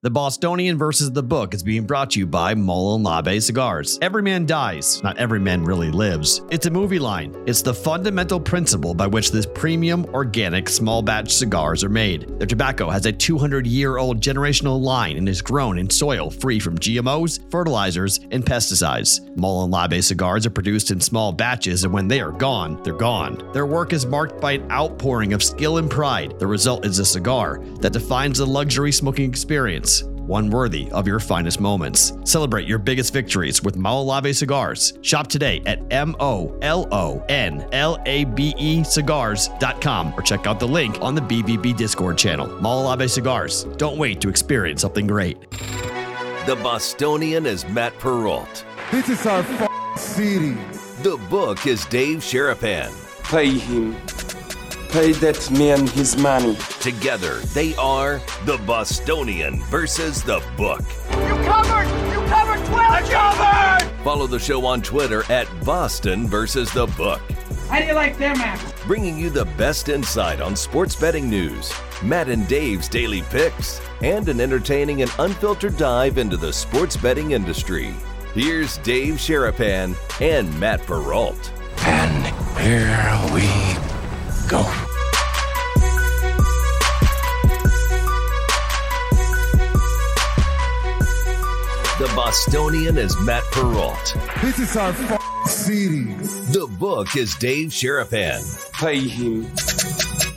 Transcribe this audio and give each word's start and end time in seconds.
The 0.00 0.10
Bostonian 0.10 0.78
versus 0.78 1.10
the 1.10 1.24
Book 1.24 1.54
is 1.54 1.64
being 1.64 1.84
brought 1.84 2.10
to 2.10 2.20
you 2.20 2.26
by 2.28 2.54
Molon 2.54 3.04
Labe 3.04 3.42
Cigars. 3.42 3.98
Every 4.00 4.22
man 4.22 4.46
dies, 4.46 5.02
not 5.02 5.18
every 5.18 5.40
man 5.40 5.64
really 5.64 5.90
lives. 5.90 6.40
It's 6.52 6.66
a 6.66 6.70
movie 6.70 7.00
line. 7.00 7.34
It's 7.48 7.62
the 7.62 7.74
fundamental 7.74 8.38
principle 8.38 8.94
by 8.94 9.08
which 9.08 9.32
this 9.32 9.44
premium, 9.44 10.04
organic, 10.14 10.68
small 10.68 11.02
batch 11.02 11.32
cigars 11.32 11.82
are 11.82 11.88
made. 11.88 12.28
Their 12.38 12.46
tobacco 12.46 12.88
has 12.90 13.06
a 13.06 13.12
200 13.12 13.66
year 13.66 13.98
old 13.98 14.20
generational 14.20 14.80
line 14.80 15.16
and 15.16 15.28
is 15.28 15.42
grown 15.42 15.80
in 15.80 15.90
soil 15.90 16.30
free 16.30 16.60
from 16.60 16.78
GMOs, 16.78 17.50
fertilizers, 17.50 18.18
and 18.30 18.46
pesticides. 18.46 19.18
Molon 19.36 19.72
Labe 19.72 20.00
cigars 20.00 20.46
are 20.46 20.50
produced 20.50 20.92
in 20.92 21.00
small 21.00 21.32
batches, 21.32 21.82
and 21.82 21.92
when 21.92 22.06
they 22.06 22.20
are 22.20 22.30
gone, 22.30 22.80
they're 22.84 22.92
gone. 22.94 23.50
Their 23.52 23.66
work 23.66 23.92
is 23.92 24.06
marked 24.06 24.40
by 24.40 24.52
an 24.52 24.70
outpouring 24.70 25.32
of 25.32 25.42
skill 25.42 25.78
and 25.78 25.90
pride. 25.90 26.38
The 26.38 26.46
result 26.46 26.86
is 26.86 27.00
a 27.00 27.04
cigar 27.04 27.58
that 27.80 27.92
defines 27.92 28.38
the 28.38 28.46
luxury 28.46 28.92
smoking 28.92 29.28
experience 29.28 29.87
one 30.28 30.50
worthy 30.50 30.90
of 30.92 31.06
your 31.06 31.18
finest 31.18 31.58
moments. 31.58 32.12
Celebrate 32.24 32.68
your 32.68 32.78
biggest 32.78 33.12
victories 33.12 33.62
with 33.62 33.76
Molon 33.76 34.06
Labe 34.06 34.32
cigars. 34.34 34.92
Shop 35.02 35.26
today 35.26 35.62
at 35.66 35.80
M 35.90 36.14
O 36.20 36.56
L 36.62 36.86
O 36.92 37.24
N 37.28 37.66
L 37.72 37.98
A 38.06 38.24
B 38.24 38.54
E 38.58 38.84
cigars.com 38.84 40.14
or 40.16 40.22
check 40.22 40.46
out 40.46 40.60
the 40.60 40.68
link 40.68 41.00
on 41.00 41.14
the 41.14 41.22
BBB 41.22 41.76
Discord 41.76 42.16
channel. 42.16 42.46
Molon 42.46 42.96
Labe 42.96 43.08
Cigars. 43.08 43.64
Don't 43.76 43.96
wait 43.98 44.20
to 44.20 44.28
experience 44.28 44.82
something 44.82 45.06
great. 45.06 45.50
The 45.50 46.56
Bostonian 46.62 47.46
is 47.46 47.66
Matt 47.68 47.98
Perrault. 47.98 48.64
This 48.90 49.08
is 49.08 49.26
our 49.26 49.40
f- 49.40 49.98
city. 49.98 50.56
The 51.02 51.18
book 51.28 51.66
is 51.66 51.84
Dave 51.86 52.18
Sharapan. 52.18 52.90
Pay 53.24 53.58
him. 53.58 53.96
Pay 54.90 55.12
that 55.12 55.50
man 55.50 55.86
his 55.88 56.16
money. 56.16 56.56
Together, 56.80 57.40
they 57.52 57.74
are 57.76 58.22
the 58.46 58.56
Bostonian 58.66 59.62
versus 59.64 60.22
the 60.22 60.42
book. 60.56 60.80
You 61.10 61.34
covered! 61.44 61.88
You 62.10 62.20
covered 62.26 62.64
12! 62.66 62.72
I 62.72 63.02
covered! 63.02 63.90
Follow 64.02 64.26
the 64.26 64.38
show 64.38 64.64
on 64.64 64.80
Twitter 64.80 65.30
at 65.30 65.46
Boston 65.62 66.26
versus 66.26 66.72
the 66.72 66.86
book. 66.86 67.20
How 67.68 67.80
do 67.80 67.84
you 67.84 67.92
like 67.92 68.16
them 68.16 68.36
apples? 68.38 68.72
Bringing 68.86 69.18
you 69.18 69.28
the 69.28 69.44
best 69.58 69.90
insight 69.90 70.40
on 70.40 70.56
sports 70.56 70.96
betting 70.96 71.28
news, 71.28 71.70
Matt 72.02 72.30
and 72.30 72.48
Dave's 72.48 72.88
daily 72.88 73.20
picks, 73.22 73.82
and 74.00 74.26
an 74.30 74.40
entertaining 74.40 75.02
and 75.02 75.12
unfiltered 75.18 75.76
dive 75.76 76.16
into 76.16 76.38
the 76.38 76.52
sports 76.52 76.96
betting 76.96 77.32
industry. 77.32 77.92
Here's 78.32 78.78
Dave 78.78 79.16
Sharapan 79.16 79.94
and 80.22 80.58
Matt 80.58 80.80
Perrault. 80.86 81.52
And 81.80 82.26
here 82.56 83.34
we 83.34 83.97
go. 84.48 84.62
The 91.98 92.10
Bostonian 92.14 92.96
is 92.96 93.20
Matt 93.22 93.42
Perrault. 93.50 94.16
This 94.40 94.58
is 94.58 94.76
our 94.76 94.90
f- 94.90 95.48
city. 95.48 96.04
The 96.52 96.66
book 96.78 97.16
is 97.16 97.34
Dave 97.34 97.68
Sharapan. 97.68 98.40
Pay 98.72 99.00
him. 99.00 99.44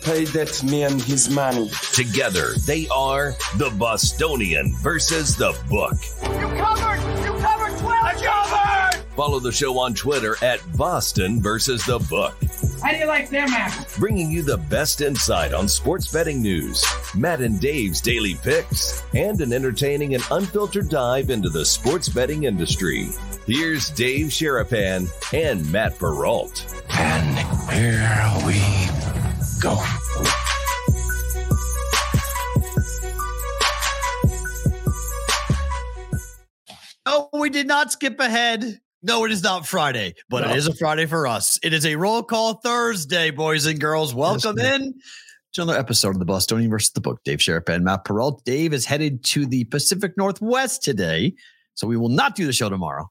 Pay 0.01 0.25
that 0.25 0.61
man 0.69 0.99
his 0.99 1.29
money. 1.29 1.69
Together, 1.93 2.55
they 2.65 2.87
are 2.89 3.33
the 3.57 3.69
Bostonian 3.77 4.73
versus 4.77 5.37
the 5.37 5.55
book. 5.69 5.93
You 6.23 6.47
covered! 6.57 6.99
You 7.23 7.33
covered 7.39 7.79
12! 7.79 7.85
I 7.85 8.13
covered! 8.15 8.80
Follow 9.15 9.39
the 9.39 9.51
show 9.51 9.77
on 9.77 9.93
Twitter 9.93 10.35
at 10.41 10.59
Boston 10.77 11.41
versus 11.41 11.85
the 11.85 11.99
book. 11.99 12.35
How 12.81 12.91
do 12.91 12.97
you 12.97 13.07
like 13.07 13.29
them 13.29 13.49
apples? 13.49 13.97
Bringing 13.97 14.31
you 14.31 14.41
the 14.41 14.57
best 14.57 15.01
insight 15.01 15.53
on 15.53 15.67
sports 15.67 16.11
betting 16.11 16.41
news, 16.41 16.83
Matt 17.13 17.41
and 17.41 17.59
Dave's 17.59 17.99
daily 18.01 18.35
picks, 18.35 19.03
and 19.13 19.41
an 19.41 19.51
entertaining 19.53 20.15
and 20.15 20.23
unfiltered 20.31 20.89
dive 20.89 21.29
into 21.29 21.49
the 21.49 21.65
sports 21.65 22.07
betting 22.07 22.43
industry. 22.43 23.09
Here's 23.45 23.89
Dave 23.89 24.27
Sharapan 24.27 25.09
and 25.33 25.69
Matt 25.71 25.99
Perrault. 25.99 26.65
And 26.89 27.37
here 27.69 28.31
we 28.45 28.61
go. 29.61 29.77
No, 37.05 37.29
we 37.33 37.49
did 37.49 37.67
not 37.67 37.91
skip 37.91 38.19
ahead. 38.19 38.79
No, 39.03 39.25
it 39.25 39.31
is 39.31 39.41
not 39.41 39.65
Friday, 39.67 40.13
but 40.29 40.43
No. 40.45 40.51
it 40.51 40.57
is 40.57 40.67
a 40.67 40.75
Friday 40.75 41.07
for 41.07 41.25
us. 41.25 41.57
It 41.63 41.73
is 41.73 41.85
a 41.87 41.95
roll 41.95 42.21
call 42.21 42.55
Thursday, 42.55 43.31
boys 43.31 43.65
and 43.65 43.79
girls. 43.79 44.13
Welcome 44.13 44.59
in 44.59 44.93
to 45.53 45.61
another 45.63 45.79
episode 45.79 46.09
of 46.11 46.19
the 46.19 46.25
Bostonian 46.25 46.69
versus 46.69 46.91
the 46.91 47.01
Book. 47.01 47.19
Dave 47.23 47.39
Sharapan, 47.39 47.81
Matt 47.81 48.05
Perrault. 48.05 48.43
Dave 48.45 48.73
is 48.73 48.85
headed 48.85 49.23
to 49.25 49.47
the 49.47 49.63
Pacific 49.65 50.13
Northwest 50.17 50.83
today, 50.83 51.33
so 51.73 51.87
we 51.87 51.97
will 51.97 52.09
not 52.09 52.35
do 52.35 52.45
the 52.45 52.53
show 52.53 52.69
tomorrow. 52.69 53.09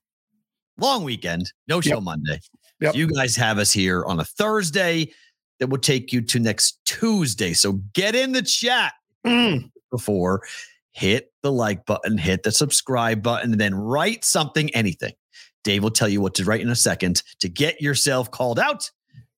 Long 0.78 1.02
weekend, 1.02 1.52
no 1.66 1.80
show 1.80 1.94
Yep. 1.96 2.02
Monday. 2.04 2.40
Yep. 2.80 2.92
So 2.92 2.98
you 2.98 3.08
guys 3.08 3.34
have 3.34 3.58
us 3.58 3.72
here 3.72 4.04
on 4.04 4.20
a 4.20 4.24
Thursday 4.24 5.12
that 5.58 5.68
will 5.70 5.78
take 5.78 6.12
you 6.12 6.20
to 6.22 6.38
next 6.38 6.78
Tuesday. 6.84 7.52
So 7.52 7.72
get 7.94 8.14
in 8.14 8.30
the 8.30 8.42
chat 8.42 8.92
Mm. 9.26 9.70
before, 9.90 10.42
hit 10.92 11.32
the 11.42 11.50
like 11.50 11.84
button, 11.84 12.16
hit 12.16 12.44
the 12.44 12.52
subscribe 12.52 13.22
button, 13.24 13.50
and 13.52 13.60
then 13.60 13.74
write 13.74 14.24
something, 14.24 14.70
anything. 14.72 15.12
Dave 15.64 15.82
will 15.82 15.90
tell 15.90 16.08
you 16.08 16.20
what 16.20 16.34
to 16.36 16.44
write 16.44 16.60
in 16.60 16.68
a 16.70 16.76
second 16.76 17.22
to 17.40 17.48
get 17.48 17.80
yourself 17.80 18.30
called 18.30 18.58
out 18.58 18.90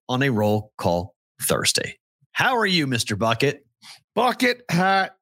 on 0.09 0.22
a 0.22 0.31
roll 0.31 0.72
call 0.78 1.15
Thursday. 1.43 1.99
How 2.33 2.56
are 2.56 2.66
you, 2.66 2.87
Mr. 2.87 3.19
Bucket? 3.19 3.66
Bucket 4.15 4.62
hat. 4.71 5.16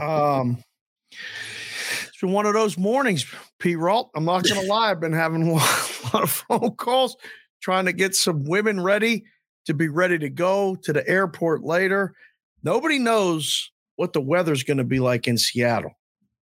Um, 0.00 0.62
it's 1.10 2.20
been 2.20 2.32
one 2.32 2.46
of 2.46 2.54
those 2.54 2.78
mornings, 2.78 3.26
P. 3.58 3.76
Ralt. 3.76 4.10
I'm 4.14 4.24
not 4.24 4.44
going 4.44 4.60
to 4.60 4.66
lie. 4.66 4.90
I've 4.90 5.00
been 5.00 5.12
having 5.12 5.48
a 5.48 5.52
lot 5.54 6.22
of 6.22 6.30
phone 6.30 6.74
calls 6.76 7.16
trying 7.62 7.86
to 7.86 7.92
get 7.92 8.14
some 8.14 8.44
women 8.44 8.80
ready 8.80 9.24
to 9.66 9.74
be 9.74 9.88
ready 9.88 10.18
to 10.18 10.28
go 10.28 10.76
to 10.76 10.92
the 10.92 11.06
airport 11.08 11.62
later. 11.64 12.14
Nobody 12.62 12.98
knows 12.98 13.70
what 13.96 14.12
the 14.12 14.20
weather's 14.20 14.62
going 14.62 14.76
to 14.78 14.84
be 14.84 15.00
like 15.00 15.26
in 15.26 15.38
Seattle. 15.38 15.90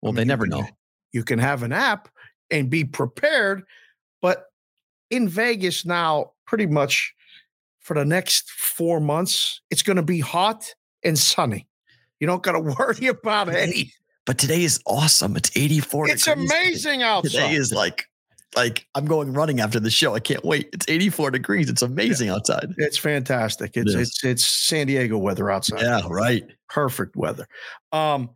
Well, 0.01 0.13
I 0.13 0.15
they 0.15 0.25
never 0.25 0.45
you 0.45 0.51
can- 0.51 0.61
know. 0.61 0.67
You 1.11 1.23
can 1.23 1.37
have 1.37 1.61
an 1.61 1.71
app 1.71 2.09
and 2.49 2.71
be 2.71 2.83
prepared, 2.85 3.63
in 5.13 5.29
Vegas 5.29 5.85
now, 5.85 6.31
pretty 6.47 6.65
much 6.65 7.13
for 7.79 7.93
the 7.93 8.03
next 8.03 8.49
four 8.49 8.99
months, 8.99 9.61
it's 9.69 9.83
going 9.83 9.97
to 9.97 10.03
be 10.03 10.19
hot 10.19 10.73
and 11.03 11.17
sunny. 11.19 11.67
You 12.19 12.25
don't 12.25 12.41
got 12.41 12.53
to 12.53 12.59
worry 12.79 13.07
about 13.07 13.49
any. 13.49 13.93
But 14.25 14.39
today 14.39 14.63
is 14.63 14.79
awesome. 14.87 15.35
It's 15.35 15.51
84. 15.55 16.09
It's 16.09 16.25
degrees 16.25 16.49
today. 16.49 16.61
amazing 16.61 17.03
outside. 17.03 17.29
Today 17.29 17.53
is 17.53 17.71
like, 17.71 18.09
like 18.55 18.87
I'm 18.95 19.05
going 19.05 19.33
running 19.33 19.59
after 19.59 19.79
the 19.79 19.91
show. 19.91 20.15
I 20.15 20.19
can't 20.19 20.43
wait. 20.43 20.69
It's 20.73 20.89
84 20.89 21.31
degrees. 21.31 21.69
It's 21.69 21.83
amazing 21.83 22.29
outside. 22.29 22.73
It's 22.77 22.97
fantastic. 22.97 23.77
It's 23.77 23.93
is. 23.93 24.09
it's 24.09 24.23
it's 24.23 24.45
San 24.45 24.87
Diego 24.87 25.17
weather 25.17 25.51
outside. 25.51 25.81
Yeah, 25.81 26.01
right. 26.09 26.43
perfect 26.69 27.15
weather. 27.15 27.47
Um, 27.91 28.29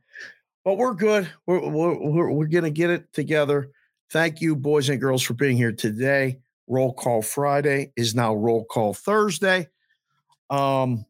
but 0.66 0.78
we're 0.78 0.96
good. 0.96 1.30
We're 1.46 1.70
we're 1.70 1.98
we're, 1.98 2.32
we're 2.32 2.48
gonna 2.48 2.72
get 2.72 2.90
it 2.90 3.14
together. 3.14 3.70
Thank 4.10 4.42
you, 4.42 4.56
boys 4.56 4.90
and 4.90 5.00
girls, 5.00 5.22
for 5.22 5.36
being 5.36 5.56
here 5.56 5.72
today. 5.72 6.40
Roll 6.68 6.94
call 6.94 7.22
Friday 7.22 7.92
is 7.96 8.14
now 8.14 8.36
roll 8.36 8.66
call 8.66 8.94
Thursday. 8.94 9.68
Um, 10.50 11.06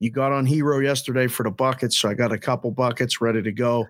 you 0.00 0.10
got 0.10 0.32
on 0.32 0.44
hero 0.44 0.78
yesterday 0.80 1.26
for 1.26 1.42
the 1.44 1.50
buckets, 1.50 1.96
so 1.98 2.08
I 2.08 2.14
got 2.14 2.32
a 2.32 2.38
couple 2.38 2.70
buckets 2.70 3.20
ready 3.20 3.42
to 3.42 3.52
go. 3.52 3.86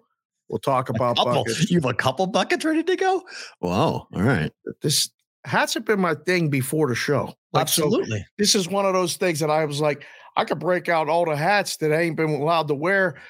We'll 0.48 0.58
talk 0.60 0.88
about 0.90 1.16
buckets. 1.16 1.70
You 1.70 1.78
have 1.80 1.90
a 1.90 1.94
couple 1.94 2.26
buckets 2.28 2.64
ready 2.64 2.82
to 2.84 2.96
go? 2.96 3.22
Wow. 3.60 4.06
All 4.14 4.22
right. 4.22 4.52
This 4.82 5.10
hats 5.44 5.74
have 5.74 5.84
been 5.84 5.98
my 6.00 6.14
thing 6.14 6.48
before 6.50 6.88
the 6.88 6.94
show. 6.94 7.34
Like, 7.52 7.68
so 7.68 7.86
Absolutely. 7.86 8.24
this 8.38 8.54
is 8.54 8.68
one 8.68 8.84
of 8.86 8.92
those 8.92 9.16
things 9.16 9.40
that 9.40 9.50
I 9.50 9.64
was 9.64 9.80
like, 9.80 10.04
I 10.36 10.44
could 10.44 10.60
break 10.60 10.88
out 10.88 11.08
all 11.08 11.24
the 11.24 11.36
hats 11.36 11.78
that 11.78 11.92
I 11.92 12.02
ain't 12.02 12.16
been 12.16 12.30
allowed 12.30 12.68
to 12.68 12.74
wear, 12.74 13.20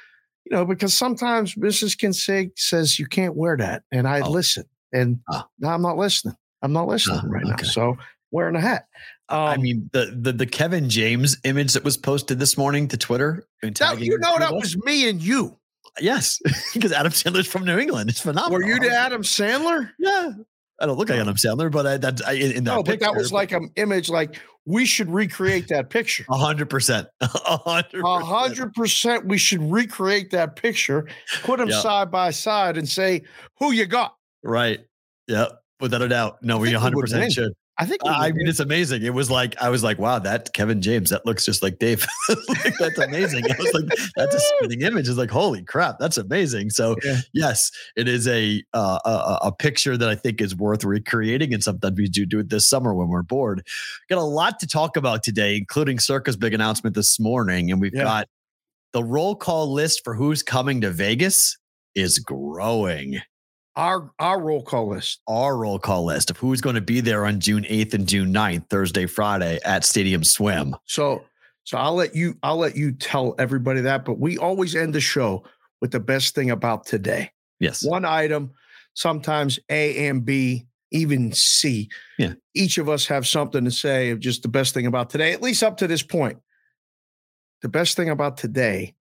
you 0.45 0.55
know, 0.57 0.67
because 0.67 0.93
sometimes 0.93 1.55
Mrs. 1.55 1.97
Kinsig 1.97 2.51
says 2.57 2.99
you 2.99 3.07
can't 3.07 3.35
wear 3.37 3.57
that. 3.57 3.85
And 3.93 4.07
I 4.07 4.21
Oh. 4.21 4.31
listen. 4.31 4.65
And 4.93 5.21
Ah. 5.31 5.47
now 5.59 5.71
I'm 5.75 5.83
not 5.83 5.97
listening. 5.97 6.37
I'm 6.67 6.73
not 6.73 6.89
listening 6.89 7.21
Ah, 7.23 7.29
right 7.29 7.45
okay. 7.45 7.53
now. 7.63 7.69
So 7.69 7.97
wearing 8.33 8.57
a 8.57 8.61
hat. 8.61 8.87
Um, 9.29 9.39
I 9.39 9.57
mean, 9.57 9.89
the, 9.93 10.17
the 10.21 10.33
the 10.33 10.47
Kevin 10.47 10.91
James 10.91 11.37
image 11.45 11.73
that 11.75 11.85
was 11.85 11.97
posted 11.97 12.39
this 12.41 12.59
morning 12.59 12.89
to 12.89 12.97
Twitter. 12.97 13.47
now, 13.81 13.93
you 13.95 14.19
know 14.19 14.39
that 14.39 14.53
was 14.53 14.77
me 14.85 15.09
and 15.09 15.23
you. 15.23 15.57
yes, 16.01 16.41
because 16.75 16.91
Adam 16.93 17.13
Sandler's 17.13 17.47
from 17.47 17.65
New 17.65 17.79
England. 17.79 18.11
It's 18.11 18.21
phenomenal. 18.21 18.59
Were 18.59 18.67
you 18.67 18.79
the 18.81 18.91
Adam 18.91 19.23
Sandler? 19.23 19.91
Yeah, 19.99 20.33
I 20.81 20.87
don't 20.87 20.99
look 20.99 21.09
like 21.09 21.19
Adam 21.21 21.37
Sandler, 21.37 21.71
but 21.71 21.87
I, 21.87 21.97
that 21.99 22.21
I, 22.27 22.33
in 22.33 22.65
that 22.65 22.75
No, 22.75 22.83
but 22.83 22.99
that 23.01 23.07
picture, 23.07 23.19
was 23.19 23.33
like 23.33 23.53
an 23.53 23.71
image 23.77 24.09
like 24.09 24.41
we 24.65 24.85
should 24.87 25.09
recreate 25.11 25.69
that 25.69 25.91
picture. 25.91 26.25
a 26.29 26.37
hundred 26.37 26.69
percent, 26.71 27.07
a 27.21 27.29
hundred 27.59 28.75
percent. 28.75 29.27
we 29.27 29.39
should 29.39 29.63
recreate 29.63 30.31
that 30.33 30.57
picture, 30.57 31.07
put 31.43 31.59
them 31.59 31.69
Yeah. 31.69 31.81
side 31.81 32.11
by 32.11 32.31
side, 32.31 32.77
and 32.77 32.89
say 32.89 33.23
who 33.59 33.73
you 33.73 33.87
got. 33.87 34.17
right. 34.45 34.81
Yeah, 35.29 35.47
without 35.81 36.03
a 36.03 36.09
doubt. 36.09 36.39
No, 36.43 36.59
we 36.59 36.69
think 36.69 36.79
hundred 36.81 36.97
would 36.97 37.03
percent 37.03 37.33
should. 37.33 37.53
I 37.79 37.85
think 37.85 38.03
we 38.03 38.09
I 38.11 38.33
mean, 38.33 38.49
it's 38.49 38.59
amazing. 38.61 39.03
It 39.03 39.13
was 39.13 39.31
like 39.31 39.55
I 39.61 39.69
was 39.69 39.85
like, 39.85 39.99
wow, 39.99 40.19
that 40.21 40.55
Kevin 40.55 40.81
James, 40.81 41.11
that 41.11 41.27
looks 41.27 41.45
just 41.45 41.63
like 41.63 41.79
Dave. 41.79 42.07
like, 42.49 42.75
that's 42.79 42.97
amazing. 42.99 43.45
I 43.45 43.55
was 43.59 43.75
like, 43.75 43.85
that's 44.17 44.35
a 44.35 44.41
spinning 44.59 44.81
image. 44.81 45.09
It's 45.09 45.19
like, 45.19 45.31
holy 45.31 45.63
crap, 45.63 45.99
that's 45.99 46.17
amazing. 46.17 46.71
So 46.71 46.97
Yeah. 47.05 47.19
yes, 47.35 47.71
it 47.95 48.09
is 48.09 48.27
a, 48.29 48.63
uh, 48.73 48.99
a 49.05 49.39
a 49.49 49.53
picture 49.53 49.99
that 49.99 50.09
I 50.09 50.15
think 50.15 50.41
is 50.41 50.57
worth 50.57 50.85
recreating, 50.85 51.53
and 51.53 51.63
sometimes 51.63 51.99
we 51.99 52.09
do 52.09 52.25
do 52.25 52.39
it 52.39 52.49
this 52.49 52.67
summer 52.67 52.95
when 52.95 53.09
we're 53.09 53.23
bored. 53.23 53.67
Got 54.09 54.19
a 54.19 54.23
lot 54.23 54.59
to 54.61 54.67
talk 54.67 54.97
about 54.97 55.23
today, 55.23 55.57
including 55.59 55.99
Circa's 55.99 56.37
big 56.39 56.55
announcement 56.55 56.97
this 56.97 57.21
morning, 57.21 57.71
and 57.71 57.79
we've 57.79 57.95
Yeah. 57.95 58.05
got 58.05 58.29
the 58.95 59.05
roll 59.05 59.37
call 59.37 59.71
list 59.71 60.01
for 60.03 60.15
who's 60.15 60.43
coming 60.43 60.81
to 60.81 60.91
Vegas 60.91 61.59
is 61.95 62.19
growing 62.19 63.21
our 63.77 64.11
our 64.19 64.41
roll 64.41 64.63
call 64.63 64.89
list. 64.89 65.21
our 65.29 65.57
roll 65.57 65.79
call 65.79 66.05
list 66.05 66.31
of 66.31 66.37
who's 66.37 66.61
going 66.61 66.75
to 66.75 66.81
be 66.81 67.01
there 67.01 67.27
on 67.27 67.41
June 67.41 67.65
8th 67.65 67.95
and 67.95 68.09
June 68.09 68.33
9th, 68.33 68.69
Thursday, 68.69 69.07
Friday 69.07 69.59
at 69.65 69.85
Stadium 69.85 70.25
Swim. 70.25 70.75
So 70.87 71.25
so 71.65 71.79
I'll 71.79 71.95
let 71.95 72.15
you 72.15 72.37
I'll 72.43 72.57
let 72.57 72.77
you 72.77 72.93
tell 72.93 73.35
everybody 73.39 73.81
that, 73.83 74.05
but 74.05 74.19
we 74.19 74.39
always 74.39 74.75
end 74.75 74.95
the 74.95 75.01
show 75.01 75.45
with 75.81 75.91
the 75.91 76.01
best 76.01 76.35
thing 76.35 76.51
about 76.51 76.87
today. 76.87 77.31
Yes. 77.61 77.85
One 77.85 78.05
item, 78.05 78.53
sometimes 78.95 79.59
A 79.69 80.09
and 80.09 80.25
B, 80.25 80.67
even 80.91 81.33
C. 81.33 81.89
Yeah. 82.19 82.35
Each 82.55 82.79
of 82.79 82.89
us 82.89 83.07
have 83.07 83.27
something 83.27 83.65
to 83.65 83.71
say 83.71 84.11
of 84.11 84.21
just 84.21 84.43
the 84.43 84.49
best 84.49 84.75
thing 84.75 84.87
about 84.87 85.11
today, 85.11 85.33
at 85.33 85.43
least 85.43 85.63
up 85.63 85.77
to 85.79 85.87
this 85.87 86.03
point. 86.03 86.39
The 87.63 87.69
best 87.69 87.97
thing 87.97 88.11
about 88.11 88.37
today 88.37 88.95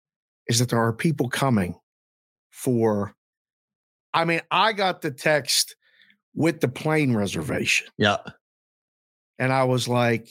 is 0.48 0.60
that 0.60 0.70
there 0.70 0.82
are 0.82 0.94
people 0.94 1.30
coming 1.30 1.76
for 2.52 3.16
I 4.14 4.26
mean, 4.26 4.42
I 4.52 4.74
got 4.74 5.02
the 5.02 5.12
text 5.12 5.76
with 6.36 6.60
the 6.62 6.68
plane 6.68 7.16
reservation. 7.16 7.88
Yeah. 7.98 8.18
And 9.40 9.52
I 9.52 9.64
was 9.64 9.88
like, 9.88 10.28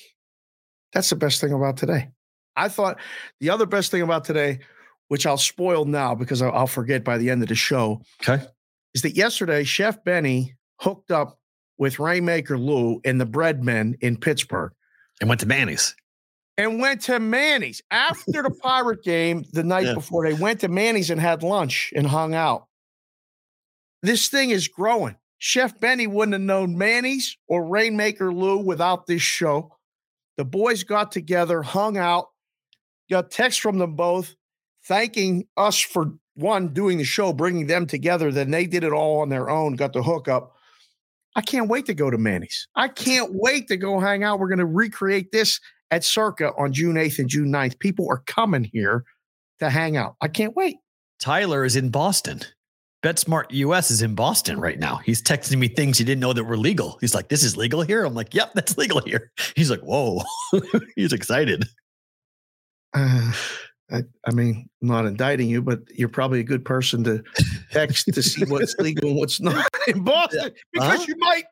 that's 0.93 1.11
the 1.11 1.17
best 1.17 1.41
thing 1.41 1.53
about 1.53 1.77
today. 1.77 2.09
I 2.57 2.69
thought 2.69 2.99
the 3.41 3.51
other 3.51 3.67
best 3.67 3.91
thing 3.91 4.03
about 4.03 4.25
today, 4.25 4.61
which 5.09 5.27
I'll 5.27 5.39
spoil 5.39 5.85
now 5.85 6.15
because 6.15 6.43
I'll, 6.43 6.67
forget 6.67 7.03
by 7.05 7.19
the 7.19 7.31
end 7.31 7.43
of 7.43 7.49
the 7.49 7.55
show, 7.55 8.03
Okay. 8.27 8.45
is 8.95 9.03
that 9.03 9.17
yesterday 9.17 9.65
Chef 9.65 10.03
Benny 10.05 10.55
hooked 10.81 11.11
up 11.11 11.39
with 11.79 11.99
Rainmaker 11.99 12.59
Lou 12.59 13.01
and 13.05 13.21
the 13.21 13.27
Breadmen 13.27 13.97
in 14.01 14.17
Pittsburgh 14.17 14.73
And 15.21 15.29
went 15.29 15.41
to 15.41 15.47
Manny's. 15.47 15.97
and 16.59 16.79
went 16.81 17.01
to 17.03 17.19
Manny's 17.19 17.81
after 17.91 18.43
the 18.43 18.51
Pirate 18.63 19.03
game 19.03 19.45
the 19.53 19.65
night 19.65 19.87
Yeah. 19.87 19.95
before. 19.95 20.27
They 20.29 20.35
went 20.35 20.61
to 20.61 20.69
Manny's 20.69 21.11
and 21.11 21.21
had 21.21 21.43
lunch 21.43 21.93
and 21.97 22.07
hung 22.07 22.35
out. 22.35 22.67
This 24.03 24.29
thing 24.29 24.51
is 24.51 24.69
growing. 24.69 25.17
Chef 25.39 25.79
Benny 25.81 26.07
wouldn't 26.07 26.35
have 26.35 26.41
known 26.41 26.79
Manny's 26.79 27.37
or 27.49 27.65
Rainmaker 27.65 28.33
Lou 28.33 28.59
without 28.59 29.07
this 29.07 29.23
show. 29.23 29.77
The 30.37 30.45
boys 30.45 30.85
got 30.85 31.13
together, 31.13 31.63
hung 31.63 31.97
out, 31.97 32.27
got 33.11 33.31
texts 33.31 33.61
from 33.61 33.79
them 33.79 33.97
both 33.97 34.35
thanking 34.85 35.47
us 35.57 35.79
for 35.79 36.13
one 36.35 36.69
doing 36.69 36.99
the 36.99 37.05
show, 37.05 37.33
bringing 37.33 37.67
them 37.67 37.87
together. 37.87 38.31
Then 38.33 38.51
they 38.51 38.67
did 38.67 38.85
it 38.85 38.93
all 38.93 39.21
on 39.21 39.29
their 39.29 39.51
own, 39.51 39.75
got 39.75 39.93
the 39.93 40.03
hookup. 40.03 40.55
I 41.35 41.41
can't 41.41 41.69
wait 41.69 41.87
to 41.87 41.95
go 41.95 42.11
to 42.11 42.19
Manny's. 42.19 42.69
I 42.75 42.89
can't 42.89 43.31
wait 43.33 43.69
to 43.69 43.77
go 43.77 44.01
hang 44.01 44.23
out. 44.23 44.39
We're 44.39 44.49
going 44.49 44.59
to 44.59 44.67
recreate 44.67 45.33
this 45.33 45.61
at 45.91 46.05
Circa 46.05 46.53
on 46.59 46.73
June 46.73 46.97
8th 46.97 47.19
and 47.19 47.29
June 47.29 47.51
9th. 47.51 47.79
People 47.79 48.07
are 48.11 48.23
coming 48.27 48.65
here 48.65 49.05
to 49.61 49.71
hang 49.71 49.97
out. 49.97 50.17
I 50.21 50.29
can't 50.29 50.55
wait. 50.57 50.77
Tyler 51.19 51.65
is 51.65 51.77
in 51.77 51.91
Boston. 51.91 52.41
BetSmart 53.03 53.47
US 53.51 53.91
is 53.91 54.01
in 54.03 54.15
Boston 54.15 54.61
right 54.61 54.79
now. 54.79 54.97
He's 54.97 55.21
texting 55.21 55.59
me 55.59 55.69
things 55.69 55.99
he 55.99 56.05
didn't 56.05 56.21
know 56.21 56.33
that 56.33 56.45
were 56.45 56.57
legal. 56.57 56.99
He's 57.01 57.15
like, 57.15 57.29
"This 57.29 57.43
is 57.43 57.57
legal 57.57 57.83
here." 57.83 58.05
I'm 58.05 58.15
like, 58.15 58.33
"Yep, 58.33 58.53
that's 58.55 58.79
legal 58.79 59.01
here." 59.01 59.33
He's 59.57 59.71
like, 59.71 59.81
"Whoa!" 59.81 60.23
He's 60.97 61.13
excited. 61.13 61.65
Uh, 62.95 63.33
I, 63.91 64.03
I 64.27 64.31
mean, 64.33 64.69
I'm 64.81 64.89
not 64.89 65.07
indicting 65.07 65.49
you, 65.51 65.61
but 65.63 65.81
you're 65.95 66.09
probably 66.09 66.41
a 66.41 66.45
good 66.45 66.65
person 66.65 67.03
to 67.05 67.23
text 67.73 68.07
to 68.13 68.23
see 68.23 68.45
what's 68.45 68.75
legal 68.79 69.11
and 69.11 69.19
what's 69.19 69.41
not 69.41 69.67
in 69.89 70.05
Boston 70.05 70.53
because 70.73 70.89
Uh-huh. 71.01 71.05
you 71.09 71.17
might, 71.19 71.45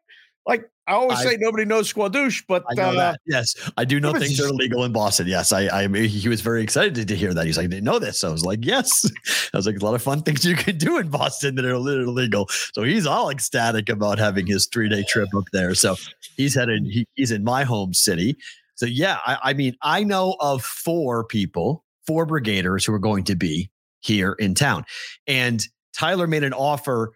like 0.47 0.71
I 0.87 0.95
always 0.95 1.19
I- 1.21 1.25
say, 1.25 1.37
nobody 1.39 1.65
knows 1.65 1.93
Squadouche, 1.93 2.43
but 2.49 2.65
I 2.77 2.83
uh. 2.83 3.15
Yes, 3.27 3.55
I 3.77 3.85
do 3.85 4.01
know 4.01 4.13
things 4.13 4.37
that 4.39 4.45
are 4.45 4.47
it's- 4.47 4.59
legal 4.59 4.85
in 4.85 4.93
Boston. 4.93 5.29
Yes, 5.29 5.53
I, 5.53 5.69
I. 5.69 5.89
He 5.89 6.29
was 6.29 6.41
very 6.41 6.63
excited 6.63 7.07
to, 7.07 7.15
hear 7.17 7.33
that. 7.33 7.47
He's 7.47 7.57
like, 7.57 7.65
"I 7.65 7.69
didn't 7.69 7.85
know 7.85 7.99
this." 7.99 8.19
So 8.21 8.29
I 8.29 8.33
was 8.33 8.45
like, 8.45 8.65
"Yes." 8.65 9.09
I 9.55 9.57
was 9.57 9.67
like, 9.67 9.77
"A 9.81 9.85
lot 9.85 9.95
of 9.95 10.03
fun 10.03 10.23
things 10.23 10.45
you 10.45 10.57
can 10.57 10.79
do 10.79 10.99
in 10.99 11.09
Boston 11.09 11.55
that 11.57 11.65
are 11.65 11.79
literally 11.79 12.13
legal." 12.13 12.49
So 12.73 12.83
he's 12.83 13.07
all 13.07 13.31
ecstatic 13.31 13.89
about 13.89 14.19
having 14.19 14.47
his 14.47 14.67
three 14.67 14.89
day 14.89 15.05
trip 15.09 15.29
up 15.37 15.45
there. 15.53 15.75
So 15.75 15.95
he's 16.37 16.55
headed. 16.55 16.85
He, 16.87 17.07
he's 17.15 17.31
in 17.31 17.45
my 17.45 17.63
home 17.65 17.95
city. 17.95 18.37
So 18.75 18.87
yeah, 18.87 19.19
I, 19.27 19.39
I 19.43 19.53
mean, 19.53 19.77
I 19.83 20.03
know 20.03 20.37
of 20.41 20.65
four 20.65 21.25
people, 21.25 21.85
four 22.07 22.27
brigaders 22.27 22.87
who 22.87 22.95
are 22.95 22.99
going 22.99 23.25
to 23.25 23.37
be 23.37 23.71
here 24.01 24.33
in 24.33 24.55
town, 24.55 24.87
and 25.27 25.65
Tyler 25.93 26.27
made 26.27 26.43
an 26.45 26.55
offer 26.55 27.13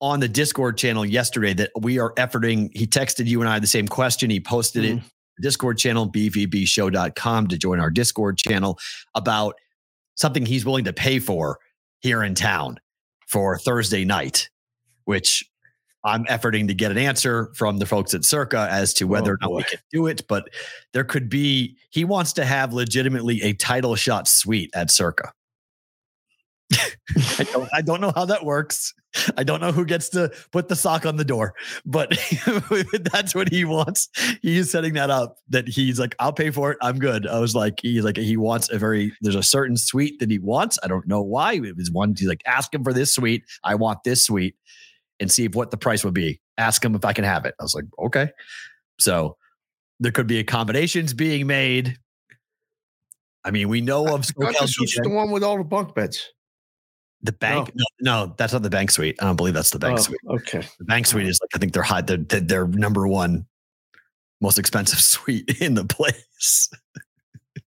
on 0.00 0.20
the 0.20 0.28
Discord 0.28 0.76
channel 0.76 1.04
yesterday 1.04 1.54
that 1.54 1.70
we 1.80 1.98
are 1.98 2.12
efforting. 2.14 2.70
He 2.76 2.86
texted 2.86 3.26
you 3.26 3.40
and 3.40 3.48
I 3.48 3.58
the 3.58 3.66
same 3.66 3.88
question. 3.88 4.30
He 4.30 4.40
posted 4.40 4.84
it 4.84 4.96
mm-hmm. 4.96 5.06
Discord 5.40 5.78
channel, 5.78 6.10
bvbshow.com 6.10 7.48
to 7.48 7.58
join 7.58 7.80
our 7.80 7.90
Discord 7.90 8.38
channel 8.38 8.78
about 9.14 9.54
something 10.14 10.46
he's 10.46 10.64
willing 10.64 10.84
to 10.84 10.92
pay 10.92 11.18
for 11.18 11.58
here 12.00 12.22
in 12.22 12.34
town 12.34 12.78
for 13.28 13.58
Thursday 13.58 14.04
night, 14.04 14.48
which 15.04 15.44
I'm 16.04 16.24
efforting 16.26 16.68
to 16.68 16.74
get 16.74 16.90
an 16.90 16.98
answer 16.98 17.52
from 17.54 17.78
the 17.78 17.86
folks 17.86 18.14
at 18.14 18.24
Circa 18.24 18.68
as 18.70 18.94
to 18.94 19.06
whether 19.06 19.32
Oh, 19.32 19.34
or 19.34 19.38
not 19.40 19.52
we 19.52 19.64
can 19.64 19.80
do 19.92 20.06
it. 20.06 20.26
But 20.28 20.48
there 20.92 21.04
could 21.04 21.28
be, 21.28 21.76
he 21.90 22.04
wants 22.04 22.32
to 22.34 22.44
have 22.44 22.72
legitimately 22.72 23.42
a 23.42 23.52
title 23.54 23.96
shot 23.96 24.28
suite 24.28 24.70
at 24.74 24.90
Circa. 24.90 25.32
I 27.38 27.44
don't, 27.44 27.68
I 27.72 27.82
don't 27.82 28.00
know 28.00 28.12
how 28.14 28.24
that 28.24 28.44
works. 28.44 28.94
I 29.36 29.44
don't 29.44 29.60
know 29.60 29.72
who 29.72 29.84
gets 29.84 30.08
to 30.10 30.30
put 30.52 30.68
the 30.68 30.76
sock 30.76 31.06
on 31.06 31.16
the 31.16 31.24
door, 31.24 31.54
but 31.84 32.10
that's 33.12 33.34
what 33.34 33.50
he 33.50 33.64
wants. 33.64 34.08
He's 34.42 34.70
setting 34.70 34.94
that 34.94 35.10
up 35.10 35.38
that 35.48 35.68
he's 35.68 35.98
like, 35.98 36.14
I'll 36.18 36.32
pay 36.32 36.50
for 36.50 36.72
it. 36.72 36.78
I'm 36.82 36.98
good. 36.98 37.26
I 37.26 37.38
was 37.38 37.54
like, 37.54 37.80
he's 37.80 38.04
like, 38.04 38.16
he 38.16 38.36
wants 38.36 38.70
a 38.70 38.78
very, 38.78 39.12
there's 39.22 39.34
a 39.34 39.42
certain 39.42 39.76
suite 39.76 40.18
that 40.20 40.30
he 40.30 40.38
wants. 40.38 40.78
I 40.82 40.88
don't 40.88 41.06
know 41.06 41.22
why. 41.22 41.54
It 41.54 41.76
was 41.76 41.90
one, 41.90 42.14
he's 42.16 42.28
like, 42.28 42.42
ask 42.46 42.74
him 42.74 42.84
for 42.84 42.92
this 42.92 43.14
suite. 43.14 43.44
I 43.64 43.74
want 43.74 44.04
this 44.04 44.24
suite 44.24 44.56
and 45.20 45.30
see 45.30 45.44
if 45.44 45.54
what 45.54 45.70
the 45.70 45.78
price 45.78 46.04
would 46.04 46.14
be. 46.14 46.40
Ask 46.58 46.84
him 46.84 46.94
if 46.94 47.04
I 47.04 47.12
can 47.12 47.24
have 47.24 47.44
it. 47.44 47.54
I 47.58 47.62
was 47.62 47.74
like, 47.74 47.84
okay. 47.98 48.30
So 48.98 49.36
there 50.00 50.12
could 50.12 50.26
be 50.26 50.38
accommodations 50.38 51.14
being 51.14 51.46
made. 51.46 51.98
I 53.44 53.50
mean, 53.50 53.68
we 53.68 53.80
know 53.80 54.14
of 54.14 54.34
Gunter 54.34 54.58
SoCal 54.60 54.68
Suite's 54.68 55.00
the 55.00 55.08
one 55.08 55.30
with 55.30 55.44
all 55.44 55.56
the 55.56 55.64
bunk 55.64 55.94
beds. 55.94 56.32
The 57.22 57.32
bank? 57.32 57.70
Oh. 57.70 57.82
No. 58.00 58.26
no, 58.26 58.34
that's 58.36 58.52
not 58.52 58.62
the 58.62 58.70
bank 58.70 58.90
suite. 58.90 59.16
I 59.20 59.24
don't 59.24 59.36
believe 59.36 59.54
that's 59.54 59.70
the 59.70 59.78
bank 59.78 59.98
Oh, 59.98 60.02
suite. 60.02 60.20
okay. 60.28 60.62
The 60.78 60.84
bank 60.84 61.06
suite 61.06 61.26
is 61.26 61.40
like 61.42 61.50
I 61.54 61.58
think 61.58 61.72
they're 61.72 61.82
high. 61.82 62.02
They're, 62.02 62.18
they're 62.18 62.40
they're 62.40 62.66
number 62.66 63.06
one 63.08 63.46
most 64.40 64.58
expensive 64.58 64.98
suite 65.00 65.60
in 65.60 65.74
the 65.74 65.84
place. 65.84 66.68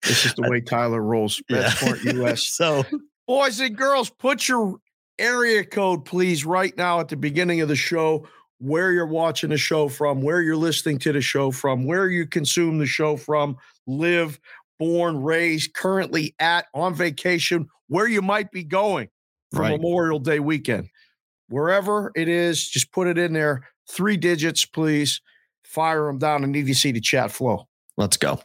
This 0.03 0.27
is 0.27 0.35
the 0.35 0.43
way 0.51 0.61
Tyler 0.61 1.03
rolls. 1.03 1.43
Yeah. 1.49 1.73
US. 2.05 2.43
so 2.45 2.85
Boys 3.27 3.61
and 3.61 3.77
girls, 3.77 4.11
put 4.11 4.49
your 4.49 4.77
area 5.19 5.65
code, 5.65 6.05
please, 6.05 6.45
right 6.47 6.77
now 6.77 7.01
at 7.01 7.09
the 7.09 7.17
beginning 7.17 7.61
of 7.61 7.69
the 7.69 7.77
show, 7.77 8.27
where 8.59 8.93
you're 8.93 9.07
watching 9.07 9.51
the 9.51 9.59
show 9.59 9.89
from, 9.89 10.23
where 10.23 10.41
you're 10.41 10.57
listening 10.57 10.99
to 11.01 11.13
the 11.13 11.21
show 11.21 11.51
from, 11.51 11.85
where 11.85 12.09
you 12.09 12.27
consume 12.27 12.79
the 12.79 12.87
show 12.87 13.17
from, 13.17 13.57
live, 13.87 14.39
born, 14.79 15.23
raised, 15.23 15.75
currently 15.75 16.35
at, 16.39 16.67
on 16.75 16.95
vacation, 16.95 17.69
where 17.89 18.07
you 18.07 18.23
might 18.23 18.51
be 18.51 18.65
going 18.65 19.09
for 19.53 19.63
Right. 19.63 19.81
Memorial 19.81 20.19
Day 20.19 20.41
weekend. 20.41 20.89
Wherever 21.49 22.13
it 22.15 22.29
is, 22.29 22.69
just 22.69 22.93
put 22.93 23.07
it 23.09 23.17
in 23.19 23.33
there. 23.33 23.67
Three 23.91 24.17
digits, 24.17 24.65
please. 24.65 25.21
Fire 25.65 26.07
them 26.07 26.19
down. 26.19 26.45
I 26.45 26.47
need 26.47 26.67
to 26.67 27.01
chat 27.01 27.31
flow. 27.31 27.69
let's 27.97 28.17
go. 28.17 28.41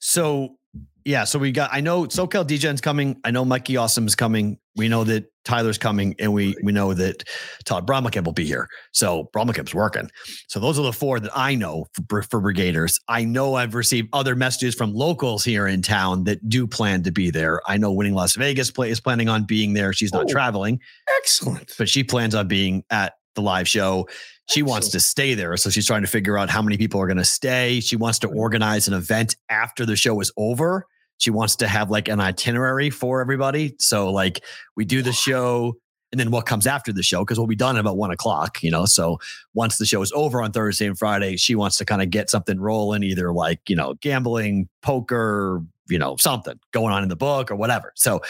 So 0.00 0.56
yeah, 1.04 1.24
so 1.24 1.38
we 1.38 1.52
got. 1.52 1.70
I 1.72 1.80
know 1.80 2.04
SoCal 2.04 2.46
DJ's 2.46 2.80
coming. 2.80 3.20
I 3.24 3.30
know 3.30 3.44
Mikey 3.44 3.76
Awesome 3.76 4.06
is 4.06 4.14
coming. 4.14 4.58
We 4.76 4.88
know 4.88 5.04
that 5.04 5.24
Tyler's 5.44 5.78
coming, 5.78 6.14
and 6.18 6.32
we 6.32 6.56
we 6.62 6.72
know 6.72 6.94
that 6.94 7.22
Todd 7.64 7.86
Bromacamp 7.86 8.24
will 8.24 8.32
be 8.32 8.44
here. 8.46 8.68
So 8.92 9.30
Bromacamp's 9.34 9.74
working. 9.74 10.10
So 10.48 10.58
those 10.58 10.78
are 10.78 10.82
the 10.82 10.92
four 10.92 11.20
that 11.20 11.30
I 11.34 11.54
know 11.54 11.86
for, 12.08 12.22
for 12.22 12.40
brigaders. 12.40 13.00
I 13.08 13.24
know 13.24 13.54
I've 13.54 13.74
received 13.74 14.08
other 14.12 14.34
messages 14.34 14.74
from 14.74 14.92
locals 14.94 15.44
here 15.44 15.66
in 15.66 15.82
town 15.82 16.24
that 16.24 16.48
do 16.48 16.66
plan 16.66 17.02
to 17.04 17.12
be 17.12 17.30
there. 17.30 17.60
I 17.68 17.76
know 17.76 17.92
Winning 17.92 18.14
Las 18.14 18.34
Vegas 18.36 18.70
play 18.70 18.90
is 18.90 19.00
planning 19.00 19.28
on 19.28 19.44
being 19.44 19.74
there. 19.74 19.92
She's 19.92 20.12
not 20.12 20.24
Oh. 20.24 20.32
traveling, 20.32 20.80
Excellent. 21.18 21.72
but 21.78 21.88
she 21.88 22.02
plans 22.02 22.34
on 22.34 22.48
being 22.48 22.82
at 22.90 23.12
the 23.34 23.42
live 23.42 23.68
show. 23.68 24.08
She 24.46 24.62
wants 24.62 24.88
to 24.90 25.00
stay 25.00 25.34
there. 25.34 25.56
So 25.56 25.70
she's 25.70 25.86
trying 25.86 26.02
to 26.02 26.08
figure 26.08 26.36
out 26.38 26.50
how 26.50 26.62
many 26.62 26.76
people 26.76 27.00
are 27.00 27.06
going 27.06 27.16
to 27.16 27.24
stay. 27.24 27.80
She 27.80 27.96
wants 27.96 28.18
to 28.20 28.28
organize 28.28 28.88
an 28.88 28.94
event 28.94 29.36
after 29.48 29.84
the 29.86 29.96
show 29.96 30.20
is 30.20 30.32
over. 30.36 30.86
She 31.18 31.30
wants 31.30 31.56
to 31.56 31.68
have 31.68 31.90
like 31.90 32.08
an 32.08 32.20
itinerary 32.20 32.90
for 32.90 33.20
everybody. 33.20 33.74
So, 33.78 34.10
like, 34.10 34.44
we 34.76 34.84
do 34.84 35.02
the 35.02 35.12
show 35.12 35.76
and 36.14 36.20
then 36.20 36.30
what 36.30 36.46
comes 36.46 36.64
after 36.64 36.92
the 36.92 37.02
show 37.02 37.20
because 37.20 37.38
we'll 37.38 37.48
be 37.48 37.56
done 37.56 37.76
at 37.76 37.80
about 37.80 37.96
one 37.96 38.12
o'clock. 38.12 38.62
You 38.62 38.70
know, 38.70 38.84
so 38.84 39.18
once 39.52 39.78
the 39.78 39.84
show 39.84 40.00
is 40.00 40.12
over 40.12 40.40
on 40.40 40.52
Thursday 40.52 40.86
and 40.86 40.96
Friday, 40.96 41.36
she 41.36 41.56
wants 41.56 41.76
to 41.78 41.84
kind 41.84 42.02
of 42.02 42.10
get 42.10 42.30
something 42.30 42.60
rolling, 42.60 43.02
either 43.02 43.32
like 43.32 43.68
you 43.68 43.74
know 43.74 43.94
gambling, 43.94 44.68
poker, 44.80 45.60
you 45.88 45.98
know 45.98 46.16
something 46.16 46.58
going 46.70 46.92
on 46.92 47.02
in 47.02 47.08
the 47.08 47.16
book 47.16 47.50
or 47.50 47.56
whatever. 47.56 47.92
So. 47.96 48.22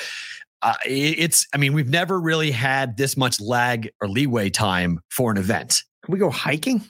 Uh, 0.62 0.73
it's, 0.87 1.47
I 1.53 1.59
mean, 1.59 1.75
we've 1.75 1.91
never 1.91 2.19
really 2.19 2.50
had 2.50 2.97
this 2.97 3.19
much 3.19 3.38
lag 3.38 3.91
or 4.00 4.09
leeway 4.09 4.49
time 4.49 4.99
for 5.11 5.31
an 5.31 5.37
event. 5.37 5.83
Can 6.03 6.12
we 6.14 6.19
go 6.19 6.31
hiking? 6.31 6.81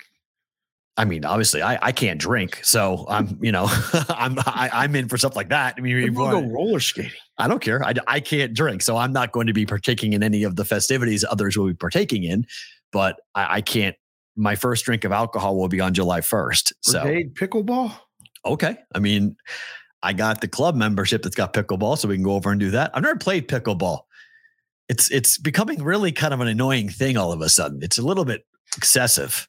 I 0.97 1.05
mean, 1.05 1.25
obviously, 1.25 1.61
I, 1.61 1.79
I 1.83 1.93
can't 1.93 2.21
drink, 2.21 2.61
so 2.63 3.05
I'm 3.09 3.39
you 3.41 3.51
know 3.51 3.67
I'm 4.11 4.39
I, 4.47 4.67
am 4.67 4.71
i 4.73 4.85
am 4.85 4.95
in 4.95 5.09
for 5.09 5.19
stuff 5.19 5.35
like 5.35 5.49
that. 5.49 5.75
I 5.77 5.81
mean, 5.81 6.15
we'll 6.15 6.31
go 6.31 6.49
roller 6.49 6.81
skating. 6.81 7.13
I 7.37 7.49
don't 7.49 7.61
care. 7.61 7.83
I, 7.85 7.95
I 8.07 8.21
can't 8.21 8.55
drink, 8.55 8.81
so 8.81 8.97
I'm 8.97 9.13
not 9.13 9.33
going 9.33 9.49
to 9.49 9.53
be 9.53 9.67
partaking 9.67 10.13
in 10.13 10.23
any 10.23 10.45
of 10.45 10.55
the 10.55 10.65
festivities 10.65 11.25
others 11.29 11.57
will 11.57 11.67
be 11.67 11.75
partaking 11.75 12.23
in. 12.23 12.47
But 12.93 13.17
I, 13.35 13.57
I 13.57 13.61
can't. 13.61 13.97
My 14.37 14.55
first 14.55 14.85
drink 14.85 15.05
of 15.05 15.13
alcohol 15.13 15.57
will 15.57 15.69
be 15.69 15.81
on 15.81 15.95
July 15.95 16.21
1st. 16.21 16.73
So 16.81 17.03
Brigade 17.03 17.35
pickleball. 17.35 17.93
Okay, 18.45 18.77
I 18.95 18.99
mean, 18.99 19.37
I 20.03 20.13
got 20.13 20.41
the 20.41 20.49
club 20.49 20.77
membership 20.77 21.23
that's 21.23 21.37
got 21.37 21.53
pickleball, 21.53 21.99
so 21.99 22.09
we 22.09 22.15
can 22.15 22.25
go 22.25 22.35
over 22.35 22.51
and 22.51 22.61
do 22.61 22.71
that. 22.71 22.93
I've 22.95 23.03
never 23.03 23.19
played 23.19 23.49
pickleball. 23.49 24.03
It's 24.89 25.11
it's 25.11 25.39
becoming 25.39 25.83
really 25.83 26.13
kind 26.13 26.33
of 26.33 26.41
an 26.41 26.47
annoying 26.47 26.89
thing 26.89 27.17
all 27.17 27.33
of 27.33 27.41
a 27.41 27.49
sudden. 27.49 27.83
It's 27.83 27.99
a 27.99 28.03
little 28.03 28.25
bit 28.25 28.47
excessive. 28.77 29.49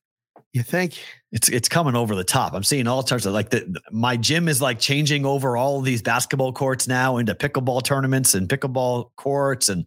You 0.56 0.64
think 0.64 1.04
it's 1.34 1.50
it's 1.50 1.68
coming 1.68 1.98
over 1.98 2.16
the 2.16 2.24
top? 2.24 2.54
I'm 2.54 2.64
seeing 2.64 2.88
all 2.88 3.06
sorts 3.06 3.26
of 3.26 3.34
like 3.34 3.50
the 3.50 3.78
my 3.92 4.16
gym 4.16 4.48
is 4.48 4.62
like 4.62 4.80
changing 4.80 5.26
over 5.26 5.58
all 5.58 5.82
these 5.82 6.02
basketball 6.02 6.54
courts 6.54 6.88
now 6.88 7.18
into 7.18 7.36
pickleball 7.36 7.84
tournaments 7.84 8.34
and 8.34 8.48
pickleball 8.48 9.10
courts, 9.18 9.68
and 9.68 9.86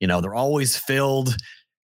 you 0.00 0.06
know 0.06 0.22
they're 0.22 0.34
always 0.34 0.78
filled 0.78 1.36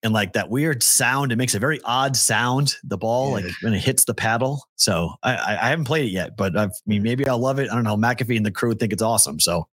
and 0.03 0.15
like 0.15 0.33
that 0.33 0.49
weird 0.49 0.83
sound. 0.83 1.33
It 1.33 1.37
makes 1.37 1.55
a 1.55 1.59
very 1.59 1.83
odd 1.85 2.17
sound. 2.17 2.77
The 2.83 2.97
ball 2.97 3.39
yeah. 3.39 3.45
like 3.45 3.55
when 3.61 3.75
it 3.75 3.81
hits 3.81 4.07
the 4.07 4.15
paddle. 4.15 4.65
So 4.77 5.11
I, 5.23 5.35
I, 5.35 5.67
I 5.67 5.69
haven't 5.69 5.85
played 5.85 6.07
it 6.07 6.13
yet, 6.13 6.35
but 6.35 6.57
I've, 6.57 6.71
I 6.71 6.87
mean 6.87 7.03
maybe 7.03 7.29
I'll 7.29 7.39
love 7.39 7.59
it. 7.59 7.71
I 7.71 7.75
don't 7.75 7.85
know. 7.85 7.99
McAfee 7.99 8.39
and 8.39 8.47
the 8.47 8.51
crew 8.51 8.73
think 8.75 8.95
it's 8.95 9.03
awesome. 9.03 9.39
So 9.39 9.69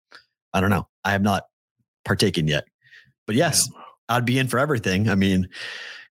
I 0.51 0.59
don't 0.59 0.71
know. 0.71 0.89
I 1.05 1.11
have 1.13 1.21
not 1.21 1.43
partaken 2.03 2.49
yet, 2.49 2.65
but 3.27 3.37
yes, 3.37 3.69
I'd 4.09 4.25
be 4.25 4.37
in 4.37 4.49
for 4.49 4.59
everything. 4.59 5.07
I 5.07 5.15
mean, 5.15 5.47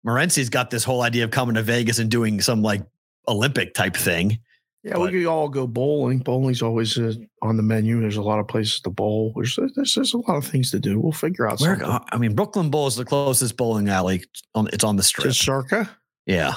Morency's 0.05 0.51
got 0.51 0.71
this 0.71 0.85
whole 0.85 1.03
idea 1.03 1.25
of 1.25 1.31
coming 1.31 1.55
to 1.55 1.63
Vegas 1.63 1.99
and 1.99 2.11
doing 2.11 2.41
some 2.41 2.63
like 2.63 2.83
Olympic 3.29 3.75
type 3.75 3.97
thing. 3.97 4.39
Yeah, 4.83 4.95
but, 4.95 5.01
we 5.03 5.11
could 5.13 5.27
all 5.27 5.49
go 5.49 5.69
bowling. 5.69 6.19
Bowling's 6.19 6.61
always 6.61 6.99
uh, 6.99 7.15
on 7.41 7.57
the 7.57 7.63
menu. 7.63 8.01
There's 8.01 8.17
a 8.17 8.23
lot 8.23 8.41
of 8.41 8.49
places 8.49 8.81
to 8.81 8.91
bowl. 8.91 9.33
There's, 9.37 9.57
there's, 9.77 9.95
there's 9.95 10.13
a 10.13 10.19
lot 10.19 10.37
of 10.37 10.45
things 10.45 10.73
to 10.73 10.81
do. 10.81 10.99
We'll 10.99 11.13
figure 11.13 11.49
out. 11.49 11.61
Where, 11.61 11.79
something. 11.79 12.09
I 12.11 12.19
mean, 12.19 12.35
Brooklyn 12.35 12.69
Bowl 12.69 12.89
is 12.89 12.97
the 12.97 13.05
closest 13.05 13.57
bowling 13.57 13.89
alley. 13.89 14.25
On, 14.57 14.69
it's 14.73 14.83
on 14.83 14.97
the 14.97 15.05
strip. 15.05 15.29
To 15.29 15.35
Circa. 15.35 15.89
Yeah, 16.27 16.55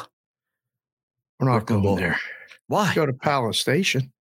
we're 1.39 1.49
not 1.49 1.67
Brooklyn 1.67 1.81
going 1.81 1.83
Bowl. 1.83 1.95
there. 1.97 2.19
Why? 2.67 2.95
go 2.95 3.05
to 3.05 3.13
Palace 3.13 3.59
Station. 3.59 4.11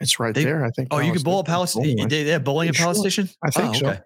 It's 0.00 0.18
right 0.18 0.34
they, 0.34 0.44
there. 0.44 0.64
I 0.64 0.70
think. 0.70 0.88
Oh, 0.90 0.96
Palace 0.96 1.06
you 1.06 1.12
can 1.12 1.22
bowl 1.22 1.40
at 1.40 1.46
Palace. 1.46 1.72
Station. 1.72 2.08
They, 2.08 2.24
they 2.24 2.30
have 2.30 2.42
bowling 2.42 2.70
at 2.70 2.74
Palace 2.74 2.96
sure. 2.96 3.10
Station. 3.10 3.28
I 3.44 3.50
think 3.50 3.66
oh, 3.66 3.88
okay. 3.88 3.98
so. 3.98 4.02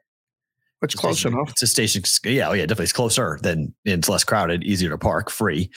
It's 0.84 0.94
close 0.94 1.20
station, 1.20 1.34
enough. 1.34 1.50
It's 1.50 1.62
a 1.62 1.66
station. 1.66 2.02
Yeah, 2.24 2.48
oh 2.48 2.52
yeah, 2.52 2.62
definitely. 2.62 2.84
It's 2.84 2.92
closer 2.92 3.38
than 3.42 3.74
it's 3.84 4.08
less 4.08 4.24
crowded, 4.24 4.64
easier 4.64 4.90
to 4.90 4.98
park, 4.98 5.30
free, 5.30 5.70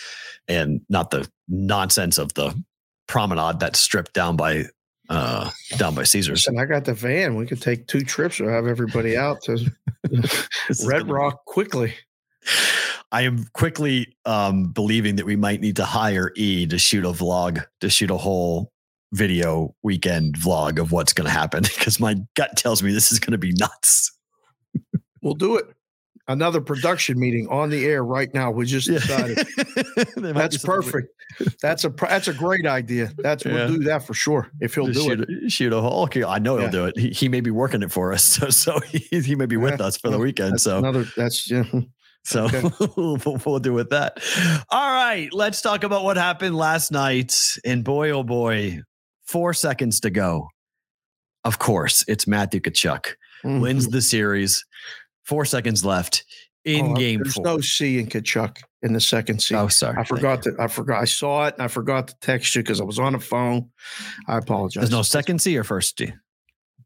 and 0.47 0.81
not 0.89 1.11
the 1.11 1.29
nonsense 1.47 2.17
of 2.17 2.33
the 2.33 2.61
promenade 3.07 3.59
that's 3.59 3.79
stripped 3.79 4.13
down 4.13 4.35
by 4.35 4.65
uh 5.09 5.49
down 5.77 5.95
by 5.95 6.03
Caesars. 6.03 6.47
And 6.47 6.59
I 6.59 6.65
got 6.65 6.85
the 6.85 6.93
van. 6.93 7.35
We 7.35 7.45
could 7.45 7.61
take 7.61 7.87
two 7.87 8.01
trips 8.01 8.39
or 8.41 8.51
have 8.51 8.67
everybody 8.67 9.15
out 9.17 9.41
to 9.43 9.71
Red 10.85 11.09
Rock 11.09 11.45
quickly. 11.45 11.93
I 13.11 13.21
am 13.21 13.45
quickly 13.53 14.15
um 14.25 14.71
believing 14.71 15.15
that 15.15 15.25
we 15.25 15.35
might 15.35 15.61
need 15.61 15.77
to 15.77 15.85
hire 15.85 16.31
E 16.35 16.67
to 16.67 16.77
shoot 16.77 17.05
a 17.05 17.11
vlog, 17.11 17.65
to 17.81 17.89
shoot 17.89 18.11
a 18.11 18.17
whole 18.17 18.71
video 19.13 19.73
weekend 19.83 20.35
vlog 20.35 20.79
of 20.79 20.91
what's 20.91 21.13
going 21.13 21.25
to 21.25 21.31
happen 21.31 21.61
because 21.77 21.99
my 21.99 22.15
gut 22.35 22.57
tells 22.57 22.83
me 22.83 22.91
this 22.91 23.11
is 23.11 23.19
going 23.19 23.31
to 23.31 23.37
be 23.37 23.53
nuts. 23.53 24.11
We'll 25.27 25.36
do 25.36 25.57
it. 25.57 25.65
Another 26.29 26.62
production 26.62 27.19
meeting 27.19 27.50
on 27.50 27.69
the 27.69 27.86
air 27.86 28.01
right 28.01 28.34
now. 28.34 28.50
We 28.50 28.65
just 28.65 28.88
decided. 28.88 29.46
that's 30.15 30.57
perfect. 30.60 31.10
That's 31.62 31.84
a 31.84 31.89
that's 31.89 32.29
a 32.29 32.34
great 32.34 32.65
idea. 32.65 33.12
That's 33.17 33.43
yeah. 33.43 33.53
we'll 33.53 33.67
do 33.67 33.79
that 33.79 34.07
for 34.07 34.13
sure. 34.13 34.50
If 34.62 34.75
he'll 34.75 34.88
just 34.88 35.05
do 35.05 35.17
shoot, 35.17 35.29
it, 35.29 35.51
shoot 35.51 35.74
a 35.74 35.81
hole. 35.81 36.03
Okay, 36.03 36.24
I 36.24 36.39
know 36.39 36.55
yeah. 36.55 36.62
he'll 36.62 36.72
do 36.72 36.86
it. 36.86 36.98
He, 36.98 37.10
he 37.10 37.27
may 37.27 37.41
be 37.41 37.51
working 37.51 37.84
it 37.84 37.91
for 37.91 38.13
us, 38.13 38.24
so 38.36 38.50
so 38.50 38.79
he, 38.79 39.00
he 39.19 39.36
may 39.36 39.48
be 39.48 39.57
with 39.57 39.81
yeah. 39.81 39.88
us 39.88 39.98
for 39.98 40.10
the 40.10 40.17
weekend. 40.17 40.53
That's 40.53 40.63
so 40.63 40.77
another 40.77 41.05
that's 41.17 41.51
yeah. 41.51 41.65
So 42.24 42.46
okay. 42.46 42.63
we'll, 42.96 43.19
we'll 43.46 43.60
do 43.60 43.74
with 43.74 43.89
that. 43.89 44.24
All 44.69 44.89
right, 44.89 45.27
let's 45.34 45.62
talk 45.62 45.84
about 45.84 46.05
what 46.05 46.15
happened 46.15 46.55
last 46.55 46.89
night. 46.89 47.36
And 47.65 47.84
boy, 47.84 48.12
oh 48.12 48.24
boy, 48.24 48.79
four 49.25 49.53
seconds 49.53 50.00
to 50.01 50.10
go. 50.10 50.48
Of 51.43 51.60
course, 51.60 52.05
it's 52.07 52.27
Matthew 52.27 52.62
Tkachuk 52.62 53.15
mm-hmm. 53.43 53.60
wins 53.60 53.88
the 53.88 54.01
series. 54.01 54.65
Four 55.27 55.46
seconds 55.46 55.84
left 55.84 56.24
in 56.63 56.91
oh, 56.91 56.96
game 56.96 57.22
there's 57.22 57.34
four. 57.34 57.43
no 57.43 57.60
C 57.60 58.00
in 58.00 58.07
Tkachuk 58.07 58.57
in 58.81 58.93
the 58.93 59.01
second 59.01 59.41
C. 59.41 59.55
Oh, 59.55 59.67
sorry. 59.67 59.98
I 59.98 60.03
forgot 60.03 60.43
that. 60.43 60.60
I 60.60 60.67
forgot. 60.67 61.01
I 61.01 61.05
saw 61.05 61.48
it 61.48 61.55
and 61.55 61.63
I 61.63 61.67
forgot 61.67 62.07
to 62.07 62.15
text 62.22 62.55
you 62.55 62.62
because 62.62 62.79
I 62.79 62.86
was 62.86 62.98
on 62.98 63.13
the 63.13 63.19
phone. 63.19 63.69
I 64.27 64.38
apologize. 64.38 64.81
There's 64.81 64.91
no 64.91 65.01
second 65.01 65.39
C 65.41 65.57
or 65.57 65.63
first 65.63 65.98
C? 65.98 66.13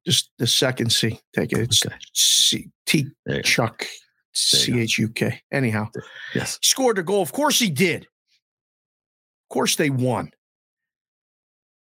Just 0.05 0.31
the 0.39 0.48
second 0.48 0.91
C. 0.91 1.19
Take 1.36 1.53
it. 1.53 1.60
It's 1.60 1.86
okay. 1.86 1.95
C 2.13 2.69
T 2.88 3.07
Chuck 3.43 3.86
C 4.33 4.79
H 4.79 4.98
U 4.98 5.10
K. 5.10 5.41
Anyhow, 5.51 5.89
yes, 6.33 6.57
scored 6.62 6.98
a 6.98 7.03
goal. 7.03 7.21
Of 7.21 7.31
course 7.31 7.60
he 7.60 7.69
did. 7.69 8.03
Of 8.03 9.53
course 9.53 9.75
they 9.75 9.89
won. 9.89 10.31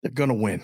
They're 0.03 0.11
gonna 0.11 0.33
win. 0.33 0.63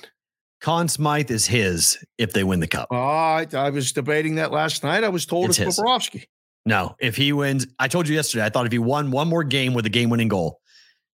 Conn 0.62 0.88
Smythe 0.88 1.30
is 1.32 1.46
his 1.46 1.98
if 2.18 2.34
they 2.34 2.44
win 2.44 2.60
the 2.60 2.68
cup. 2.68 2.88
Oh, 2.92 2.98
I, 2.98 3.48
I 3.54 3.70
was 3.70 3.92
debating 3.92 4.36
that 4.36 4.52
last 4.52 4.84
night. 4.84 5.04
I 5.04 5.10
was 5.10 5.26
told 5.26 5.50
it's, 5.50 5.60
it's 5.60 5.80
Bobrovsky. 5.80 6.26
No, 6.66 6.96
if 7.00 7.16
he 7.16 7.32
wins, 7.32 7.68
I 7.80 7.88
told 7.88 8.08
you 8.08 8.16
yesterday, 8.16 8.44
I 8.44 8.50
thought 8.50 8.66
if 8.66 8.72
he 8.72 8.80
won 8.80 9.12
one 9.12 9.30
more 9.30 9.44
game 9.44 9.74
with 9.74 9.86
a 9.86 9.90
game 9.90 10.10
winning 10.10 10.28
goal, 10.28 10.60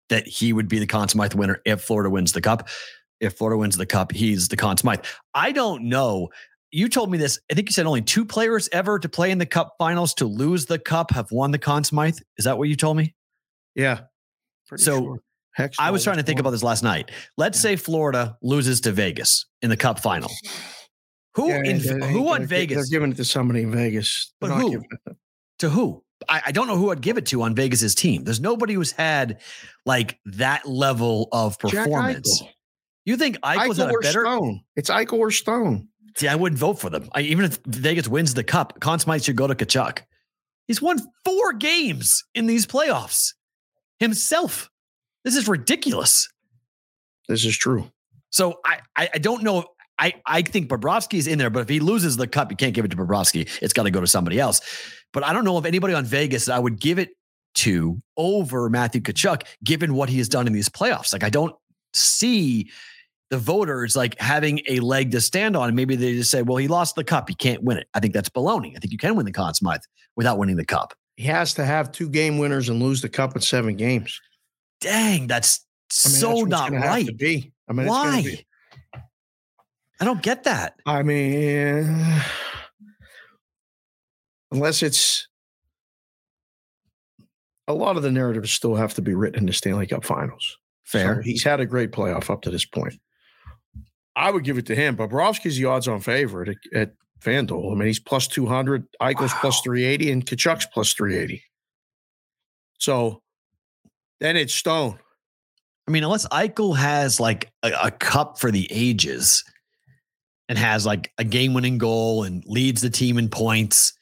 that 0.10 0.27
he 0.27 0.53
would 0.53 0.67
be 0.67 0.79
the 0.79 0.88
Conn 0.88 1.08
Smythe 1.08 1.34
winner 1.34 1.62
if 1.65 1.81
Florida 1.81 2.10
wins 2.10 2.34
the 2.34 2.41
cup. 2.41 2.67
If 3.19 3.38
Florida 3.38 3.58
wins 3.58 3.77
the 3.77 3.86
cup, 3.86 4.12
he's 4.12 4.48
the 4.48 4.58
Conn 4.58 4.77
Smythe. 4.77 5.03
I 5.34 5.51
don't 5.51 5.84
know. 5.89 6.29
You 6.72 6.88
told 6.88 7.10
me 7.12 7.17
this. 7.17 7.39
I 7.51 7.55
think 7.55 7.67
you 7.67 7.74
said 7.74 7.86
only 7.86 8.01
two 8.01 8.25
players 8.25 8.69
ever 8.72 9.00
to 9.00 9.10
play 9.10 9.31
in 9.31 9.39
the 9.39 9.46
cup 9.46 9.74
finals 9.79 10.13
to 10.15 10.25
lose 10.25 10.67
the 10.67 10.77
cup 10.77 11.12
have 11.12 11.31
won 11.31 11.51
the 11.51 11.58
Conn 11.58 11.84
Smythe. 11.84 12.19
Is 12.38 12.46
that 12.46 12.58
what 12.58 12.69
you 12.69 12.75
told 12.75 12.98
me? 12.98 13.15
Yeah. 13.74 14.01
So 14.75 15.00
sure. 15.00 15.19
I 15.79 15.91
was 15.91 16.03
trying 16.03 16.17
to 16.17 16.23
think 16.23 16.39
about 16.39 16.51
this 16.51 16.63
last 16.63 16.83
night. 16.83 17.11
Let's 17.37 17.59
say 17.59 17.75
Florida 17.75 18.37
loses 18.41 18.81
to 18.81 18.91
Vegas 18.91 19.45
in 19.61 19.69
the 19.69 19.77
Cup 19.77 19.99
final. 19.99 20.31
Who 21.35 21.49
yeah, 21.49 21.61
in 21.63 21.99
they, 21.99 22.11
who 22.11 22.27
on 22.29 22.45
Vegas? 22.45 22.77
They're 22.77 22.99
giving 22.99 23.11
it 23.11 23.17
to 23.17 23.25
somebody 23.25 23.61
in 23.61 23.71
Vegas. 23.71 24.33
They're 24.41 24.49
but 24.49 24.59
who? 24.59 24.83
To 25.59 25.69
who? 25.69 26.03
I, 26.27 26.41
I, 26.47 26.51
don't 26.51 26.67
know 26.67 26.75
who 26.75 26.91
I'd 26.91 27.01
give 27.01 27.17
it 27.17 27.25
to 27.27 27.41
on 27.43 27.55
Vegas's 27.55 27.95
team. 27.95 28.23
There's 28.23 28.41
nobody 28.41 28.73
who's 28.73 28.91
had 28.91 29.39
like 29.85 30.19
that 30.25 30.67
level 30.67 31.29
of 31.31 31.57
performance. 31.59 32.43
You 33.05 33.15
think 33.15 33.39
Eichel's 33.41 33.79
Eichel 33.79 33.95
a 33.95 33.99
better? 34.01 34.21
Stone. 34.25 34.61
It's 34.75 34.89
Eichel 34.89 35.19
or 35.19 35.31
Stone. 35.31 35.87
See, 36.17 36.27
I 36.27 36.35
wouldn't 36.35 36.59
vote 36.59 36.79
for 36.79 36.89
them. 36.89 37.09
I, 37.13 37.21
even 37.21 37.45
if 37.45 37.59
Vegas 37.65 38.07
wins 38.07 38.33
the 38.33 38.43
cup, 38.43 38.79
Conn 38.79 38.99
Smythe 38.99 39.23
should 39.23 39.35
go 39.35 39.47
to 39.47 39.55
Tkachuk. 39.55 39.99
He's 40.67 40.81
won 40.81 40.99
four 41.23 41.53
games 41.53 42.23
in 42.35 42.45
these 42.45 42.67
playoffs 42.67 43.33
himself. 43.99 44.69
This 45.29 45.38
is 45.38 45.48
ridiculous. 45.48 46.27
This 47.27 47.45
is 47.45 47.55
true. 47.55 47.91
So 48.31 48.55
I, 48.65 48.79
I, 48.95 49.09
I 49.13 49.17
don't 49.19 49.43
know. 49.43 49.63
I, 50.00 50.15
I 50.25 50.41
think 50.41 50.69
Bobrovsky 50.71 51.19
is 51.19 51.27
in 51.27 51.38
there, 51.38 51.51
but 51.51 51.59
if 51.59 51.69
he 51.69 51.79
loses 51.79 52.17
the 52.17 52.25
cup, 52.25 52.50
you 52.50 52.57
can't 52.57 52.74
give 52.74 52.83
it 52.83 52.88
to 52.88 52.98
Bobrovsky. 52.98 53.48
It's 53.62 53.71
got 53.71 53.83
to 53.83 53.91
go 53.91 54.01
to 54.01 54.07
somebody 54.07 54.39
else. 54.39 54.59
But 55.13 55.24
I 55.24 55.31
don't 55.31 55.45
know 55.45 55.59
if 55.59 55.65
anybody 55.65 55.93
on 55.93 56.03
Vegas 56.03 56.50
I 56.50 56.57
would 56.57 56.79
give 56.79 56.98
it 56.98 57.09
to 57.57 58.01
over 58.17 58.71
Matthew 58.71 59.01
Tkachuk, 59.01 59.43
given 59.63 59.93
what 59.93 60.09
he 60.09 60.17
has 60.17 60.29
done 60.29 60.48
in 60.48 60.53
these 60.53 60.67
playoffs. 60.67 61.13
Like 61.13 61.24
I 61.24 61.29
don't 61.29 61.55
see 61.93 62.71
the 63.29 63.38
voters 63.38 63.95
like 63.95 64.19
having 64.19 64.62
a 64.67 64.79
leg 64.79 65.12
to 65.12 65.21
stand 65.21 65.55
on. 65.55 65.75
Maybe 65.75 65.95
they 65.95 66.13
just 66.13 66.31
say, 66.31 66.41
well, 66.41 66.57
he 66.57 66.67
lost 66.67 66.95
the 66.95 67.03
cup. 67.03 67.29
He 67.29 67.36
can't 67.36 67.62
win 67.62 67.77
it. 67.77 67.88
I 67.93 68.00
think 68.00 68.15
that's 68.15 68.29
baloney. 68.29 68.75
I 68.75 68.79
think 68.79 68.91
you 68.91 68.98
can 68.98 69.15
win 69.15 69.27
the 69.27 69.31
Conn 69.31 69.53
Smythe 69.53 69.81
without 70.15 70.39
winning 70.39 70.55
the 70.55 70.65
cup. 70.65 70.95
He 71.17 71.25
has 71.25 71.53
to 71.53 71.65
have 71.65 71.91
two 71.91 72.09
game 72.09 72.39
winners 72.39 72.67
and 72.67 72.81
lose 72.81 73.03
the 73.03 73.09
cup 73.09 73.36
in 73.36 73.43
seven 73.43 73.75
games 73.75 74.19
dang, 74.81 75.27
that's 75.27 75.65
I 76.05 76.09
mean, 76.09 76.15
so 76.15 76.45
that's 76.45 76.50
not 76.50 76.71
right. 76.71 77.05
To 77.05 77.13
be. 77.13 77.51
I 77.67 77.74
mean, 77.74 77.88
why? 77.88 78.43
I 80.00 80.05
don't 80.05 80.21
get 80.21 80.45
that. 80.45 80.75
I 80.86 81.03
mean, 81.03 81.98
unless 84.51 84.81
it's 84.81 85.27
a 87.67 87.74
lot 87.74 87.98
of 87.98 88.03
the 88.03 88.12
narratives 88.12 88.51
still 88.51 88.75
have 88.75 88.93
to 88.95 89.01
be 89.01 89.13
written 89.13 89.39
in 89.39 89.45
the 89.45 89.53
Stanley 89.53 89.88
Cup 89.88 90.03
Finals. 90.03 90.57
Fair. 90.83 91.17
So 91.17 91.21
he's 91.21 91.43
had 91.43 91.59
a 91.59 91.65
great 91.65 91.91
playoff 91.91 92.29
up 92.29 92.41
to 92.41 92.50
this 92.50 92.65
point. 92.65 92.95
I 94.15 94.31
would 94.31 94.43
give 94.43 94.57
it 94.57 94.65
to 94.65 94.75
him. 94.75 94.98
Bobrovsky's 94.98 95.57
the 95.57 95.65
odds-on 95.65 96.01
favorite 96.01 96.50
at, 96.50 96.81
at 96.81 96.93
FanDuel. 97.21 97.71
I 97.71 97.75
mean, 97.75 97.88
he's 97.88 98.00
plus 98.00 98.27
200, 98.27 98.88
Eichel's 99.01 99.33
plus 99.36 99.62
380, 99.62 100.12
and 100.12 100.25
Tkachuk's 100.25 100.65
plus 100.65 100.93
380. 100.93 101.43
So 102.79 103.21
then 104.19 104.38
it's 104.38 104.53
Stone. 104.53 104.99
I 105.88 105.91
mean, 105.91 106.03
unless 106.03 106.27
Eichel 106.27 106.77
has 106.77 107.19
like 107.19 107.51
a, 107.63 107.71
a 107.85 107.91
cup 107.91 108.39
for 108.39 108.51
the 108.51 108.67
ages 108.69 109.43
and 110.47 110.57
has 110.57 110.85
like 110.85 111.11
a 111.17 111.23
game 111.23 111.53
winning 111.53 111.77
goal 111.77 112.23
and 112.23 112.43
leads 112.45 112.81
the 112.81 112.89
team 112.89 113.17
in 113.17 113.29
points 113.29 113.93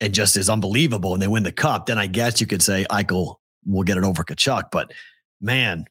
and 0.00 0.14
just 0.14 0.36
is 0.36 0.48
unbelievable 0.48 1.14
and 1.14 1.22
they 1.22 1.26
win 1.26 1.42
the 1.42 1.52
cup, 1.52 1.86
then 1.86 1.98
I 1.98 2.06
guess 2.06 2.40
you 2.40 2.46
could 2.46 2.62
say 2.62 2.86
Eichel 2.90 3.36
will 3.64 3.82
get 3.82 3.96
it 3.96 4.04
over 4.04 4.22
Tkachuk. 4.22 4.70
But 4.70 4.92
man, 5.40 5.86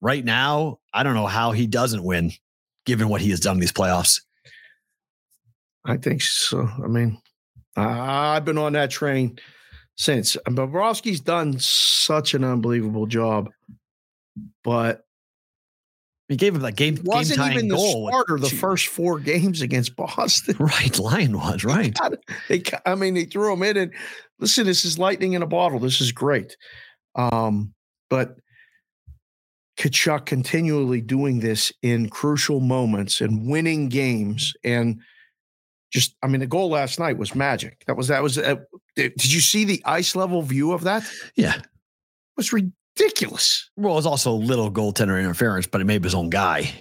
right 0.00 0.24
now, 0.24 0.80
I 0.92 1.02
don't 1.02 1.14
know 1.14 1.26
how 1.26 1.52
he 1.52 1.66
doesn't 1.66 2.02
win 2.02 2.32
given 2.86 3.08
what 3.08 3.20
he 3.20 3.30
has 3.30 3.40
done 3.40 3.56
in 3.56 3.60
these 3.60 3.72
playoffs. 3.72 4.22
I 5.84 5.96
think 5.96 6.22
so. 6.22 6.68
I 6.82 6.88
mean, 6.88 7.18
I've 7.76 8.44
been 8.44 8.58
on 8.58 8.72
that 8.72 8.90
train 8.90 9.38
since. 10.00 10.34
Bobrovsky's 10.46 11.20
done 11.20 11.58
such 11.58 12.32
an 12.32 12.42
unbelievable 12.42 13.06
job, 13.06 13.50
but 14.64 15.04
he 16.28 16.36
gave 16.36 16.54
him 16.54 16.62
that 16.62 16.76
game. 16.76 16.98
Wasn't 17.04 17.38
game 17.38 17.52
even 17.52 17.68
the 17.68 17.74
goal 17.74 18.08
starter 18.08 18.38
the 18.38 18.48
first 18.48 18.86
four 18.86 19.20
games 19.20 19.60
against 19.60 19.96
Boston. 19.96 20.56
Right, 20.58 20.98
Lyon 20.98 21.36
was 21.36 21.64
right. 21.64 21.94
They, 22.48 22.58
they, 22.58 22.78
I 22.86 22.94
mean, 22.94 23.12
they 23.12 23.26
threw 23.26 23.52
him 23.52 23.62
in, 23.62 23.76
and 23.76 23.92
listen, 24.38 24.64
this 24.64 24.86
is 24.86 24.98
lightning 24.98 25.34
in 25.34 25.42
a 25.42 25.46
bottle. 25.46 25.78
This 25.78 26.00
is 26.00 26.12
great, 26.12 26.56
um, 27.14 27.74
but 28.08 28.36
Tkachuk 29.76 30.24
continually 30.24 31.02
doing 31.02 31.40
this 31.40 31.72
in 31.82 32.08
crucial 32.08 32.60
moments 32.60 33.20
and 33.20 33.46
winning 33.46 33.90
games 33.90 34.54
and 34.64 35.00
just 35.90 36.14
I 36.22 36.28
mean 36.28 36.40
the 36.40 36.46
goal 36.46 36.70
last 36.70 36.98
night 36.98 37.18
was 37.18 37.34
magic. 37.34 37.84
That 37.86 37.96
was 37.96 38.08
that 38.08 38.22
was 38.22 38.38
uh, 38.38 38.56
did 38.96 39.32
you 39.32 39.40
see 39.40 39.64
the 39.64 39.82
ice 39.84 40.14
level 40.16 40.42
view 40.42 40.72
of 40.72 40.82
that? 40.84 41.04
Yeah. 41.36 41.56
It 41.56 41.64
was 42.36 42.52
ridiculous. 42.52 43.70
Well, 43.76 43.92
it 43.92 43.96
was 43.96 44.06
also 44.06 44.32
a 44.32 44.34
little 44.34 44.70
goaltender 44.70 45.18
interference, 45.18 45.66
but 45.66 45.80
it 45.80 45.84
made 45.84 46.04
his 46.04 46.14
own 46.14 46.30
guy. 46.30 46.72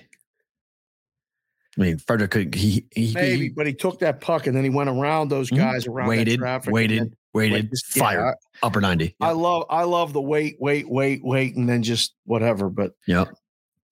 I 1.78 1.82
mean, 1.82 1.98
Frederic 2.00 2.32
could 2.32 2.56
he, 2.56 2.86
he 2.92 3.14
maybe, 3.14 3.44
he, 3.44 3.50
but 3.50 3.66
he 3.66 3.74
took 3.74 4.00
that 4.00 4.20
puck 4.20 4.48
and 4.48 4.56
then 4.56 4.64
he 4.64 4.70
went 4.70 4.90
around 4.90 5.30
those 5.30 5.50
mm-hmm. 5.50 5.64
guys 5.64 5.88
around 5.88 6.10
waited, 6.10 6.42
waited, 6.68 7.16
waited, 7.34 7.72
fired 7.88 8.26
yeah, 8.26 8.34
upper 8.64 8.82
ninety. 8.82 9.16
I 9.22 9.32
love 9.32 9.66
I 9.70 9.84
love 9.84 10.12
the 10.12 10.22
wait, 10.22 10.58
wait, 10.60 10.90
wait, 10.90 11.24
wait, 11.24 11.56
and 11.56 11.70
then 11.70 11.84
just 11.84 12.16
whatever. 12.26 12.70
But 12.70 12.96
yeah, 13.08 13.26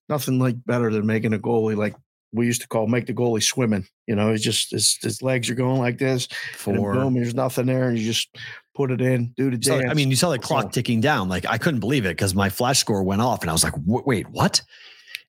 nothing 0.10 0.38
like 0.38 0.58
better 0.66 0.92
than 0.92 1.06
making 1.06 1.34
a 1.34 1.40
goalie 1.40 1.78
like 1.78 1.96
we 2.34 2.46
used 2.46 2.62
to 2.62 2.68
call 2.68 2.88
make 2.88 3.06
the 3.06 3.14
goalie 3.14 3.44
swimming. 3.44 3.88
You 4.06 4.16
know, 4.16 4.32
it's 4.32 4.44
just 4.44 4.72
his, 4.72 4.98
his 5.02 5.22
legs 5.22 5.50
are 5.50 5.56
going 5.56 5.80
like 5.80 5.98
this. 5.98 6.28
Four. 6.56 6.94
boom, 6.94 7.14
there's 7.14 7.36
nothing 7.36 7.66
there, 7.66 7.90
and 7.90 7.98
you 7.98 8.06
just 8.06 8.36
put 8.76 8.92
it 8.92 9.02
in, 9.02 9.34
do 9.36 9.50
the 9.50 9.58
dance. 9.58 9.86
I 9.90 9.94
mean, 9.94 10.10
you 10.10 10.16
saw 10.16 10.30
the 10.30 10.40
clock 10.40 10.72
ticking 10.72 11.02
down. 11.02 11.30
Like 11.30 11.46
I 11.46 11.58
couldn't 11.58 11.80
believe 11.80 12.06
it 12.06 12.10
because 12.10 12.36
my 12.36 12.50
flash 12.50 12.80
score 12.80 13.04
went 13.04 13.22
off, 13.22 13.42
and 13.42 13.50
I 13.50 13.54
was 13.54 13.64
like, 13.64 13.74
"Wait, 13.86 14.30
what?" 14.30 14.62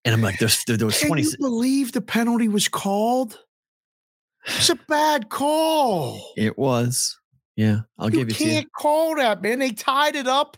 And 0.04 0.14
I'm 0.14 0.22
like, 0.22 0.38
"There's 0.38 0.62
there, 0.64 0.76
there 0.76 0.86
was 0.86 0.98
Can 0.98 1.08
20." 1.08 1.22
You 1.22 1.36
believe 1.38 1.92
the 1.92 2.00
penalty 2.00 2.48
was 2.48 2.68
called? 2.68 3.38
It's 4.46 4.70
a 4.70 4.76
bad 4.88 5.28
call. 5.28 6.32
It 6.36 6.58
was. 6.58 7.18
Yeah, 7.56 7.80
I'll 7.98 8.10
you 8.10 8.20
give 8.20 8.28
it 8.28 8.36
to 8.36 8.44
you. 8.44 8.50
can't 8.52 8.72
call 8.72 9.16
that, 9.16 9.42
man. 9.42 9.58
They 9.58 9.72
tied 9.72 10.14
it 10.14 10.28
up. 10.28 10.56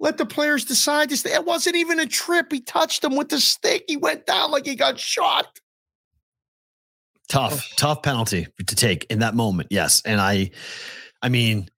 Let 0.00 0.18
the 0.18 0.26
players 0.26 0.64
decide 0.64 1.10
this. 1.10 1.24
It 1.24 1.44
wasn't 1.44 1.76
even 1.76 2.00
a 2.00 2.06
trip. 2.06 2.50
He 2.50 2.60
touched 2.60 3.04
him 3.04 3.14
with 3.14 3.28
the 3.28 3.38
stick. 3.38 3.84
He 3.86 3.96
went 3.96 4.26
down 4.26 4.50
like 4.50 4.66
he 4.66 4.74
got 4.74 4.98
shot. 4.98 5.60
Tough, 7.32 7.66
oh. 7.72 7.74
tough 7.76 8.02
penalty 8.02 8.46
to 8.66 8.76
take 8.76 9.04
in 9.04 9.20
that 9.20 9.34
moment. 9.34 9.68
Yes. 9.70 10.02
And 10.04 10.20
I, 10.20 10.50
I 11.22 11.30
mean, 11.30 11.70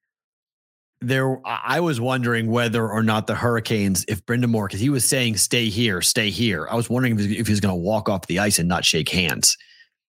there, 1.01 1.41
I 1.47 1.79
was 1.79 2.01
wondering 2.01 2.51
whether 2.51 2.89
or 2.89 3.05
not 3.05 3.29
the 3.29 3.37
Hurricanes, 3.37 4.05
if 4.09 4.27
Brind'Amour, 4.27 4.67
because 4.67 4.81
he 4.81 4.91
was 4.91 5.05
saying, 5.05 5.37
stay 5.37 5.69
here, 5.69 6.03
stay 6.03 6.31
here. 6.31 6.67
I 6.69 6.75
was 6.75 6.91
wondering 6.91 7.21
if, 7.21 7.31
if 7.31 7.47
he 7.47 7.53
was 7.53 7.61
going 7.61 7.73
to 7.73 7.81
walk 7.81 8.09
off 8.09 8.27
the 8.27 8.41
ice 8.41 8.59
and 8.59 8.69
not 8.69 8.85
shake 8.85 9.09
hands. 9.09 9.57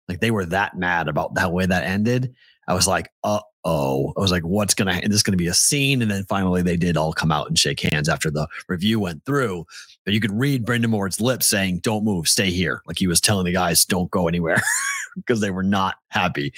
Like 0.08 0.20
they 0.20 0.30
were 0.30 0.46
that 0.46 0.78
mad 0.78 1.08
about 1.08 1.34
that 1.34 1.52
way 1.52 1.66
that 1.66 1.84
ended. 1.84 2.34
I 2.66 2.72
was 2.72 2.86
like, 2.86 3.10
uh 3.22 3.40
oh. 3.64 4.14
I 4.16 4.20
was 4.20 4.30
like, 4.30 4.44
what's 4.44 4.72
going 4.72 4.88
to, 4.88 5.04
is 5.04 5.10
this 5.10 5.22
going 5.22 5.32
to 5.32 5.42
be 5.42 5.48
a 5.48 5.54
scene? 5.54 6.00
And 6.00 6.10
then 6.10 6.24
finally 6.24 6.62
they 6.62 6.78
did 6.78 6.96
all 6.96 7.12
come 7.12 7.30
out 7.30 7.48
and 7.48 7.58
shake 7.58 7.80
hands 7.80 8.08
after 8.08 8.30
the 8.30 8.48
review 8.68 8.98
went 8.98 9.26
through. 9.26 9.66
But 10.04 10.14
you 10.14 10.20
could 10.20 10.38
read 10.38 10.66
Brind'Amour's 10.66 11.20
lips 11.20 11.46
saying, 11.46 11.78
don't 11.78 12.04
move, 12.04 12.28
stay 12.28 12.50
here. 12.50 12.82
Like 12.86 12.98
he 12.98 13.06
was 13.06 13.20
telling 13.20 13.46
the 13.46 13.52
guys, 13.52 13.84
don't 13.84 14.10
go 14.10 14.28
anywhere 14.28 14.62
because 15.16 15.40
they 15.40 15.50
were 15.50 15.62
not 15.62 15.96
happy 16.08 16.52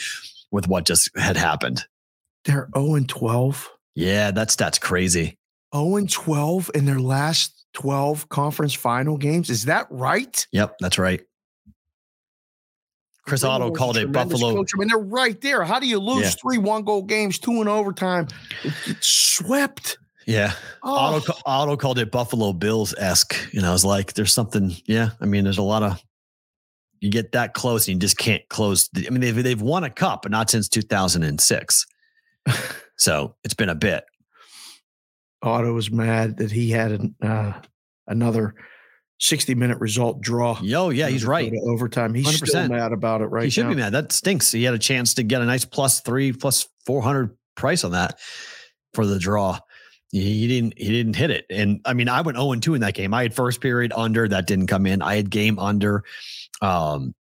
with 0.50 0.68
what 0.68 0.84
just 0.84 1.10
had 1.16 1.36
happened. 1.36 1.84
They're 2.44 2.68
0 2.74 2.94
and 2.94 3.08
12. 3.08 3.70
Yeah, 3.94 4.30
that's 4.30 4.56
that's 4.56 4.78
crazy. 4.78 5.38
0 5.74 5.96
and 5.96 6.10
12 6.10 6.70
in 6.74 6.86
their 6.86 7.00
last 7.00 7.66
12 7.74 8.28
conference 8.28 8.74
final 8.74 9.16
games. 9.16 9.50
Is 9.50 9.64
that 9.64 9.86
right? 9.90 10.46
Yep, 10.52 10.76
that's 10.80 10.98
right. 10.98 11.20
Chris 13.26 13.42
Otto 13.42 13.72
called 13.72 13.96
it 13.96 14.12
Buffalo. 14.12 14.54
Coach. 14.54 14.70
I 14.74 14.78
mean, 14.78 14.88
they're 14.88 14.98
right 14.98 15.40
there. 15.40 15.64
How 15.64 15.80
do 15.80 15.88
you 15.88 15.98
lose 15.98 16.22
yeah. 16.22 16.30
three 16.40 16.58
one 16.58 16.84
goal 16.84 17.02
games, 17.02 17.38
two 17.38 17.60
in 17.60 17.66
overtime? 17.66 18.28
It's 18.62 19.08
swept. 19.08 19.98
Yeah. 20.26 20.52
Oh. 20.82 20.96
Otto, 21.16 21.32
Otto 21.46 21.76
called 21.76 21.98
it 21.98 22.10
Buffalo 22.10 22.52
Bills 22.52 22.94
esque. 22.98 23.36
You 23.52 23.62
know, 23.62 23.68
I 23.68 23.72
was 23.72 23.84
like, 23.84 24.14
there's 24.14 24.34
something. 24.34 24.74
Yeah. 24.86 25.10
I 25.20 25.26
mean, 25.26 25.44
there's 25.44 25.58
a 25.58 25.62
lot 25.62 25.82
of, 25.82 26.02
you 27.00 27.10
get 27.10 27.32
that 27.32 27.54
close 27.54 27.86
and 27.86 27.94
you 27.94 28.00
just 28.00 28.18
can't 28.18 28.42
close. 28.48 28.88
The, 28.88 29.06
I 29.06 29.10
mean, 29.10 29.20
they've, 29.20 29.42
they've 29.42 29.60
won 29.60 29.84
a 29.84 29.90
cup, 29.90 30.22
but 30.22 30.32
not 30.32 30.50
since 30.50 30.68
2006. 30.68 31.86
so 32.96 33.36
it's 33.44 33.54
been 33.54 33.68
a 33.68 33.74
bit. 33.74 34.04
Otto 35.42 35.72
was 35.72 35.90
mad 35.90 36.38
that 36.38 36.50
he 36.50 36.70
had 36.70 36.92
an, 36.92 37.14
uh, 37.22 37.52
another 38.08 38.54
60 39.20 39.54
minute 39.54 39.78
result 39.78 40.20
draw. 40.20 40.58
Yo, 40.60 40.90
yeah, 40.90 41.08
he's 41.08 41.24
right. 41.24 41.52
Overtime. 41.68 42.14
He's 42.14 42.26
100%. 42.26 42.48
still 42.48 42.68
mad 42.68 42.92
about 42.92 43.20
it 43.20 43.26
right 43.26 43.44
He 43.44 43.50
should 43.50 43.64
now. 43.64 43.70
be 43.70 43.76
mad. 43.76 43.92
That 43.92 44.12
stinks. 44.12 44.50
He 44.50 44.64
had 44.64 44.74
a 44.74 44.78
chance 44.78 45.14
to 45.14 45.22
get 45.22 45.40
a 45.40 45.44
nice 45.46 45.64
plus 45.64 46.00
three, 46.00 46.32
plus 46.32 46.66
400 46.86 47.36
price 47.54 47.84
on 47.84 47.92
that 47.92 48.18
for 48.92 49.06
the 49.06 49.18
draw. 49.18 49.58
He 50.12 50.46
didn't. 50.46 50.74
He 50.76 50.88
didn't 50.88 51.16
hit 51.16 51.30
it, 51.30 51.46
and 51.50 51.80
I 51.84 51.92
mean, 51.92 52.08
I 52.08 52.20
went 52.20 52.38
zero 52.38 52.52
and 52.52 52.62
two 52.62 52.74
in 52.74 52.80
that 52.82 52.94
game. 52.94 53.12
I 53.12 53.22
had 53.22 53.34
first 53.34 53.60
period 53.60 53.92
under 53.94 54.28
that 54.28 54.46
didn't 54.46 54.68
come 54.68 54.86
in. 54.86 55.02
I 55.02 55.16
had 55.16 55.30
game 55.30 55.58
under, 55.58 56.04
um, 56.62 57.14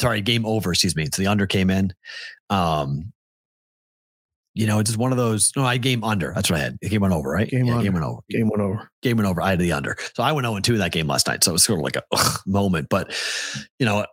sorry, 0.00 0.20
game 0.20 0.44
over. 0.44 0.72
Excuse 0.72 0.96
me. 0.96 1.06
So 1.12 1.22
the 1.22 1.28
under 1.28 1.46
came 1.46 1.70
in. 1.70 1.94
Um, 2.50 3.12
you 4.54 4.66
know, 4.66 4.80
it's 4.80 4.90
just 4.90 4.98
one 4.98 5.12
of 5.12 5.18
those. 5.18 5.52
No, 5.56 5.64
I 5.64 5.78
game 5.78 6.04
under. 6.04 6.32
That's 6.34 6.50
what 6.50 6.60
I 6.60 6.62
had. 6.64 6.80
Game 6.80 7.00
went 7.00 7.14
over, 7.14 7.30
right? 7.30 7.48
Game, 7.48 7.64
yeah, 7.64 7.74
under. 7.74 7.84
game 7.84 7.92
went 7.94 8.04
over. 8.04 8.20
Game 8.28 8.48
went 8.48 8.60
over. 8.60 8.90
Game 9.00 9.16
went 9.16 9.28
over. 9.28 9.40
I 9.40 9.50
had 9.50 9.58
the 9.58 9.72
under. 9.72 9.96
So 10.14 10.22
I 10.22 10.32
went 10.32 10.46
0 10.46 10.60
2 10.60 10.78
that 10.78 10.92
game 10.92 11.06
last 11.06 11.26
night. 11.26 11.42
So 11.42 11.52
it 11.52 11.54
was 11.54 11.64
sort 11.64 11.78
of 11.78 11.84
like 11.84 11.96
a 11.96 12.02
ugh, 12.12 12.40
moment. 12.46 12.88
But, 12.90 13.14
you 13.78 13.86
know, 13.86 14.04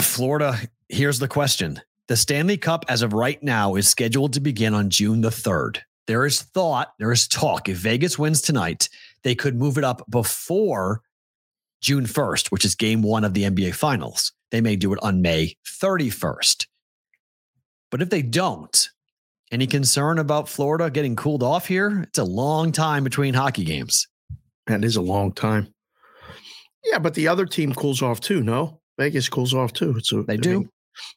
Florida, 0.00 0.58
here's 0.88 1.20
the 1.20 1.28
question. 1.28 1.80
The 2.08 2.16
Stanley 2.16 2.56
Cup, 2.56 2.84
as 2.88 3.02
of 3.02 3.12
right 3.12 3.40
now, 3.42 3.76
is 3.76 3.88
scheduled 3.88 4.32
to 4.32 4.40
begin 4.40 4.74
on 4.74 4.90
June 4.90 5.20
the 5.20 5.30
3rd. 5.30 5.78
There 6.06 6.26
is 6.26 6.42
thought, 6.42 6.92
there 6.98 7.12
is 7.12 7.26
talk. 7.26 7.68
If 7.68 7.78
Vegas 7.78 8.18
wins 8.18 8.42
tonight, 8.42 8.88
they 9.22 9.34
could 9.34 9.56
move 9.56 9.78
it 9.78 9.84
up 9.84 10.02
before 10.10 11.00
June 11.80 12.04
1st, 12.04 12.50
which 12.50 12.64
is 12.64 12.74
game 12.74 13.02
one 13.02 13.24
of 13.24 13.34
the 13.34 13.44
NBA 13.44 13.74
Finals. 13.74 14.32
They 14.50 14.60
may 14.60 14.76
do 14.76 14.92
it 14.92 14.98
on 15.02 15.22
May 15.22 15.56
31st. 15.80 16.66
But 17.90 18.02
if 18.02 18.10
they 18.10 18.22
don't, 18.22 18.88
any 19.50 19.66
concern 19.66 20.18
about 20.18 20.48
Florida 20.48 20.90
getting 20.90 21.16
cooled 21.16 21.42
off 21.42 21.66
here? 21.66 22.02
It's 22.02 22.18
a 22.18 22.24
long 22.24 22.72
time 22.72 23.04
between 23.04 23.34
hockey 23.34 23.64
games. 23.64 24.06
That 24.66 24.84
is 24.84 24.96
a 24.96 25.02
long 25.02 25.32
time. 25.32 25.72
Yeah, 26.84 26.98
but 26.98 27.14
the 27.14 27.28
other 27.28 27.46
team 27.46 27.72
cools 27.74 28.02
off 28.02 28.20
too. 28.20 28.42
No, 28.42 28.80
Vegas 28.98 29.28
cools 29.28 29.54
off 29.54 29.72
too. 29.72 30.00
So 30.02 30.22
they 30.22 30.34
I 30.34 30.36
do. 30.36 30.60
Mean, 30.60 30.70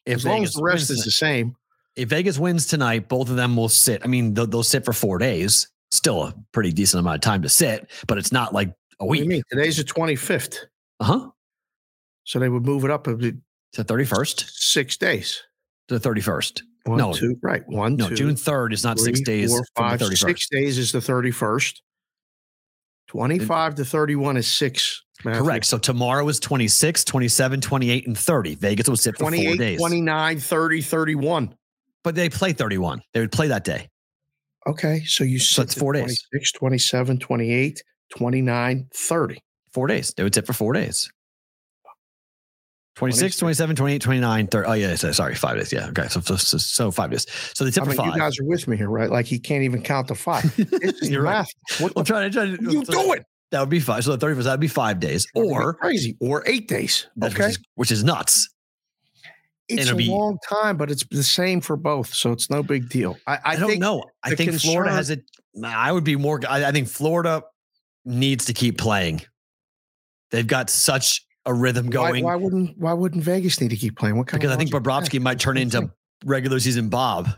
as 0.06 0.26
long 0.26 0.44
as 0.44 0.54
the 0.54 0.64
rest 0.64 0.90
is 0.90 1.04
the 1.04 1.12
same. 1.12 1.56
If 1.98 2.10
Vegas 2.10 2.38
wins 2.38 2.68
tonight, 2.68 3.10
both 3.10 3.30
of 3.30 3.36
them 3.36 3.56
will 3.56 3.70
sit. 3.70 4.04
I 4.04 4.08
mean, 4.08 4.34
they'll, 4.34 4.48
they'll 4.48 4.64
sit 4.64 4.86
for 4.86 4.94
four 4.94 5.18
days. 5.18 5.68
Still 5.92 6.24
a 6.24 6.34
pretty 6.52 6.72
decent 6.72 7.00
amount 7.00 7.16
of 7.16 7.22
time 7.22 7.42
to 7.42 7.50
sit, 7.50 7.90
but 8.08 8.18
it's 8.18 8.32
not 8.32 8.54
like 8.54 8.74
a 9.00 9.06
week. 9.06 9.44
Today's 9.50 9.78
the 9.78 9.84
twenty 9.84 10.16
fifth. 10.16 10.66
Uh 11.00 11.06
huh. 11.06 11.30
So 12.26 12.40
they 12.40 12.50
would 12.50 12.66
move 12.66 12.84
it 12.84 12.92
up 12.92 13.06
to 13.06 13.34
thirty 13.74 14.06
first. 14.06 14.46
Six 14.50 14.98
days. 14.98 15.42
To 15.88 15.96
the 15.96 16.00
thirty 16.00 16.22
first. 16.22 16.64
One, 16.88 16.98
no, 16.98 17.14
two, 17.14 17.38
right. 17.42 17.68
One, 17.68 17.98
no, 17.98 18.08
two, 18.08 18.16
June 18.16 18.36
3rd 18.36 18.74
is 18.74 18.84
not 18.84 18.98
three, 18.98 19.14
six 19.14 19.22
days. 19.22 19.62
six 20.16 20.50
days 20.50 20.78
is 20.78 20.94
the 20.94 21.00
31st. 21.00 21.82
25 23.08 23.76
to 23.76 23.86
31 23.86 24.38
is 24.38 24.48
six. 24.48 25.04
Matthew. 25.26 25.42
Correct. 25.42 25.66
So 25.66 25.78
tomorrow 25.78 26.28
is 26.30 26.40
26, 26.40 27.04
27, 27.04 27.62
28, 27.62 28.08
and 28.08 28.18
30. 28.18 28.56
Vegas 28.56 28.88
will 28.88 28.96
sit 28.96 29.18
for 29.18 29.32
four 29.32 29.56
days. 29.56 29.80
29, 29.80 30.40
30, 30.40 30.82
31. 30.82 31.56
But 32.08 32.16
they 32.16 32.30
play 32.30 32.54
31. 32.54 33.02
They 33.14 33.20
would 33.20 33.34
play 33.34 33.50
that 33.50 33.66
day. 33.66 33.90
Okay. 34.66 35.04
So 35.04 35.26
you 35.26 35.40
so 35.40 35.62
it's 35.62 35.74
four 35.74 35.92
26, 35.92 36.22
days. 36.32 36.52
26, 36.52 36.52
27, 36.54 37.20
28, 37.20 37.84
29, 38.16 38.88
30. 38.94 39.44
Four 39.74 39.88
days. 39.88 40.14
They 40.16 40.24
would 40.24 40.34
sit 40.34 40.48
for 40.48 40.54
four 40.54 40.72
days. 40.72 41.12
26, 42.96 43.36
27, 43.36 43.76
28, 43.76 44.02
29, 44.02 44.48
30. 44.48 44.68
Oh, 44.70 44.72
yeah. 44.72 44.96
Sorry. 44.96 45.36
Five 45.36 45.58
days. 45.58 45.74
Yeah. 45.74 45.90
Okay. 45.90 46.08
So, 46.08 46.22
so, 46.22 46.38
so, 46.38 46.58
so 46.58 46.92
five 46.92 47.12
days. 47.12 47.26
So 47.54 47.66
they 47.66 47.72
I 47.72 47.72
tip 47.72 47.84
for 47.84 47.92
five. 47.92 48.14
you 48.16 48.22
guys 48.22 48.40
are 48.40 48.46
with 48.46 48.66
me 48.70 48.78
here, 48.78 48.90
right? 48.90 49.10
Like 49.12 49.26
he 49.26 49.38
can't 49.38 49.64
even 49.64 49.82
count 49.82 50.08
to 50.08 50.16
five. 50.16 50.46
You're 51.02 51.24
right. 51.24 51.40
math. 51.40 51.50
What 51.82 51.94
Well, 51.94 52.06
the 52.06 52.08
try 52.10 52.30
to, 52.30 52.58
to 52.58 52.72
you 52.72 52.86
do 52.86 53.12
it? 53.12 53.26
That 53.52 53.60
would 53.60 53.70
be 53.70 53.82
five. 53.82 54.06
So 54.06 54.16
the 54.16 54.26
31st, 54.26 54.44
that'd 54.46 54.60
be 54.62 54.70
five 54.70 55.02
days. 55.02 55.28
Or, 55.36 55.74
crazy. 55.74 56.16
Or 56.22 56.42
eight 56.48 56.70
days. 56.70 57.08
which 57.18 57.34
Okay. 57.36 57.48
is, 57.50 57.60
which 57.76 57.92
is 57.92 58.06
nuts. 58.06 58.48
It's 59.70 59.90
a 59.90 59.96
be- 59.96 60.08
long 60.08 60.38
time, 60.48 60.78
but 60.78 60.90
it's 60.90 61.06
the 61.12 61.24
same 61.24 61.60
for 61.60 61.76
both. 61.76 62.14
So 62.14 62.32
it's 62.32 62.50
no 62.50 62.64
big 62.64 62.90
deal. 62.90 63.18
I, 63.28 63.36
I, 63.36 63.40
I, 63.46 63.56
don't 63.58 63.80
know. 63.80 64.04
I 64.24 64.34
think 64.34 64.54
Florida 64.54 64.92
has 64.92 65.10
it. 65.10 65.24
I 65.64 65.92
would 65.92 66.06
be 66.06 66.16
more. 66.16 66.40
I, 66.48 66.66
I 66.66 66.72
think 66.72 66.88
Florida 66.88 67.44
needs 68.06 68.46
to 68.46 68.54
keep 68.54 68.78
playing. 68.78 69.22
They've 70.32 70.48
got 70.48 70.70
such 70.70 71.26
a 71.46 71.54
rhythm 71.54 71.90
going 71.90 72.26
why 72.26 72.36
wouldn't 72.36 72.78
why 72.78 72.92
wouldn't 72.92 73.24
Vegas 73.24 73.62
need 73.62 73.70
to 73.70 73.78
keep 73.78 73.98
playing? 73.98 74.18
What 74.18 74.28
kind 74.28 74.40
because 74.42 74.52
of 74.52 74.58
I 74.58 74.60
think 74.60 74.72
that? 74.72 74.84
Bobrovsky 74.84 75.20
might 75.20 75.40
turn 75.40 75.58
into 75.58 75.90
regular 76.26 76.60
season 76.60 76.90
Bob. 76.90 77.30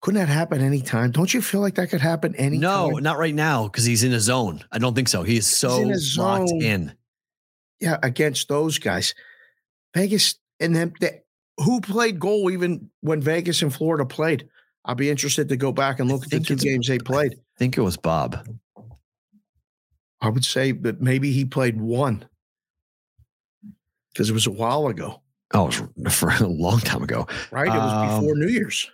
Couldn't 0.00 0.20
that 0.20 0.32
happen 0.32 0.60
anytime? 0.60 1.10
Don't 1.10 1.34
you 1.34 1.42
feel 1.42 1.60
like 1.60 1.74
that 1.74 1.90
could 1.90 2.00
happen 2.00 2.36
anytime? 2.36 2.60
No, 2.60 2.90
not 2.98 3.18
right 3.18 3.34
now 3.34 3.64
because 3.64 3.84
he's 3.84 4.04
in 4.04 4.12
a 4.12 4.20
zone. 4.20 4.64
I 4.70 4.78
don't 4.78 4.94
think 4.94 5.08
so. 5.08 5.24
He 5.24 5.36
is 5.36 5.46
so 5.46 5.82
in 5.82 5.88
locked 6.16 6.48
zone. 6.50 6.62
in. 6.62 6.92
Yeah, 7.80 7.98
against 8.02 8.48
those 8.48 8.78
guys. 8.78 9.14
Vegas 9.94 10.36
and 10.60 10.74
then 10.74 10.92
they, 11.00 11.20
who 11.58 11.80
played 11.80 12.18
goal 12.20 12.50
even 12.50 12.90
when 13.00 13.20
Vegas 13.20 13.62
and 13.62 13.72
Florida 13.74 14.04
played? 14.04 14.48
I'll 14.84 14.94
be 14.94 15.10
interested 15.10 15.48
to 15.50 15.56
go 15.56 15.70
back 15.72 16.00
and 16.00 16.10
look 16.10 16.24
at 16.24 16.30
the 16.30 16.40
two 16.40 16.56
games 16.56 16.88
they 16.88 16.98
played. 16.98 17.32
I 17.34 17.58
think 17.58 17.76
it 17.76 17.82
was 17.82 17.96
Bob. 17.96 18.46
I 20.20 20.28
would 20.28 20.44
say 20.44 20.72
that 20.72 21.00
maybe 21.00 21.30
he 21.32 21.44
played 21.44 21.80
one 21.80 22.24
because 24.12 24.30
it 24.30 24.32
was 24.32 24.46
a 24.46 24.50
while 24.52 24.86
ago, 24.88 25.22
Oh, 25.54 25.68
it 25.68 25.80
was 25.96 26.14
for 26.18 26.30
a 26.30 26.46
long 26.46 26.80
time 26.80 27.02
ago. 27.02 27.26
right? 27.50 27.68
It 27.68 27.78
was 27.78 27.92
Um, 27.92 28.20
before 28.20 28.34
New 28.36 28.48
Year's. 28.48 28.90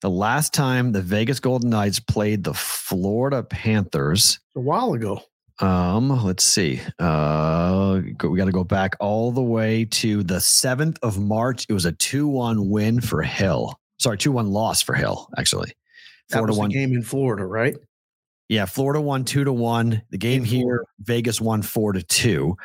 The 0.00 0.10
last 0.10 0.52
time 0.52 0.92
the 0.92 1.00
Vegas 1.02 1.40
Golden 1.40 1.70
Knights 1.70 1.98
played 2.00 2.44
the 2.44 2.52
Florida 2.54 3.42
Panthers. 3.42 4.38
A 4.56 4.60
while 4.60 4.92
ago. 4.92 5.22
Um, 5.60 6.08
let's 6.24 6.42
see. 6.44 6.80
Uh, 6.98 8.00
we 8.24 8.36
got 8.36 8.46
to 8.46 8.52
go 8.52 8.64
back 8.64 8.96
all 9.00 9.30
the 9.30 9.42
way 9.42 9.84
to 9.86 10.22
the 10.24 10.40
seventh 10.40 10.98
of 11.02 11.18
March. 11.18 11.66
It 11.68 11.72
was 11.72 11.84
a 11.84 11.92
two-one 11.92 12.70
win 12.70 13.00
for 13.00 13.22
Hill. 13.22 13.78
Sorry, 13.98 14.18
two-one 14.18 14.48
loss 14.48 14.82
for 14.82 14.94
Hill. 14.94 15.28
Actually, 15.38 15.72
That 16.30 16.38
Florida 16.38 16.50
was 16.52 16.58
won. 16.58 16.68
the 16.70 16.74
game 16.74 16.92
in 16.92 17.02
Florida, 17.02 17.46
right? 17.46 17.76
Yeah, 18.48 18.66
Florida 18.66 19.00
won 19.00 19.24
two 19.24 19.44
to 19.44 19.52
one. 19.52 20.02
The 20.10 20.18
game 20.18 20.40
In 20.42 20.44
here, 20.44 20.62
Florida. 20.62 20.84
Vegas 21.00 21.40
won 21.40 21.62
four 21.62 21.92
to 21.92 22.02
two. 22.02 22.56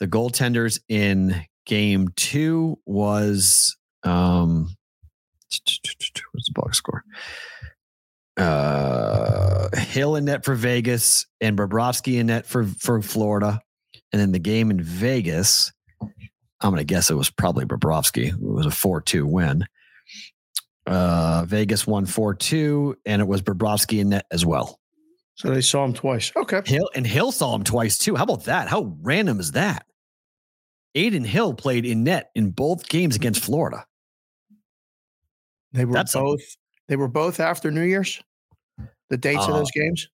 The 0.00 0.08
goaltenders 0.08 0.80
in 0.88 1.40
game 1.66 2.08
two 2.16 2.78
was 2.84 3.76
um, 4.02 4.74
what's 5.50 6.46
the 6.46 6.52
box 6.52 6.78
score? 6.78 7.04
Uh, 8.36 9.68
Hill 9.76 10.16
in 10.16 10.24
net 10.24 10.44
for 10.44 10.54
Vegas 10.54 11.26
and 11.40 11.56
Bobrovsky 11.56 12.18
in 12.18 12.26
net 12.26 12.46
for 12.46 12.64
for 12.64 13.00
Florida, 13.00 13.60
and 14.12 14.20
then 14.20 14.32
the 14.32 14.38
game 14.38 14.70
in 14.70 14.82
Vegas. 14.82 15.72
I'm 16.00 16.70
gonna 16.70 16.84
guess 16.84 17.10
it 17.10 17.14
was 17.14 17.30
probably 17.30 17.64
Bobrovsky. 17.64 18.28
It 18.28 18.40
was 18.40 18.66
a 18.66 18.70
four 18.70 19.00
two 19.00 19.26
win. 19.26 19.66
Uh, 20.86 21.44
Vegas 21.46 21.86
won 21.86 22.06
four 22.06 22.34
two, 22.34 22.96
and 23.06 23.22
it 23.22 23.26
was 23.26 23.42
Bobrovsky 23.42 24.00
in 24.00 24.10
net 24.10 24.26
as 24.30 24.44
well. 24.44 24.80
So 25.36 25.50
they 25.50 25.60
saw 25.60 25.84
him 25.84 25.94
twice. 25.94 26.32
Okay. 26.36 26.62
Hill 26.64 26.90
and 26.94 27.06
Hill 27.06 27.32
saw 27.32 27.54
him 27.54 27.64
twice 27.64 27.98
too. 27.98 28.16
How 28.16 28.24
about 28.24 28.44
that? 28.44 28.68
How 28.68 28.96
random 29.02 29.40
is 29.40 29.52
that? 29.52 29.86
Adin 30.96 31.24
Hill 31.24 31.54
played 31.54 31.84
in 31.84 32.04
net 32.04 32.30
in 32.34 32.50
both 32.50 32.88
games 32.88 33.16
against 33.16 33.42
Florida. 33.42 33.84
They 35.72 35.84
were 35.84 35.92
That's 35.92 36.14
both 36.14 36.40
they 36.88 36.96
were 36.96 37.08
both 37.08 37.40
after 37.40 37.70
New 37.70 37.82
Year's. 37.82 38.22
The 39.10 39.16
dates 39.16 39.44
of 39.44 39.50
Uh, 39.50 39.58
those 39.58 39.70
games? 39.72 40.08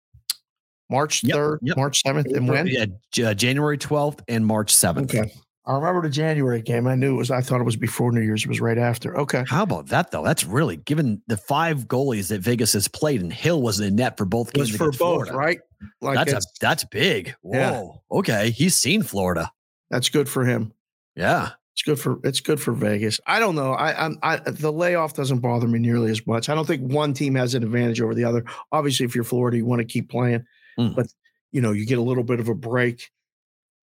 March 0.91 1.23
3rd, 1.23 1.59
yep. 1.63 1.77
March 1.77 2.03
7th, 2.05 2.35
and 2.37 2.49
when? 2.49 2.67
Yeah, 2.67 2.87
J- 3.13 3.25
uh, 3.27 3.35
January 3.35 3.79
12th 3.79 4.21
and 4.29 4.45
March 4.45 4.75
7th. 4.75 5.05
Okay. 5.15 5.33
I 5.67 5.75
remember 5.75 6.03
the 6.03 6.11
January 6.11 6.61
game. 6.63 6.89
I 6.89 6.97
knew 6.97 7.15
it 7.15 7.19
was 7.19 7.31
I 7.31 7.43
thought 7.43 7.61
it 7.61 7.65
was 7.65 7.77
before 7.77 8.11
New 8.11 8.23
Year's. 8.23 8.43
It 8.43 8.49
was 8.49 8.61
right 8.61 8.79
after. 8.79 9.17
Okay. 9.19 9.45
How 9.47 9.63
about 9.63 9.87
that 9.89 10.11
though? 10.11 10.25
That's 10.25 10.43
really 10.45 10.79
given 10.79 11.23
the 11.29 11.37
five 11.37 11.87
goalies 11.87 12.29
that 12.29 12.41
Vegas 12.41 12.73
has 12.73 12.89
played, 12.89 13.21
and 13.23 13.33
Hill 13.33 13.63
was 13.63 13.79
in 13.79 13.95
net 13.95 14.17
for 14.17 14.25
both 14.25 14.53
games 14.53 14.71
for 14.75 14.87
both, 14.87 14.97
Florida. 14.97 15.33
right? 15.33 15.61
Like 16.01 16.17
that's 16.17 16.31
a, 16.33 16.35
that's, 16.35 16.59
that's 16.61 16.85
big. 16.85 17.35
Whoa. 17.43 17.53
Yeah. 17.53 18.19
Okay, 18.19 18.51
he's 18.51 18.75
seen 18.77 19.03
Florida. 19.05 19.53
that's 19.91 20.09
good 20.09 20.29
for 20.29 20.45
him. 20.45 20.73
Yeah. 21.15 21.51
It's 21.75 21.83
good 21.83 21.99
for 22.01 22.19
it's 22.25 22.41
good 22.41 22.61
for 22.61 22.73
Vegas. 22.73 23.21
I 23.27 23.39
don't 23.39 23.55
know. 23.55 23.73
I 23.73 24.05
I'm 24.05 24.19
I 24.23 24.37
the 24.39 24.73
layoff 24.73 25.15
doesn't 25.15 25.39
bother 25.39 25.67
me 25.69 25.79
nearly 25.79 26.11
as 26.11 26.27
much. 26.27 26.49
I 26.49 26.55
don't 26.55 26.67
think 26.67 26.83
one 26.93 27.15
team 27.15 27.35
has 27.37 27.55
an 27.55 27.63
advantage 27.63 28.01
over 28.01 28.15
the 28.15 28.25
other. 28.25 28.45
Obviously, 28.73 29.07
if 29.07 29.15
you're 29.15 29.25
Florida, 29.25 29.57
you 29.57 29.65
want 29.65 29.79
to 29.81 29.85
keep 29.87 30.11
playing, 30.11 30.45
Mm. 30.79 30.95
but 30.97 31.07
you 31.53 31.61
know, 31.61 31.73
you 31.73 31.87
get 31.87 31.99
a 31.99 32.03
little 32.03 32.23
bit 32.25 32.39
of 32.41 32.49
a 32.49 32.55
break. 32.55 33.11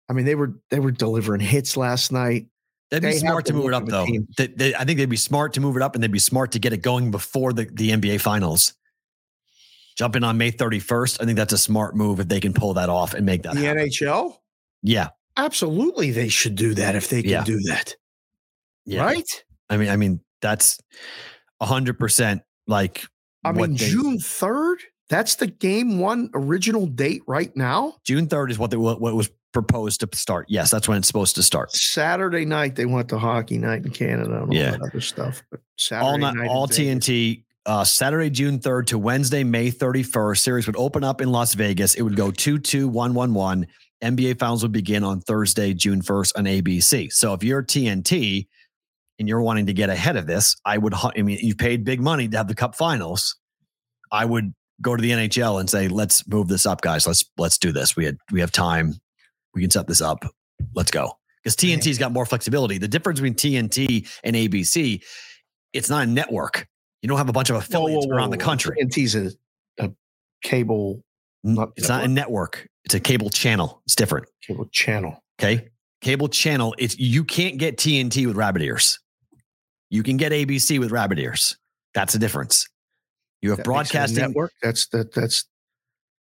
I 0.09 0.14
mean, 0.14 0.25
they 0.25 0.35
were 0.35 0.55
they 0.71 0.79
were 0.81 0.90
delivering 0.90 1.40
hits 1.40 1.77
last 1.77 2.12
night. 2.12 2.47
They'd 2.90 3.01
be 3.03 3.09
They 3.12 3.18
smart 3.18 3.47
to 3.47 3.53
move 3.55 3.66
it 3.66 3.75
up 3.75 3.87
though. 3.87 4.07
They, 4.37 4.47
they, 4.49 4.75
I 4.75 4.85
think 4.85 4.99
they'd 4.99 5.07
be 5.09 5.16
smart 5.16 5.53
to 5.55 5.61
move 5.61 5.77
it 5.77 5.83
up, 5.83 5.95
and 5.95 6.03
they'd 6.03 6.11
be 6.12 6.18
smart 6.18 6.53
to 6.53 6.59
get 6.59 6.73
it 6.73 6.79
going 6.83 7.11
before 7.11 7.53
the, 7.53 7.64
the 7.73 7.90
NBA 7.90 8.21
Finals. 8.21 8.75
Jumping 9.97 10.25
on 10.25 10.38
May 10.38 10.51
31st, 10.53 11.21
I 11.23 11.27
think 11.27 11.37
that's 11.37 11.53
a 11.53 11.59
smart 11.59 11.95
move 11.97 12.18
if 12.21 12.29
they 12.29 12.40
can 12.40 12.53
pull 12.55 12.75
that 12.75 12.88
off 12.88 13.12
and 13.14 13.27
make 13.27 13.42
that 13.42 13.55
The 13.55 13.61
happen. 13.62 13.83
NHL, 13.88 14.37
Yeah. 14.83 15.09
Absolutely, 15.37 16.11
they 16.11 16.29
should 16.29 16.55
do 16.55 16.75
that 16.75 16.95
if 16.97 17.09
they 17.09 17.23
can 17.23 17.31
Yeah. 17.31 17.45
do 17.45 17.59
that. 17.68 17.95
Yeah. 18.85 19.03
Right? 19.05 19.45
I 19.71 19.77
mean, 19.77 19.88
I 19.88 19.97
mean, 19.97 20.21
that's 20.40 20.79
hundred 21.61 21.99
percent 21.99 22.42
like 22.66 23.05
I 23.45 23.53
mean, 23.53 23.73
they- 23.77 23.88
June 23.88 24.18
third. 24.18 24.79
That's 25.09 25.35
the 25.37 25.47
game 25.47 25.99
one 25.99 26.31
original 26.35 26.87
date 26.87 27.23
right 27.27 27.55
now. 27.57 27.97
June 28.05 28.27
third 28.29 28.51
is 28.51 28.59
what 28.59 28.71
they, 28.71 28.77
what, 28.79 29.01
was 29.01 29.31
proposed 29.53 30.01
to 30.01 30.09
start. 30.16 30.47
Yes, 30.49 30.71
that's 30.71 30.88
when 30.88 30.97
it's 30.99 31.07
supposed 31.07 31.35
to 31.37 31.42
start. 31.42 31.71
Saturday 31.73 32.45
night 32.47 32.75
they 32.77 32.87
went 32.87 33.09
to 33.11 33.18
hockey 33.18 33.59
night 33.59 33.85
in 33.85 33.90
Canada 33.90 34.33
and 34.42 34.49
all 34.49 34.55
Yeah. 34.55 34.71
that 34.73 34.81
other 34.83 35.01
stuff. 35.03 35.42
But 35.51 35.61
Saturday 35.77 36.07
all 36.07 36.18
night, 36.18 36.35
night 36.37 36.49
all 36.49 36.66
TNT. 36.66 37.45
Uh, 37.66 37.85
Saturday, 37.85 38.29
June 38.29 38.59
3rd 38.59 38.87
to 38.88 38.99
Wednesday, 38.99 39.45
May 39.45 39.71
31st. 39.71 40.38
Series 40.42 40.66
would 40.66 40.75
open 40.77 41.05
up 41.05 41.21
in 41.21 41.31
Las 41.31 41.55
Vegas. 41.55 41.95
It 41.95 42.03
would 42.03 42.16
go 42.16 42.33
2 42.33 42.59
2 42.59 42.88
1 42.88 43.14
1 43.14 43.35
1. 43.35 43.66
NBA 44.02 44.38
finals 44.38 44.62
would 44.62 44.72
begin 44.72 45.04
on 45.04 45.20
Thursday, 45.20 45.72
June 45.74 46.02
1st 46.02 46.32
on 46.36 46.44
ABC. 46.44 47.12
So 47.12 47.34
if 47.34 47.44
you're 47.44 47.62
TNT 47.62 48.46
and 49.18 49.28
you're 49.28 49.42
wanting 49.42 49.66
to 49.66 49.72
get 49.72 49.90
ahead 49.90 50.16
of 50.16 50.26
this, 50.26 50.56
I 50.64 50.78
would, 50.78 50.94
I 50.94 51.22
mean, 51.22 51.38
you 51.40 51.54
paid 51.54 51.84
big 51.84 52.00
money 52.00 52.28
to 52.28 52.36
have 52.36 52.48
the 52.48 52.54
cup 52.54 52.74
finals. 52.74 53.36
I 54.10 54.24
would 54.24 54.52
go 54.80 54.96
to 54.96 55.00
the 55.00 55.10
NHL 55.10 55.60
and 55.60 55.70
say, 55.70 55.88
let's 55.88 56.26
move 56.26 56.48
this 56.48 56.66
up, 56.66 56.80
guys. 56.80 57.06
Let's, 57.06 57.24
let's 57.38 57.58
do 57.58 57.70
this. 57.70 57.96
We 57.96 58.04
had, 58.04 58.18
we 58.32 58.40
have 58.40 58.50
time. 58.50 58.94
We 59.54 59.60
can 59.60 59.70
set 59.70 59.86
this 59.86 60.00
up. 60.00 60.24
Let's 60.74 60.90
go. 60.90 61.12
Because 61.42 61.56
TNT's 61.56 61.98
got 61.98 62.12
more 62.12 62.26
flexibility. 62.26 62.78
The 62.78 62.88
difference 62.88 63.20
between 63.20 63.34
TNT 63.34 64.08
and 64.24 64.36
ABC, 64.36 65.02
it's 65.72 65.90
not 65.90 66.04
a 66.04 66.06
network. 66.06 66.68
You 67.02 67.08
don't 67.08 67.18
have 67.18 67.28
a 67.28 67.32
bunch 67.32 67.50
of 67.50 67.54
Whoa, 67.54 67.60
affiliates 67.60 68.06
whoa, 68.06 68.16
around 68.16 68.30
the 68.30 68.36
whoa. 68.38 68.44
country. 68.44 68.76
TNT's 68.80 69.14
a, 69.14 69.84
a 69.84 69.90
cable 70.42 71.04
not 71.44 71.70
It's 71.76 71.88
not 71.88 72.05
a 72.05 72.09
network. 72.09 72.66
It's 72.85 72.94
a 72.94 73.00
cable 73.00 73.31
channel. 73.31 73.83
It's 73.87 73.94
different. 73.94 74.26
cable 74.46 74.66
channel. 74.72 75.22
Okay. 75.40 75.68
Cable 76.00 76.28
channel. 76.28 76.74
It's 76.78 76.98
you 76.98 77.24
can't 77.24 77.59
get 77.59 77.76
TNT 77.76 78.26
with 78.26 78.37
rabbit 78.37 78.62
ears. 78.62 78.98
You 79.90 80.02
can 80.02 80.16
get 80.16 80.33
ABC 80.33 80.78
with 80.78 80.90
rabbit 80.90 81.18
ears. 81.18 81.57
That's 81.94 82.12
the 82.12 82.18
difference. 82.18 82.66
You 83.40 83.50
have 83.50 83.59
That 83.59 83.66
makes 83.68 83.90
it 83.90 83.94
a 83.94 83.98
broadcasting. 83.98 84.18
network. 84.22 84.52
That's 84.62 84.87
that. 84.88 85.12
That's 85.14 85.44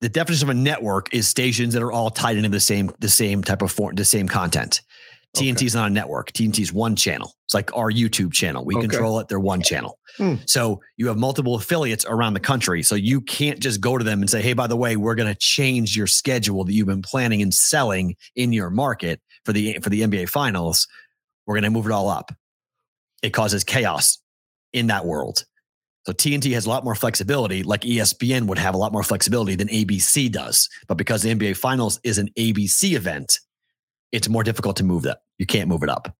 The 0.01 0.09
definition 0.09 0.49
of 0.49 0.57
a 0.57 0.59
network 0.59 1.13
is 1.13 1.27
stations 1.29 1.75
that 1.75 1.83
are 1.83 1.93
all 1.93 2.11
tied 2.11 2.37
into 2.37 2.49
the 2.49 2.61
same 2.61 2.91
the 3.01 3.09
same 3.09 3.43
type 3.43 3.63
of 3.63 3.71
form, 3.73 3.95
the 3.97 4.05
same 4.05 4.29
content. 4.29 4.81
Okay. 5.37 5.53
TNT 5.53 5.63
is 5.67 5.75
not 5.75 5.91
a 5.91 5.93
network. 5.93 6.33
TNT 6.33 6.61
is 6.61 6.73
one 6.73 6.97
channel. 6.97 7.33
It's 7.47 7.55
like 7.55 7.75
our 7.77 7.91
YouTube 7.91 8.33
channel. 8.33 8.65
We 8.65 8.75
Okay. 8.77 8.89
control 8.89 9.21
it. 9.21 9.29
They're 9.29 9.39
one 9.39 9.63
channel. 9.63 9.99
Hmm. 10.17 10.37
So 10.47 10.81
you 10.97 11.07
have 11.09 11.17
multiple 11.19 11.55
affiliates 11.55 12.05
around 12.07 12.35
the 12.35 12.41
country. 12.41 12.83
So 12.83 12.95
you 12.95 13.21
can't 13.21 13.61
just 13.61 13.81
go 13.81 13.99
to 13.99 14.05
them 14.05 14.21
and 14.21 14.31
say, 14.31 14.41
hey, 14.43 14.55
by 14.55 14.67
the 14.67 14.77
way, 14.77 14.97
we're 14.97 15.15
going 15.15 15.33
to 15.33 15.39
change 15.39 15.97
your 15.97 16.07
schedule 16.07 16.65
that 16.65 16.73
you've 16.73 16.87
been 16.87 17.03
planning 17.03 17.43
and 17.43 17.53
selling 17.53 18.17
in 18.37 18.53
your 18.53 18.71
market 18.71 19.21
for 19.45 19.53
the 19.53 19.79
for 19.83 19.91
the 19.91 20.01
NBA 20.03 20.29
finals. 20.29 20.89
We're 21.47 21.55
going 21.55 21.65
to 21.65 21.71
move 21.71 21.87
it 21.87 21.93
all 21.93 22.09
up. 22.09 22.33
It 23.23 23.31
causes 23.31 23.65
chaos 23.65 24.19
in 24.73 24.89
that 24.89 25.05
world. 25.05 25.45
So 26.07 26.13
TNT 26.13 26.53
has 26.55 26.65
a 26.65 26.71
lot 26.71 26.85
more 26.85 26.95
flexibility, 26.95 27.63
like 27.63 27.83
ESPN 27.83 28.47
would 28.47 28.59
have 28.59 28.75
a 28.75 28.79
lot 28.79 28.93
more 28.93 29.03
flexibility 29.03 29.57
than 29.57 29.69
ABC 29.69 30.31
does. 30.33 30.69
But 30.87 30.97
because 30.97 31.23
the 31.23 31.35
NBA 31.35 31.57
finals 31.57 32.01
is 32.03 32.17
an 32.19 32.31
ABC 32.39 32.95
event, 32.95 33.41
it's 34.13 34.29
more 34.29 34.43
difficult 34.43 34.77
to 34.77 34.85
move 34.85 35.03
that. 35.03 35.19
You 35.39 35.47
can't 35.47 35.69
move 35.69 35.83
it 35.83 35.89
up. 35.89 36.15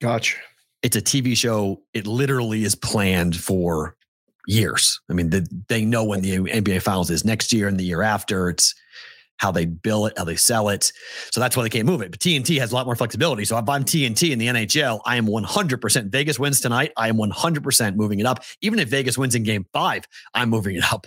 gotcha. 0.00 0.36
It's 0.82 0.96
a 0.96 1.02
TV 1.02 1.36
show. 1.36 1.80
It 1.94 2.08
literally 2.08 2.64
is 2.64 2.74
planned 2.74 3.36
for 3.36 3.96
years. 4.48 5.00
I 5.08 5.12
mean, 5.12 5.30
the, 5.30 5.46
they 5.68 5.84
know 5.84 6.04
when 6.04 6.22
the 6.22 6.38
NBA 6.38 6.82
finals 6.82 7.08
is 7.08 7.24
next 7.24 7.52
year 7.52 7.68
and 7.68 7.78
the 7.78 7.84
year 7.84 8.02
after. 8.02 8.48
It's 8.48 8.74
how 9.42 9.50
they 9.50 9.66
bill 9.66 10.06
it, 10.06 10.16
how 10.16 10.24
they 10.24 10.36
sell 10.36 10.68
it. 10.68 10.92
So 11.30 11.40
that's 11.40 11.56
why 11.56 11.64
they 11.64 11.68
can't 11.68 11.86
move 11.86 12.00
it. 12.00 12.12
But 12.12 12.20
TNT 12.20 12.58
has 12.60 12.70
a 12.70 12.74
lot 12.74 12.86
more 12.86 12.94
flexibility. 12.94 13.44
So 13.44 13.58
if 13.58 13.68
I'm 13.68 13.84
TNT 13.84 14.30
in 14.30 14.38
the 14.38 14.46
NHL, 14.46 15.00
I 15.04 15.16
am 15.16 15.26
100%. 15.26 16.10
Vegas 16.10 16.38
wins 16.38 16.60
tonight. 16.60 16.92
I 16.96 17.08
am 17.08 17.16
100% 17.16 17.96
moving 17.96 18.20
it 18.20 18.26
up. 18.26 18.44
Even 18.60 18.78
if 18.78 18.88
Vegas 18.88 19.18
wins 19.18 19.34
in 19.34 19.42
game 19.42 19.66
five, 19.72 20.06
I'm 20.32 20.48
moving 20.48 20.76
it 20.76 20.92
up. 20.92 21.06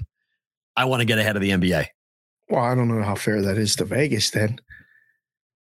I 0.75 0.86
want 0.86 0.99
to 0.99 1.06
get 1.06 1.17
ahead 1.17 1.38
of 1.38 1.41
the 1.41 1.51
NBA. 1.51 1.88
Well, 2.49 2.63
I 2.63 2.75
don't 2.75 2.89
know 2.89 3.01
how 3.04 3.15
fair 3.15 3.41
that 3.41 3.58
is 3.58 3.75
to 3.78 3.86
Vegas 3.86 4.30
then. 4.32 4.60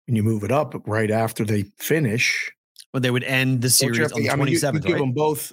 And 0.08 0.16
you 0.16 0.22
move 0.22 0.44
it 0.44 0.52
up 0.52 0.74
right 0.86 1.10
after 1.10 1.44
they 1.44 1.62
finish. 1.78 2.50
When 2.90 3.02
they 3.02 3.10
would 3.10 3.24
end 3.24 3.62
the 3.62 3.70
series 3.70 4.12
on 4.12 4.22
the 4.22 4.28
27th. 4.28 4.32
I 4.32 4.36
mean, 4.36 4.48
you, 4.48 4.58
you 4.60 4.80
give 4.80 4.98
them 4.98 5.12
both. 5.12 5.52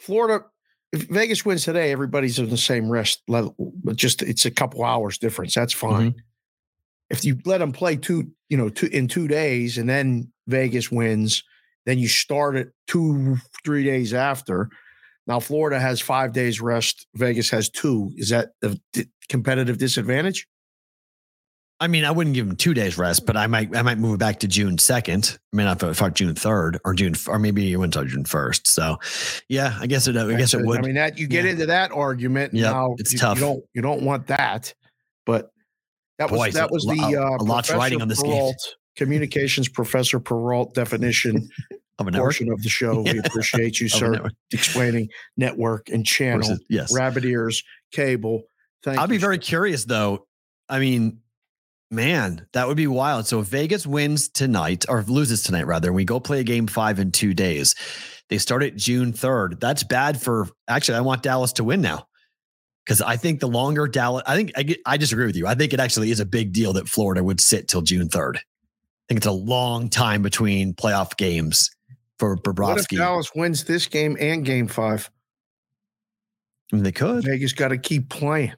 Florida, 0.00 0.44
if 0.92 1.02
Vegas 1.08 1.44
wins 1.44 1.64
today, 1.64 1.92
everybody's 1.92 2.38
in 2.38 2.48
the 2.48 2.56
same 2.56 2.90
rest 2.90 3.22
level. 3.28 3.54
But 3.84 3.96
just 3.96 4.22
it's 4.22 4.44
a 4.44 4.50
couple 4.50 4.84
hours 4.84 5.18
difference. 5.18 5.54
That's 5.54 5.72
fine. 5.72 6.10
Mm-hmm. 6.10 6.18
If 7.10 7.24
you 7.24 7.38
let 7.44 7.58
them 7.58 7.72
play 7.72 7.96
two, 7.96 8.30
you 8.48 8.56
know, 8.56 8.68
two 8.68 8.86
in 8.86 9.08
two 9.08 9.28
days, 9.28 9.78
and 9.78 9.88
then 9.88 10.32
Vegas 10.46 10.90
wins, 10.90 11.42
then 11.86 11.98
you 11.98 12.08
start 12.08 12.56
it 12.56 12.72
two, 12.86 13.36
three 13.64 13.84
days 13.84 14.12
after. 14.12 14.68
Now 15.26 15.40
Florida 15.40 15.78
has 15.78 16.00
five 16.00 16.32
days 16.32 16.60
rest. 16.60 17.06
Vegas 17.14 17.50
has 17.50 17.68
two. 17.68 18.10
Is 18.16 18.30
that 18.30 18.50
a 18.62 18.76
competitive 19.28 19.78
disadvantage? 19.78 20.46
I 21.80 21.86
mean, 21.86 22.04
I 22.04 22.10
wouldn't 22.10 22.34
give 22.34 22.46
them 22.46 22.56
two 22.56 22.74
days 22.74 22.98
rest, 22.98 23.24
but 23.24 23.36
I 23.36 23.46
might 23.46 23.74
I 23.76 23.82
might 23.82 23.98
move 23.98 24.14
it 24.14 24.18
back 24.18 24.40
to 24.40 24.48
June 24.48 24.78
second. 24.78 25.38
I 25.52 25.56
mean, 25.56 25.66
I 25.68 25.74
thought 25.74 26.14
June 26.14 26.34
third 26.34 26.80
or 26.84 26.92
June 26.92 27.14
or 27.28 27.38
maybe 27.38 27.72
it 27.72 27.76
went 27.76 27.92
to 27.92 28.04
June 28.04 28.24
first. 28.24 28.68
So, 28.68 28.98
yeah, 29.48 29.76
I 29.80 29.86
guess 29.86 30.08
it. 30.08 30.16
I 30.16 30.34
guess 30.34 30.54
it 30.54 30.64
would. 30.64 30.80
I 30.80 30.82
mean, 30.82 30.96
that 30.96 31.18
you 31.18 31.28
get 31.28 31.44
yeah. 31.44 31.52
into 31.52 31.66
that 31.66 31.92
argument. 31.92 32.52
Yeah, 32.52 32.72
now, 32.72 32.96
it's 32.98 33.12
you, 33.12 33.18
tough. 33.18 33.38
You 33.38 33.44
don't 33.44 33.64
you 33.74 33.82
don't 33.82 34.02
want 34.02 34.26
that, 34.26 34.74
but 35.24 35.52
that 36.18 36.32
was 36.32 36.54
that 36.54 36.70
was 36.70 36.84
the 36.84 37.16
uh, 37.16 37.42
a 37.42 37.44
lot's 37.44 37.70
writing 37.72 38.02
on 38.02 38.08
this 38.08 38.22
Perrault, 38.22 38.56
game. 38.56 38.74
Communications 38.96 39.68
professor 39.68 40.18
Perrault 40.18 40.74
definition 40.74 41.48
of 42.00 42.08
a 42.08 42.10
portion 42.10 42.50
of 42.50 42.60
the 42.62 42.68
show. 42.68 43.04
Yeah. 43.04 43.12
We 43.12 43.18
appreciate 43.20 43.80
you, 43.80 43.88
sir, 43.88 44.28
explaining 44.52 45.10
network 45.36 45.90
and 45.90 46.04
channel. 46.04 46.58
Yes, 46.68 46.92
rabbit 46.92 47.24
ears, 47.24 47.62
cable. 47.92 48.42
Thank 48.82 48.98
I'll 48.98 49.06
you, 49.06 49.10
be 49.10 49.18
very 49.18 49.38
curious 49.38 49.84
though. 49.84 50.26
I 50.68 50.80
mean, 50.80 51.20
Man, 51.90 52.46
that 52.52 52.68
would 52.68 52.76
be 52.76 52.86
wild. 52.86 53.26
So 53.26 53.40
if 53.40 53.46
Vegas 53.46 53.86
wins 53.86 54.28
tonight 54.28 54.84
or 54.88 55.02
loses 55.02 55.42
tonight, 55.42 55.66
rather, 55.66 55.88
and 55.88 55.96
we 55.96 56.04
go 56.04 56.20
play 56.20 56.40
a 56.40 56.44
game 56.44 56.66
five 56.66 56.98
in 56.98 57.12
two 57.12 57.32
days, 57.32 57.74
they 58.28 58.38
start 58.38 58.62
at 58.62 58.76
June 58.76 59.12
3rd. 59.12 59.58
That's 59.58 59.84
bad 59.84 60.20
for 60.20 60.48
actually, 60.68 60.98
I 60.98 61.00
want 61.00 61.22
Dallas 61.22 61.52
to 61.54 61.64
win 61.64 61.80
now. 61.80 62.06
Because 62.84 63.02
I 63.02 63.16
think 63.16 63.40
the 63.40 63.48
longer 63.48 63.86
Dallas, 63.86 64.22
I 64.26 64.34
think 64.34 64.52
I, 64.56 64.76
I 64.86 64.96
disagree 64.96 65.26
with 65.26 65.36
you. 65.36 65.46
I 65.46 65.54
think 65.54 65.72
it 65.72 65.80
actually 65.80 66.10
is 66.10 66.20
a 66.20 66.26
big 66.26 66.52
deal 66.52 66.72
that 66.74 66.88
Florida 66.88 67.22
would 67.22 67.40
sit 67.40 67.68
till 67.68 67.82
June 67.82 68.08
3rd. 68.08 68.36
I 68.36 68.40
think 69.08 69.18
it's 69.18 69.26
a 69.26 69.32
long 69.32 69.88
time 69.88 70.22
between 70.22 70.74
playoff 70.74 71.16
games 71.16 71.70
for 72.18 72.36
Bobrovsky. 72.36 72.68
What 72.68 72.78
if 72.80 72.88
Dallas 72.88 73.30
wins 73.34 73.64
this 73.64 73.86
game 73.86 74.16
and 74.20 74.44
game 74.44 74.68
five? 74.68 75.10
I 76.72 76.76
mean, 76.76 76.84
they 76.84 76.92
could. 76.92 77.24
Vegas 77.24 77.52
got 77.52 77.68
to 77.68 77.78
keep 77.78 78.10
playing. 78.10 78.52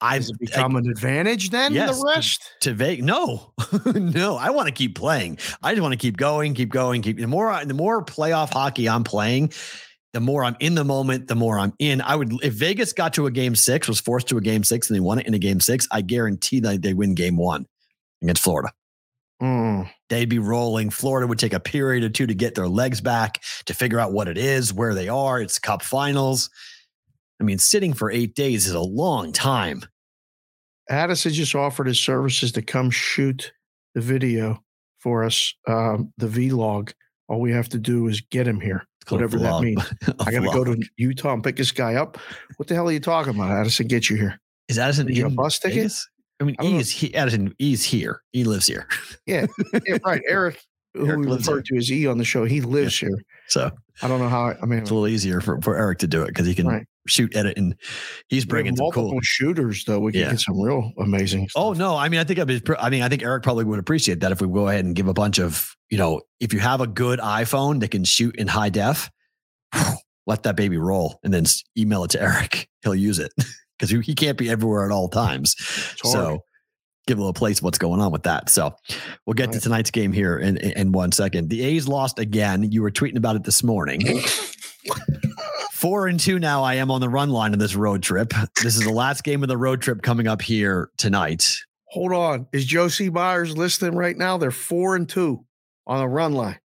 I've 0.00 0.28
become 0.38 0.76
I, 0.76 0.80
an 0.80 0.90
advantage 0.90 1.50
then 1.50 1.72
yes, 1.72 1.98
the 1.98 2.06
rest 2.06 2.42
to, 2.60 2.70
to 2.70 2.74
Vegas. 2.74 3.04
No, 3.04 3.52
no, 3.86 4.36
I 4.36 4.50
want 4.50 4.66
to 4.68 4.72
keep 4.72 4.96
playing. 4.96 5.38
I 5.62 5.72
just 5.72 5.82
want 5.82 5.92
to 5.92 5.98
keep 5.98 6.16
going, 6.16 6.54
keep 6.54 6.70
going, 6.70 7.02
keep 7.02 7.18
the 7.18 7.26
more 7.26 7.64
the 7.64 7.74
more 7.74 8.04
playoff 8.04 8.52
hockey 8.52 8.88
I'm 8.88 9.04
playing, 9.04 9.52
the 10.12 10.20
more 10.20 10.44
I'm 10.44 10.56
in 10.60 10.74
the 10.74 10.84
moment, 10.84 11.28
the 11.28 11.34
more 11.34 11.58
I'm 11.58 11.72
in. 11.78 12.00
I 12.00 12.16
would 12.16 12.32
if 12.42 12.54
Vegas 12.54 12.92
got 12.92 13.14
to 13.14 13.26
a 13.26 13.30
game 13.30 13.54
six, 13.54 13.88
was 13.88 14.00
forced 14.00 14.28
to 14.28 14.36
a 14.36 14.40
game 14.40 14.64
six, 14.64 14.90
and 14.90 14.96
they 14.96 15.00
won 15.00 15.18
it 15.18 15.26
in 15.26 15.34
a 15.34 15.38
game 15.38 15.60
six, 15.60 15.88
I 15.90 16.02
guarantee 16.02 16.60
that 16.60 16.82
they 16.82 16.94
win 16.94 17.14
game 17.14 17.36
one 17.36 17.66
against 18.22 18.42
Florida. 18.42 18.72
Mm. 19.42 19.90
They'd 20.08 20.28
be 20.28 20.38
rolling. 20.38 20.90
Florida 20.90 21.26
would 21.26 21.38
take 21.38 21.52
a 21.52 21.60
period 21.60 22.04
or 22.04 22.08
two 22.08 22.26
to 22.26 22.34
get 22.34 22.54
their 22.54 22.68
legs 22.68 23.00
back, 23.00 23.42
to 23.66 23.74
figure 23.74 23.98
out 23.98 24.12
what 24.12 24.28
it 24.28 24.38
is, 24.38 24.72
where 24.72 24.94
they 24.94 25.08
are. 25.08 25.40
It's 25.40 25.58
cup 25.58 25.82
finals. 25.82 26.50
I 27.40 27.44
mean, 27.44 27.58
sitting 27.58 27.92
for 27.92 28.10
eight 28.10 28.34
days 28.34 28.66
is 28.66 28.74
a 28.74 28.80
long 28.80 29.32
time. 29.32 29.82
Addison 30.88 31.32
just 31.32 31.54
offered 31.54 31.86
his 31.86 31.98
services 31.98 32.52
to 32.52 32.62
come 32.62 32.90
shoot 32.90 33.52
the 33.94 34.00
video 34.00 34.62
for 34.98 35.24
us, 35.24 35.54
um, 35.66 36.12
the 36.18 36.26
vlog. 36.26 36.92
All 37.28 37.40
we 37.40 37.52
have 37.52 37.68
to 37.70 37.78
do 37.78 38.06
is 38.08 38.20
get 38.20 38.46
him 38.46 38.60
here, 38.60 38.86
whatever 39.08 39.38
that 39.38 39.62
means. 39.62 39.82
I 40.20 40.30
got 40.30 40.40
to 40.40 40.50
go 40.52 40.64
to 40.64 40.82
Utah 40.96 41.32
and 41.32 41.42
pick 41.42 41.56
this 41.56 41.72
guy 41.72 41.94
up. 41.94 42.18
What 42.56 42.68
the 42.68 42.74
hell 42.74 42.88
are 42.88 42.92
you 42.92 43.00
talking 43.00 43.34
about? 43.34 43.50
Addison, 43.50 43.86
get 43.86 44.10
you 44.10 44.16
here. 44.16 44.38
Is 44.68 44.78
Addison 44.78 45.08
in 45.08 45.26
a 45.26 45.30
bus 45.30 45.58
ticket? 45.58 45.76
Vegas? 45.76 46.08
I 46.40 46.44
mean, 46.44 46.56
I 46.58 46.64
is 46.64 46.90
he, 46.90 47.14
Addison. 47.14 47.54
He's 47.58 47.84
here. 47.84 48.20
He 48.32 48.44
lives 48.44 48.66
here. 48.66 48.86
Yeah, 49.26 49.46
yeah 49.86 49.98
right. 50.04 50.20
Eric, 50.28 50.60
who 50.92 51.06
Eric 51.06 51.20
we 51.20 51.26
referred 51.32 51.66
here. 51.68 51.76
to 51.76 51.82
as 51.82 51.92
E 51.92 52.06
on 52.06 52.18
the 52.18 52.24
show, 52.24 52.44
he 52.44 52.60
lives 52.60 53.00
yeah. 53.00 53.08
here. 53.08 53.18
So 53.48 53.70
I 54.02 54.08
don't 54.08 54.20
know 54.20 54.28
how. 54.28 54.54
I 54.60 54.66
mean, 54.66 54.80
it's 54.80 54.90
a 54.90 54.94
little 54.94 55.08
easier 55.08 55.40
for, 55.40 55.60
for 55.62 55.76
Eric 55.76 56.00
to 56.00 56.06
do 56.06 56.22
it 56.22 56.28
because 56.28 56.46
he 56.46 56.54
can 56.54 56.66
right 56.66 56.86
shoot, 57.06 57.34
edit, 57.36 57.56
and 57.56 57.74
he's 58.28 58.44
bringing 58.44 58.76
some 58.76 58.84
multiple 58.84 59.10
cool 59.10 59.20
shooters. 59.22 59.84
Though 59.84 60.00
we 60.00 60.12
can 60.12 60.20
yeah. 60.22 60.30
get 60.30 60.40
some 60.40 60.60
real 60.60 60.92
amazing. 60.98 61.48
Oh, 61.54 61.72
stuff. 61.72 61.86
Oh 61.86 61.90
no, 61.92 61.96
I 61.96 62.08
mean 62.08 62.20
I 62.20 62.24
think 62.24 62.38
I'd 62.38 62.46
be, 62.46 62.62
I 62.78 62.90
mean 62.90 63.02
I 63.02 63.08
think 63.08 63.22
Eric 63.22 63.42
probably 63.42 63.64
would 63.64 63.78
appreciate 63.78 64.20
that 64.20 64.32
if 64.32 64.40
we 64.40 64.48
go 64.48 64.68
ahead 64.68 64.84
and 64.84 64.94
give 64.94 65.08
a 65.08 65.14
bunch 65.14 65.38
of 65.38 65.74
you 65.90 65.98
know 65.98 66.22
if 66.40 66.52
you 66.52 66.60
have 66.60 66.80
a 66.80 66.86
good 66.86 67.20
iPhone 67.20 67.80
that 67.80 67.90
can 67.90 68.04
shoot 68.04 68.36
in 68.36 68.46
high 68.46 68.70
def, 68.70 69.10
let 70.26 70.42
that 70.44 70.56
baby 70.56 70.78
roll 70.78 71.18
and 71.22 71.32
then 71.32 71.44
email 71.76 72.04
it 72.04 72.10
to 72.12 72.22
Eric. 72.22 72.68
He'll 72.82 72.94
use 72.94 73.18
it 73.18 73.32
because 73.78 73.90
he 73.90 74.14
can't 74.14 74.38
be 74.38 74.50
everywhere 74.50 74.84
at 74.84 74.90
all 74.90 75.08
times. 75.08 75.56
So 76.02 76.42
give 77.06 77.18
a 77.18 77.20
little 77.20 77.34
place 77.34 77.60
what's 77.60 77.78
going 77.78 78.00
on 78.00 78.12
with 78.12 78.22
that. 78.24 78.48
So 78.48 78.74
we'll 79.26 79.34
get 79.34 79.46
right. 79.46 79.54
to 79.54 79.60
tonight's 79.60 79.90
game 79.90 80.12
here 80.12 80.38
in, 80.38 80.56
in 80.56 80.92
one 80.92 81.12
second. 81.12 81.50
The 81.50 81.62
A's 81.62 81.86
lost 81.88 82.18
again. 82.18 82.70
You 82.70 82.82
were 82.82 82.90
tweeting 82.90 83.16
about 83.16 83.36
it 83.36 83.44
this 83.44 83.62
morning. 83.62 84.02
Four 85.84 86.06
and 86.06 86.18
two 86.18 86.38
now. 86.38 86.62
I 86.62 86.76
am 86.76 86.90
on 86.90 87.02
the 87.02 87.10
run 87.10 87.28
line 87.28 87.52
of 87.52 87.58
this 87.58 87.74
road 87.74 88.02
trip. 88.02 88.32
This 88.62 88.74
is 88.74 88.84
the 88.84 88.90
last 88.90 89.22
game 89.22 89.42
of 89.42 89.50
the 89.50 89.58
road 89.58 89.82
trip 89.82 90.00
coming 90.00 90.26
up 90.26 90.40
here 90.40 90.88
tonight. 90.96 91.58
Hold 91.90 92.14
on. 92.14 92.46
Is 92.54 92.64
Josie 92.64 93.10
Myers 93.10 93.54
listening 93.54 93.94
right 93.94 94.16
now? 94.16 94.38
They're 94.38 94.50
four 94.50 94.96
and 94.96 95.06
two 95.06 95.44
on 95.86 95.98
the 95.98 96.08
run 96.08 96.32
line. 96.32 96.58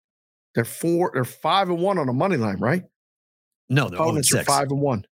They're 0.56 0.64
four, 0.64 1.12
they're 1.14 1.26
five 1.26 1.68
and 1.68 1.80
one 1.80 1.98
on 1.98 2.08
the 2.08 2.14
money 2.14 2.38
line, 2.38 2.60
right? 2.60 2.84
No, 3.68 3.90
they're 3.90 4.00
oh 4.00 4.04
opponents 4.04 4.34
are 4.34 4.42
five 4.46 4.72
and 4.72 4.80
one. 4.80 5.04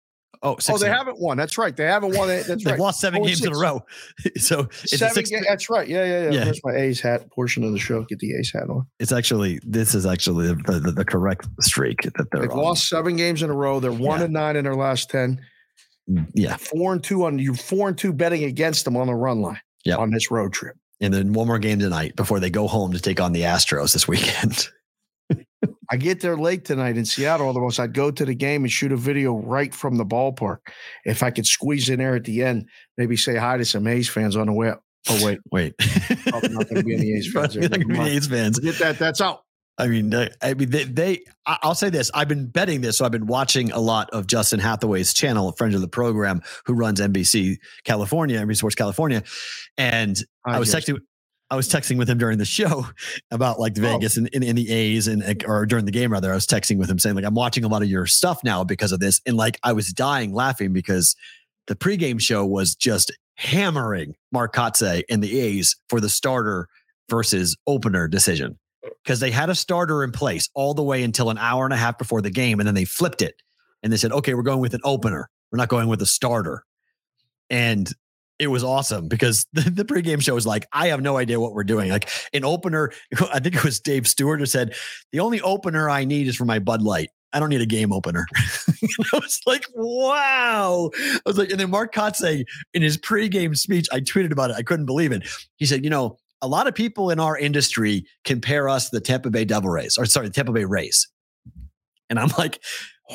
Oh, 0.47 0.57
oh, 0.69 0.79
they 0.79 0.89
haven't 0.89 1.19
won. 1.19 1.37
That's 1.37 1.59
right. 1.59 1.77
They 1.77 1.87
haven't 1.87 2.17
won. 2.17 2.29
That's 2.29 2.47
They've 2.49 2.67
right. 2.67 2.79
lost 2.79 3.01
seven 3.01 3.21
oh, 3.21 3.25
games 3.25 3.39
six. 3.39 3.49
in 3.49 3.53
a 3.53 3.59
row. 3.59 3.85
so 4.37 4.69
seven. 4.71 5.15
Six, 5.15 5.31
ga- 5.31 5.43
that's 5.49 5.69
right. 5.69 5.89
Yeah, 5.89 6.05
yeah, 6.05 6.23
yeah. 6.23 6.31
yeah. 6.31 6.45
There's 6.45 6.61
my 6.63 6.73
A's 6.77 7.01
hat 7.01 7.29
portion 7.33 7.65
of 7.65 7.73
the 7.73 7.79
show. 7.81 8.05
Get 8.05 8.21
the 8.21 8.33
A's 8.37 8.53
hat 8.53 8.71
on. 8.71 8.87
It's 9.01 9.11
actually 9.11 9.59
this 9.65 9.93
is 9.93 10.07
actually 10.07 10.47
the, 10.47 10.81
the, 10.81 10.93
the 10.93 11.05
correct 11.05 11.49
streak 11.61 12.03
that 12.03 12.31
they're. 12.31 12.43
They've 12.43 12.51
on. 12.51 12.59
lost 12.59 12.89
seven 12.89 13.17
games 13.17 13.43
in 13.43 13.51
a 13.51 13.55
row. 13.55 13.81
They're 13.81 13.91
one 13.91 14.21
yeah. 14.21 14.27
and 14.27 14.33
nine 14.33 14.55
in 14.55 14.65
their 14.65 14.77
last 14.77 15.11
ten. 15.11 15.41
Mm, 16.09 16.31
yeah, 16.35 16.57
four 16.57 16.93
and 16.93 17.03
two 17.03 17.25
on 17.25 17.41
you. 17.41 17.55
Four 17.55 17.89
and 17.89 17.99
two 17.99 18.13
betting 18.13 18.45
against 18.45 18.85
them 18.85 18.97
on 18.97 19.09
the 19.09 19.15
run 19.15 19.41
line. 19.41 19.61
Yeah, 19.85 19.97
on 19.97 20.13
this 20.13 20.31
road 20.31 20.53
trip. 20.53 20.77
And 21.01 21.13
then 21.13 21.33
one 21.33 21.49
more 21.49 21.59
game 21.59 21.81
tonight 21.81 22.15
before 22.15 22.39
they 22.39 22.51
go 22.51 22.69
home 22.69 22.93
to 22.93 23.01
take 23.01 23.21
on 23.21 23.33
the 23.33 23.43
Astros 23.43 23.93
this 23.93 24.07
weekend. 24.07 24.69
I 25.91 25.97
get 25.97 26.21
there 26.21 26.37
late 26.37 26.65
tonight 26.65 26.97
in 26.97 27.05
Seattle. 27.05 27.49
Otherwise, 27.49 27.79
I'd 27.79 27.95
go 27.95 28.11
to 28.11 28.25
the 28.25 28.35
game 28.35 28.65
and 28.65 28.73
shoot 28.73 28.93
a 28.93 28.97
video 28.97 29.37
right 29.37 29.75
from 29.75 29.97
the 29.97 30.05
ballpark. 30.05 30.59
If 31.05 31.23
I 31.23 31.31
could 31.31 31.47
squeeze 31.47 31.89
in 31.89 31.99
there 31.99 32.17
at 32.17 32.25
the 32.25 32.43
end, 32.43 32.69
maybe 32.97 33.17
say 33.17 33.37
hi 33.37 33.57
to 33.57 33.65
some 33.65 33.87
A's 33.87 34.09
fans 34.09 34.37
on 34.37 34.47
the 34.47 34.53
way. 34.53 34.73
Oh 35.09 35.25
wait, 35.25 35.39
wait. 35.53 35.75
Probably 36.27 36.49
not 36.49 36.69
going 36.69 36.77
to 36.77 36.83
be 36.83 36.95
any 36.95 37.13
A's 37.13 37.33
fans. 37.35 37.55
There. 37.55 37.69
Be 37.69 38.01
A's 38.01 38.27
fans. 38.27 38.59
Get 38.59 38.79
that. 38.79 38.99
That's 38.99 39.21
out. 39.21 39.43
I 39.79 39.89
mean, 39.89 40.13
I 40.15 40.55
mean, 40.55 40.71
they, 40.71 40.85
they, 40.85 41.21
I'll 41.45 41.75
say 41.75 41.91
this. 41.91 42.11
I've 42.15 42.29
been 42.29 42.47
betting 42.47 42.81
this. 42.81 42.97
So 42.97 43.05
I've 43.05 43.13
been 43.13 43.27
watching 43.27 43.73
a 43.73 43.79
lot 43.79 44.09
of 44.11 44.27
Justin 44.27 44.59
Hathaway's 44.59 45.13
channel, 45.13 45.51
a 45.51 45.53
friend 45.53 45.75
of 45.75 45.83
the 45.83 45.89
program 45.89 46.41
who 46.65 46.73
runs 46.73 46.99
NBC 46.99 47.59
California, 47.85 48.41
NBC 48.41 48.57
Sports 48.57 48.75
California. 48.75 49.23
And 49.77 50.19
I, 50.47 50.57
I 50.57 50.59
was 50.59 50.75
texting, 50.75 50.99
I 51.51 51.57
was 51.57 51.69
texting 51.69 51.97
with 51.97 52.11
him 52.11 52.19
during 52.19 52.39
the 52.39 52.45
show 52.45 52.87
about 53.31 53.61
like 53.61 53.75
oh. 53.79 53.83
Vegas 53.83 54.17
and, 54.17 54.29
in 54.29 54.57
the 54.57 54.71
A's 54.71 55.07
and 55.07 55.45
or 55.47 55.67
during 55.67 55.85
the 55.85 55.91
game 55.91 56.13
rather. 56.13 56.31
I 56.31 56.35
was 56.35 56.47
texting 56.47 56.79
with 56.79 56.91
him 56.91 56.99
saying 56.99 57.17
like 57.17 57.25
I'm 57.25 57.35
watching 57.35 57.65
a 57.65 57.69
lot 57.69 57.83
of 57.83 57.89
your 57.89 58.07
stuff 58.07 58.43
now 58.43 58.65
because 58.65 58.93
of 58.93 59.01
this, 59.01 59.21
and 59.27 59.37
like 59.37 59.59
I 59.63 59.73
was 59.73 59.93
dying 59.93 60.33
laughing 60.33 60.73
because 60.73 61.15
the 61.67 61.77
pregame 61.77 62.21
show 62.21 62.45
was 62.45 62.75
just 62.75 63.13
hammering 63.35 64.15
Mark 64.33 64.55
Kotsay 64.55 65.03
and 65.11 65.23
the 65.23 65.39
A's 65.39 65.77
for 65.89 66.01
the 66.01 66.09
starter 66.09 66.69
versus 67.09 67.57
opener 67.67 68.09
decision 68.09 68.59
because 69.05 69.21
they 69.21 69.31
had 69.31 69.51
a 69.51 69.55
starter 69.55 70.03
in 70.03 70.13
place 70.13 70.49
all 70.55 70.75
the 70.75 70.83
way 70.83 71.03
until 71.03 71.31
an 71.31 71.39
hour 71.39 71.65
and 71.65 71.75
a 71.75 71.77
half 71.77 71.99
before 71.99 72.21
the 72.21 72.31
game, 72.31 72.61
and 72.61 72.67
then 72.67 72.75
they 72.75 72.85
flipped 72.85 73.23
it 73.23 73.43
and 73.83 73.93
they 73.93 73.97
said, 73.97 74.13
okay, 74.13 74.35
we're 74.35 74.43
going 74.43 74.61
with 74.61 74.75
an 74.75 74.81
opener. 74.85 75.29
We're 75.51 75.59
not 75.59 75.69
going 75.69 75.89
with 75.89 76.03
a 76.03 76.07
starter. 76.07 76.65
And 77.51 77.93
it 78.39 78.49
was 78.49 78.63
awesome 78.63 79.09
because 79.09 79.47
the, 79.53 79.63
the, 79.71 79.85
pregame 79.85 80.23
show 80.23 80.35
was 80.35 80.47
like, 80.47 80.67
I 80.73 80.89
have 80.89 81.01
no 81.01 81.17
idea 81.17 81.41
what 81.41 81.53
we're 81.53 81.65
doing. 81.65 81.91
Like 81.91 82.09
an 82.33 82.45
opener, 82.45 82.93
I 83.33 83.41
think 83.41 83.57
it 83.57 83.65
was 83.65 83.81
Dave 83.81 84.07
Stewart 84.07 84.41
who 84.41 84.47
said, 84.47 84.75
the 85.13 85.21
only 85.21 85.41
opener 85.41 85.89
I 85.89 86.05
need 86.05 86.29
is 86.29 86.37
for 86.37 86.45
my 86.45 86.59
Bud 86.59 86.83
Light. 86.83 87.11
I 87.33 87.41
don't 87.41 87.51
need 87.51 87.61
a 87.61 87.67
game 87.67 87.93
opener. 87.93 88.27
I 88.37 89.19
was 89.19 89.41
like, 89.47 89.67
wow. 89.75 90.91
I 90.95 91.21
was 91.27 91.37
like, 91.37 91.51
and 91.51 91.61
then 91.61 91.71
Mark 91.71 91.93
Kotsay 91.93 92.45
in 92.73 92.83
his 92.83 92.97
pregame 92.97 93.57
speech, 93.57 93.89
I 93.93 94.01
tweeted 94.01 94.33
about 94.33 94.51
it. 94.51 94.57
I 94.57 94.63
couldn't 94.63 94.87
believe 94.87 95.13
it. 95.13 95.29
He 95.57 95.67
said, 95.67 95.85
you 95.85 95.91
know, 95.91 96.17
a 96.41 96.49
lot 96.49 96.67
of 96.67 96.75
people 96.75 97.11
in 97.11 97.21
our 97.21 97.37
industry 97.37 98.07
compare 98.25 98.69
us 98.69 98.89
to 98.89 98.97
the 98.97 99.01
Tampa 99.01 99.31
Bay 99.31 99.45
Devil 99.45 99.71
Rays, 99.71 99.99
or 99.99 100.07
sorry, 100.07 100.29
the 100.29 100.33
Tampa 100.33 100.53
Bay 100.53 100.65
Rays. 100.65 101.09
And 102.09 102.19
I'm 102.19 102.31
like, 102.39 102.61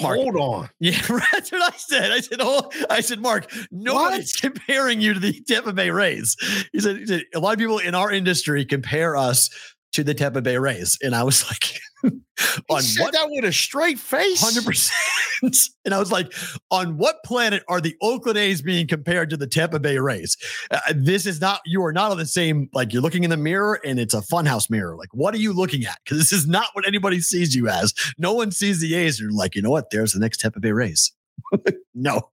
Mark, 0.01 0.17
Hold 0.17 0.35
on. 0.37 0.69
yeah, 0.79 1.01
that's 1.31 1.51
what 1.51 1.73
I 1.73 1.77
said. 1.77 2.11
I 2.11 2.19
said, 2.21 2.39
oh, 2.41 2.69
I 2.89 3.01
said, 3.01 3.19
Mark, 3.19 3.51
nobody's 3.71 4.33
comparing 4.41 5.01
you 5.01 5.13
to 5.13 5.19
the 5.19 5.41
Tampa 5.47 5.73
Bay 5.73 5.89
Rays. 5.89 6.35
He 6.71 6.79
said, 6.79 6.97
he 6.97 7.05
said, 7.05 7.23
a 7.33 7.39
lot 7.39 7.53
of 7.53 7.59
people 7.59 7.79
in 7.79 7.95
our 7.95 8.11
industry 8.11 8.65
compare 8.65 9.17
us 9.17 9.49
to 9.93 10.03
the 10.03 10.13
Tampa 10.13 10.41
Bay 10.41 10.57
Rays. 10.57 10.97
And 11.01 11.15
I 11.15 11.23
was 11.23 11.45
like, 11.47 11.79
on 12.69 12.81
said 12.81 13.03
what 13.03 13.13
that 13.13 13.29
with 13.29 13.45
a 13.45 13.53
straight 13.53 13.99
face. 13.99 14.41
Hundred 14.41 14.65
percent. 14.65 14.97
And 15.85 15.95
I 15.95 15.97
was 15.97 16.11
like, 16.11 16.31
on 16.69 16.97
what 16.97 17.23
planet 17.25 17.63
are 17.67 17.81
the 17.81 17.95
Oakland 17.99 18.37
A's 18.37 18.61
being 18.61 18.87
compared 18.87 19.31
to 19.31 19.37
the 19.37 19.47
Tampa 19.47 19.79
Bay 19.79 19.97
Rays? 19.97 20.37
Uh, 20.69 20.79
this 20.95 21.25
is 21.25 21.41
not. 21.41 21.61
You 21.65 21.83
are 21.83 21.91
not 21.91 22.11
on 22.11 22.19
the 22.19 22.27
same. 22.27 22.69
Like 22.73 22.93
you're 22.93 23.01
looking 23.01 23.23
in 23.23 23.31
the 23.31 23.37
mirror, 23.37 23.79
and 23.83 23.99
it's 23.99 24.13
a 24.13 24.21
funhouse 24.21 24.69
mirror. 24.69 24.95
Like 24.95 25.09
what 25.13 25.33
are 25.33 25.39
you 25.39 25.51
looking 25.51 25.83
at? 25.83 25.97
Because 26.03 26.19
this 26.19 26.31
is 26.31 26.45
not 26.45 26.67
what 26.73 26.87
anybody 26.87 27.21
sees 27.21 27.55
you 27.55 27.67
as. 27.67 27.91
No 28.19 28.33
one 28.33 28.51
sees 28.51 28.81
the 28.81 28.93
A's. 28.93 29.19
And 29.19 29.31
you're 29.31 29.37
like, 29.37 29.55
you 29.55 29.63
know 29.63 29.71
what? 29.71 29.89
There's 29.89 30.13
the 30.13 30.19
next 30.19 30.41
Tampa 30.41 30.59
Bay 30.59 30.73
Rays. 30.73 31.11
no, 31.95 32.29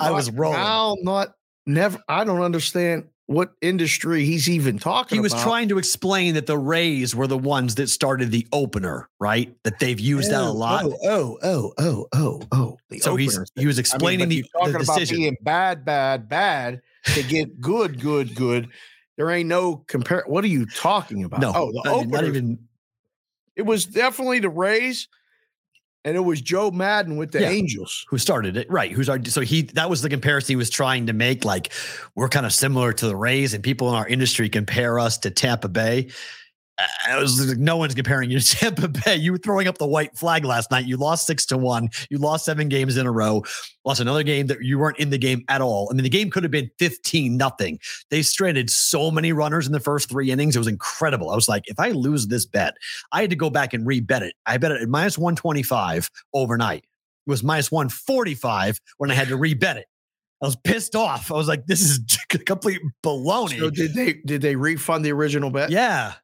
I 0.00 0.10
was 0.10 0.28
wrong. 0.30 0.54
I'll 0.56 0.96
not 1.02 1.34
never. 1.66 2.00
I 2.08 2.24
don't 2.24 2.42
understand 2.42 3.04
what 3.30 3.52
industry 3.60 4.24
he's 4.24 4.50
even 4.50 4.76
talking 4.76 5.14
He 5.14 5.20
was 5.20 5.32
about. 5.32 5.44
trying 5.44 5.68
to 5.68 5.78
explain 5.78 6.34
that 6.34 6.46
the 6.48 6.58
Rays 6.58 7.14
were 7.14 7.28
the 7.28 7.38
ones 7.38 7.76
that 7.76 7.88
started 7.88 8.32
the 8.32 8.44
opener, 8.52 9.08
right? 9.20 9.54
That 9.62 9.78
they've 9.78 10.00
used 10.00 10.32
that 10.32 10.40
a 10.40 10.46
Oh, 10.48 10.52
lot. 10.52 10.84
Oh, 10.84 10.98
oh, 11.04 11.38
oh, 11.44 11.72
oh, 11.78 12.06
oh, 12.12 12.42
oh. 12.50 12.78
The 12.88 12.98
so 12.98 13.14
he's 13.14 13.38
he 13.54 13.68
was 13.68 13.76
I 13.76 13.78
mean, 13.78 13.80
explaining 13.80 14.28
the, 14.30 14.44
talking 14.52 14.72
the 14.72 14.80
about 14.80 15.08
being 15.08 15.36
bad, 15.42 15.84
bad, 15.84 16.28
bad 16.28 16.82
to 17.14 17.22
get 17.22 17.60
good, 17.60 18.00
good, 18.00 18.34
good. 18.34 18.68
There 19.16 19.30
ain't 19.30 19.48
no 19.48 19.76
compare. 19.86 20.24
What 20.26 20.42
are 20.42 20.48
you 20.48 20.66
talking 20.66 21.22
about? 21.22 21.40
no, 21.40 21.52
oh, 21.54 21.70
the 21.70 21.88
I 21.88 22.00
mean, 22.00 22.10
not 22.10 22.24
even 22.24 22.58
It 23.54 23.62
was 23.62 23.86
definitely 23.86 24.40
the 24.40 24.48
Rays, 24.48 25.06
and 26.04 26.16
it 26.16 26.20
was 26.20 26.40
Joe 26.40 26.70
Maddon 26.70 27.16
with 27.16 27.32
the 27.32 27.40
Yeah. 27.42 27.50
Angels. 27.50 28.04
who 28.08 28.18
started 28.18 28.56
it, 28.56 28.70
right? 28.70 28.90
Who's 28.90 29.08
our 29.08 29.22
so 29.24 29.40
he 29.42 29.62
that 29.74 29.90
was 29.90 30.02
the 30.02 30.08
comparison 30.08 30.52
he 30.52 30.56
was 30.56 30.70
trying 30.70 31.06
to 31.06 31.12
make. 31.12 31.44
Like 31.44 31.72
we're 32.14 32.28
kind 32.28 32.46
of 32.46 32.52
similar 32.52 32.92
to 32.94 33.06
the 33.06 33.16
Rays, 33.16 33.54
and 33.54 33.62
people 33.62 33.88
in 33.90 33.94
our 33.94 34.08
industry 34.08 34.48
compare 34.48 34.98
us 34.98 35.18
to 35.18 35.30
Tampa 35.30 35.68
Bay. 35.68 36.08
I 37.08 37.18
was 37.18 37.48
like, 37.48 37.58
no 37.58 37.76
one's 37.76 37.94
comparing 37.94 38.30
you 38.30 38.38
to 38.40 38.56
Tampa 38.56 38.88
Bay. 38.88 39.16
You 39.16 39.32
were 39.32 39.38
throwing 39.38 39.68
up 39.68 39.78
the 39.78 39.86
white 39.86 40.16
flag 40.16 40.44
last 40.44 40.70
night. 40.70 40.86
You 40.86 40.96
lost 40.96 41.26
six 41.26 41.46
to 41.46 41.58
one. 41.58 41.88
You 42.10 42.18
lost 42.18 42.44
seven 42.44 42.68
games 42.68 42.96
in 42.96 43.06
a 43.06 43.12
row. 43.12 43.44
Lost 43.84 44.00
another 44.00 44.22
game 44.22 44.46
that 44.48 44.62
you 44.62 44.78
weren't 44.78 44.98
in 44.98 45.10
the 45.10 45.18
game 45.18 45.44
at 45.48 45.60
all. 45.60 45.88
I 45.90 45.94
mean, 45.94 46.02
the 46.02 46.10
game 46.10 46.30
could 46.30 46.42
have 46.42 46.52
been 46.52 46.70
15 46.78 47.36
nothing. 47.36 47.78
They 48.10 48.22
stranded 48.22 48.70
so 48.70 49.10
many 49.10 49.32
runners 49.32 49.66
in 49.66 49.72
the 49.72 49.80
first 49.80 50.08
three 50.08 50.30
innings. 50.30 50.56
It 50.56 50.60
was 50.60 50.68
incredible. 50.68 51.30
I 51.30 51.34
was 51.34 51.48
like, 51.48 51.68
if 51.68 51.78
I 51.80 51.90
lose 51.90 52.26
this 52.28 52.46
bet, 52.46 52.74
I 53.12 53.22
had 53.22 53.30
to 53.30 53.36
go 53.36 53.50
back 53.50 53.72
and 53.72 53.86
rebet 53.86 54.22
it. 54.22 54.34
I 54.46 54.58
bet 54.58 54.72
it 54.72 54.82
at 54.82 54.88
minus 54.88 55.18
125 55.18 56.10
overnight. 56.34 56.84
It 57.26 57.30
was 57.30 57.42
minus 57.42 57.70
145 57.70 58.80
when 58.98 59.10
I 59.10 59.14
had 59.14 59.28
to 59.28 59.36
rebet 59.36 59.76
it. 59.76 59.86
I 60.42 60.46
was 60.46 60.56
pissed 60.56 60.96
off. 60.96 61.30
I 61.30 61.34
was 61.34 61.48
like, 61.48 61.66
this 61.66 61.82
is 61.82 62.00
complete 62.46 62.80
baloney. 63.04 63.58
So 63.58 63.70
did 63.70 63.94
they 63.94 64.14
did 64.24 64.40
they 64.40 64.56
refund 64.56 65.04
the 65.04 65.12
original 65.12 65.50
bet? 65.50 65.70
yeah. 65.70 66.14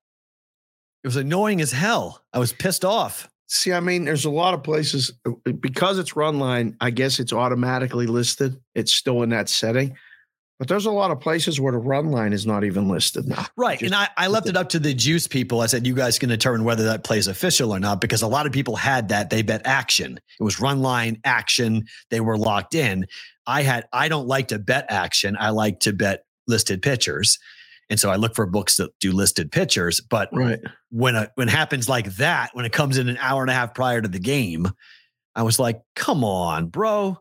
It 1.07 1.11
was 1.15 1.15
annoying 1.15 1.61
as 1.61 1.71
hell. 1.71 2.25
I 2.33 2.41
was 2.41 2.53
pissed 2.53 2.85
off. 2.85 3.29
See, 3.47 3.73
I 3.73 3.79
mean, 3.79 4.07
there's 4.07 4.25
a 4.25 4.31
lot 4.31 4.55
of 4.55 4.65
places 4.65 5.13
uh, 5.25 5.53
because 5.53 6.01
it's 6.01 6.17
run 6.17 6.41
line. 6.41 6.77
I 6.81 6.91
guess 6.91 7.21
it's 7.21 7.33
automatically 7.33 8.09
listed. 8.09 8.61
It's 8.75 8.93
still 8.93 9.23
in 9.23 9.29
that 9.29 9.49
setting, 9.49 9.97
but 10.59 10.67
there's 10.67 10.87
a 10.87 10.91
lot 10.91 11.13
of 11.13 11.21
places 11.21 11.61
where 11.61 11.71
the 11.71 11.79
run 11.79 12.11
line 12.11 12.33
is 12.33 12.45
not 12.45 12.65
even 12.65 12.89
listed 12.89 13.29
now. 13.29 13.47
Right. 13.57 13.79
Just- 13.79 13.93
and 13.93 13.95
I, 13.95 14.09
I 14.17 14.27
left 14.27 14.49
it 14.49 14.57
up 14.57 14.69
to 14.71 14.81
the 14.81 14.93
juice 14.93 15.29
people. 15.29 15.61
I 15.61 15.67
said, 15.67 15.87
you 15.87 15.95
guys 15.95 16.19
can 16.19 16.29
determine 16.29 16.65
whether 16.65 16.83
that 16.87 17.05
plays 17.05 17.29
official 17.29 17.71
or 17.73 17.79
not, 17.79 18.01
because 18.01 18.23
a 18.23 18.27
lot 18.27 18.47
of 18.47 18.51
people 18.51 18.75
had 18.75 19.11
that. 19.11 19.31
They 19.31 19.43
bet 19.43 19.63
action. 19.65 20.19
It 20.41 20.43
was 20.43 20.61
run 20.61 20.83
line 20.83 21.21
action. 21.25 21.85
They 22.11 22.19
were 22.19 22.37
locked 22.37 22.75
in. 22.75 23.07
I 23.47 23.63
had, 23.63 23.87
I 23.93 24.09
don't 24.09 24.27
like 24.27 24.49
to 24.49 24.59
bet 24.59 24.87
action. 24.89 25.37
I 25.39 25.51
like 25.51 25.79
to 25.81 25.93
bet 25.93 26.25
listed 26.49 26.83
pitchers. 26.83 27.39
And 27.89 28.01
so 28.01 28.11
I 28.11 28.17
look 28.17 28.35
for 28.35 28.47
books 28.47 28.77
that 28.77 28.91
do 29.01 29.13
listed 29.13 29.53
pitchers. 29.53 30.01
But 30.01 30.29
Right. 30.33 30.59
when 30.91 31.15
a, 31.15 31.31
when 31.37 31.49
it 31.49 31.53
happens 31.53 31.89
like 31.89 32.17
that, 32.17 32.51
when 32.53 32.65
it 32.65 32.73
comes 32.73 32.99
in 32.99 33.09
an 33.09 33.19
hour 33.21 33.43
and 33.43 33.51
a 33.51 33.55
half 33.55 33.75
prior 33.75 34.01
to 34.01 34.09
the 34.09 34.19
game, 34.19 34.69
I 35.35 35.43
was 35.43 35.59
like, 35.59 35.81
come 35.95 36.25
on, 36.25 36.67
bro. 36.69 37.19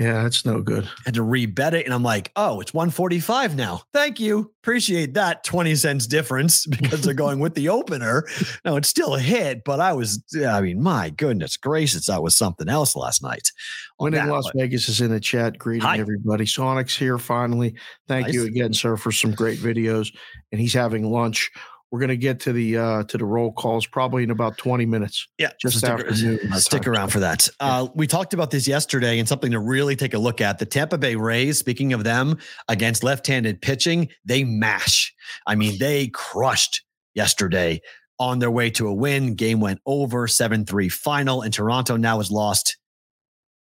Yeah, 0.00 0.22
that's 0.22 0.46
no 0.46 0.62
good. 0.62 0.88
had 1.04 1.12
to 1.12 1.20
rebet 1.20 1.74
it. 1.74 1.84
And 1.84 1.92
I'm 1.92 2.02
like, 2.02 2.32
oh, 2.34 2.60
it's 2.60 2.72
145 2.72 3.54
now. 3.54 3.82
Thank 3.92 4.18
you. 4.18 4.50
Appreciate 4.62 5.12
that 5.12 5.44
20 5.44 5.74
cents 5.74 6.06
difference 6.06 6.64
because 6.80 7.02
they're 7.02 7.12
going 7.12 7.38
with 7.38 7.54
the 7.54 7.68
opener. 7.68 8.24
No, 8.64 8.76
it's 8.76 8.88
still 8.88 9.14
a 9.14 9.20
hit, 9.20 9.62
but 9.62 9.78
I 9.78 9.92
was, 9.92 10.24
I 10.42 10.62
mean, 10.62 10.82
my 10.82 11.10
goodness 11.10 11.58
gracious, 11.58 12.06
that 12.06 12.22
was 12.22 12.34
something 12.34 12.66
else 12.70 12.96
last 12.96 13.22
night. 13.22 13.52
Winning 13.98 14.24
that 14.24 14.32
Las 14.32 14.44
one. 14.44 14.54
Vegas 14.56 14.88
is 14.88 15.02
in 15.02 15.10
the 15.10 15.20
chat. 15.20 15.58
Greeting 15.58 15.86
Hi. 15.86 15.98
everybody. 15.98 16.46
Sonic's 16.46 16.96
here 16.96 17.18
finally. 17.18 17.74
Thank 18.08 18.32
you 18.32 18.46
again, 18.46 18.72
sir, 18.72 18.96
for 18.96 19.12
some 19.12 19.32
great 19.32 19.58
videos. 19.58 20.08
And 20.50 20.58
he's 20.62 20.72
having 20.72 21.10
lunch. 21.10 21.50
We're 21.90 21.98
gonna 22.00 22.16
get 22.16 22.38
to 22.40 22.52
the 22.52 22.76
uh 22.78 23.02
to 23.04 23.18
the 23.18 23.24
roll 23.24 23.52
calls 23.52 23.84
probably 23.86 24.22
in 24.22 24.30
about 24.30 24.56
20 24.58 24.86
minutes. 24.86 25.26
Yeah, 25.38 25.50
Just 25.60 25.80
so 25.80 25.86
stick, 25.96 26.06
afternoon, 26.06 26.38
our 26.52 26.60
stick 26.60 26.86
around 26.86 27.08
for 27.08 27.18
that. 27.20 27.48
Uh, 27.58 27.88
we 27.94 28.06
talked 28.06 28.32
about 28.32 28.50
this 28.52 28.68
yesterday 28.68 29.18
and 29.18 29.28
something 29.28 29.50
to 29.50 29.58
really 29.58 29.96
take 29.96 30.14
a 30.14 30.18
look 30.18 30.40
at. 30.40 30.58
The 30.58 30.66
Tampa 30.66 30.98
Bay 30.98 31.16
Rays, 31.16 31.58
speaking 31.58 31.92
of 31.92 32.04
them 32.04 32.38
against 32.68 33.02
left 33.02 33.26
handed 33.26 33.60
pitching, 33.60 34.08
they 34.24 34.44
mash. 34.44 35.12
I 35.48 35.56
mean, 35.56 35.78
they 35.78 36.08
crushed 36.08 36.82
yesterday 37.14 37.80
on 38.20 38.38
their 38.38 38.50
way 38.52 38.70
to 38.70 38.86
a 38.86 38.94
win. 38.94 39.34
Game 39.34 39.60
went 39.60 39.80
over 39.84 40.28
7 40.28 40.64
3 40.64 40.88
final, 40.88 41.42
and 41.42 41.52
Toronto 41.52 41.96
now 41.96 42.18
has 42.18 42.30
lost 42.30 42.76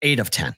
eight 0.02 0.20
of 0.20 0.30
10. 0.30 0.54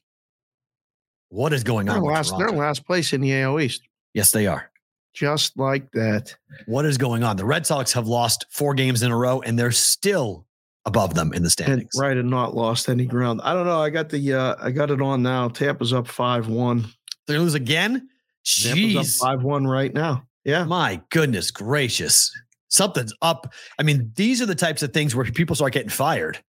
What 1.31 1.53
is 1.55 1.64
going 1.64 1.87
They're 1.87 1.96
on? 1.96 2.03
last, 2.03 2.31
they're 2.37 2.48
Toronto? 2.48 2.61
last 2.61 2.85
place 2.87 3.12
in 3.14 3.20
the 3.22 3.40
AL 3.40 3.59
East. 3.61 3.83
Yes, 4.12 4.33
they 4.33 4.46
are. 4.46 4.70
Just 5.14 5.57
like 5.59 5.90
that. 5.92 6.35
What 6.66 6.85
is 6.85 6.98
going 6.98 7.22
on? 7.22 7.37
The 7.37 7.44
Red 7.44 7.66
Sox 7.66 7.92
have 7.92 8.09
lost 8.09 8.46
four 8.50 8.74
games 8.74 9.03
in 9.03 9.11
a 9.12 9.16
row, 9.16 9.40
and 9.42 9.59
they're 9.59 9.70
still 9.70 10.46
above 10.87 11.14
them 11.14 11.33
in 11.33 11.42
the 11.42 11.46
And 11.46 11.53
standings. 11.53 11.92
right 11.98 12.16
and 12.16 12.29
not 12.29 12.55
lost 12.55 12.88
any 12.88 13.07
ground. 13.07 13.40
I 13.44 13.55
don't 13.55 13.64
know. 13.66 13.81
I 13.81 13.90
got 13.90 14.09
the 14.11 14.35
uh 14.35 14.57
I 14.61 14.70
got 14.70 14.90
it 14.90 15.00
on 15.00 15.22
now. 15.22 15.48
Tampa's 15.48 15.92
up 15.92 16.07
five 16.09 16.48
one. 16.48 16.85
To 17.29 17.38
lose 17.38 17.55
again? 17.55 18.09
Tampa's 18.44 18.96
up 18.96 19.05
Jeez. 19.05 19.18
five 19.18 19.42
one 19.42 19.66
right 19.66 19.94
now. 19.94 20.27
Yeah. 20.44 20.64
My 20.64 21.00
goodness 21.11 21.50
gracious. 21.50 22.31
Something's 22.68 23.14
up. 23.22 23.53
I 23.79 23.83
mean, 23.83 24.12
these 24.16 24.42
are 24.42 24.46
the 24.46 24.55
types 24.55 24.83
of 24.83 24.92
things 24.92 25.14
where 25.14 25.24
people 25.24 25.55
start 25.57 25.72
getting 25.72 25.88
fired. 25.88 26.42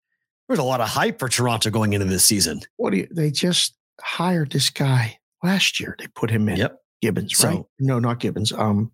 There's 0.49 0.59
a 0.59 0.65
lot 0.65 0.81
of 0.81 0.89
hype 0.89 1.19
for 1.21 1.29
Toronto 1.29 1.71
going 1.71 1.93
into 1.93 2.07
this 2.07 2.25
season. 2.25 2.61
What 2.77 2.91
do 2.91 2.97
you 2.97 3.09
they 3.11 3.31
just 3.31 3.77
hired 4.01 4.51
this 4.51 4.69
guy 4.71 5.19
last 5.45 5.79
year. 5.79 5.95
They 5.99 6.07
put 6.09 6.31
him 6.31 6.49
in. 6.49 6.57
Yep. 6.57 6.81
Gibbons, 7.05 7.37
So- 7.37 7.49
right? 7.49 7.63
No, 7.79 7.99
not 7.99 8.19
Gibbons. 8.19 8.51
Um 8.53 8.91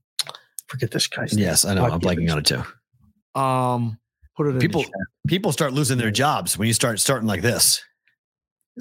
forget 0.66 0.90
this 0.90 1.06
guy's 1.06 1.32
name. 1.34 1.44
Yes, 1.44 1.64
I 1.64 1.74
know. 1.74 1.82
Not 1.82 1.92
I'm 1.92 2.00
blanking 2.00 2.30
on 2.32 2.38
it 2.38 2.46
too. 2.46 3.40
Um 3.40 3.98
put 4.36 4.48
it 4.48 4.60
People 4.60 4.82
the 4.82 4.90
people 5.28 5.52
start 5.52 5.72
losing 5.72 5.96
their 5.96 6.10
jobs 6.10 6.58
when 6.58 6.66
you 6.66 6.74
start 6.74 6.98
starting 6.98 7.28
like 7.28 7.42
this. 7.42 7.80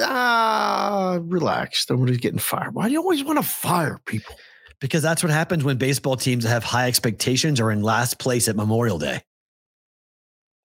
Ah, 0.01 1.19
relax. 1.21 1.85
Nobody's 1.89 2.17
getting 2.17 2.39
fired. 2.39 2.73
Why 2.73 2.87
do 2.87 2.93
you 2.93 2.99
always 3.01 3.23
want 3.23 3.37
to 3.37 3.43
fire 3.43 3.99
people? 4.05 4.35
Because 4.79 5.03
that's 5.03 5.21
what 5.21 5.31
happens 5.31 5.63
when 5.63 5.77
baseball 5.77 6.15
teams 6.15 6.43
have 6.45 6.63
high 6.63 6.87
expectations 6.87 7.59
are 7.59 7.69
in 7.69 7.83
last 7.83 8.17
place 8.17 8.47
at 8.47 8.55
Memorial 8.55 8.97
Day. 8.97 9.21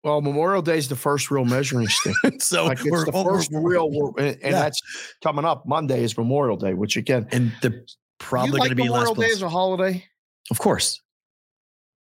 Well, 0.05 0.21
Memorial 0.21 0.63
Day 0.63 0.77
is 0.79 0.89
the 0.89 0.97
first 0.97 1.31
real 1.31 1.45
measuring 1.47 1.89
stick. 1.89 2.15
so 2.41 2.67
like 2.67 2.79
it's 2.81 2.91
we're, 2.91 3.05
the 3.07 3.13
first 3.13 3.51
real, 3.53 4.15
and, 4.19 4.27
and 4.29 4.39
Yeah. 4.43 4.51
that's 4.53 4.81
coming 5.23 5.45
up. 5.45 5.67
Monday 5.67 6.05
is 6.05 6.17
Memorial 6.17 6.57
Day, 6.57 6.75
which 6.75 6.97
again, 6.97 7.27
and 7.33 7.53
you 7.63 7.73
probably 8.25 8.53
like 8.53 8.61
going 8.61 8.71
to 8.71 8.75
be 8.77 8.85
Memorial 8.89 9.15
Day 9.15 9.23
place. 9.23 9.33
as 9.35 9.43
a 9.43 9.49
holiday. 9.49 10.05
Of 10.51 10.59
course. 10.59 11.01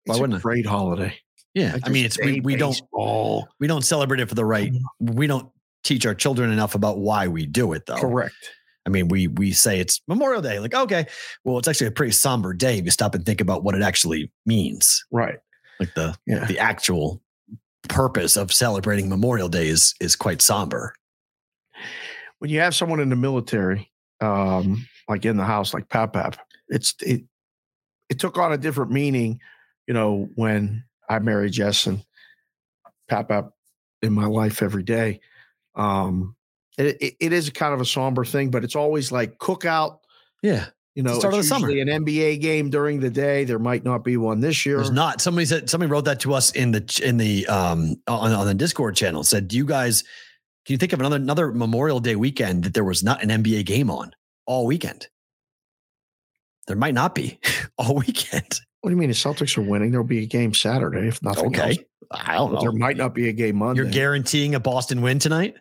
Why 0.04 0.14
It's 0.14 0.20
wouldn't 0.20 0.36
a 0.36 0.40
I? 0.40 0.42
great 0.42 0.66
holiday. 0.66 1.14
Yeah. 1.54 1.76
I 1.84 1.88
mean, 1.90 2.04
it's 2.06 2.18
we, 2.18 2.40
we 2.40 2.56
don't 2.56 2.80
Oh, 2.96 3.46
we 3.60 3.66
don't 3.66 3.84
celebrate 3.84 4.20
it 4.20 4.28
for 4.28 4.34
the 4.34 4.44
right. 4.44 4.72
We 5.00 5.26
don't 5.26 5.48
teach 5.84 6.06
our 6.06 6.14
children 6.14 6.50
enough 6.52 6.74
about 6.74 6.98
why 6.98 7.28
we 7.28 7.46
do 7.46 7.72
it 7.72 7.86
though. 7.86 7.96
correct. 7.98 8.34
I 8.86 8.90
mean, 8.90 9.08
we 9.08 9.28
we 9.28 9.52
say 9.52 9.78
it's 9.78 10.00
Memorial 10.08 10.42
Day. 10.42 10.58
Like, 10.58 10.74
okay, 10.74 11.06
well, 11.44 11.58
it's 11.58 11.68
actually 11.68 11.86
a 11.88 11.92
pretty 11.92 12.12
somber 12.12 12.52
day 12.52 12.78
if 12.78 12.84
you 12.84 12.90
stop 12.90 13.14
and 13.14 13.24
think 13.24 13.40
about 13.40 13.62
what 13.62 13.74
it 13.76 13.82
actually 13.82 14.32
means. 14.46 15.04
Right. 15.12 15.38
Like 15.78 15.94
the 15.94 16.16
Yeah. 16.26 16.44
the 16.46 16.58
actual 16.58 17.22
purpose 17.88 18.36
of 18.36 18.52
celebrating 18.52 19.08
Memorial 19.08 19.48
Day 19.48 19.68
is 19.68 19.94
is 20.00 20.16
quite 20.16 20.42
somber. 20.42 20.94
When 22.38 22.50
you 22.50 22.58
have 22.60 22.74
someone 22.74 22.98
in 23.00 23.08
the 23.08 23.16
military, 23.16 23.90
um, 24.20 24.84
like 25.12 25.26
in 25.26 25.36
the 25.36 25.44
house, 25.44 25.74
like 25.74 25.88
Pap 25.88 26.14
Pap, 26.14 26.36
it's 26.68 26.94
it. 27.00 27.22
It 28.08 28.18
took 28.18 28.36
on 28.36 28.52
a 28.52 28.58
different 28.58 28.90
meaning, 28.90 29.40
you 29.86 29.94
know, 29.94 30.28
when 30.34 30.84
I 31.08 31.18
married 31.18 31.52
Jess 31.52 31.86
and 31.86 32.04
Pap 33.08 33.28
Pap 33.28 33.50
in 34.02 34.12
my 34.12 34.26
life 34.26 34.62
every 34.62 34.82
day. 34.82 35.20
Um, 35.74 36.34
it, 36.76 36.96
it, 37.00 37.16
it 37.20 37.32
is 37.32 37.48
kind 37.50 37.72
of 37.72 37.80
a 37.80 37.84
somber 37.84 38.24
thing, 38.24 38.50
but 38.50 38.64
it's 38.64 38.76
always 38.76 39.12
like 39.12 39.38
cookout. 39.38 39.98
Yeah. 40.42 40.66
You 40.94 41.02
know, 41.02 41.18
start 41.18 41.32
of 41.32 41.40
the 41.40 41.44
summer. 41.44 41.70
an 41.70 41.88
NBA 41.88 42.42
game 42.42 42.68
during 42.68 43.00
the 43.00 43.08
day. 43.08 43.44
There 43.44 43.58
might 43.58 43.82
not 43.82 44.04
be 44.04 44.18
one 44.18 44.40
this 44.40 44.66
year. 44.66 44.76
There's 44.76 44.90
not. 44.90 45.22
Somebody 45.22 45.46
said 45.46 45.70
somebody 45.70 45.90
wrote 45.90 46.04
that 46.04 46.20
to 46.20 46.34
us 46.34 46.52
in 46.52 46.72
the 46.72 47.00
in 47.02 47.16
the 47.16 47.46
um 47.46 47.96
on, 48.06 48.30
on 48.32 48.46
the 48.46 48.52
Discord 48.52 48.94
channel. 48.94 49.24
Said, 49.24 49.48
"Do 49.48 49.56
you 49.56 49.64
guys 49.64 50.04
can 50.64 50.74
you 50.74 50.78
think 50.78 50.92
of 50.92 51.00
another 51.00 51.16
another 51.16 51.52
Memorial 51.52 51.98
Day 51.98 52.14
weekend 52.14 52.64
that 52.64 52.74
there 52.74 52.84
was 52.84 53.02
not 53.02 53.22
an 53.22 53.30
NBA 53.42 53.64
game 53.66 53.90
on 53.90 54.12
all 54.46 54.66
weekend? 54.66 55.08
There 56.66 56.76
might 56.76 56.94
not 56.94 57.14
be 57.14 57.38
all 57.78 57.94
weekend. 57.96 58.60
What 58.80 58.90
do 58.90 58.96
you 58.96 59.00
mean? 59.00 59.10
The 59.10 59.14
Celtics 59.14 59.56
are 59.56 59.62
winning. 59.62 59.90
There'll 59.90 60.06
be 60.06 60.22
a 60.22 60.26
game 60.26 60.54
Saturday, 60.54 61.06
if 61.06 61.22
nothing 61.22 61.54
else. 61.54 61.76
Okay, 61.76 61.84
I 62.10 62.34
don't 62.34 62.52
But 62.54 62.60
There 62.62 62.72
might 62.72 62.96
not 62.96 63.14
be 63.14 63.28
a 63.28 63.32
game 63.32 63.56
Monday. 63.56 63.82
You're 63.82 63.90
guaranteeing 63.90 64.54
a 64.54 64.60
Boston 64.60 65.02
win 65.02 65.18
tonight? 65.18 65.54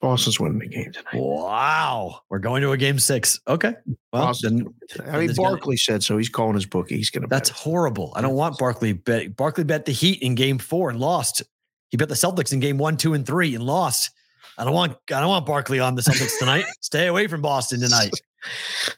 Boston's 0.00 0.38
winning 0.38 0.60
the 0.60 0.68
game 0.68 0.92
tonight. 0.92 1.14
Wow, 1.14 2.20
we're 2.30 2.38
going 2.38 2.62
to 2.62 2.70
a 2.70 2.76
game 2.76 3.00
six. 3.00 3.40
Okay, 3.48 3.74
well 4.12 4.26
Boston's 4.26 4.52
then 4.52 4.58
gonna 4.58 4.70
win 4.70 4.88
tonight. 4.88 5.14
I 5.16 5.26
mean, 5.26 5.34
Barkley 5.34 5.76
said 5.76 6.04
so. 6.04 6.16
He's 6.16 6.28
calling 6.28 6.54
his 6.54 6.66
bookie. 6.66 6.96
He's 6.96 7.10
going 7.10 7.22
to. 7.22 7.28
That's 7.28 7.48
horrible. 7.48 8.12
I 8.14 8.20
don't 8.20 8.34
want 8.34 8.58
Barkley 8.58 8.92
bet. 8.92 9.36
Barkley 9.36 9.64
bet 9.64 9.84
the 9.86 9.92
Heat 9.92 10.22
in 10.22 10.36
Game 10.36 10.58
Four 10.58 10.90
and 10.90 11.00
lost. 11.00 11.42
He 11.90 11.96
bet 11.96 12.08
the 12.08 12.14
Celtics 12.14 12.52
in 12.52 12.60
Game 12.60 12.78
One, 12.78 12.96
Two, 12.96 13.14
and 13.14 13.26
Three 13.26 13.54
and 13.56 13.64
lost. 13.64 14.10
I 14.58 14.64
don't 14.64 14.74
want. 14.74 14.96
I 15.10 15.20
don't 15.20 15.28
want 15.28 15.46
Barkley 15.46 15.78
on 15.78 15.94
the 15.94 16.02
Celtics 16.02 16.38
tonight. 16.38 16.64
Stay 16.80 17.06
away 17.06 17.28
from 17.28 17.40
Boston 17.40 17.80
tonight. 17.80 18.10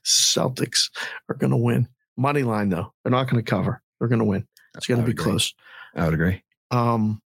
Celtics 0.04 0.90
are 1.28 1.34
going 1.34 1.50
to 1.50 1.56
win. 1.56 1.86
Money 2.16 2.42
line 2.42 2.70
though, 2.70 2.92
they're 3.02 3.10
not 3.10 3.30
going 3.30 3.42
to 3.42 3.48
cover. 3.48 3.82
They're 3.98 4.08
going 4.08 4.18
to 4.18 4.24
win. 4.24 4.46
It's 4.76 4.86
going 4.86 5.00
to 5.00 5.06
be 5.06 5.12
agree. 5.12 5.24
close. 5.24 5.54
I 5.94 6.04
would 6.04 6.14
agree. 6.14 6.42
Um, 6.70 7.20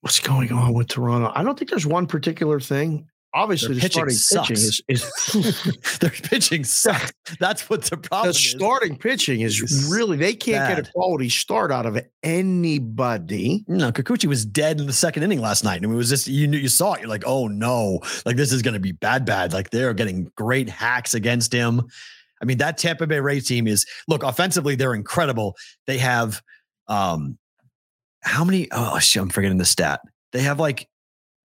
what's 0.00 0.20
going 0.20 0.50
on 0.52 0.74
with 0.74 0.88
Toronto? 0.88 1.32
I 1.34 1.42
don't 1.42 1.58
think 1.58 1.70
there's 1.70 1.86
one 1.86 2.06
particular 2.06 2.60
thing. 2.60 3.08
Obviously, 3.34 3.68
Their 3.68 3.76
the 3.76 3.80
pitching 3.80 4.10
starting 4.10 4.56
pitching 4.56 4.56
sucks. 4.56 4.82
is, 4.88 5.04
is 5.32 5.98
Their 6.00 6.10
pitching 6.10 6.64
sucks. 6.64 7.12
That's 7.40 7.70
what 7.70 7.84
the 7.84 7.96
problem 7.96 8.26
the 8.32 8.36
is. 8.36 8.50
starting 8.50 8.96
pitching 8.96 9.40
is 9.40 9.60
It's 9.60 9.90
really 9.90 10.18
they 10.18 10.34
can't 10.34 10.76
get 10.76 10.86
a 10.86 10.92
quality 10.92 11.30
start 11.30 11.72
out 11.72 11.86
of 11.86 11.98
anybody. 12.22 13.64
No, 13.68 13.90
Kikuchi 13.90 14.26
was 14.26 14.44
dead 14.44 14.80
in 14.80 14.86
the 14.86 14.92
second 14.92 15.22
inning 15.22 15.40
last 15.40 15.64
night. 15.64 15.82
And 15.82 15.90
it 15.90 15.96
was 15.96 16.10
just 16.10 16.28
you 16.28 16.46
knew 16.46 16.58
you 16.58 16.68
saw 16.68 16.92
it. 16.92 17.00
You're 17.00 17.08
like, 17.08 17.24
oh 17.26 17.48
no, 17.48 18.00
like 18.26 18.36
this 18.36 18.52
is 18.52 18.60
gonna 18.60 18.78
be 18.78 18.92
bad, 18.92 19.24
bad. 19.24 19.54
Like 19.54 19.70
they're 19.70 19.94
getting 19.94 20.30
great 20.36 20.68
hacks 20.68 21.14
against 21.14 21.52
him. 21.52 21.82
I 22.42 22.44
mean, 22.44 22.58
that 22.58 22.76
Tampa 22.76 23.06
Bay 23.06 23.20
Rays 23.20 23.46
team 23.46 23.66
is 23.66 23.86
look, 24.08 24.24
offensively, 24.24 24.74
they're 24.74 24.94
incredible. 24.94 25.56
They 25.86 25.98
have 25.98 26.42
um 26.88 27.38
how 28.20 28.44
many 28.44 28.68
oh 28.72 28.98
shit, 28.98 29.22
I'm 29.22 29.30
forgetting 29.30 29.58
the 29.58 29.64
stat. 29.64 30.00
They 30.32 30.42
have 30.42 30.60
like 30.60 30.88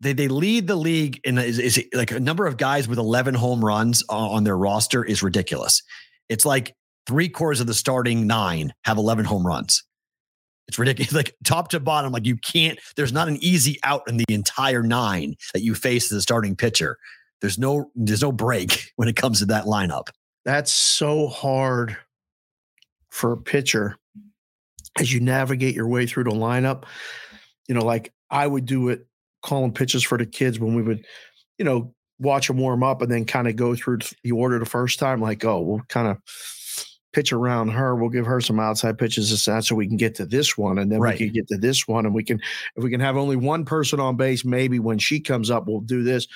they 0.00 0.12
they 0.12 0.28
lead 0.28 0.66
the 0.66 0.76
league 0.76 1.20
in 1.24 1.38
is, 1.38 1.58
is 1.58 1.82
like 1.94 2.10
a 2.10 2.20
number 2.20 2.46
of 2.46 2.56
guys 2.56 2.88
with 2.88 2.98
11 2.98 3.34
home 3.34 3.64
runs 3.64 4.04
on, 4.08 4.30
on 4.30 4.44
their 4.44 4.56
roster 4.56 5.04
is 5.04 5.22
ridiculous. 5.22 5.82
It's 6.28 6.44
like 6.44 6.74
three 7.06 7.28
quarters 7.28 7.60
of 7.60 7.66
the 7.66 7.74
starting 7.74 8.26
nine 8.26 8.72
have 8.84 8.98
11 8.98 9.24
home 9.24 9.46
runs. 9.46 9.82
It's 10.68 10.78
ridiculous. 10.78 11.12
Like 11.14 11.34
top 11.44 11.68
to 11.68 11.80
bottom, 11.80 12.12
like 12.12 12.26
you 12.26 12.36
can't, 12.36 12.78
there's 12.96 13.12
not 13.12 13.28
an 13.28 13.38
easy 13.40 13.78
out 13.82 14.02
in 14.08 14.16
the 14.16 14.24
entire 14.28 14.82
nine 14.82 15.36
that 15.54 15.62
you 15.62 15.74
face 15.74 16.10
as 16.12 16.18
a 16.18 16.22
starting 16.22 16.56
pitcher. 16.56 16.98
There's 17.40 17.58
no, 17.58 17.90
there's 17.94 18.22
no 18.22 18.32
break 18.32 18.92
when 18.96 19.08
it 19.08 19.16
comes 19.16 19.38
to 19.38 19.46
that 19.46 19.64
lineup. 19.64 20.08
That's 20.44 20.72
so 20.72 21.28
hard 21.28 21.96
for 23.10 23.32
a 23.32 23.36
pitcher 23.36 23.96
as 24.98 25.12
you 25.12 25.20
navigate 25.20 25.74
your 25.74 25.88
way 25.88 26.06
through 26.06 26.24
the 26.24 26.30
lineup. 26.30 26.84
You 27.68 27.74
know, 27.74 27.84
like 27.84 28.12
I 28.30 28.46
would 28.46 28.66
do 28.66 28.88
it 28.90 29.06
calling 29.46 29.72
pitches 29.72 30.02
for 30.02 30.18
the 30.18 30.26
kids 30.26 30.60
when 30.60 30.74
we 30.74 30.82
would, 30.82 31.04
you 31.58 31.64
know, 31.64 31.94
watch 32.18 32.48
them 32.48 32.58
warm 32.58 32.82
up 32.82 33.02
and 33.02 33.10
then 33.10 33.24
kind 33.24 33.48
of 33.48 33.56
go 33.56 33.74
through 33.74 33.98
the 34.24 34.32
order 34.32 34.58
the 34.58 34.66
first 34.66 34.98
time. 34.98 35.20
Like, 35.20 35.44
oh, 35.44 35.60
we'll 35.60 35.82
kind 35.88 36.08
of 36.08 36.18
pitch 37.12 37.32
around 37.32 37.68
her. 37.68 37.96
We'll 37.96 38.10
give 38.10 38.26
her 38.26 38.40
some 38.40 38.60
outside 38.60 38.98
pitches 38.98 39.30
this 39.30 39.46
that 39.46 39.64
so 39.64 39.74
we 39.74 39.86
can 39.86 39.96
get 39.96 40.14
to 40.16 40.26
this 40.26 40.58
one, 40.58 40.78
and 40.78 40.92
then 40.92 41.00
Right. 41.00 41.18
we 41.18 41.26
can 41.26 41.34
get 41.34 41.48
to 41.48 41.56
this 41.56 41.88
one, 41.88 42.04
and 42.04 42.14
we 42.14 42.22
can 42.22 42.38
if 42.76 42.84
we 42.84 42.90
can 42.90 43.00
have 43.00 43.16
only 43.16 43.36
one 43.36 43.64
person 43.64 44.00
on 44.00 44.16
base, 44.16 44.44
maybe 44.44 44.78
when 44.78 44.98
she 44.98 45.20
comes 45.20 45.50
up, 45.50 45.66
we'll 45.66 45.80
do 45.80 46.02
this. 46.02 46.26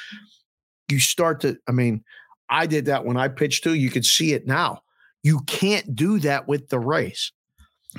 You 0.88 0.98
start 0.98 1.40
to, 1.40 1.58
I 1.68 1.72
mean, 1.72 2.02
I 2.48 2.66
did 2.66 2.86
that 2.86 3.04
when 3.04 3.16
I 3.16 3.28
pitched 3.28 3.62
too. 3.62 3.74
You 3.74 3.90
could 3.90 4.06
see 4.06 4.32
it 4.32 4.46
now. 4.46 4.80
You 5.22 5.40
can't 5.46 5.94
do 5.94 6.18
that 6.20 6.48
with 6.48 6.68
the 6.68 6.78
race. 6.78 7.30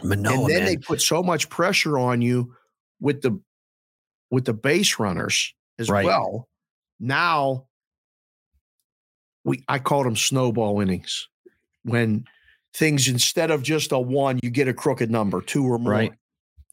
Manoah, 0.03 0.33
and 0.33 0.49
then 0.49 0.63
man. 0.63 0.65
they 0.65 0.77
put 0.77 1.01
so 1.01 1.21
much 1.21 1.49
pressure 1.49 1.97
on 1.99 2.21
you 2.21 2.53
with 2.99 3.21
the 3.21 3.39
with 4.31 4.45
the 4.45 4.53
base 4.53 4.97
runners 4.97 5.53
as 5.77 5.89
Right. 5.89 6.05
well. 6.05 6.47
Now 6.99 7.65
we 9.43 9.63
I 9.67 9.79
called 9.79 10.05
them 10.05 10.15
snowball 10.15 10.79
innings. 10.81 11.27
When 11.83 12.25
things 12.73 13.07
instead 13.07 13.51
of 13.51 13.63
just 13.63 13.91
a 13.91 13.99
one, 13.99 14.39
you 14.43 14.49
get 14.49 14.67
a 14.67 14.73
crooked 14.73 15.09
number, 15.11 15.41
two 15.41 15.65
or 15.65 15.77
more. 15.77 15.91
Right. 15.93 16.13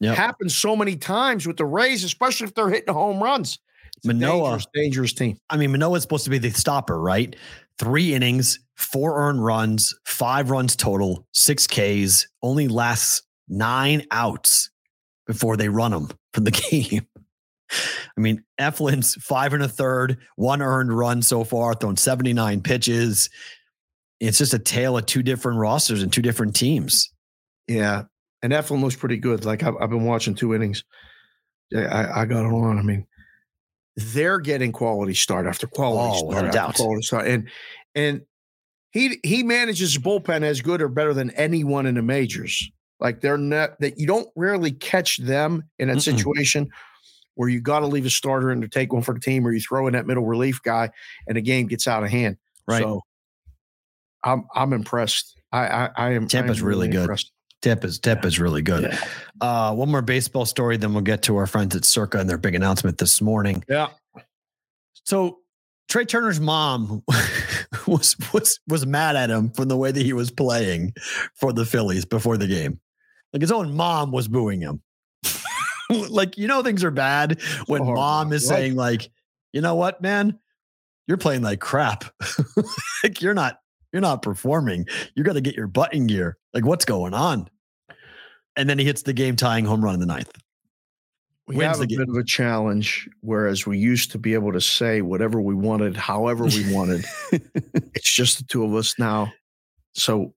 Yep. 0.00 0.16
Happens 0.16 0.54
so 0.56 0.76
many 0.76 0.96
times 0.96 1.46
with 1.46 1.56
the 1.56 1.64
Rays, 1.64 2.04
especially 2.04 2.46
if 2.46 2.54
they're 2.54 2.68
hitting 2.70 2.92
home 2.94 3.22
runs. 3.22 3.58
It's 3.96 4.04
a 4.04 4.08
Manoah- 4.08 4.50
dangerous, 4.50 4.66
dangerous 4.74 5.12
team. 5.12 5.38
I 5.50 5.56
mean, 5.56 5.72
Manoah's 5.72 6.02
supposed 6.02 6.24
to 6.24 6.30
be 6.30 6.38
the 6.38 6.50
stopper, 6.50 7.00
right? 7.00 7.34
Three 7.80 8.14
innings, 8.14 8.60
four 8.76 9.18
earned 9.20 9.44
runs, 9.44 9.92
five 10.04 10.50
runs 10.50 10.76
total, 10.76 11.26
six 11.32 11.66
Ks, 11.66 12.28
only 12.42 12.68
lasts 12.68 13.22
nine 13.48 14.06
outs 14.12 14.70
before 15.26 15.56
they 15.56 15.68
run 15.68 15.92
him 15.92 16.10
from 16.32 16.44
the 16.44 16.50
game. 16.70 17.06
I 18.16 18.20
mean, 18.20 18.42
Eflin's 18.60 19.14
five 19.16 19.52
and 19.52 19.62
a 19.62 19.68
third, 19.68 20.18
one 20.36 20.62
earned 20.62 20.96
run 20.96 21.22
so 21.22 21.44
far, 21.44 21.74
thrown 21.74 21.96
79 21.96 22.60
pitches. 22.62 23.28
It's 24.20 24.38
just 24.38 24.54
a 24.54 24.58
tale 24.58 24.96
of 24.98 25.06
two 25.06 25.22
different 25.22 25.58
rosters 25.58 26.02
and 26.02 26.12
two 26.12 26.22
different 26.22 26.56
teams. 26.56 27.12
Yeah. 27.68 28.04
And 28.42 28.52
Eflin 28.52 28.80
looks 28.80 28.96
pretty 28.96 29.16
good. 29.18 29.44
Like 29.44 29.62
I've, 29.62 29.74
I've 29.80 29.90
been 29.90 30.04
watching 30.04 30.34
two 30.34 30.54
innings. 30.54 30.84
I, 31.76 32.22
I 32.22 32.24
got 32.24 32.46
it 32.46 32.52
on. 32.52 32.78
I 32.78 32.82
mean, 32.82 33.06
they're 33.96 34.38
getting 34.38 34.72
quality 34.72 35.14
start 35.14 35.46
after 35.46 35.66
quality 35.66 36.20
Oh, 36.24 36.30
start 36.30 36.46
after 36.46 36.56
doubt. 36.56 36.74
quality 36.76 37.02
start. 37.02 37.26
And 37.26 37.48
and 37.94 38.22
he 38.92 39.18
he 39.22 39.42
manages 39.42 39.98
bullpen 39.98 40.42
as 40.42 40.60
good 40.62 40.80
or 40.80 40.88
better 40.88 41.12
than 41.12 41.30
anyone 41.32 41.84
in 41.84 41.96
the 41.96 42.02
majors. 42.02 42.70
Like 43.00 43.20
they're 43.20 43.36
not 43.36 43.78
that 43.80 43.98
you 43.98 44.06
don't 44.06 44.28
rarely 44.34 44.72
catch 44.72 45.18
them 45.18 45.64
in 45.78 45.88
that 45.88 45.98
Mm-mm. 45.98 46.02
situation 46.02 46.70
where 47.38 47.48
you 47.48 47.60
got 47.60 47.80
to 47.80 47.86
leave 47.86 48.04
a 48.04 48.10
starter 48.10 48.50
in 48.50 48.60
to 48.62 48.68
take 48.68 48.92
one 48.92 49.00
for 49.00 49.14
the 49.14 49.20
team, 49.20 49.46
or 49.46 49.52
you 49.52 49.60
throw 49.60 49.86
in 49.86 49.92
that 49.92 50.08
middle 50.08 50.26
relief 50.26 50.60
guy 50.60 50.90
and 51.28 51.36
the 51.36 51.40
game 51.40 51.68
gets 51.68 51.86
out 51.86 52.02
of 52.02 52.10
hand. 52.10 52.36
Right. 52.66 52.82
So 52.82 53.02
I'm 54.24 54.44
I'm 54.56 54.72
impressed. 54.72 55.40
I 55.52 55.66
I, 55.66 55.90
I 55.96 56.10
am 56.14 56.24
I 56.24 56.26
Tampa's 56.26 56.58
am 56.58 56.66
really 56.66 56.88
good. 56.88 57.02
impressed. 57.02 57.30
Tip 57.62 57.84
is 57.84 58.00
tip 58.00 58.24
is 58.24 58.40
really 58.40 58.60
good. 58.60 58.90
Yeah. 58.90 59.04
Uh, 59.40 59.72
one 59.72 59.88
more 59.88 60.02
baseball 60.02 60.46
story, 60.46 60.78
then 60.78 60.94
we'll 60.94 61.04
get 61.04 61.22
to 61.22 61.36
our 61.36 61.46
friends 61.46 61.76
at 61.76 61.84
Circa 61.84 62.18
and 62.18 62.28
their 62.28 62.38
big 62.38 62.56
announcement 62.56 62.98
this 62.98 63.22
morning. 63.22 63.62
Yeah. 63.68 63.90
So 65.04 65.38
Trea 65.88 66.06
Turner's 66.06 66.40
mom 66.40 67.04
was 67.86 68.16
was 68.32 68.58
was 68.66 68.84
mad 68.84 69.14
at 69.14 69.30
him 69.30 69.50
from 69.50 69.68
the 69.68 69.76
way 69.76 69.92
that 69.92 70.02
he 70.02 70.12
was 70.12 70.32
playing 70.32 70.92
for 71.34 71.52
the 71.52 71.64
Phillies 71.64 72.04
before 72.04 72.36
the 72.36 72.48
game. 72.48 72.80
Like 73.32 73.42
his 73.42 73.52
own 73.52 73.76
mom 73.76 74.10
was 74.10 74.26
booing 74.26 74.60
him. 74.60 74.82
like 76.10 76.36
you 76.38 76.46
know 76.46 76.62
things 76.62 76.84
are 76.84 76.90
bad 76.90 77.40
when 77.66 77.82
oh 77.82 77.86
horrible. 77.86 77.94
mom 77.94 78.32
is 78.32 78.46
What? 78.46 78.56
saying 78.56 78.76
like, 78.76 79.10
you 79.52 79.60
know 79.60 79.74
what, 79.74 80.00
man, 80.02 80.38
you're 81.06 81.16
playing 81.16 81.42
like 81.42 81.60
crap. 81.60 82.04
like 83.04 83.22
you're 83.22 83.34
not 83.34 83.60
you're 83.92 84.02
not 84.02 84.22
performing. 84.22 84.86
You 85.14 85.24
got 85.24 85.34
to 85.34 85.40
get 85.40 85.54
your 85.56 85.66
butt 85.66 85.94
in 85.94 86.06
gear. 86.06 86.36
Like 86.54 86.64
what's 86.66 86.84
going 86.84 87.14
on? 87.14 87.48
And 88.56 88.68
then 88.68 88.78
he 88.78 88.84
hits 88.84 89.02
the 89.02 89.12
game 89.12 89.36
tying 89.36 89.64
home 89.64 89.84
run 89.84 89.94
in 89.94 90.00
the 90.00 90.06
ninth. 90.06 90.32
We 91.46 91.56
wins 91.56 91.78
have 91.78 91.80
a 91.80 91.86
game. 91.86 91.98
bit 91.98 92.08
of 92.10 92.16
a 92.16 92.24
challenge, 92.24 93.08
whereas 93.20 93.66
we 93.66 93.78
used 93.78 94.10
to 94.12 94.18
be 94.18 94.34
able 94.34 94.52
to 94.52 94.60
say 94.60 95.00
whatever 95.00 95.40
we 95.40 95.54
wanted, 95.54 95.96
however 95.96 96.44
we 96.44 96.70
wanted. 96.74 97.06
it's 97.32 98.12
just 98.12 98.38
the 98.38 98.44
two 98.44 98.64
of 98.64 98.74
us 98.74 98.98
now. 98.98 99.32
So 99.94 100.34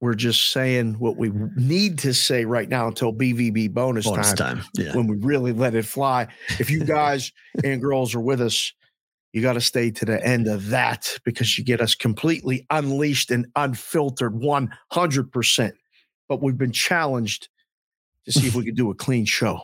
we're 0.00 0.14
just 0.14 0.52
saying 0.52 0.94
what 0.98 1.16
we 1.16 1.30
need 1.56 1.98
to 2.00 2.12
say 2.12 2.44
right 2.44 2.68
now 2.68 2.86
until 2.88 3.12
BVB 3.12 3.72
bonus, 3.72 4.06
Bonus 4.06 4.34
time, 4.34 4.58
time. 4.58 4.66
Yeah. 4.74 4.94
when 4.94 5.06
we 5.06 5.16
really 5.16 5.52
let 5.52 5.74
it 5.74 5.86
fly. 5.86 6.28
If 6.58 6.70
you 6.70 6.84
guys 6.84 7.32
and 7.64 7.80
girls 7.80 8.14
are 8.14 8.20
with 8.20 8.40
us, 8.40 8.72
you 9.32 9.42
got 9.42 9.54
to 9.54 9.60
stay 9.60 9.90
to 9.90 10.04
the 10.04 10.24
end 10.24 10.48
of 10.48 10.68
that 10.68 11.18
because 11.24 11.58
you 11.58 11.64
get 11.64 11.80
us 11.80 11.94
completely 11.94 12.66
unleashed 12.70 13.30
and 13.30 13.46
unfiltered 13.56 14.34
100%. 14.34 15.72
But 16.28 16.42
we've 16.42 16.58
been 16.58 16.72
challenged 16.72 17.48
to 18.24 18.32
see 18.32 18.46
if 18.46 18.54
we 18.54 18.64
could 18.64 18.76
do 18.76 18.90
a 18.90 18.94
clean 18.94 19.24
show. 19.24 19.60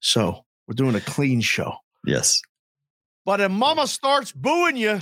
So 0.00 0.44
we're 0.66 0.74
doing 0.74 0.94
a 0.94 1.00
clean 1.00 1.40
show. 1.40 1.74
Yes. 2.06 2.40
But 3.24 3.40
if 3.40 3.50
mama 3.50 3.86
starts 3.86 4.32
booing 4.32 4.76
you, 4.76 4.98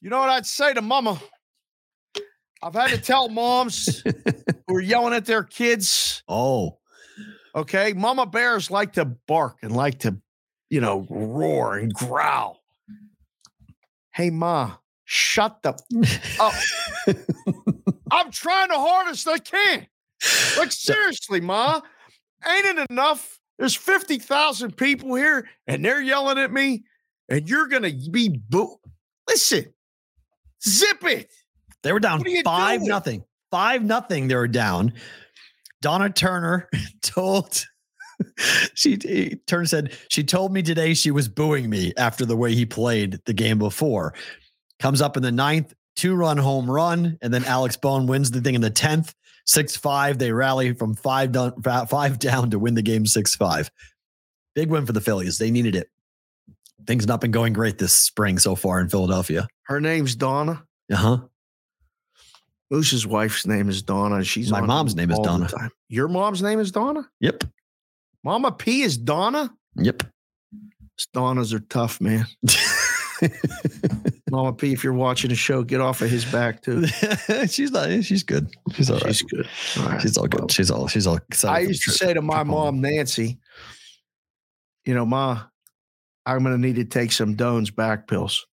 you 0.00 0.10
know 0.10 0.20
what 0.20 0.30
I'd 0.30 0.46
say 0.46 0.72
to 0.72 0.82
mama? 0.82 1.20
I've 2.64 2.72
had 2.74 2.90
to 2.90 2.98
tell 2.98 3.28
moms 3.28 4.02
who 4.66 4.74
are 4.74 4.80
yelling 4.80 5.12
at 5.12 5.26
their 5.26 5.42
kids, 5.42 6.22
Oh, 6.26 6.78
Okay. 7.54 7.92
Mama 7.92 8.26
bears 8.26 8.70
like 8.70 8.94
to 8.94 9.04
bark 9.04 9.58
and 9.62 9.76
like 9.76 10.00
to, 10.00 10.16
you 10.70 10.80
know, 10.80 11.06
roar 11.08 11.76
and 11.76 11.92
growl. 11.94 12.60
Hey, 14.12 14.30
Ma, 14.30 14.72
shut 15.04 15.62
the 15.62 15.70
up. 16.40 16.54
I'm 18.10 18.32
trying 18.32 18.68
the 18.68 18.78
hardest 18.78 19.28
I 19.28 19.38
can. 19.38 19.86
Like, 20.56 20.72
seriously, 20.72 21.40
Ma, 21.40 21.80
ain't 22.48 22.78
it 22.78 22.90
enough? 22.90 23.38
There's 23.58 23.76
50,000 23.76 24.76
people 24.76 25.14
here 25.14 25.48
and 25.68 25.84
they're 25.84 26.02
yelling 26.02 26.38
at 26.38 26.52
me, 26.52 26.84
and 27.28 27.48
you're 27.48 27.68
going 27.68 27.82
to 27.84 28.10
be 28.10 28.30
boo. 28.48 28.76
Listen, 29.28 29.72
zip 30.66 31.04
it. 31.04 31.30
They 31.84 31.92
were 31.92 32.00
down 32.00 32.18
What 32.18 32.26
are 32.26 32.30
you 32.30 32.42
five 32.42 32.80
doing? 32.80 32.88
nothing. 32.88 33.24
Five 33.52 33.84
nothing. 33.84 34.26
They 34.26 34.34
were 34.34 34.48
down. 34.48 34.94
Donna 35.80 36.10
Turner 36.10 36.68
told 37.02 37.64
she 38.74 38.96
Turner 39.46 39.66
said 39.66 39.92
she 40.08 40.24
told 40.24 40.52
me 40.52 40.62
today 40.62 40.94
she 40.94 41.10
was 41.10 41.28
booing 41.28 41.68
me 41.68 41.92
after 41.96 42.24
the 42.26 42.36
way 42.36 42.54
he 42.54 42.66
played 42.66 43.20
the 43.26 43.32
game 43.32 43.58
before. 43.58 44.14
Comes 44.80 45.00
up 45.00 45.16
in 45.16 45.22
the 45.22 45.30
ninth, 45.32 45.72
two 45.94 46.14
run 46.14 46.38
home 46.38 46.68
run, 46.70 47.18
and 47.22 47.32
then 47.32 47.44
Alec 47.44 47.80
Bohm 47.80 48.06
wins 48.06 48.30
the 48.30 48.40
thing 48.40 48.54
in 48.54 48.60
the 48.60 48.70
tenth. 48.70 49.14
Six 49.46 49.76
five. 49.76 50.18
They 50.18 50.32
rally 50.32 50.72
from 50.72 50.94
five 50.94 51.32
down 51.32 51.60
five 51.62 52.18
down 52.18 52.50
to 52.50 52.58
win 52.58 52.74
the 52.74 52.82
game 52.82 53.04
six 53.06 53.36
five. 53.36 53.70
Big 54.54 54.70
win 54.70 54.86
for 54.86 54.92
the 54.92 55.00
Phillies. 55.02 55.36
They 55.38 55.50
needed 55.50 55.76
it. 55.76 55.88
Things 56.86 57.06
not 57.06 57.20
been 57.20 57.30
going 57.30 57.52
great 57.52 57.78
this 57.78 57.94
spring 57.94 58.38
so 58.38 58.54
far 58.54 58.80
in 58.80 58.88
Philadelphia. 58.88 59.46
Her 59.64 59.80
name's 59.80 60.16
Donna. 60.16 60.64
Uh 60.90 60.96
huh. 60.96 61.18
Moose's 62.70 63.06
wife's 63.06 63.46
name 63.46 63.68
is 63.68 63.82
Donna. 63.82 64.24
She's 64.24 64.50
My 64.50 64.60
mom's 64.60 64.94
name 64.94 65.10
is 65.10 65.18
Donna. 65.20 65.48
Your 65.88 66.08
mom's 66.08 66.42
name 66.42 66.58
is 66.58 66.70
Donna? 66.70 67.08
Yep. 67.20 67.44
Mama 68.22 68.52
P 68.52 68.82
is 68.82 68.96
Donna? 68.96 69.52
Yep. 69.76 70.04
Donnas 71.12 71.52
are 71.52 71.60
tough, 71.60 72.00
man. 72.00 72.26
Mama 74.30 74.52
P, 74.52 74.72
if 74.72 74.82
you're 74.82 74.92
watching 74.92 75.30
the 75.30 75.36
show, 75.36 75.62
get 75.62 75.80
off 75.80 76.00
of 76.02 76.10
his 76.10 76.24
back 76.24 76.62
too. 76.62 76.86
she's 77.46 77.70
not. 77.70 78.04
She's 78.04 78.22
good. 78.22 78.48
She's 78.72 78.90
all 78.90 78.98
right. 78.98 79.14
She's 79.14 79.22
good. 79.22 79.48
All 79.78 79.86
right. 79.86 80.00
She's 80.00 80.16
all 80.16 80.26
good. 80.26 80.50
She's 80.50 80.70
all. 80.70 80.88
She's 80.88 81.06
all. 81.06 81.16
excited 81.16 81.54
I 81.54 81.68
used 81.68 81.84
to 81.84 81.92
say 81.92 82.14
to 82.14 82.22
my 82.22 82.42
mom, 82.42 82.80
Nancy, 82.80 83.38
you 84.84 84.94
know, 84.94 85.04
Ma, 85.04 85.42
I'm 86.26 86.42
going 86.42 86.54
to 86.54 86.60
need 86.60 86.76
to 86.76 86.84
take 86.84 87.12
some 87.12 87.34
Doan's 87.34 87.70
back 87.70 88.08
pills. 88.08 88.46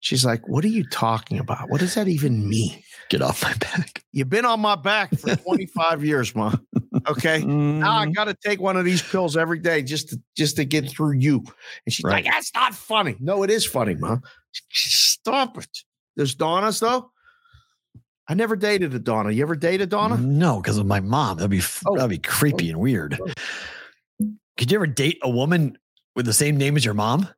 She's 0.00 0.24
like, 0.24 0.48
What 0.48 0.64
are 0.64 0.68
you 0.68 0.84
talking 0.84 1.38
about? 1.38 1.70
What 1.70 1.80
does 1.80 1.94
that 1.94 2.08
even 2.08 2.48
mean? 2.48 2.82
"Get 3.10 3.20
off 3.22 3.42
my 3.42 3.52
back." 3.54 4.02
You've 4.12 4.30
been 4.30 4.44
on 4.46 4.58
my 4.60 4.74
back 4.76 5.10
for 5.18 5.36
25 5.36 6.04
years, 6.04 6.34
Ma. 6.34 6.52
Okay. 7.08 7.42
Now 7.44 7.98
I 7.98 8.06
Mm, 8.06 8.14
got 8.14 8.24
to 8.24 8.34
take 8.34 8.60
one 8.60 8.76
of 8.76 8.84
these 8.84 9.02
pills 9.02 9.36
every 9.36 9.58
day 9.60 9.82
just 9.82 10.08
to 10.08 10.20
just 10.36 10.56
to 10.56 10.64
get 10.64 10.88
through 10.90 11.12
you. 11.12 11.44
And 11.86 11.92
she's 11.92 12.04
Right. 12.04 12.24
like, 12.24 12.32
"That's 12.32 12.52
not 12.54 12.74
funny." 12.74 13.16
No, 13.20 13.42
it 13.42 13.50
is 13.50 13.64
funny, 13.66 13.94
Ma. 13.94 14.16
Stop 14.72 15.58
it. 15.58 15.78
There's 16.16 16.34
Donna's 16.34 16.80
though. 16.80 17.10
I 18.28 18.34
never 18.34 18.54
dated 18.56 18.94
a 18.94 18.98
Donna. 18.98 19.30
You 19.30 19.42
ever 19.42 19.56
dated 19.56 19.88
Donna? 19.90 20.16
No, 20.16 20.60
because 20.60 20.78
of 20.78 20.86
my 20.86 21.00
mom. 21.00 21.38
That'd 21.38 21.50
be 21.50 21.60
Oh. 21.86 21.96
that'd 21.96 22.10
be 22.10 22.18
creepy 22.18 22.70
and 22.70 22.78
weird. 22.80 23.18
Could 24.56 24.70
you 24.70 24.76
ever 24.78 24.86
date 24.86 25.18
a 25.22 25.30
woman 25.30 25.78
with 26.16 26.26
the 26.26 26.32
same 26.32 26.56
name 26.56 26.76
as 26.76 26.84
your 26.84 26.94
mom? 26.94 27.28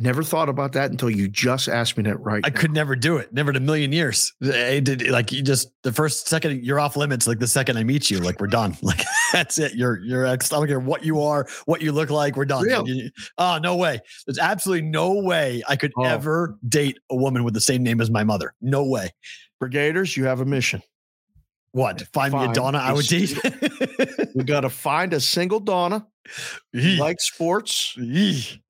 Never 0.00 0.22
thought 0.22 0.48
about 0.48 0.72
that 0.72 0.90
until 0.90 1.10
you 1.10 1.28
just 1.28 1.68
asked 1.68 1.96
me 1.96 2.04
that 2.04 2.18
right. 2.20 2.42
I 2.44 2.48
now. 2.50 2.54
could 2.60 2.72
never 2.72 2.94
do 2.96 3.16
it. 3.16 3.32
Never 3.32 3.50
in 3.50 3.56
a 3.56 3.60
million 3.60 3.92
years. 3.92 4.32
Eh, 4.44 4.76
I 4.76 4.80
did 4.80 5.08
like 5.08 5.32
you 5.32 5.42
just 5.42 5.70
the 5.82 5.92
first 5.92 6.28
second 6.28 6.62
you're 6.64 6.78
off 6.80 6.96
limits. 6.96 7.26
Like 7.26 7.38
the 7.38 7.46
second 7.46 7.76
I 7.78 7.84
meet 7.84 8.10
you, 8.10 8.18
like 8.18 8.40
we're 8.40 8.46
done. 8.46 8.76
Like 8.82 9.02
that's 9.32 9.58
it. 9.58 9.74
You're 9.74 9.98
you're 10.00 10.24
ex. 10.26 10.52
I 10.52 10.56
don't 10.56 10.68
care 10.68 10.80
what 10.80 11.04
you 11.04 11.20
are, 11.20 11.46
what 11.66 11.82
you 11.82 11.92
look 11.92 12.10
like. 12.10 12.36
We're 12.36 12.44
done. 12.44 12.64
You- 12.86 13.10
Oh 13.38 13.58
no 13.62 13.76
way. 13.76 14.00
There's 14.26 14.38
absolutely 14.38 14.88
no 14.88 15.14
way 15.14 15.62
I 15.68 15.76
could 15.76 15.92
Oh. 15.96 16.04
ever 16.04 16.56
date 16.68 16.98
a 17.10 17.16
woman 17.16 17.44
with 17.44 17.54
the 17.54 17.60
same 17.60 17.82
name 17.82 18.00
as 18.00 18.10
my 18.10 18.24
mother. 18.24 18.54
No 18.60 18.84
way. 18.84 19.10
Brigaders, 19.62 20.16
you 20.16 20.24
have 20.26 20.40
a 20.40 20.44
mission. 20.44 20.82
What? 21.72 22.02
Find 22.12 22.32
me 22.32 22.44
a 22.44 22.52
Donna 22.52 22.78
I 22.78 22.92
would 22.92 23.06
date. 23.06 23.38
We 24.34 24.42
got 24.44 24.60
to 24.60 24.70
find 24.70 25.12
a 25.12 25.20
single 25.20 25.60
Donna, 25.60 26.06
like 26.72 27.20
sports. 27.20 27.94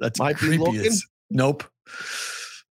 That's 0.00 0.18
Might 0.18 0.34
be 0.40 0.46
creepy. 0.46 0.58
looking. 0.58 0.92
Nope. 1.30 1.64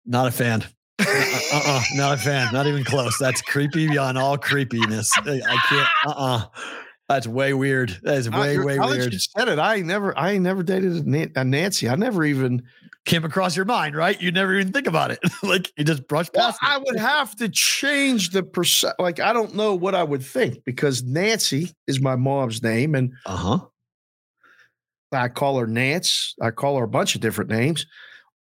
Not 0.05 0.27
a 0.27 0.31
fan. 0.31 0.63
uh 0.99 1.05
uh 1.51 1.81
Not 1.93 2.13
a 2.19 2.21
fan. 2.21 2.53
Not 2.53 2.67
even 2.67 2.83
close. 2.83 3.17
That's 3.19 3.41
creepy 3.41 3.87
beyond 3.87 4.17
all 4.17 4.37
creepiness. 4.37 5.11
I 5.17 5.57
can't. 5.69 5.87
Uh 6.05 6.09
uh 6.17 6.41
That's 7.09 7.27
way 7.27 7.53
weird. 7.53 7.97
That 8.03 8.17
is 8.17 8.29
way, 8.29 8.57
way 8.57 8.79
weird. 8.79 9.13
You 9.13 9.19
said 9.19 9.47
it. 9.47 9.59
I 9.59 9.81
never, 9.81 10.17
I 10.17 10.37
never 10.37 10.63
dated 10.63 11.05
a, 11.05 11.43
Nancy. 11.43 11.89
I 11.89 11.95
never 11.95 12.23
even. 12.23 12.63
Came 13.05 13.23
across 13.23 13.55
your 13.55 13.65
mind, 13.65 13.95
right? 13.95 14.19
You 14.19 14.31
never 14.31 14.55
even 14.55 14.73
think 14.73 14.87
about 14.87 15.11
it. 15.11 15.19
like 15.43 15.71
you 15.77 15.83
just 15.83 16.07
brush 16.07 16.25
Well, 16.33 16.47
past 16.47 16.59
it. 16.63 16.67
I 16.67 16.79
would 16.79 16.97
have 16.97 17.35
to 17.35 17.47
change 17.49 18.31
the 18.31 18.41
percent. 18.41 18.95
Like 18.97 19.19
I 19.19 19.31
don't 19.31 19.53
know 19.53 19.75
what 19.75 19.93
I 19.93 20.01
would 20.01 20.23
think 20.23 20.63
because 20.65 21.03
Nancy 21.03 21.69
is 21.85 22.01
my 22.01 22.15
mom's 22.15 22.63
name, 22.63 22.95
and 22.95 23.13
Uh 23.27 23.35
huh. 23.37 23.59
I 25.11 25.27
call 25.27 25.59
her 25.59 25.67
Nance. 25.67 26.33
I 26.41 26.49
call 26.49 26.77
her 26.79 26.83
a 26.85 26.87
bunch 26.87 27.13
of 27.13 27.21
different 27.21 27.51
names. 27.51 27.85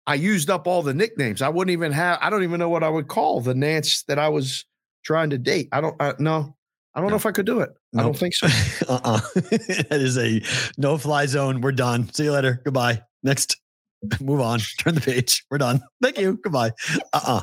I 0.07 0.14
used 0.14 0.50
up 0.50 0.66
all 0.66 0.82
the 0.82 0.94
nicknames. 0.94 1.42
I 1.42 1.48
wouldn't 1.48 1.72
even 1.72 1.92
have. 1.92 2.18
I 2.20 2.30
don't 2.30 2.42
even 2.42 2.59
know 2.59 2.68
what 2.68 2.82
I 2.82 2.88
would 2.88 3.09
call 3.09 3.40
the 3.40 3.55
Nance 3.55 4.03
that 4.05 4.18
I 4.18 4.28
was 4.28 4.64
trying 5.05 5.30
to 5.30 5.38
date. 5.38 5.68
I 5.72 5.80
don't. 5.80 6.00
I, 6.00 6.14
no, 6.18 6.57
I 6.94 7.00
don't 7.00 7.11
know 7.11 7.16
if 7.16 7.26
I 7.26 7.32
could 7.32 7.46
do 7.46 7.61
it. 7.61 7.70
I 7.96 8.03
don't 8.03 8.16
think 8.16 8.34
so. 8.34 8.46
uh 8.88 9.00
uh 9.05 9.20
that 9.34 9.98
is 10.00 10.18
a 10.18 10.42
no 10.76 10.98
fly 10.98 11.26
zone. 11.26 11.61
We're 11.61 11.72
done. 11.72 12.12
See 12.12 12.24
you 12.24 12.32
later. 12.32 12.61
Goodbye. 12.64 13.03
Next. 13.22 13.57
Move 14.20 14.40
on. 14.40 14.61
Turn 14.78 14.94
the 14.94 15.00
page. 15.00 15.44
We're 15.50 15.59
done. 15.59 15.80
Thank 16.03 16.18
you. 16.18 16.38
Goodbye. 16.42 16.72
Uh 17.12 17.20
uh 17.24 17.40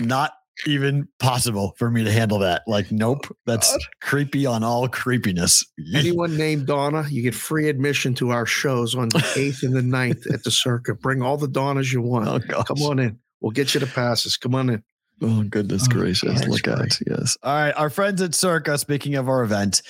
Not 0.00 0.32
even 0.66 1.08
possible 1.18 1.74
for 1.78 1.90
me 1.90 2.04
to 2.04 2.12
handle 2.12 2.38
that. 2.40 2.62
Like, 2.66 2.90
nope. 2.92 3.26
That's 3.46 3.70
God. 3.72 3.80
creepy 4.02 4.46
on 4.46 4.62
all 4.64 4.88
creepiness. 4.88 5.64
Anyone 5.94 6.36
named 6.36 6.66
Donna, 6.66 7.04
you 7.08 7.22
get 7.22 7.34
free 7.34 7.68
admission 7.68 8.14
to 8.16 8.30
our 8.30 8.46
shows 8.46 8.94
on 8.94 9.08
the 9.10 9.24
eighth 9.36 9.62
and 9.62 9.74
the 9.74 9.80
9th 9.80 10.32
at 10.32 10.44
the 10.44 10.50
circuit. 10.50 11.00
Bring 11.00 11.22
all 11.22 11.36
the 11.36 11.48
Donnas 11.48 11.92
you 11.92 12.02
want. 12.02 12.28
Oh, 12.28 12.38
gosh. 12.38 12.66
Come 12.66 12.82
on 12.82 12.98
in. 12.98 13.18
We'll 13.40 13.52
get 13.52 13.74
you 13.74 13.80
the 13.80 13.86
passes. 13.86 14.36
Come 14.36 14.54
on 14.54 14.70
in. 14.70 14.82
Oh, 15.22 15.42
goodness 15.42 15.86
Oh, 15.86 15.92
gracious. 15.92 16.34
that's 16.40 16.48
Look 16.48 16.66
at 16.66 16.78
great. 16.78 16.92
it. 17.00 17.08
Yes. 17.10 17.36
All 17.42 17.52
right. 17.54 17.74
Our 17.76 17.90
friends 17.90 18.22
at 18.22 18.34
Circa, 18.34 18.78
speaking 18.78 19.16
of 19.16 19.28
our 19.28 19.42
event, 19.42 19.82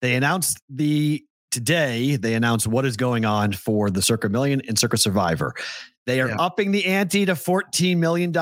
they 0.00 0.14
announced 0.14 0.60
the 0.70 1.22
today, 1.50 2.16
they 2.16 2.34
announced 2.34 2.66
what 2.66 2.84
is 2.86 2.96
going 2.96 3.24
on 3.24 3.52
for 3.52 3.90
the 3.90 4.00
Circa 4.00 4.28
Million 4.28 4.62
and 4.68 4.78
Circa 4.78 4.96
Survivor. 4.96 5.52
They 6.10 6.20
are 6.20 6.28
Yeah. 6.28 6.38
upping 6.40 6.72
the 6.72 6.86
ante 6.86 7.24
to 7.26 7.34
$14 7.34 7.96
million 7.98 8.32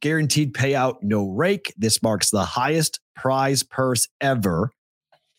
guaranteed 0.00 0.54
payout, 0.54 0.98
no 1.02 1.26
rake. 1.28 1.74
This 1.76 2.00
marks 2.04 2.30
the 2.30 2.44
highest 2.44 3.00
prize 3.16 3.64
purse 3.64 4.06
ever 4.20 4.70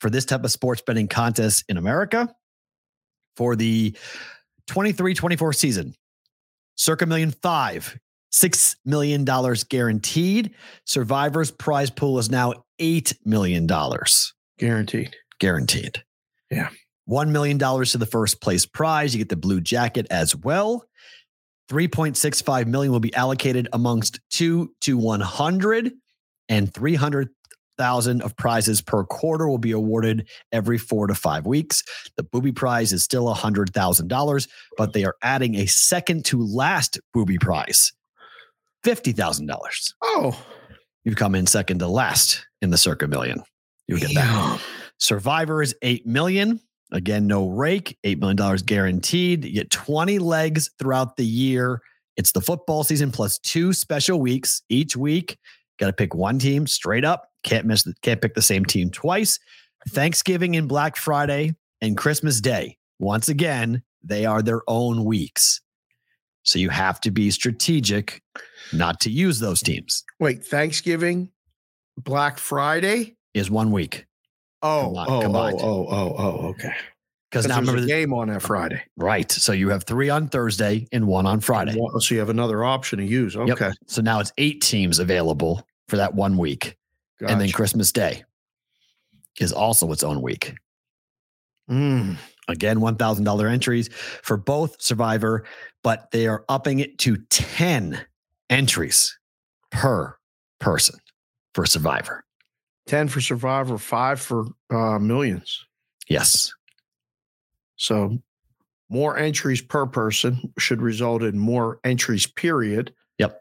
for 0.02 0.10
this 0.10 0.26
type 0.26 0.44
of 0.44 0.52
sports 0.52 0.82
betting 0.86 1.08
contest 1.08 1.64
in 1.70 1.78
America 1.78 2.28
for 3.38 3.56
the 3.56 3.96
23 4.68 5.14
24 5.14 5.54
season. 5.54 5.96
Circa 6.76 7.06
Million 7.06 7.32
Five, 7.32 7.98
$6 8.34 8.76
million 8.84 9.24
guaranteed. 9.70 10.54
Survivor's 10.86 11.52
prize 11.52 11.90
pool 11.90 12.20
is 12.20 12.30
now 12.30 12.54
$8 12.82 13.14
million 13.24 13.66
Guaranteed. 14.60 15.16
guaranteed. 15.40 16.04
Yeah. 16.50 16.68
$1 17.10 17.30
million 17.30 17.58
to 17.58 17.98
the 17.98 18.06
first 18.06 18.42
place 18.42 18.66
prize. 18.66 19.14
You 19.14 19.20
get 19.20 19.30
the 19.30 19.36
blue 19.38 19.62
jacket 19.62 20.08
as 20.12 20.36
well. 20.36 20.84
3.65 21.72 22.68
million 22.68 22.92
will 22.92 23.00
be 23.00 23.14
allocated 23.14 23.70
amongst 23.72 24.20
two 24.30 24.74
to 24.82 24.98
100 24.98 25.94
and 26.50 26.74
300,000 26.74 28.22
of 28.22 28.36
prizes 28.36 28.82
per 28.82 29.06
quarter 29.06 29.48
will 29.48 29.58
be 29.58 29.72
awarded 29.72 30.28
every 30.52 30.78
four 30.78 31.08
to 31.08 31.16
five 31.16 31.46
weeks. 31.46 31.82
The 32.18 32.24
booby 32.24 32.52
prize 32.52 32.92
is 32.92 33.04
still 33.04 33.34
$100,000, 33.34 34.48
but 34.78 34.92
they 34.92 35.06
are 35.06 35.16
adding 35.24 35.56
a 35.56 35.66
second 35.66 36.26
to 36.26 36.46
last 36.46 37.00
booby 37.14 37.38
prize, 37.38 37.94
$50,000. 38.84 39.94
Oh, 40.02 40.38
You've 41.04 41.16
come 41.16 41.34
in 41.36 41.48
second 41.48 41.80
to 41.80 41.88
last 41.88 42.46
in 42.62 42.70
the 42.70 42.78
circa 42.78 43.08
million. 43.08 43.44
You 43.88 43.98
get 44.00 44.14
that. 44.14 44.62
Survivor 45.00 45.62
is 45.64 45.74
8 45.82 46.06
million. 46.06 46.60
Again, 46.92 47.26
no 47.26 47.48
rake, 47.48 47.98
$8 48.04 48.20
million 48.20 48.58
guaranteed. 48.66 49.46
You 49.46 49.54
get 49.54 49.72
20 49.72 50.20
legs 50.20 50.70
throughout 50.78 51.16
the 51.16 51.26
year. 51.26 51.82
It's 52.18 52.34
the 52.34 52.42
football 52.42 52.84
season 52.84 53.12
plus 53.12 53.40
two 53.40 53.72
special 53.74 54.20
weeks 54.20 54.62
each 54.70 54.98
week. 54.98 55.38
Got 55.80 55.88
to 55.88 55.94
pick 55.94 56.14
one 56.14 56.38
team 56.38 56.68
straight 56.68 57.06
up. 57.06 57.30
Can't 57.44 57.66
miss, 57.66 57.84
the, 57.84 57.94
can't 58.02 58.22
pick 58.22 58.34
the 58.34 58.42
same 58.42 58.66
team 58.66 58.90
twice. 58.90 59.40
Thanksgiving 59.90 60.56
and 60.56 60.68
Black 60.68 60.98
Friday 60.98 61.56
and 61.80 61.98
Christmas 61.98 62.42
Day. 62.42 62.78
Once 63.00 63.30
again, 63.30 63.84
they 64.04 64.26
are 64.26 64.42
their 64.42 64.62
own 64.68 65.06
weeks. 65.06 65.62
So 66.44 66.60
you 66.60 66.70
have 66.70 67.00
to 67.02 67.12
be 67.12 67.32
strategic 67.32 68.22
not 68.74 69.00
to 69.02 69.10
use 69.10 69.40
those 69.40 69.62
teams. 69.62 70.04
Wait, 70.20 70.44
Thanksgiving, 70.44 71.30
Black 71.98 72.38
Friday. 72.38 73.16
Is 73.34 73.50
one 73.50 73.72
week. 73.72 74.06
Oh, 74.64 74.94
Combi- 74.96 75.06
oh, 75.08 75.22
combined. 75.22 75.60
oh, 75.62 75.88
oh, 75.88 75.88
oh, 75.90 76.16
oh, 76.18 76.48
okay. 76.50 76.74
Because 77.30 77.48
now 77.48 77.56
there's 77.56 77.68
remember, 77.68 77.78
a 77.80 77.82
the, 77.82 77.88
game 77.88 78.14
on 78.14 78.28
that 78.28 78.42
Friday. 78.42 78.82
right? 78.98 79.32
So 79.32 79.54
you 79.54 79.70
have 79.70 79.84
three 79.86 80.10
on 80.10 80.28
Thursday 80.28 80.86
and 80.92 81.08
one 81.08 81.26
on 81.26 81.40
Friday. 81.40 81.74
One- 81.76 82.00
So 82.02 82.14
you 82.14 82.20
have 82.20 82.30
another 82.30 82.64
option 82.66 83.00
to 83.00 83.06
use. 83.06 83.36
Yep. 83.36 83.50
Okay. 83.50 83.72
So 83.88 84.02
now 84.02 84.20
it's 84.20 84.34
eight 84.38 84.62
teams 84.62 85.00
available 85.00 85.66
for 85.88 85.96
that 85.98 86.14
one 86.14 86.38
week, 86.38 86.78
and 87.22 87.40
then 87.40 87.52
Christmas 87.52 87.92
Day 87.92 88.24
is 89.40 89.54
also 89.54 89.92
its 89.92 90.04
own 90.04 90.22
week. 90.22 90.54
Mm. 91.70 92.18
Again, 92.50 92.80
$1,000 92.80 93.50
entries 93.52 93.90
for 94.24 94.36
both 94.36 94.82
Survivor, 94.82 95.46
but 95.84 96.12
they 96.12 96.28
are 96.28 96.44
upping 96.50 96.80
it 96.80 96.98
to 97.00 97.18
10 97.30 98.00
entries 98.50 99.18
per 99.72 100.18
person 100.60 101.00
for 101.56 101.66
Survivor. 101.66 102.26
10 102.92 103.08
for 103.08 103.22
Survivor, 103.22 103.78
five 103.78 104.20
for 104.20 104.48
uh, 104.70 105.00
millions. 105.00 105.66
Yes. 106.10 106.54
So 107.78 108.18
more 108.90 109.18
entries 109.18 109.62
per 109.62 109.86
person 109.86 110.54
should 110.60 110.82
result 110.82 111.24
in 111.24 111.40
more 111.40 111.80
entries, 111.86 112.28
period. 112.28 112.94
Yep. 113.18 113.40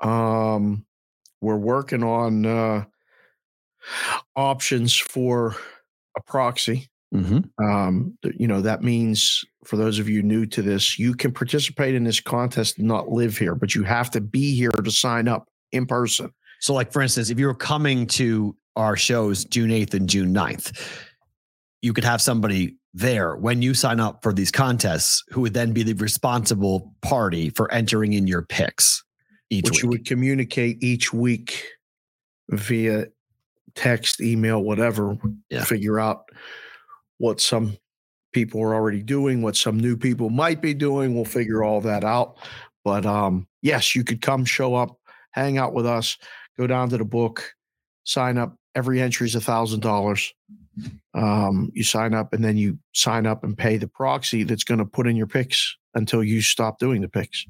Um, 0.00 0.84
we're 1.40 1.56
working 1.56 2.02
on 2.02 2.44
uh, 2.44 2.84
options 4.36 4.94
for 4.94 5.56
a 6.14 6.20
proxy. 6.20 6.90
Mm-hmm. 7.14 7.64
Um, 7.64 8.18
you 8.22 8.46
know, 8.46 8.60
that 8.60 8.82
means 8.82 9.42
for 9.64 9.78
those 9.78 9.98
of 9.98 10.06
you 10.06 10.22
new 10.22 10.44
to 10.44 10.60
this, 10.60 10.98
you 10.98 11.14
can 11.14 11.32
participate 11.32 11.94
in 11.94 12.04
this 12.04 12.20
contest 12.20 12.76
and 12.76 12.86
not 12.86 13.08
live 13.08 13.38
here, 13.38 13.54
but 13.54 13.74
you 13.74 13.84
have 13.84 14.10
to 14.10 14.20
be 14.20 14.54
here 14.54 14.70
to 14.70 14.90
sign 14.90 15.28
up 15.28 15.48
in 15.72 15.86
person. 15.86 16.34
So, 16.60 16.74
like 16.74 16.92
for 16.92 17.02
instance, 17.02 17.30
if 17.30 17.38
you 17.38 17.46
were 17.46 17.54
coming 17.54 18.06
to 18.08 18.56
our 18.76 18.96
shows 18.96 19.44
June 19.44 19.70
8th 19.70 19.94
and 19.94 20.08
June 20.08 20.34
9th, 20.34 20.78
you 21.82 21.92
could 21.92 22.04
have 22.04 22.20
somebody 22.20 22.76
there 22.92 23.36
when 23.36 23.62
you 23.62 23.72
sign 23.72 24.00
up 24.00 24.22
for 24.22 24.32
these 24.32 24.50
contests 24.50 25.22
who 25.30 25.40
would 25.42 25.54
then 25.54 25.72
be 25.72 25.82
the 25.82 25.92
responsible 25.94 26.92
party 27.02 27.50
for 27.50 27.72
entering 27.72 28.12
in 28.12 28.26
your 28.26 28.42
picks 28.42 29.02
each 29.48 29.64
which 29.64 29.72
week. 29.74 29.82
you 29.82 29.88
would 29.88 30.06
communicate 30.06 30.82
each 30.82 31.12
week 31.12 31.66
via 32.50 33.06
text, 33.74 34.20
email, 34.20 34.62
whatever. 34.62 35.16
Yeah. 35.50 35.64
Figure 35.64 36.00
out 36.00 36.28
what 37.18 37.40
some 37.40 37.76
people 38.32 38.60
are 38.62 38.74
already 38.74 39.02
doing, 39.02 39.42
what 39.42 39.56
some 39.56 39.78
new 39.78 39.96
people 39.96 40.30
might 40.30 40.60
be 40.60 40.74
doing. 40.74 41.14
We'll 41.14 41.24
figure 41.24 41.62
all 41.62 41.80
that 41.82 42.04
out. 42.04 42.38
But 42.84 43.06
um, 43.06 43.46
yes, 43.62 43.94
you 43.94 44.04
could 44.04 44.22
come, 44.22 44.44
show 44.44 44.74
up, 44.74 44.98
hang 45.32 45.58
out 45.58 45.74
with 45.74 45.86
us, 45.86 46.16
go 46.58 46.66
down 46.66 46.88
to 46.90 46.98
the 46.98 47.04
book, 47.04 47.54
sign 48.04 48.38
up. 48.38 48.56
Every 48.74 49.00
entry 49.00 49.26
is 49.26 49.34
a 49.34 49.40
thousand 49.40 49.80
dollars. 49.80 50.32
Um, 51.14 51.70
you 51.74 51.82
sign 51.82 52.14
up 52.14 52.32
and 52.32 52.44
then 52.44 52.56
you 52.56 52.78
sign 52.94 53.26
up 53.26 53.42
and 53.42 53.58
pay 53.58 53.76
the 53.76 53.88
proxy 53.88 54.44
that's 54.44 54.64
going 54.64 54.78
to 54.78 54.84
put 54.84 55.08
in 55.08 55.16
your 55.16 55.26
picks 55.26 55.76
until 55.94 56.22
you 56.22 56.40
stop 56.40 56.78
doing 56.78 57.00
the 57.00 57.08
picks. 57.08 57.46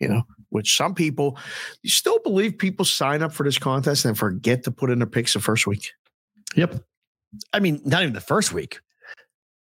You 0.00 0.08
know, 0.08 0.22
which 0.50 0.76
some 0.76 0.94
people 0.94 1.38
you 1.82 1.90
still 1.90 2.18
believe 2.18 2.58
people 2.58 2.84
sign 2.84 3.22
up 3.22 3.32
for 3.32 3.44
this 3.44 3.58
contest 3.58 4.04
and 4.04 4.18
forget 4.18 4.64
to 4.64 4.70
put 4.70 4.90
in 4.90 4.98
their 4.98 5.06
picks 5.06 5.34
the 5.34 5.40
first 5.40 5.66
week. 5.66 5.92
Yep. 6.56 6.82
I 7.52 7.60
mean, 7.60 7.80
not 7.84 8.02
even 8.02 8.14
the 8.14 8.20
first 8.20 8.52
week. 8.52 8.80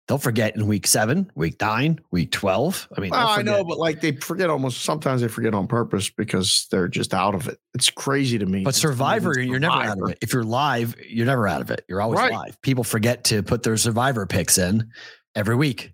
They'll 0.07 0.19
forget 0.19 0.55
in 0.55 0.67
week 0.67 0.85
seven, 0.85 1.31
week 1.33 1.59
nine, 1.59 1.99
week 2.11 2.31
12. 2.31 2.89
I 2.95 3.01
mean, 3.01 3.09
Well, 3.09 3.27
I 3.27 3.41
know, 3.41 3.63
but 3.63 3.79
like 3.79 4.01
they 4.01 4.11
forget 4.11 4.51
almost 4.51 4.81
sometimes 4.83 5.21
they 5.21 5.27
forget 5.27 5.55
on 5.55 5.65
purpose 5.65 6.11
because 6.11 6.67
they're 6.69 6.87
just 6.87 7.15
out 7.15 7.33
of 7.33 7.47
it. 7.47 7.57
It's 7.73 7.89
crazy 7.89 8.37
to 8.37 8.45
me. 8.45 8.63
But 8.63 8.69
It's 8.75 8.83
not 8.83 8.89
even 8.89 8.93
Survivor, 8.97 9.39
you're 9.41 9.59
never 9.59 9.73
out 9.73 9.99
of 9.99 10.09
it. 10.11 10.19
If 10.21 10.31
you're 10.31 10.43
live, 10.43 10.95
you're 11.09 11.25
never 11.25 11.47
out 11.47 11.61
of 11.61 11.71
it. 11.71 11.85
You're 11.89 12.01
always 12.01 12.19
Right. 12.19 12.31
live. 12.31 12.61
People 12.61 12.83
forget 12.83 13.23
to 13.25 13.41
put 13.41 13.63
their 13.63 13.77
Survivor 13.77 14.27
picks 14.27 14.59
in 14.59 14.91
every 15.33 15.55
week. 15.55 15.91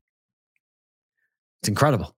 It's 1.61 1.69
incredible. 1.69 2.13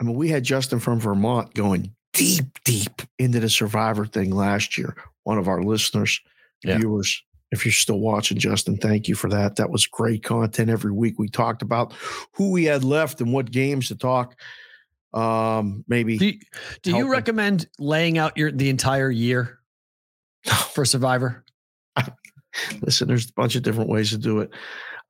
I 0.00 0.04
mean, 0.04 0.16
we 0.16 0.28
had 0.28 0.42
Justin 0.42 0.80
from 0.80 1.00
Vermont 1.00 1.52
going 1.54 1.94
deep, 2.14 2.46
deep 2.64 3.02
into 3.18 3.40
the 3.40 3.50
Survivor 3.50 4.06
thing 4.06 4.30
last 4.30 4.78
year. 4.78 4.96
One 5.24 5.36
of 5.36 5.48
our 5.48 5.62
listeners, 5.62 6.18
Yeah. 6.62 6.78
viewers. 6.78 7.22
If 7.54 7.64
you're 7.64 7.72
still 7.72 8.00
watching, 8.00 8.38
Justin, 8.38 8.76
thank 8.76 9.08
you 9.08 9.14
for 9.14 9.30
that. 9.30 9.56
That 9.56 9.70
was 9.70 9.86
great 9.86 10.22
content 10.22 10.68
every 10.70 10.92
week. 10.92 11.18
We 11.18 11.28
talked 11.28 11.62
about 11.62 11.94
who 12.32 12.50
we 12.50 12.64
had 12.64 12.84
left 12.84 13.20
and 13.20 13.32
what 13.32 13.50
games 13.50 13.88
to 13.88 13.96
talk. 13.96 14.38
Um, 15.14 15.84
maybe 15.86 16.18
Do 16.18 16.26
you, 16.26 16.38
do 16.82 16.96
you 16.96 17.10
recommend 17.10 17.68
laying 17.78 18.18
out 18.18 18.36
your 18.36 18.50
the 18.50 18.68
entire 18.68 19.10
year 19.10 19.60
for 20.72 20.84
Survivor? 20.84 21.44
listen, 22.82 23.08
there's 23.08 23.30
a 23.30 23.32
bunch 23.32 23.54
of 23.56 23.62
different 23.62 23.90
ways 23.90 24.10
to 24.10 24.18
do 24.18 24.40
it. 24.40 24.50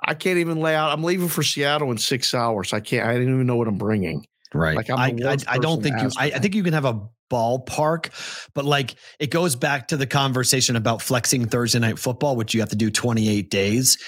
I 0.06 0.14
can't 0.14 0.38
even 0.38 0.60
lay 0.60 0.74
out. 0.74 0.92
I'm 0.92 1.02
leaving 1.02 1.28
for 1.28 1.42
Seattle 1.42 1.90
in 1.90 1.98
six 1.98 2.34
hours. 2.34 2.72
I 2.72 2.80
can't. 2.80 3.08
I 3.08 3.14
didn't 3.14 3.34
even 3.34 3.46
know 3.46 3.56
what 3.56 3.68
I'm 3.68 3.78
bringing. 3.78 4.26
Right. 4.52 4.76
Like, 4.76 4.90
I'm 4.90 4.98
I, 4.98 5.32
I, 5.32 5.36
I 5.48 5.58
don't 5.58 5.82
think 5.82 6.00
you 6.00 6.10
I, 6.18 6.26
I 6.26 6.38
think 6.38 6.54
you 6.54 6.62
can 6.62 6.74
have 6.74 6.84
a 6.84 7.08
ballpark, 7.34 8.10
but 8.54 8.64
like 8.64 8.94
it 9.18 9.30
goes 9.30 9.56
back 9.56 9.88
to 9.88 9.96
the 9.96 10.06
conversation 10.06 10.76
about 10.76 11.02
flexing 11.02 11.46
Thursday 11.46 11.80
night 11.80 11.98
football, 11.98 12.36
which 12.36 12.54
you 12.54 12.60
have 12.60 12.68
to 12.70 12.76
do 12.76 12.90
28 12.90 13.50
days. 13.50 13.98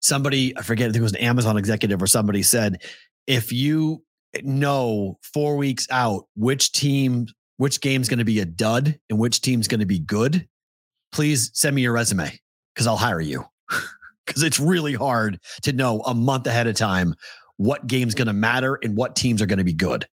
Somebody, 0.00 0.56
I 0.56 0.62
forget, 0.62 0.88
I 0.88 0.92
think 0.92 1.00
it 1.00 1.02
was 1.02 1.12
an 1.12 1.18
Amazon 1.18 1.58
executive 1.58 2.02
or 2.02 2.06
somebody 2.06 2.42
said, 2.42 2.82
if 3.26 3.52
you 3.52 4.02
know 4.42 5.18
four 5.34 5.56
weeks 5.56 5.86
out 5.90 6.24
which 6.36 6.72
team, 6.72 7.26
which 7.58 7.82
game's 7.82 8.08
going 8.08 8.18
to 8.18 8.24
be 8.24 8.40
a 8.40 8.46
dud 8.46 8.98
and 9.10 9.18
which 9.18 9.42
team's 9.42 9.68
going 9.68 9.80
to 9.80 9.86
be 9.86 9.98
good, 9.98 10.48
please 11.12 11.50
send 11.52 11.76
me 11.76 11.82
your 11.82 11.92
resume 11.92 12.32
because 12.74 12.86
I'll 12.86 12.96
hire 12.96 13.20
you. 13.20 13.44
Because 14.26 14.44
it's 14.44 14.60
really 14.60 14.94
hard 14.94 15.40
to 15.62 15.72
know 15.72 16.02
a 16.02 16.14
month 16.14 16.46
ahead 16.46 16.68
of 16.68 16.76
time 16.76 17.16
what 17.56 17.88
game's 17.88 18.14
going 18.14 18.28
to 18.28 18.32
matter 18.32 18.78
and 18.80 18.96
what 18.96 19.16
teams 19.16 19.42
are 19.42 19.46
going 19.46 19.58
to 19.58 19.64
be 19.64 19.72
good. 19.72 20.06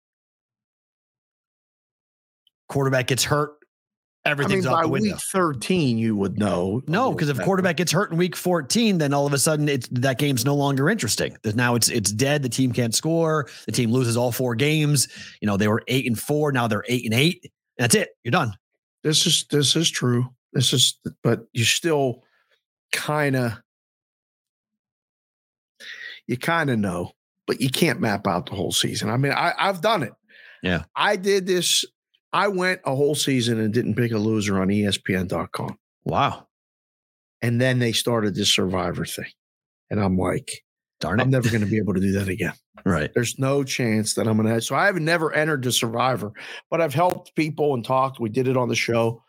Quarterback 2.68 3.06
gets 3.06 3.24
hurt, 3.24 3.50
I 4.24 4.30
mean, 4.30 4.32
everything's 4.32 4.66
out 4.66 4.82
the 4.82 4.88
window. 4.88 5.12
week 5.14 5.20
13, 5.32 5.96
you 5.96 6.14
would 6.16 6.38
know. 6.38 6.82
No, 6.86 7.12
because 7.12 7.28
if 7.30 7.40
quarterback 7.40 7.76
gets 7.78 7.90
hurt 7.92 8.10
in 8.12 8.18
week 8.18 8.36
14, 8.36 8.98
then 8.98 9.14
all 9.14 9.26
of 9.26 9.32
a 9.32 9.38
sudden 9.38 9.68
it's 9.68 9.88
that 9.92 10.18
game's 10.18 10.44
no 10.44 10.54
longer 10.54 10.90
interesting. 10.90 11.36
There's- 11.42 11.56
Now 11.56 11.74
it's 11.76 11.88
it's 11.88 12.12
dead. 12.12 12.42
The 12.42 12.48
team 12.50 12.72
can't 12.72 12.94
score. 12.94 13.48
The 13.66 13.72
team 13.72 13.90
loses 13.90 14.16
all 14.18 14.30
four 14.32 14.54
games. 14.54 15.08
You 15.40 15.46
know, 15.46 15.56
they 15.56 15.68
were 15.68 15.82
eight 15.88 16.06
and 16.06 16.18
four. 16.18 16.52
Now 16.52 16.66
they're 16.68 16.84
eight 16.88 17.04
and 17.06 17.14
eight. 17.14 17.50
That's 17.78 17.94
it. 17.94 18.10
You're 18.24 18.32
done. 18.32 18.52
this 19.02 19.26
is 19.26 19.46
this 19.50 19.74
is 19.76 19.88
true. 19.88 20.26
This 20.52 20.72
is, 20.72 20.98
but 21.22 21.46
you 21.52 21.64
still 21.64 22.22
kind 22.92 23.36
of, 23.36 23.52
you 26.26 26.36
kind 26.36 26.70
of 26.70 26.78
know, 26.78 27.12
but 27.46 27.60
you 27.60 27.70
can't 27.70 28.00
map 28.00 28.26
out 28.26 28.46
the 28.46 28.54
whole 28.56 28.72
season. 28.72 29.10
I 29.10 29.16
mean, 29.16 29.32
I, 29.32 29.52
I've 29.58 29.80
done 29.80 30.02
it. 30.02 30.12
Yeah. 30.62 30.84
I 30.96 31.16
did 31.16 31.46
this. 31.46 31.84
I 32.32 32.48
went 32.48 32.80
a 32.84 32.94
whole 32.94 33.14
season 33.14 33.58
and 33.58 33.72
didn't 33.72 33.94
pick 33.94 34.12
a 34.12 34.18
loser 34.18 34.60
on 34.60 34.68
ESPN.com. 34.68 35.78
Wow. 36.04 36.46
And 37.40 37.60
then 37.60 37.78
they 37.78 37.92
started 37.92 38.34
this 38.34 38.52
survivor 38.52 39.04
thing. 39.04 39.30
And 39.90 40.00
I'm 40.00 40.16
like, 40.16 40.50
Darn 41.00 41.20
it. 41.20 41.22
I'm 41.22 41.30
never 41.30 41.48
going 41.48 41.60
to 41.60 41.70
be 41.70 41.78
able 41.78 41.94
to 41.94 42.00
do 42.00 42.12
that 42.12 42.28
again. 42.28 42.54
right. 42.84 43.12
There's 43.14 43.38
no 43.38 43.62
chance 43.62 44.14
that 44.14 44.26
I'm 44.26 44.36
going 44.36 44.52
to. 44.52 44.60
So 44.60 44.74
I 44.74 44.86
have 44.86 44.96
never 44.96 45.32
entered 45.32 45.62
the 45.62 45.72
survivor, 45.72 46.32
but 46.70 46.80
I've 46.80 46.94
helped 46.94 47.34
people 47.36 47.74
and 47.74 47.84
talked. 47.84 48.18
We 48.18 48.30
did 48.30 48.48
it 48.48 48.56
on 48.56 48.68
the 48.68 48.74
show. 48.74 49.22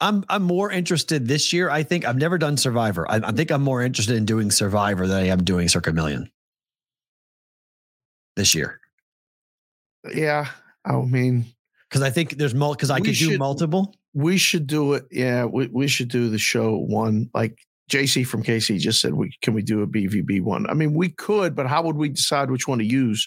I'm 0.00 0.24
I'm 0.28 0.44
more 0.44 0.70
interested 0.70 1.26
this 1.26 1.52
year. 1.52 1.68
I 1.70 1.82
think 1.82 2.04
I've 2.06 2.16
never 2.16 2.38
done 2.38 2.56
Survivor. 2.56 3.10
I, 3.10 3.16
I 3.16 3.32
think 3.32 3.50
I'm 3.50 3.62
more 3.62 3.82
interested 3.82 4.16
in 4.16 4.24
doing 4.24 4.52
Survivor 4.52 5.08
than 5.08 5.16
I 5.18 5.26
am 5.26 5.42
doing 5.42 5.68
Circa 5.68 5.92
Million 5.92 6.30
this 8.36 8.54
year 8.54 8.80
Yeah. 10.14 10.46
I 10.84 10.92
mean, 11.02 11.46
because 11.88 12.02
I 12.02 12.10
think 12.10 12.36
there's 12.38 12.54
multiple. 12.54 12.74
because 12.76 12.90
I 12.90 12.98
We 13.00 13.06
could 13.08 13.16
do 13.16 13.38
multiple. 13.38 13.94
we 14.14 14.36
should 14.38 14.66
do 14.66 14.94
it. 14.94 15.04
Yeah. 15.10 15.44
We, 15.44 15.66
we 15.68 15.88
should 15.88 16.08
do 16.08 16.28
the 16.28 16.38
show 16.38 16.76
one. 16.76 17.30
Like 17.34 17.58
JC 17.90 18.26
from 18.26 18.42
KC 18.42 18.78
just 18.78 19.00
said, 19.00 19.14
we 19.14 19.32
can 19.42 19.54
we 19.54 19.62
do 19.62 19.82
a 19.82 19.86
BVB 19.86 20.42
one? 20.42 20.68
I 20.68 20.74
mean, 20.74 20.92
we 20.94 21.08
could, 21.10 21.54
but 21.54 21.66
how 21.66 21.82
would 21.82 21.96
we 21.96 22.08
decide 22.10 22.50
which 22.50 22.68
one 22.68 22.78
to 22.78 22.84
use 22.84 23.26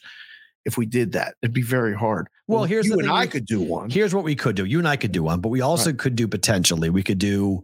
if 0.66 0.78
we 0.78 0.86
did 0.86 1.14
that? 1.14 1.36
It'd 1.41 1.53
be 1.53 1.64
very 1.64 1.95
hard. 1.95 2.28
Well, 2.47 2.66
here's 2.66 2.86
you 2.86 2.91
the 2.93 2.99
and 2.99 3.07
thing 3.07 3.16
I 3.16 3.22
we- 3.22 3.28
could 3.28 3.45
do 3.45 3.62
one. 3.62 3.89
Here's 3.89 4.14
what 4.14 4.24
we 4.24 4.36
could 4.36 4.55
do. 4.55 4.66
You 4.66 4.78
and 4.80 4.88
I 4.88 4.95
could 4.97 5.12
do 5.12 5.24
one, 5.24 5.39
but 5.39 5.49
we 5.49 5.62
also 5.62 5.93
could 5.93 6.16
do 6.16 6.28
potentially. 6.28 6.89
We 6.89 7.01
could 7.03 7.18
do. 7.20 7.62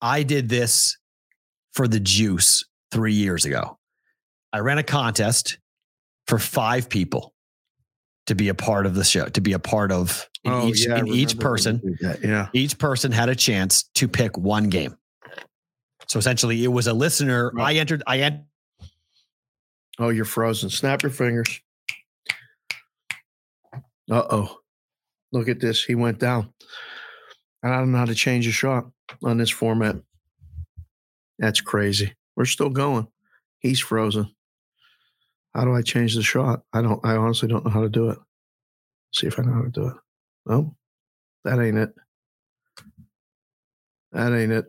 I 0.00 0.22
did 0.22 0.48
this 0.48 0.96
for 1.74 1.86
the 1.86 2.00
juice 2.00 2.64
three 2.90 3.12
years 3.14 3.44
ago. 3.44 3.78
I 4.52 4.60
ran 4.60 4.78
a 4.78 4.82
contest 4.82 5.58
for 6.26 6.38
five 6.38 6.88
people 6.88 7.33
to 8.26 8.34
be 8.34 8.48
a 8.48 8.54
part 8.54 8.86
of 8.86 8.94
the 8.94 9.04
show, 9.04 9.26
to 9.26 9.40
be 9.40 9.52
a 9.52 9.58
part 9.58 9.92
of 9.92 10.28
in 10.44 10.52
Oh, 10.52 10.68
each 10.68 10.86
yeah, 10.86 10.98
in 10.98 11.08
each 11.08 11.34
remember 11.34 11.56
when 11.56 11.78
you 11.80 11.96
person. 11.98 12.20
Yeah. 12.22 12.48
Each 12.52 12.78
person 12.78 13.12
had 13.12 13.28
a 13.28 13.34
chance 13.34 13.84
to 13.94 14.08
pick 14.08 14.36
one 14.36 14.68
game. 14.68 14.96
So 16.08 16.18
essentially, 16.18 16.64
it 16.64 16.68
was 16.68 16.86
a 16.86 16.92
listener. 16.92 17.50
Right. 17.54 17.76
I 17.76 17.78
entered. 17.78 18.02
I 18.06 18.20
entered. 18.20 18.44
Oh, 19.98 20.08
you're 20.08 20.24
frozen. 20.24 20.70
Snap 20.70 21.02
your 21.02 21.10
fingers. 21.10 21.60
Uh 24.10 24.22
oh. 24.30 24.58
Look 25.32 25.48
at 25.48 25.60
this. 25.60 25.82
He 25.82 25.94
went 25.94 26.18
down. 26.18 26.52
And 27.62 27.72
I 27.72 27.78
don't 27.78 27.92
know 27.92 27.98
how 27.98 28.04
to 28.04 28.14
change 28.14 28.46
a 28.46 28.52
shot 28.52 28.84
on 29.22 29.38
this 29.38 29.50
format. 29.50 29.96
That's 31.38 31.60
crazy. 31.60 32.14
We're 32.36 32.44
still 32.44 32.68
going. 32.68 33.06
He's 33.58 33.80
frozen. 33.80 34.33
How 35.54 35.64
do 35.64 35.74
I 35.74 35.82
change 35.82 36.14
the 36.16 36.22
shot? 36.22 36.62
I 36.72 36.82
don't. 36.82 37.04
I 37.04 37.16
honestly 37.16 37.48
don't 37.48 37.64
know 37.64 37.70
how 37.70 37.82
to 37.82 37.88
do 37.88 38.10
it. 38.10 38.18
See 39.12 39.26
if 39.26 39.38
I 39.38 39.42
know 39.42 39.52
how 39.52 39.62
to 39.62 39.70
do 39.70 39.86
it. 39.88 39.94
No, 40.46 40.76
that 41.44 41.60
ain't 41.60 41.78
it. 41.78 41.94
That 44.12 44.32
ain't 44.32 44.52
it. 44.52 44.66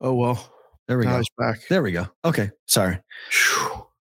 Oh 0.00 0.14
well. 0.14 0.52
There 0.88 0.98
we 0.98 1.04
Now 1.04 1.12
go. 1.12 1.18
he's 1.18 1.28
back. 1.38 1.60
There 1.68 1.82
we 1.82 1.92
go. 1.92 2.06
Okay. 2.24 2.50
Sorry. 2.66 2.98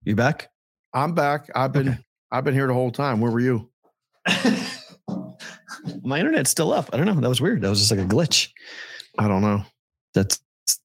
You 0.03 0.15
back? 0.15 0.49
I'm 0.93 1.13
back. 1.13 1.49
I've 1.55 1.71
been. 1.71 1.89
Okay. 1.89 1.97
I've 2.31 2.43
been 2.43 2.53
here 2.53 2.67
the 2.67 2.73
whole 2.73 2.91
time. 2.91 3.21
Where 3.21 3.31
were 3.31 3.39
you? 3.39 3.69
My 6.03 6.19
internet's 6.19 6.49
still 6.49 6.73
up. 6.73 6.89
I 6.93 6.97
don't 6.97 7.05
know. 7.05 7.19
That 7.19 7.29
was 7.29 7.41
weird. 7.41 7.61
That 7.61 7.69
was 7.69 7.79
just 7.79 7.91
like 7.91 7.99
a 7.99 8.05
glitch. 8.05 8.49
I 9.17 9.27
don't 9.27 9.41
know. 9.41 9.63
That's 10.13 10.39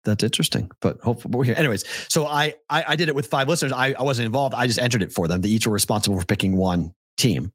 that's 0.04 0.24
interesting. 0.24 0.70
But 0.80 1.00
hopefully 1.00 1.36
we're 1.36 1.44
here. 1.44 1.54
Anyways, 1.56 1.84
so 2.08 2.26
I, 2.26 2.54
I 2.68 2.84
I 2.88 2.96
did 2.96 3.08
it 3.08 3.14
with 3.14 3.26
five 3.26 3.48
listeners. 3.48 3.72
I, 3.72 3.94
I 3.98 4.02
wasn't 4.02 4.26
involved. 4.26 4.54
I 4.54 4.66
just 4.66 4.78
entered 4.78 5.02
it 5.02 5.12
for 5.12 5.28
them. 5.28 5.40
They 5.40 5.48
each 5.48 5.66
were 5.66 5.72
responsible 5.72 6.18
for 6.18 6.26
picking 6.26 6.56
one 6.56 6.94
team. 7.16 7.52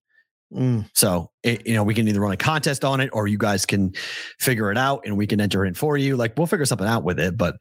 Mm. 0.54 0.88
So 0.94 1.32
it, 1.42 1.66
you 1.66 1.74
know, 1.74 1.84
we 1.84 1.94
can 1.94 2.08
either 2.08 2.20
run 2.20 2.32
a 2.32 2.38
contest 2.38 2.86
on 2.86 3.00
it 3.00 3.10
or 3.14 3.28
you 3.28 3.38
guys 3.38 3.66
can 3.66 3.94
figure 4.40 4.72
it 4.72 4.78
out 4.78 5.02
and 5.06 5.18
we 5.18 5.26
can 5.26 5.42
enter 5.42 5.66
it 5.66 5.76
for 5.76 5.98
you. 5.98 6.16
Like 6.16 6.38
we'll 6.38 6.48
figure 6.48 6.66
something 6.66 6.88
out 6.88 7.04
with 7.04 7.20
it. 7.20 7.38
But 7.38 7.56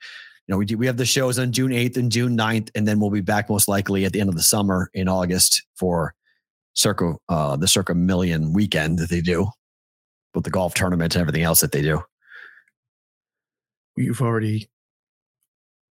you 0.46 0.52
know, 0.52 0.58
we 0.58 0.66
do 0.66 0.76
we 0.76 0.86
have 0.86 0.96
the 0.96 1.06
shows 1.06 1.38
on 1.38 1.52
June 1.52 1.70
8th 1.70 1.96
and 1.96 2.12
June 2.12 2.36
9th, 2.36 2.70
and 2.74 2.86
then 2.86 3.00
we'll 3.00 3.10
be 3.10 3.20
back 3.20 3.48
most 3.48 3.68
likely 3.68 4.04
at 4.04 4.12
the 4.12 4.20
end 4.20 4.28
of 4.28 4.36
the 4.36 4.42
summer 4.42 4.90
in 4.92 5.08
August 5.08 5.62
for 5.76 6.14
Circa 6.74 7.14
uh 7.28 7.56
the 7.56 7.68
Circa 7.68 7.94
Million 7.94 8.52
weekend 8.52 8.98
that 8.98 9.08
they 9.08 9.20
do 9.20 9.48
with 10.34 10.44
the 10.44 10.50
golf 10.50 10.74
tournament 10.74 11.14
and 11.14 11.20
everything 11.20 11.42
else 11.42 11.60
that 11.60 11.72
they 11.72 11.82
do. 11.82 12.02
You've 13.97 14.20
already. 14.20 14.68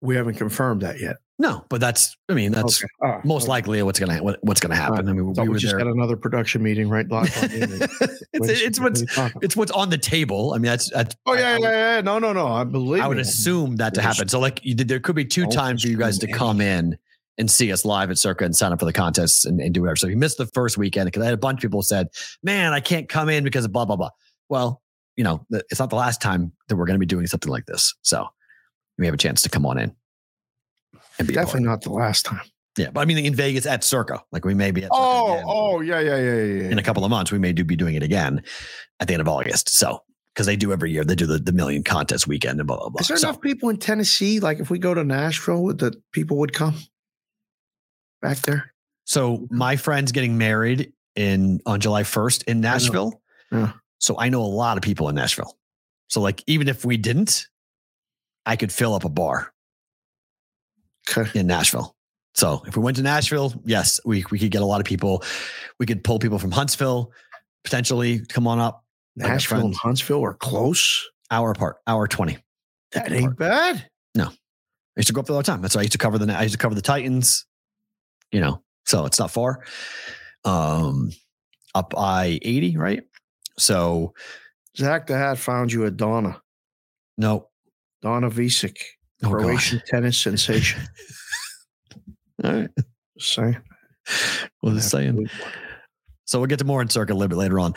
We 0.00 0.16
haven't 0.16 0.34
confirmed 0.34 0.82
that 0.82 1.00
yet. 1.00 1.16
No, 1.38 1.64
but 1.68 1.80
that's 1.80 2.16
I 2.28 2.34
mean, 2.34 2.52
that's 2.52 2.80
Okay. 2.82 2.88
Ah, 3.02 3.20
most 3.24 3.44
okay. 3.44 3.50
likely 3.50 3.82
what's 3.82 3.98
gonna 3.98 4.22
what, 4.22 4.38
what's 4.42 4.60
gonna 4.60 4.76
happen. 4.76 5.08
I 5.08 5.12
mean, 5.12 5.34
So 5.34 5.42
we 5.42 5.48
we 5.48 5.54
were 5.54 5.58
just 5.58 5.76
had 5.76 5.86
another 5.88 6.16
production 6.16 6.62
meeting 6.62 6.88
right 6.88 7.10
on 7.10 7.24
the 7.24 7.50
internet. 7.54 7.90
it's 8.32 8.60
it's 8.62 8.80
what's 8.80 9.02
it's 9.42 9.56
what's 9.56 9.72
on 9.72 9.90
the 9.90 9.98
table. 9.98 10.52
I 10.54 10.58
mean, 10.58 10.70
that's, 10.70 10.90
that's 10.90 11.16
Oh 11.26 11.34
yeah, 11.34 11.54
I 11.54 11.58
yeah, 11.58 11.94
yeah. 11.96 12.00
No, 12.02 12.20
no, 12.20 12.32
no. 12.32 12.46
I 12.46 12.62
believe. 12.62 13.02
I 13.02 13.08
would 13.08 13.16
me. 13.16 13.22
assume 13.22 13.76
that 13.76 13.94
to 13.94 14.02
happen. 14.02 14.28
So, 14.28 14.38
like, 14.38 14.60
you 14.64 14.76
did, 14.76 14.86
there 14.86 15.00
could 15.00 15.16
be 15.16 15.24
two 15.24 15.46
times 15.46 15.82
for 15.82 15.88
you 15.88 15.96
guys 15.96 16.18
to 16.18 16.28
come 16.30 16.60
in 16.60 16.96
and 17.36 17.50
see 17.50 17.72
us 17.72 17.84
live 17.84 18.10
at 18.10 18.18
Circa 18.18 18.44
and 18.44 18.54
sign 18.54 18.72
up 18.72 18.78
for 18.78 18.84
the 18.86 18.92
contests 18.92 19.44
and, 19.44 19.60
and 19.60 19.74
do 19.74 19.80
whatever. 19.80 19.96
So, 19.96 20.06
if 20.06 20.12
you 20.12 20.16
missed 20.16 20.38
the 20.38 20.46
first 20.46 20.78
weekend, 20.78 21.06
because 21.06 21.22
I 21.22 21.24
had 21.24 21.34
a 21.34 21.38
bunch 21.38 21.64
of 21.64 21.68
people 21.68 21.82
said, 21.82 22.06
"Man, 22.44 22.72
I 22.72 22.78
can't 22.78 23.08
come 23.08 23.28
in 23.28 23.42
because 23.42 23.64
of 23.64 23.72
blah 23.72 23.86
blah 23.86 23.96
blah." 23.96 24.10
Well, 24.48 24.82
you 25.16 25.24
know, 25.24 25.46
it's 25.50 25.78
not 25.80 25.90
the 25.90 25.96
last 25.96 26.20
time 26.20 26.52
that 26.68 26.76
we're 26.76 26.86
going 26.86 26.96
to 26.96 27.00
be 27.00 27.06
doing 27.06 27.26
something 27.26 27.50
like 27.50 27.66
this. 27.66 27.94
So, 28.02 28.26
we 28.98 29.06
have 29.06 29.14
a 29.14 29.18
chance 29.18 29.42
to 29.42 29.48
come 29.48 29.66
on 29.66 29.78
in 29.78 29.92
and 31.18 31.28
be. 31.28 31.34
Definitely 31.34 31.64
not 31.68 31.82
the 31.82 31.92
last 31.92 32.24
time. 32.24 32.40
Yeah, 32.76 32.90
but 32.90 33.00
I 33.00 33.04
mean, 33.04 33.18
in 33.18 33.34
Vegas 33.34 33.66
at 33.66 33.84
Circa, 33.84 34.22
like 34.32 34.44
we 34.44 34.54
may 34.54 34.70
be 34.72 34.80
at 34.82 34.90
Circa 34.92 34.96
Oh, 35.00 35.32
again. 35.34 35.44
oh, 35.46 35.80
yeah, 35.80 36.00
yeah, 36.00 36.16
yeah, 36.16 36.34
yeah. 36.62 36.70
in 36.70 36.78
a 36.78 36.82
couple 36.82 37.04
of 37.04 37.10
months, 37.10 37.30
we 37.30 37.38
may 37.38 37.52
do 37.52 37.62
be 37.64 37.76
doing 37.76 37.94
it 37.94 38.02
again 38.02 38.42
at 39.00 39.06
the 39.08 39.14
end 39.14 39.20
of 39.20 39.28
August. 39.28 39.68
So, 39.68 40.00
because 40.34 40.46
they 40.46 40.56
do 40.56 40.72
every 40.72 40.90
year, 40.90 41.04
they 41.04 41.14
do 41.14 41.26
the, 41.26 41.38
the 41.38 41.52
million 41.52 41.84
contest 41.84 42.26
weekend 42.26 42.58
and 42.58 42.66
blah 42.66 42.76
blah 42.78 42.88
blah. 42.88 43.00
Is 43.00 43.06
there 43.08 43.16
So- 43.16 43.28
enough 43.28 43.40
people 43.40 43.68
in 43.68 43.76
Tennessee? 43.76 44.40
Like, 44.40 44.58
if 44.58 44.70
we 44.70 44.78
go 44.80 44.92
to 44.94 45.04
Nashville, 45.04 45.62
would 45.62 45.78
that 45.78 45.94
people 46.12 46.36
would 46.38 46.52
come 46.52 46.74
back 48.22 48.38
there? 48.38 48.72
So 49.04 49.46
my 49.50 49.76
friend's 49.76 50.12
getting 50.12 50.38
married 50.38 50.92
in 51.14 51.60
on 51.66 51.80
July 51.80 52.02
1st 52.02 52.44
in 52.44 52.60
Nashville. 52.60 53.22
Yeah. 53.52 53.72
So 54.04 54.16
I 54.18 54.28
know 54.28 54.42
a 54.42 54.44
lot 54.44 54.76
of 54.76 54.82
people 54.82 55.08
in 55.08 55.14
Nashville. 55.14 55.56
So 56.08 56.20
like 56.20 56.44
even 56.46 56.68
if 56.68 56.84
we 56.84 56.98
didn't, 56.98 57.46
I 58.44 58.54
could 58.56 58.70
fill 58.70 58.92
up 58.92 59.04
a 59.04 59.08
bar 59.08 59.54
Okay. 61.08 61.40
in 61.40 61.46
Nashville. 61.46 61.96
So 62.34 62.62
if 62.66 62.76
we 62.76 62.82
went 62.82 62.98
to 62.98 63.02
Nashville, 63.02 63.54
yes, 63.64 64.00
we 64.04 64.22
we 64.30 64.38
could 64.38 64.50
get 64.50 64.60
a 64.60 64.66
lot 64.66 64.78
of 64.80 64.84
people. 64.84 65.22
We 65.80 65.86
could 65.86 66.04
pull 66.04 66.18
people 66.18 66.38
from 66.38 66.50
Huntsville, 66.50 67.12
potentially 67.64 68.20
come 68.26 68.46
on 68.46 68.58
up. 68.58 68.84
Nashville 69.16 69.60
and. 69.60 69.74
Huntsville 69.74 70.22
are 70.22 70.34
close. 70.34 71.08
Hour 71.30 71.52
apart, 71.52 71.76
hour 71.86 72.06
20. 72.06 72.36
That 72.92 73.10
ain't 73.10 73.38
bad. 73.38 73.88
No, 74.14 74.24
I 74.26 74.32
used 74.98 75.06
to 75.06 75.14
go 75.14 75.20
up 75.20 75.26
there 75.26 75.34
all 75.34 75.40
the 75.40 75.46
time. 75.46 75.62
That's 75.62 75.74
why 75.74 75.80
I 75.80 75.84
used 75.84 75.92
to 75.92 75.98
cover 75.98 76.18
the 76.18 76.30
I 76.30 76.42
used 76.42 76.52
to 76.52 76.58
cover 76.58 76.74
the 76.74 76.82
Titans, 76.82 77.46
you 78.32 78.40
know, 78.40 78.62
so 78.84 79.06
it's 79.06 79.18
not 79.18 79.30
far. 79.30 79.64
Um 80.44 81.10
up 81.74 81.94
I 81.96 82.38
80, 82.42 82.76
right? 82.76 83.02
So 83.58 84.14
Zach 84.76 85.06
the 85.06 85.16
Hat 85.16 85.38
found 85.38 85.72
you 85.72 85.86
at 85.86 85.96
Donna. 85.96 86.40
no. 87.16 87.48
Donna 88.02 88.28
Vekić, 88.30 88.76
Oh, 89.22 89.30
God. 89.30 89.38
Croatian 89.40 89.82
tennis 89.86 90.18
sensation. 90.18 90.82
All 92.44 92.52
right. 92.52 92.68
Just 93.16 93.34
saying. 93.34 93.56
Well, 94.62 94.74
just 94.74 94.90
saying. 94.90 95.30
So 96.26 96.38
we'll 96.38 96.48
get 96.48 96.58
to 96.58 96.66
more 96.66 96.82
in 96.82 96.90
circle 96.90 97.16
a 97.16 97.18
little 97.18 97.30
bit 97.30 97.38
later 97.38 97.58
on. 97.58 97.72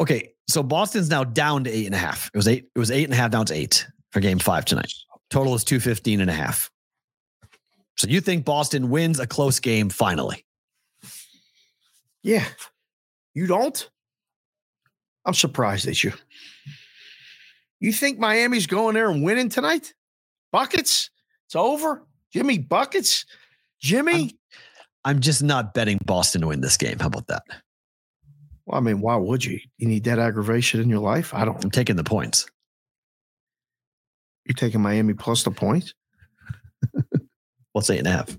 Okay. 0.00 0.32
So 0.48 0.62
Boston's 0.62 1.10
now 1.10 1.24
down 1.24 1.64
to 1.64 1.70
eight 1.70 1.84
and 1.84 1.94
a 1.94 1.98
half. 1.98 2.30
It 2.32 2.38
was 2.38 2.48
eight, 2.48 2.66
it 2.74 2.78
was 2.78 2.90
eight 2.90 3.04
and 3.04 3.12
a 3.12 3.16
half, 3.16 3.32
now 3.32 3.42
it's 3.42 3.50
eight 3.50 3.86
for 4.12 4.20
game 4.20 4.38
five 4.38 4.64
tonight. 4.64 4.90
Total 5.28 5.54
is 5.54 5.64
215 5.64 6.22
and 6.22 6.30
a 6.30 6.34
half. 6.34 6.70
So 7.96 8.06
you 8.08 8.22
think 8.22 8.46
Boston 8.46 8.88
wins 8.88 9.20
a 9.20 9.26
close 9.26 9.60
game 9.60 9.90
finally? 9.90 10.46
Yeah. 12.22 12.46
You 13.34 13.46
don't? 13.46 13.90
I'm 15.26 15.34
surprised 15.34 15.86
at 15.88 16.02
you. 16.04 16.12
You 17.80 17.92
think 17.92 18.18
Miami's 18.18 18.66
going 18.66 18.94
there 18.94 19.10
and 19.10 19.22
winning 19.22 19.48
tonight? 19.48 19.94
Buckets? 20.52 21.10
It's 21.46 21.56
over? 21.56 22.02
Jimmy 22.32 22.58
Buckets? 22.58 23.26
Jimmy? 23.80 24.38
I'm 25.04 25.20
just 25.20 25.42
not 25.42 25.74
betting 25.74 25.98
Boston 26.04 26.40
to 26.42 26.46
win 26.48 26.60
this 26.60 26.76
game. 26.76 26.98
How 26.98 27.08
about 27.08 27.26
that? 27.26 27.42
well, 28.66 28.78
I 28.78 28.80
mean, 28.80 29.00
why 29.00 29.16
would 29.16 29.44
you? 29.44 29.58
You 29.78 29.88
need 29.88 30.04
that 30.04 30.18
aggravation 30.18 30.80
in 30.80 30.88
your 30.88 31.00
life? 31.00 31.34
I 31.34 31.44
don't. 31.44 31.62
I'm 31.62 31.70
taking 31.70 31.96
the 31.96 32.04
points. 32.04 32.46
You're 34.46 34.54
taking 34.54 34.80
Miami 34.80 35.14
plus 35.14 35.42
the 35.42 35.50
points? 35.50 35.94
What's 37.72 37.90
eight 37.90 37.98
and 37.98 38.06
a 38.06 38.12
half? 38.12 38.38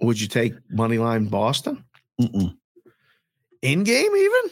Would 0.00 0.20
you 0.20 0.28
take 0.28 0.54
money 0.70 0.98
line 0.98 1.26
Boston? 1.26 1.84
Mm-mm. 2.20 2.56
In 3.62 3.84
game, 3.84 4.14
even? 4.14 4.50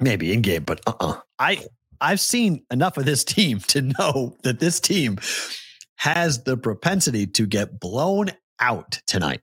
Maybe 0.00 0.32
in 0.32 0.42
game, 0.42 0.64
but 0.64 0.80
uh-uh. 0.86 1.20
I 1.38 1.64
I've 2.00 2.20
seen 2.20 2.64
enough 2.70 2.96
of 2.96 3.04
this 3.04 3.24
team 3.24 3.60
to 3.68 3.82
know 3.82 4.36
that 4.42 4.60
this 4.60 4.80
team 4.80 5.18
has 5.96 6.44
the 6.44 6.56
propensity 6.56 7.26
to 7.26 7.46
get 7.46 7.80
blown 7.80 8.30
out 8.60 9.00
tonight. 9.06 9.40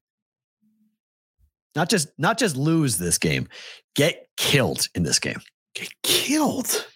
Not 1.75 1.89
just 1.89 2.09
not 2.17 2.37
just 2.37 2.55
lose 2.55 2.97
this 2.97 3.17
game, 3.17 3.47
get 3.95 4.27
killed 4.37 4.87
in 4.93 5.03
this 5.03 5.19
game. 5.19 5.41
Get 5.73 5.89
killed. 6.03 6.87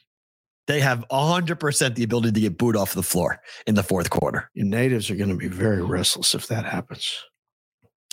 They 0.68 0.82
have 0.82 1.06
100% 1.10 1.96
the 1.96 2.04
ability 2.04 2.34
to 2.34 2.40
get 2.42 2.58
booed 2.58 2.76
off 2.76 2.94
the 2.94 3.02
floor 3.02 3.40
in 3.66 3.76
the 3.76 3.84
fourth 3.84 4.10
quarter. 4.10 4.52
Your 4.54 4.66
natives 4.66 5.10
are 5.10 5.16
going 5.16 5.30
to 5.30 5.36
be 5.36 5.48
very 5.48 5.82
restless 5.82 6.36
if 6.36 6.48
that 6.48 6.66
happens. 6.66 7.24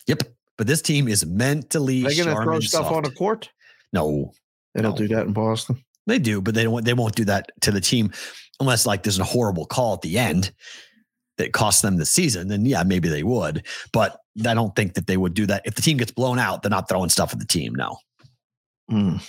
Yep. 0.06 0.22
But 0.56 0.68
this 0.68 0.80
team 0.80 1.08
is 1.08 1.26
mentally 1.26 2.02
They're 2.02 2.24
going 2.24 2.34
to 2.36 2.42
throw 2.42 2.54
and 2.54 2.64
stuff 2.64 2.86
on 2.86 2.92
soft. 2.92 3.04
the 3.06 3.10
court. 3.10 3.50
No, 3.92 4.32
They 4.74 4.82
don't 4.82 4.92
No. 4.92 5.06
do 5.06 5.14
that 5.14 5.26
in 5.26 5.32
Boston. 5.32 5.82
They 6.06 6.18
do, 6.18 6.40
but 6.42 6.54
they 6.54 6.64
don't. 6.64 6.84
They 6.84 6.92
won't 6.94 7.14
do 7.14 7.24
that 7.26 7.50
to 7.62 7.70
the 7.72 7.80
team 7.80 8.12
unless 8.60 8.84
like 8.86 9.02
there's 9.02 9.18
a 9.18 9.24
horrible 9.24 9.64
call 9.66 9.94
at 9.94 10.02
the 10.02 10.18
end 10.18 10.52
that 11.38 11.52
costs 11.52 11.80
them 11.82 11.96
the 11.96 12.04
season. 12.06 12.48
Then 12.48 12.66
yeah, 12.66 12.82
maybe 12.82 13.08
they 13.08 13.22
would. 13.22 13.66
But 13.92 14.18
I 14.46 14.52
don't 14.54 14.76
think 14.76 14.94
that 14.94 15.06
they 15.06 15.16
would 15.16 15.32
do 15.34 15.46
that 15.46 15.62
if 15.64 15.74
the 15.74 15.82
team 15.82 15.96
gets 15.96 16.10
blown 16.12 16.38
out. 16.38 16.62
They're 16.62 16.70
not 16.70 16.88
throwing 16.88 17.08
stuff 17.10 17.32
at 17.32 17.38
the 17.38 17.46
team. 17.46 17.74
No, 17.74 17.96
Mm. 18.90 19.22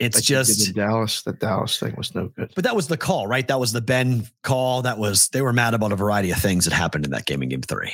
it's 0.00 0.16
Like 0.16 0.24
just. 0.24 0.74
Dallas. 0.74 1.22
The 1.22 1.32
Dallas 1.34 1.78
thing 1.78 1.94
was 1.96 2.12
no 2.14 2.26
good. 2.28 2.50
But 2.56 2.64
that 2.64 2.74
was 2.74 2.88
the 2.88 2.96
call, 2.96 3.26
right? 3.28 3.46
That 3.46 3.60
was 3.60 3.72
the 3.72 3.80
Ben 3.80 4.26
call. 4.42 4.82
That 4.82 4.98
was 4.98 5.28
they 5.28 5.42
were 5.42 5.52
mad 5.52 5.74
about 5.74 5.92
a 5.92 5.96
variety 5.96 6.30
of 6.32 6.38
things 6.38 6.64
that 6.64 6.74
happened 6.74 7.04
in 7.04 7.12
that 7.12 7.26
game 7.26 7.42
in 7.42 7.50
Game 7.50 7.62
Three. 7.62 7.92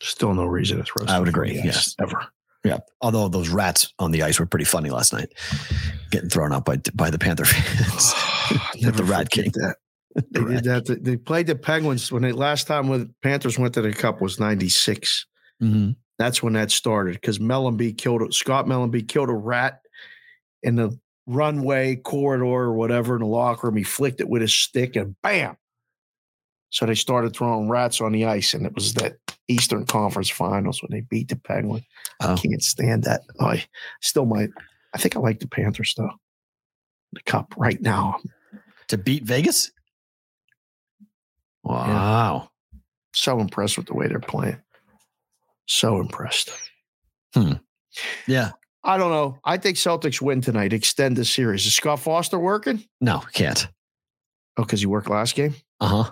Still 0.00 0.34
no 0.34 0.44
reason 0.46 0.78
to 0.78 0.84
throw. 0.84 1.06
I 1.06 1.18
would 1.20 1.28
agree, 1.28 1.54
yes. 1.54 1.94
ever. 2.00 2.26
Yeah. 2.68 2.78
Although 3.00 3.28
those 3.28 3.48
rats 3.48 3.92
on 3.98 4.10
the 4.10 4.22
ice 4.22 4.38
were 4.38 4.46
pretty 4.46 4.64
funny 4.64 4.90
last 4.90 5.12
night, 5.12 5.32
getting 6.10 6.28
thrown 6.28 6.52
out 6.52 6.64
by 6.64 6.78
by 6.94 7.10
the 7.10 7.18
Panther 7.18 7.44
fans. 7.44 8.14
Never 8.82 8.96
the 8.96 9.04
Rat 9.04 9.30
King. 9.30 9.50
That. 9.54 9.76
The 10.14 10.24
They 10.32 10.40
Rat 10.40 10.62
did 10.64 10.86
that. 10.86 11.04
They 11.04 11.16
played 11.16 11.46
the 11.46 11.54
Penguins 11.54 12.10
when 12.10 12.22
they 12.22 12.32
last 12.32 12.66
time 12.66 12.88
when 12.88 13.14
Panthers 13.22 13.58
went 13.58 13.74
to 13.74 13.82
the 13.82 13.92
Cup 13.92 14.20
was 14.20 14.40
'96. 14.40 15.26
Mhm. 15.62 15.96
That's 16.18 16.42
when 16.42 16.54
that 16.54 16.70
started 16.72 17.14
because 17.14 17.38
Mellanby 17.38 17.96
killed 17.96 18.34
Scott 18.34 18.66
Mellanby 18.66 19.06
killed 19.06 19.28
a 19.28 19.34
rat 19.34 19.80
in 20.62 20.74
the 20.74 20.98
runway 21.26 21.96
corridor 21.96 22.46
or 22.46 22.72
whatever 22.72 23.14
in 23.14 23.20
the 23.20 23.28
locker 23.28 23.68
room. 23.68 23.76
He 23.76 23.84
flicked 23.84 24.20
it 24.20 24.28
with 24.28 24.42
his 24.42 24.54
stick 24.54 24.96
and 24.96 25.14
bam. 25.22 25.56
So 26.70 26.84
they 26.86 26.94
started 26.94 27.34
throwing 27.34 27.68
rats 27.68 28.00
on 28.00 28.12
the 28.12 28.26
ice, 28.26 28.52
and 28.52 28.66
it 28.66 28.74
was 28.74 28.94
that 28.94 29.16
Eastern 29.48 29.86
Conference 29.86 30.28
Finals 30.28 30.82
when 30.82 30.90
they 30.90 31.00
beat 31.00 31.28
the 31.28 31.36
Penguins. 31.36 31.84
Oh. 32.20 32.34
I 32.34 32.36
can't 32.36 32.62
stand 32.62 33.04
that. 33.04 33.22
I 33.40 33.64
still 34.02 34.26
might. 34.26 34.50
I 34.94 34.98
think 34.98 35.16
I 35.16 35.20
like 35.20 35.40
the 35.40 35.48
Panthers 35.48 35.94
though. 35.96 36.10
The 37.12 37.22
Cup 37.22 37.54
right 37.56 37.80
now. 37.80 38.20
To 38.88 38.98
beat 38.98 39.24
Vegas? 39.24 39.70
Wow. 41.62 42.50
So 43.14 43.40
impressed 43.40 43.78
with 43.78 43.86
the 43.86 43.94
way 43.94 44.06
they're 44.08 44.20
playing. 44.20 44.58
So 45.66 46.00
impressed. 46.00 46.50
Yeah. 48.26 48.52
I 48.84 48.96
don't 48.96 49.10
know. 49.10 49.38
I 49.44 49.56
think 49.56 49.76
Celtics 49.76 50.22
win 50.22 50.40
tonight. 50.40 50.72
Extend 50.72 51.16
the 51.16 51.24
series. 51.24 51.66
Is 51.66 51.74
Scott 51.74 52.00
Foster 52.00 52.38
working? 52.38 52.84
No, 53.00 53.22
can't. 53.32 53.66
Oh, 54.56 54.62
because 54.64 54.80
he 54.80 54.86
worked 54.86 55.10
last 55.10 55.34
game. 55.34 55.54
Uh 55.80 56.04
huh. 56.04 56.10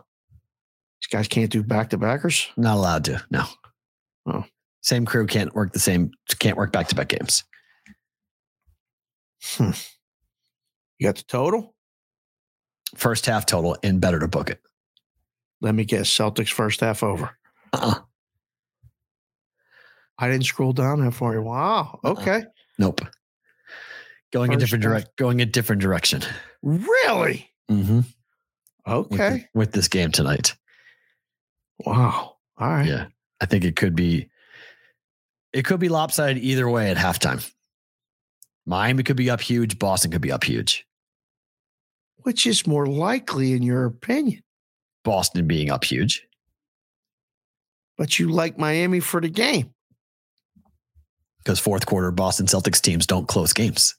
These 1.00 1.08
guys 1.10 1.28
can't 1.28 1.50
do 1.50 1.62
back 1.62 1.90
to 1.90 1.98
backers. 1.98 2.48
Not 2.56 2.76
allowed 2.76 3.04
to. 3.04 3.22
No. 3.30 3.44
Oh. 4.26 4.44
Same 4.82 5.04
crew 5.04 5.26
can't 5.26 5.54
work 5.54 5.72
the 5.72 5.78
same. 5.78 6.10
Can't 6.38 6.56
work 6.56 6.72
back 6.72 6.88
to 6.88 6.94
back 6.94 7.08
games. 7.08 7.44
You 9.58 9.72
got 11.02 11.16
the 11.16 11.24
total? 11.24 11.74
First 12.94 13.26
half 13.26 13.46
total 13.46 13.76
and 13.82 14.00
better 14.00 14.18
to 14.18 14.28
book 14.28 14.48
it. 14.50 14.60
Let 15.60 15.74
me 15.74 15.84
guess. 15.84 16.08
Celtics 16.08 16.52
first 16.52 16.80
half 16.80 17.02
over. 17.02 17.36
Uh-uh. 17.72 18.00
I 20.18 20.28
didn't 20.28 20.46
scroll 20.46 20.72
down 20.72 21.04
that 21.04 21.12
far. 21.12 21.40
Wow. 21.42 22.00
Uh-uh. 22.02 22.12
Okay. 22.12 22.44
Nope. 22.78 23.02
Going 24.32 24.52
a 24.52 24.56
different 24.56 24.82
direct. 24.82 25.16
Going 25.16 25.40
a 25.40 25.46
different 25.46 25.82
direction. 25.82 26.22
Really? 26.62 27.50
Mm-hmm. 27.70 28.00
Okay. 28.86 29.48
With, 29.54 29.72
this 29.72 29.88
game 29.88 30.10
tonight. 30.10 30.54
Wow. 31.84 32.36
All 32.58 32.68
right. 32.68 32.86
Yeah. 32.86 33.06
I 33.40 33.46
think 33.46 33.64
it 33.64 33.76
could 33.76 33.94
be. 33.94 34.28
It 35.52 35.64
could 35.64 35.80
be 35.80 35.88
lopsided 35.88 36.38
either 36.42 36.68
way 36.68 36.90
at 36.90 36.96
halftime. 36.96 37.48
Miami 38.66 39.02
could 39.02 39.16
be 39.16 39.30
up 39.30 39.40
huge. 39.40 39.78
Boston 39.78 40.10
could 40.10 40.20
be 40.20 40.32
up 40.32 40.44
huge. 40.44 40.86
Which 42.22 42.46
is 42.46 42.66
more 42.66 42.86
likely, 42.86 43.52
in 43.52 43.62
your 43.62 43.84
opinion? 43.84 44.42
Boston 45.04 45.46
being 45.46 45.70
up 45.70 45.84
huge. 45.84 46.26
But 47.96 48.18
you 48.18 48.28
like 48.28 48.58
Miami 48.58 49.00
for 49.00 49.20
the 49.20 49.28
game. 49.28 49.70
because 51.38 51.58
fourth 51.60 51.86
quarter 51.86 52.10
Boston 52.10 52.46
Celtics 52.46 52.80
teams 52.82 53.06
don't 53.06 53.28
close 53.28 53.52
games. 53.52 53.94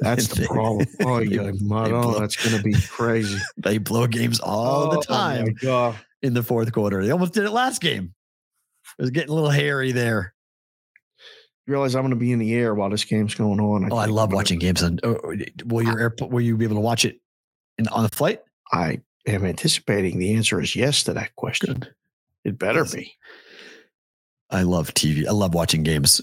That's 0.00 0.28
the 0.28 0.46
problem. 0.46 0.86
Oh, 1.04 1.18
yeah. 1.18 1.42
they 1.42 1.50
blow- 1.50 2.18
that's 2.18 2.36
going 2.36 2.56
to 2.56 2.62
be 2.62 2.74
crazy. 2.88 3.38
They 3.58 3.78
blow 3.78 4.06
games 4.06 4.38
all 4.40 4.90
the 4.90 4.98
Oh, 5.08 5.12
my 5.12 5.36
time 5.36 5.54
God. 5.60 5.96
In 6.22 6.34
the 6.34 6.42
fourth 6.42 6.72
quarter. 6.72 7.04
They 7.04 7.10
almost 7.10 7.34
did 7.34 7.44
it 7.44 7.50
last 7.50 7.80
game. 7.80 8.14
It 8.98 9.02
was 9.02 9.10
getting 9.10 9.30
a 9.30 9.34
little 9.34 9.50
hairy 9.50 9.92
there. 9.92 10.34
You 11.66 11.72
realize 11.72 11.94
I'm 11.94 12.02
going 12.02 12.10
to 12.10 12.16
be 12.16 12.32
in 12.32 12.38
the 12.40 12.52
air 12.54 12.74
while 12.74 12.90
this 12.90 13.04
game's 13.04 13.34
going 13.34 13.60
on. 13.60 13.92
Oh, 13.92 13.96
I 13.96 14.06
love 14.06 14.30
I'm 14.30 14.34
watching 14.36 14.58
games. 14.58 14.82
On, 14.82 14.98
oh, 15.04 15.18
will 15.64 15.82
your 15.82 16.00
airport? 16.00 16.30
Will 16.32 16.40
you 16.40 16.56
be 16.56 16.64
able 16.64 16.74
to 16.76 16.80
watch 16.80 17.04
it 17.04 17.20
in, 17.78 17.86
on 17.88 18.02
the 18.02 18.08
flight? 18.16 18.42
I 18.72 19.00
am 19.26 19.44
anticipating 19.44 20.18
the 20.18 20.34
answer 20.34 20.60
is 20.60 20.74
yes 20.74 21.04
to 21.04 21.12
that 21.14 21.34
question. 21.36 21.84
It 22.44 22.58
better 22.58 22.80
Yes. 22.80 22.94
be. 22.94 23.14
I 24.50 24.62
love 24.62 24.92
TV. 24.94 25.26
I 25.26 25.30
love 25.30 25.54
watching 25.54 25.82
games. 25.84 26.20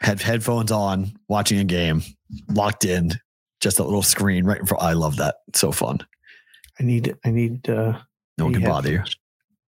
Head 0.00 0.20
headphones 0.20 0.70
on, 0.72 1.12
watching 1.28 1.58
a 1.58 1.64
game, 1.64 2.02
locked 2.50 2.84
in, 2.84 3.12
just 3.60 3.78
a 3.78 3.84
little 3.84 4.02
screen 4.02 4.44
right 4.44 4.60
in 4.60 4.66
front. 4.66 4.82
I 4.82 4.92
love 4.92 5.16
that. 5.16 5.36
It's 5.48 5.60
so 5.60 5.72
fun. 5.72 6.00
I 6.78 6.82
need. 6.82 7.16
I 7.24 7.30
need. 7.30 7.70
uh 7.70 7.98
No 8.38 8.44
one 8.46 8.54
can 8.54 8.62
bother 8.64 8.90
you. 8.90 8.98
headphones. 8.98 9.16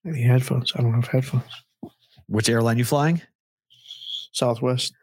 I 0.05 0.09
need 0.11 0.22
headphones. 0.24 0.74
I 0.76 0.82
don't 0.82 0.93
have 0.93 1.07
headphones. 1.07 1.43
Which 2.28 2.49
airline 2.49 2.78
you 2.78 2.86
flying? 2.86 3.22
Southwest. 4.34 4.93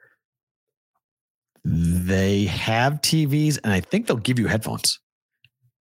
They 1.65 2.45
have 2.45 2.95
TVs, 3.01 3.59
and 3.65 3.73
I 3.73 3.81
think 3.81 4.07
they'll 4.07 4.17
give 4.19 4.39
you 4.39 4.47
headphones. 4.47 5.01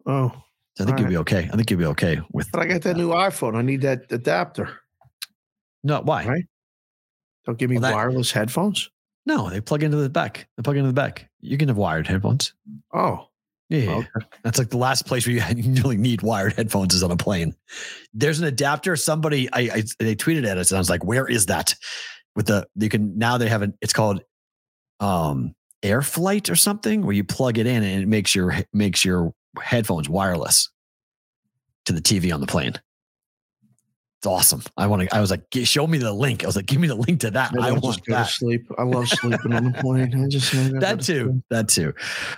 Oh, 0.05 0.31
So 0.77 0.83
I 0.83 0.87
think 0.87 0.99
you'll 0.99 1.09
be 1.09 1.17
okay. 1.17 1.49
I 1.51 1.55
think 1.57 1.69
you'll 1.69 1.79
be 1.79 1.85
okay 1.87 2.19
with. 2.31 2.49
but 2.51 2.61
I 2.61 2.65
got 2.65 2.81
that 2.83 2.95
new 2.97 3.09
iPhone. 3.09 3.55
I 3.55 3.61
need 3.61 3.81
that 3.81 4.09
adapter. 4.11 4.79
No, 5.83 6.01
why? 6.01 6.25
Right. 6.25 6.45
Don't 7.45 7.57
give 7.57 7.69
me 7.69 7.75
Well, 7.77 7.81
that- 7.91 7.93
wireless 7.95 8.31
headphones. 8.31 8.89
No, 9.25 9.49
they 9.49 9.61
plug 9.61 9.83
into 9.83 9.97
the 9.97 10.09
back. 10.09 10.47
They 10.57 10.63
plug 10.63 10.75
into 10.77 10.87
the 10.87 10.93
back. 10.93 11.29
You 11.39 11.57
can 11.57 11.69
have 11.69 11.77
wired 11.77 12.07
headphones. 12.07 12.53
Oh, 12.93 13.29
Yeah, 13.69 13.95
okay. 13.95 14.27
that's 14.43 14.59
like 14.59 14.69
the 14.69 14.77
last 14.77 15.05
place 15.05 15.25
where 15.25 15.35
you 15.35 15.73
really 15.83 15.97
need 15.97 16.21
wired 16.21 16.53
headphones 16.53 16.93
is 16.93 17.03
on 17.03 17.11
a 17.11 17.17
plane. 17.17 17.55
There's 18.13 18.39
an 18.39 18.45
adapter. 18.45 18.95
Somebody, 18.95 19.49
I, 19.51 19.61
I 19.61 19.83
they 19.99 20.15
tweeted 20.15 20.45
at 20.45 20.57
us, 20.57 20.71
and 20.71 20.77
I 20.77 20.79
was 20.79 20.89
like, 20.89 21.03
"Where 21.03 21.27
is 21.27 21.47
that?" 21.47 21.75
With 22.35 22.47
the 22.47 22.67
you 22.75 22.89
can 22.89 23.17
now 23.17 23.37
they 23.37 23.47
have 23.47 23.61
an 23.61 23.77
it's 23.81 23.93
called 23.93 24.21
um 24.99 25.55
air 25.81 26.01
flight 26.01 26.49
or 26.49 26.55
something 26.55 27.03
where 27.05 27.13
you 27.13 27.23
plug 27.23 27.57
it 27.57 27.67
in 27.67 27.83
and 27.83 28.03
it 28.03 28.07
makes 28.07 28.33
your 28.33 28.55
makes 28.73 29.03
your 29.03 29.33
headphones 29.61 30.09
wireless 30.09 30.69
to 31.85 31.93
the 31.93 32.01
TV 32.01 32.33
on 32.33 32.41
the 32.41 32.47
plane. 32.47 32.73
It's 34.23 34.27
awesome. 34.29 34.63
I 34.77 34.87
want 34.87 35.01
to. 35.01 35.13
I 35.13 35.19
was 35.19 35.31
like, 35.31 35.43
show 35.65 35.85
me 35.85 35.97
the 35.97 36.13
link. 36.13 36.45
I 36.45 36.47
was 36.47 36.55
like, 36.55 36.65
give 36.65 36.79
me 36.79 36.87
the 36.87 36.95
link 36.95 37.19
to 37.19 37.31
that. 37.31 37.51
I 37.59 37.67
I'll 37.67 37.73
want 37.73 37.97
just 37.97 38.05
that. 38.05 38.27
to 38.27 38.31
sleep. 38.31 38.65
I 38.77 38.83
love 38.83 39.09
sleeping 39.09 39.51
on 39.51 39.65
the 39.65 39.71
plane. 39.81 40.23
I 40.23 40.29
just 40.29 40.55
I 40.55 40.79
That 40.79 41.01
too. 41.01 41.43
That 41.49 41.67
too. 41.67 41.93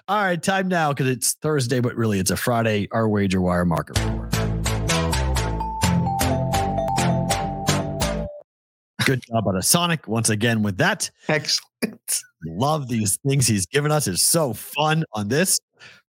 All 0.07 0.17
right, 0.23 0.41
time 0.41 0.67
now 0.67 0.93
because 0.93 1.07
it's 1.07 1.33
Thursday, 1.33 1.81
but 1.81 1.95
really 1.95 2.17
it's 2.17 2.31
a 2.31 2.37
Friday. 2.37 2.87
Our 2.91 3.07
wager 3.07 3.39
wire 3.39 3.65
market 3.65 3.99
report. 3.99 4.31
Good 9.05 9.21
job 9.21 9.47
out 9.47 9.55
of 9.55 9.63
Sonic 9.63 10.07
once 10.07 10.31
again 10.31 10.63
with 10.63 10.77
that. 10.77 11.11
Excellent. 11.27 12.21
Love 12.47 12.87
these 12.87 13.19
things 13.27 13.45
he's 13.45 13.67
given 13.67 13.91
us. 13.91 14.07
It's 14.07 14.23
so 14.23 14.53
fun 14.53 15.03
on 15.13 15.27
this 15.27 15.59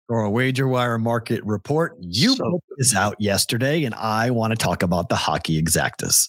for 0.08 0.20
a 0.20 0.30
wager 0.30 0.68
wire 0.68 0.98
market 0.98 1.44
report. 1.44 1.96
You 2.00 2.36
So 2.36 2.50
put 2.50 2.78
this 2.78 2.94
out 2.94 3.16
yesterday, 3.18 3.84
and 3.84 3.94
I 3.94 4.30
want 4.30 4.52
to 4.52 4.56
talk 4.56 4.82
about 4.82 5.08
the 5.08 5.16
hockey 5.16 5.60
exactas 5.60 6.28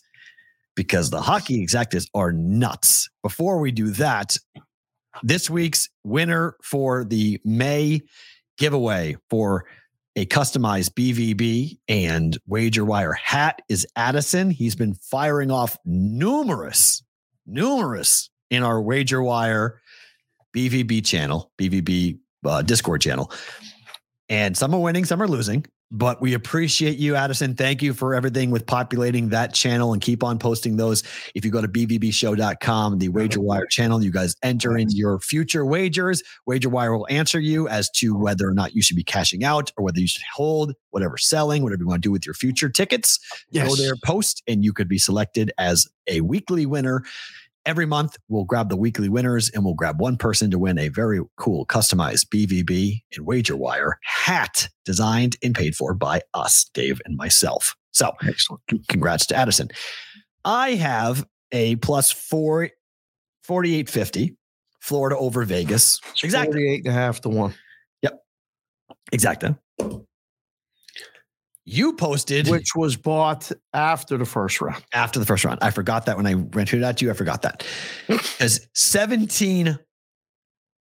because 0.75 1.09
the 1.09 1.21
hockey 1.21 1.65
exactas 1.65 2.07
are 2.13 2.31
nuts. 2.31 3.09
Before 3.21 3.59
we 3.59 3.71
do 3.71 3.89
that, 3.91 4.37
this 5.23 5.49
week's 5.49 5.89
winner 6.03 6.55
for 6.63 7.03
the 7.03 7.39
May 7.43 8.01
giveaway 8.57 9.17
for 9.29 9.65
a 10.15 10.25
customized 10.25 10.93
BVB 10.93 11.77
and 11.87 12.37
wager 12.47 12.83
wire 12.83 13.13
hat 13.13 13.61
is 13.69 13.85
Addison. 13.95 14.49
He's 14.49 14.75
been 14.75 14.95
firing 14.95 15.51
off 15.51 15.77
numerous, 15.85 17.03
numerous 17.45 18.29
in 18.49 18.63
our 18.63 18.81
wager 18.81 19.21
wire 19.21 19.79
BVB 20.55 21.05
channel, 21.05 21.51
BVB 21.59 22.17
uh, 22.47 22.61
Discord 22.61 23.01
channel. 23.01 23.31
And 24.29 24.57
some 24.57 24.73
are 24.73 24.79
winning, 24.79 25.05
some 25.05 25.21
are 25.21 25.27
losing, 25.27 25.65
but 25.89 26.21
we 26.21 26.33
appreciate 26.33 26.97
you, 26.97 27.15
Addison. 27.15 27.55
Thank 27.55 27.81
you 27.81 27.93
for 27.93 28.13
everything 28.13 28.51
with 28.51 28.65
populating 28.65 29.29
that 29.29 29.53
channel 29.53 29.93
and 29.93 30.01
keep 30.01 30.21
on 30.21 30.37
posting 30.37 30.75
those. 30.75 31.01
If 31.33 31.45
you 31.45 31.51
go 31.51 31.61
to 31.61 31.67
bvbshow.com, 31.67 32.97
the 32.97 33.07
Wager 33.07 33.39
Wire 33.39 33.65
channel, 33.67 34.03
you 34.03 34.11
guys 34.11 34.35
enter 34.43 34.77
in 34.77 34.89
your 34.89 35.19
future 35.21 35.65
wagers. 35.65 36.23
Wager 36.45 36.67
Wire 36.67 36.97
will 36.97 37.07
answer 37.09 37.39
you 37.39 37.69
as 37.69 37.89
to 37.91 38.17
whether 38.17 38.49
or 38.49 38.53
not 38.53 38.75
you 38.75 38.81
should 38.81 38.97
be 38.97 39.03
cashing 39.03 39.45
out 39.45 39.71
or 39.77 39.85
whether 39.85 39.99
you 39.99 40.07
should 40.07 40.23
hold, 40.33 40.73
whatever 40.89 41.17
selling, 41.17 41.63
whatever 41.63 41.83
you 41.83 41.87
want 41.87 42.03
to 42.03 42.07
do 42.07 42.11
with 42.11 42.25
your 42.25 42.35
future 42.35 42.69
tickets. 42.69 43.19
Yes. 43.49 43.69
Go 43.69 43.75
there, 43.75 43.93
post, 44.03 44.43
and 44.45 44.65
you 44.65 44.73
could 44.73 44.89
be 44.89 44.97
selected 44.97 45.53
as 45.57 45.87
a 46.07 46.19
weekly 46.19 46.65
winner. 46.65 47.03
Every 47.67 47.85
month, 47.85 48.15
we'll 48.29 48.45
grab 48.45 48.69
the 48.69 48.77
weekly 48.77 49.09
winners 49.09 49.49
and 49.49 49.65
we'll 49.65 49.73
grab 49.73 49.99
one 49.99 50.15
person 50.15 50.49
to 50.51 50.57
win 50.57 50.77
a 50.79 50.87
very 50.87 51.19
cool 51.35 51.65
customized 51.65 52.27
BVB 52.29 53.01
and 53.13 53.25
Wager 53.25 53.57
Wire 53.57 53.99
hat 54.03 54.69
designed 54.85 55.35
and 55.43 55.53
paid 55.53 55.75
for 55.75 55.93
by 55.93 56.21
us, 56.33 56.69
Dave 56.73 57.01
and 57.03 57.17
myself. 57.17 57.75
So, 57.91 58.13
Excellent. 58.25 58.61
congrats 58.87 59.25
to 59.25 59.35
Addison. 59.35 59.67
I 60.45 60.75
have 60.75 61.27
a 61.51 61.75
plus 61.75 62.09
four, 62.09 62.69
4850, 63.43 64.37
Florida 64.79 65.17
over 65.17 65.43
Vegas. 65.43 65.99
Exactly. 66.23 66.53
48 66.53 66.85
and 66.85 66.87
a 66.87 66.91
half 66.93 67.19
to 67.21 67.29
one, 67.29 67.53
Yep. 68.01 68.17
Exactly. 69.11 69.55
You 71.69 71.91
posted 71.91 72.47
which 72.47 72.75
was 72.77 72.95
bought 72.95 73.51
after 73.73 74.15
the 74.15 74.23
first 74.23 74.61
round. 74.61 74.81
after 74.93 75.19
the 75.19 75.25
first 75.25 75.43
round. 75.43 75.59
I 75.61 75.69
forgot 75.69 76.05
that 76.05 76.15
when 76.15 76.25
I 76.25 76.35
rented 76.35 76.79
it 76.79 76.83
out 76.85 76.95
to 76.97 77.05
you. 77.05 77.11
I 77.11 77.13
forgot 77.13 77.41
that. 77.41 77.67
Because 78.07 78.65
17 78.73 79.77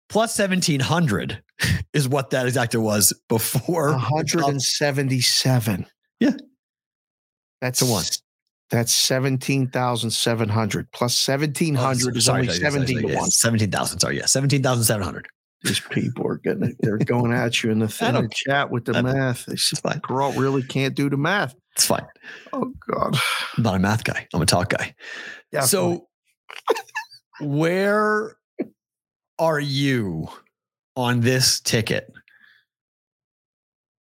plus 0.09 0.37
1700 0.37 1.41
is 1.93 2.07
what 2.07 2.29
that 2.29 2.45
exacta 2.45 2.79
was 2.79 3.19
before. 3.29 3.93
177. 3.93 5.87
Yeah. 6.19 6.31
That's 7.61 7.79
To 7.79 7.85
one. 7.85 8.03
That's 8.69 8.93
17,700 8.93 10.91
plus 10.91 11.27
1700 11.27 12.15
is 12.15 12.25
Sorry, 12.25 12.41
only 12.41 12.53
sorry, 12.53 12.59
17 12.59 12.95
sorry, 12.95 13.07
to 13.07 13.11
yeah, 13.11 13.19
1. 13.21 13.31
17,000. 13.31 13.99
Sorry. 14.01 14.17
Yeah. 14.17 14.25
17,700. 14.25 15.27
These 15.65 15.79
people 15.79 16.27
are 16.27 16.37
getting. 16.37 16.75
They're 16.79 16.97
going 16.97 17.33
at 17.33 17.63
you 17.63 17.71
in 17.71 17.79
the, 17.79 17.97
I 18.01 18.09
in 18.09 18.15
the 18.15 18.29
chat 18.33 18.69
with 18.71 18.85
the 18.85 19.01
math. 19.01 19.45
They 19.45 19.55
said, 19.55 19.79
fine. 19.79 19.99
Perrault 20.01 20.37
really 20.37 20.63
can't 20.63 20.95
do 20.95 21.09
the 21.09 21.17
math. 21.17 21.55
It's 21.75 21.85
fine. 21.85 22.05
Oh, 22.53 22.71
God. 22.89 23.17
I'm 23.57 23.63
not 23.63 23.75
a 23.75 23.79
math 23.79 24.03
guy. 24.03 24.27
I'm 24.33 24.41
a 24.41 24.45
talk 24.45 24.69
guy. 24.69 24.95
Definitely. 25.51 25.67
So, 25.67 26.07
where 27.45 28.37
are 29.39 29.59
you 29.59 30.27
on 30.95 31.21
this 31.21 31.59
ticket? 31.59 32.11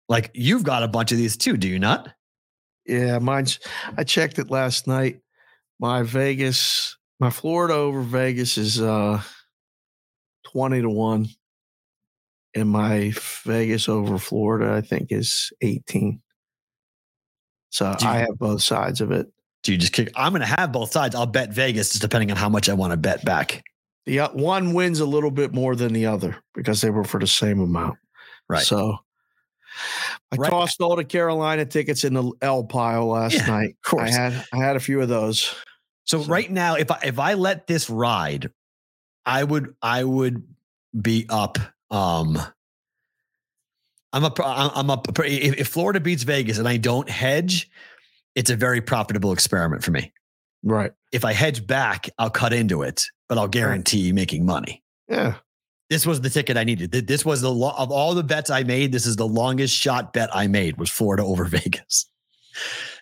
Like, 0.08 0.30
you've 0.34 0.64
got 0.64 0.82
a 0.82 0.88
bunch 0.88 1.12
of 1.12 1.18
these 1.18 1.36
too, 1.36 1.56
do 1.56 1.68
you 1.68 1.78
not? 1.78 2.12
Yeah, 2.86 3.18
mine's. 3.18 3.60
I 3.96 4.04
checked 4.04 4.38
it 4.38 4.50
last 4.50 4.86
night. 4.86 5.20
My 5.78 6.02
Vegas, 6.02 6.96
my 7.20 7.30
Florida 7.30 7.74
over 7.74 8.02
Vegas 8.02 8.58
is 8.58 8.80
uh 8.80 9.22
twenty 10.44 10.82
to 10.82 10.90
one, 10.90 11.28
and 12.54 12.68
my 12.68 13.12
Vegas 13.44 13.88
over 13.88 14.18
Florida, 14.18 14.72
I 14.74 14.80
think, 14.80 15.08
is 15.10 15.52
eighteen. 15.60 16.20
So 17.70 17.94
you- 18.00 18.06
I 18.08 18.18
have 18.18 18.38
both 18.38 18.62
sides 18.62 19.00
of 19.00 19.10
it. 19.12 19.26
Do 19.62 19.72
you 19.72 19.78
just 19.78 19.92
kick? 19.92 20.10
I'm 20.16 20.32
going 20.32 20.40
to 20.40 20.46
have 20.46 20.72
both 20.72 20.90
sides. 20.90 21.14
I'll 21.14 21.24
bet 21.26 21.52
Vegas, 21.52 21.90
just 21.90 22.02
depending 22.02 22.30
on 22.32 22.36
how 22.36 22.48
much 22.48 22.68
I 22.68 22.74
want 22.74 22.90
to 22.92 22.96
bet 22.96 23.24
back. 23.24 23.62
The 24.06 24.20
o- 24.22 24.32
one 24.32 24.72
wins 24.74 24.98
a 24.98 25.06
little 25.06 25.30
bit 25.30 25.54
more 25.54 25.76
than 25.76 25.92
the 25.92 26.06
other 26.06 26.36
because 26.54 26.80
they 26.80 26.90
were 26.90 27.04
for 27.04 27.20
the 27.20 27.28
same 27.28 27.60
amount. 27.60 27.96
Right. 28.48 28.64
So 28.64 28.98
I 30.32 30.36
Right. 30.36 30.50
tossed 30.50 30.80
all 30.80 30.96
the 30.96 31.04
Carolina 31.04 31.64
tickets 31.64 32.02
in 32.02 32.14
the 32.14 32.32
L 32.42 32.64
pile 32.64 33.06
last 33.06 33.34
Yeah, 33.34 33.46
night. 33.46 33.76
of 33.84 33.88
course. 33.90 34.10
I 34.10 34.12
had 34.20 34.44
I 34.52 34.56
had 34.56 34.74
a 34.76 34.80
few 34.80 35.00
of 35.00 35.08
those. 35.08 35.54
So 36.04 36.22
So- 36.22 36.28
right 36.28 36.50
now, 36.50 36.74
if 36.74 36.90
I 36.90 36.98
if 37.04 37.18
I 37.20 37.34
let 37.34 37.68
this 37.68 37.88
ride, 37.88 38.50
I 39.24 39.44
would 39.44 39.74
I 39.80 40.02
would 40.02 40.42
be 41.00 41.24
up. 41.30 41.58
Um, 41.92 42.38
I'm 44.12 44.24
up. 44.24 44.38
I'm 44.42 44.90
a 44.90 45.00
If, 45.20 45.60
if 45.60 45.68
Florida 45.68 46.00
beats 46.00 46.22
Vegas 46.24 46.58
and 46.58 46.66
I 46.66 46.76
don't 46.76 47.08
hedge, 47.08 47.70
it's 48.34 48.50
a 48.50 48.56
very 48.56 48.80
profitable 48.80 49.32
experiment 49.32 49.84
for 49.84 49.90
me. 49.90 50.12
Right. 50.62 50.92
If 51.12 51.24
I 51.24 51.32
hedge 51.32 51.66
back, 51.66 52.08
I'll 52.18 52.30
cut 52.30 52.52
into 52.52 52.82
it, 52.82 53.04
but 53.28 53.38
I'll 53.38 53.48
guarantee 53.48 54.12
making 54.12 54.44
money. 54.46 54.82
Yeah. 55.08 55.34
This 55.90 56.06
was 56.06 56.20
the 56.22 56.30
ticket 56.30 56.56
I 56.56 56.64
needed. 56.64 56.90
This 56.90 57.24
was 57.24 57.42
the 57.42 57.50
lo- 57.50 57.74
of 57.76 57.90
all 57.90 58.14
the 58.14 58.22
bets 58.22 58.48
I 58.48 58.62
made. 58.62 58.92
This 58.92 59.04
is 59.04 59.16
the 59.16 59.26
longest 59.26 59.74
shot 59.74 60.14
bet 60.14 60.34
I 60.34 60.46
made 60.46 60.78
was 60.78 60.88
Florida 60.88 61.22
over 61.22 61.44
Vegas, 61.46 62.06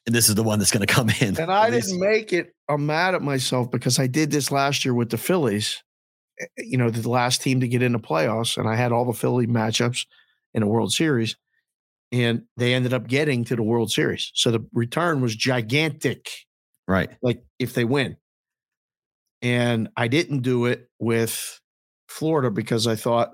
and 0.06 0.14
this 0.14 0.28
is 0.28 0.34
the 0.34 0.42
one 0.42 0.58
that's 0.58 0.72
going 0.72 0.84
to 0.84 0.92
come 0.92 1.08
in. 1.20 1.38
And 1.38 1.52
I 1.52 1.70
didn't 1.70 2.00
make 2.00 2.32
it. 2.32 2.52
I'm 2.68 2.86
mad 2.86 3.14
at 3.14 3.22
myself 3.22 3.70
because 3.70 4.00
I 4.00 4.08
did 4.08 4.32
this 4.32 4.50
last 4.50 4.84
year 4.84 4.94
with 4.94 5.10
the 5.10 5.18
Phillies. 5.18 5.82
You 6.56 6.78
know, 6.78 6.90
the 6.90 7.08
last 7.08 7.42
team 7.42 7.60
to 7.60 7.68
get 7.68 7.82
into 7.82 7.98
playoffs, 7.98 8.56
and 8.56 8.68
I 8.68 8.76
had 8.76 8.92
all 8.92 9.04
the 9.04 9.12
Philly 9.12 9.46
matchups 9.46 10.06
in 10.54 10.60
the 10.60 10.66
World 10.66 10.92
Series, 10.92 11.36
and 12.12 12.42
they 12.56 12.74
ended 12.74 12.92
up 12.92 13.06
getting 13.06 13.44
to 13.44 13.56
the 13.56 13.62
World 13.62 13.90
Series. 13.90 14.30
So 14.34 14.50
the 14.50 14.64
return 14.72 15.20
was 15.20 15.36
gigantic. 15.36 16.28
right. 16.88 17.10
like 17.22 17.42
if 17.58 17.74
they 17.74 17.84
win. 17.84 18.16
And 19.42 19.88
I 19.96 20.08
didn't 20.08 20.40
do 20.40 20.66
it 20.66 20.90
with 20.98 21.60
Florida 22.08 22.50
because 22.50 22.86
I 22.86 22.96
thought, 22.96 23.32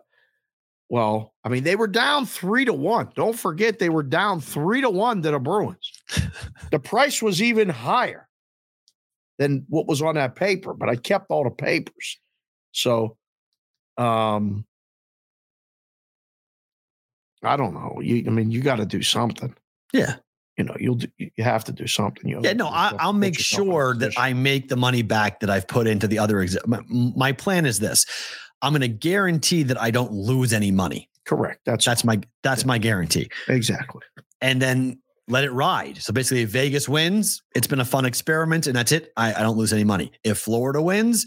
well, 0.88 1.34
I 1.42 1.48
mean, 1.48 1.64
they 1.64 1.74
were 1.74 1.88
down 1.88 2.26
three 2.26 2.64
to 2.64 2.72
one. 2.72 3.10
Don't 3.16 3.36
forget 3.36 3.78
they 3.78 3.88
were 3.88 4.04
down 4.04 4.40
three 4.40 4.80
to 4.82 4.90
one 4.90 5.20
to 5.22 5.32
the 5.32 5.40
Bruins. 5.40 5.90
the 6.70 6.78
price 6.78 7.20
was 7.20 7.42
even 7.42 7.68
higher 7.68 8.28
than 9.38 9.66
what 9.68 9.88
was 9.88 10.00
on 10.00 10.14
that 10.14 10.36
paper, 10.36 10.74
but 10.74 10.88
I 10.88 10.96
kept 10.96 11.26
all 11.30 11.44
the 11.44 11.50
papers. 11.50 12.20
So 12.76 13.16
um 13.96 14.64
I 17.42 17.56
don't 17.56 17.74
know. 17.74 18.00
You 18.02 18.24
I 18.26 18.30
mean, 18.30 18.50
you 18.50 18.60
got 18.60 18.76
to 18.76 18.86
do 18.86 19.02
something. 19.02 19.54
Yeah. 19.92 20.16
You 20.56 20.64
know, 20.64 20.76
you'll 20.78 20.96
do, 20.96 21.06
you 21.18 21.44
have 21.44 21.64
to 21.64 21.72
do 21.72 21.86
something. 21.86 22.28
You 22.28 22.40
Yeah, 22.42 22.54
no, 22.54 22.68
I, 22.68 22.92
I'll 22.98 23.12
make 23.12 23.38
sure 23.38 23.94
that 23.96 24.12
I 24.16 24.32
make 24.32 24.68
the 24.68 24.76
money 24.76 25.02
back 25.02 25.40
that 25.40 25.50
I've 25.50 25.68
put 25.68 25.86
into 25.86 26.08
the 26.08 26.18
other. 26.18 26.46
My, 26.66 26.80
my 26.88 27.32
plan 27.32 27.66
is 27.66 27.78
this: 27.78 28.06
I'm 28.62 28.72
going 28.72 28.80
to 28.80 28.88
guarantee 28.88 29.64
that 29.64 29.80
I 29.80 29.90
don't 29.90 30.12
lose 30.12 30.54
any 30.54 30.70
money. 30.70 31.10
correct. 31.26 31.60
That's 31.66 31.84
That's 31.84 32.04
my 32.04 32.20
that's 32.42 32.64
my 32.64 32.78
guarantee, 32.78 33.28
exactly. 33.48 34.00
and 34.40 34.60
then 34.62 34.98
let 35.28 35.44
it 35.44 35.50
ride. 35.50 35.98
So 35.98 36.12
basically, 36.12 36.42
if 36.42 36.50
Vegas 36.50 36.88
wins, 36.88 37.42
it's 37.54 37.66
been 37.66 37.80
a 37.80 37.84
fun 37.84 38.06
experiment, 38.06 38.66
and 38.66 38.74
that's 38.74 38.92
it. 38.92 39.12
I, 39.16 39.34
I 39.34 39.42
don't 39.42 39.58
lose 39.58 39.74
any 39.74 39.84
money. 39.84 40.10
If 40.24 40.38
Florida 40.38 40.80
wins, 40.80 41.26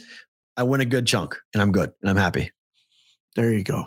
I 0.59 0.63
win 0.63 0.81
a 0.81 0.85
good 0.85 1.07
chunk, 1.07 1.37
and 1.53 1.61
I'm 1.61 1.71
good, 1.71 1.93
and 2.01 2.09
I'm 2.09 2.17
happy. 2.17 2.51
There 3.37 3.53
you 3.53 3.63
go. 3.63 3.85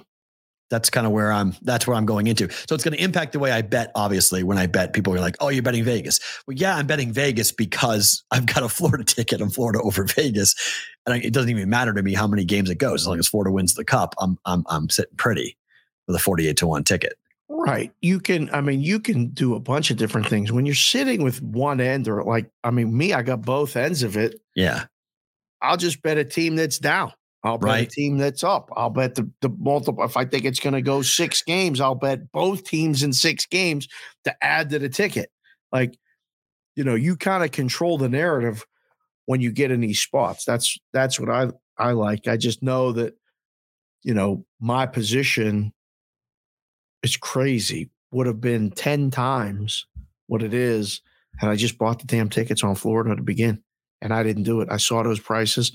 That's 0.70 0.88
kind 0.88 1.06
of 1.06 1.12
where 1.12 1.30
I'm. 1.30 1.54
That's 1.60 1.86
where 1.86 1.94
I'm 1.94 2.06
going 2.06 2.28
into. 2.28 2.50
So 2.50 2.74
it's 2.74 2.82
going 2.82 2.96
to 2.96 3.04
impact 3.04 3.32
the 3.32 3.38
way 3.38 3.52
I 3.52 3.60
bet. 3.60 3.92
Obviously, 3.94 4.42
when 4.42 4.56
I 4.56 4.66
bet, 4.66 4.94
people 4.94 5.12
are 5.12 5.20
like, 5.20 5.36
"Oh, 5.38 5.50
you're 5.50 5.62
betting 5.62 5.84
Vegas." 5.84 6.18
Well, 6.46 6.56
yeah, 6.56 6.74
I'm 6.74 6.86
betting 6.86 7.12
Vegas 7.12 7.52
because 7.52 8.24
I've 8.30 8.46
got 8.46 8.62
a 8.62 8.70
Florida 8.70 9.04
ticket. 9.06 9.42
I'm 9.42 9.50
Florida 9.50 9.80
over 9.82 10.04
Vegas, 10.04 10.54
and 11.04 11.12
I, 11.12 11.18
it 11.18 11.34
doesn't 11.34 11.50
even 11.50 11.68
matter 11.68 11.92
to 11.92 12.02
me 12.02 12.14
how 12.14 12.26
many 12.26 12.46
games 12.46 12.70
it 12.70 12.76
goes. 12.76 13.02
As 13.02 13.06
long 13.06 13.18
as 13.18 13.28
Florida 13.28 13.52
wins 13.52 13.74
the 13.74 13.84
cup, 13.84 14.14
I'm 14.18 14.38
I'm 14.46 14.64
I'm 14.70 14.88
sitting 14.88 15.14
pretty 15.18 15.58
with 16.06 16.16
a 16.16 16.20
48 16.20 16.56
to 16.56 16.66
one 16.66 16.84
ticket. 16.84 17.18
Right. 17.50 17.92
You 18.00 18.18
can, 18.18 18.48
I 18.50 18.62
mean, 18.62 18.80
you 18.80 18.98
can 18.98 19.28
do 19.28 19.54
a 19.54 19.60
bunch 19.60 19.90
of 19.90 19.98
different 19.98 20.26
things. 20.26 20.50
When 20.50 20.64
you're 20.64 20.74
sitting 20.74 21.22
with 21.22 21.42
one 21.42 21.82
end, 21.82 22.08
or 22.08 22.24
like, 22.24 22.50
I 22.64 22.70
mean, 22.70 22.96
me, 22.96 23.12
I 23.12 23.22
got 23.22 23.42
both 23.42 23.76
ends 23.76 24.02
of 24.02 24.16
it. 24.16 24.40
Yeah, 24.56 24.86
I'll 25.62 25.76
just 25.76 26.02
bet 26.02 26.18
a 26.18 26.24
team 26.24 26.56
that's 26.56 26.78
down. 26.78 27.12
I'll 27.44 27.58
bet 27.58 27.80
a 27.80 27.86
team 27.86 28.18
that's 28.18 28.44
up. 28.44 28.68
I'll 28.76 28.90
bet 28.90 29.14
the, 29.14 29.28
the 29.40 29.48
multiple. 29.48 30.04
If 30.04 30.16
I 30.16 30.24
think 30.24 30.44
it's 30.44 30.60
going 30.60 30.74
to 30.74 30.82
go 30.82 31.02
six 31.02 31.42
games, 31.42 31.80
I'll 31.80 31.96
bet 31.96 32.30
both 32.30 32.64
teams 32.64 33.02
in 33.02 33.12
six 33.12 33.46
games 33.46 33.88
to 34.24 34.44
add 34.44 34.70
to 34.70 34.78
the 34.78 34.88
ticket. 34.88 35.30
Like, 35.72 35.96
you 36.76 36.84
know, 36.84 36.94
you 36.94 37.16
kind 37.16 37.42
of 37.42 37.50
control 37.50 37.98
the 37.98 38.08
narrative 38.08 38.64
when 39.26 39.40
you 39.40 39.50
get 39.50 39.70
in 39.70 39.80
these 39.80 40.00
spots. 40.00 40.44
That's 40.44 40.78
that's 40.92 41.18
what 41.18 41.30
I 41.30 41.48
I 41.78 41.92
like. 41.92 42.28
I 42.28 42.36
just 42.36 42.62
know 42.62 42.92
that, 42.92 43.14
you 44.02 44.14
know, 44.14 44.44
my 44.60 44.86
position 44.86 45.72
is 47.02 47.16
crazy. 47.16 47.90
Would 48.12 48.26
have 48.26 48.40
been 48.40 48.70
10 48.70 49.10
times 49.10 49.86
what 50.26 50.42
it 50.42 50.54
is. 50.54 51.00
And 51.40 51.50
I 51.50 51.56
just 51.56 51.78
bought 51.78 51.98
the 51.98 52.06
damn 52.06 52.28
tickets 52.28 52.62
on 52.62 52.74
Florida 52.74 53.16
to 53.16 53.22
begin. 53.22 53.62
And 54.02 54.12
I 54.12 54.22
didn't 54.22 54.42
do 54.42 54.60
it. 54.60 54.68
I 54.70 54.76
saw 54.76 55.02
those 55.02 55.20
prices 55.20 55.72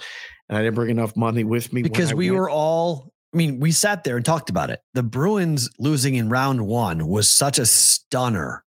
and 0.50 0.58
I 0.58 0.62
didn't 0.62 0.76
bring 0.76 0.92
enough 0.92 1.16
money 1.16 1.44
with 1.44 1.74
me. 1.74 1.82
because 1.82 2.14
we 2.14 2.30
went. 2.30 2.40
were 2.40 2.50
all. 2.50 3.12
I 3.34 3.38
mean, 3.38 3.60
we 3.60 3.72
sat 3.72 4.04
there 4.04 4.16
and 4.16 4.26
talked 4.26 4.50
about 4.50 4.70
it. 4.70 4.80
The 4.94 5.04
Bruins 5.04 5.70
losing 5.80 6.16
in 6.16 6.30
round 6.30 6.66
one 6.66 7.08
was 7.08 7.30
such 7.30 7.60
a 7.60 7.66
stunner, 7.66 8.64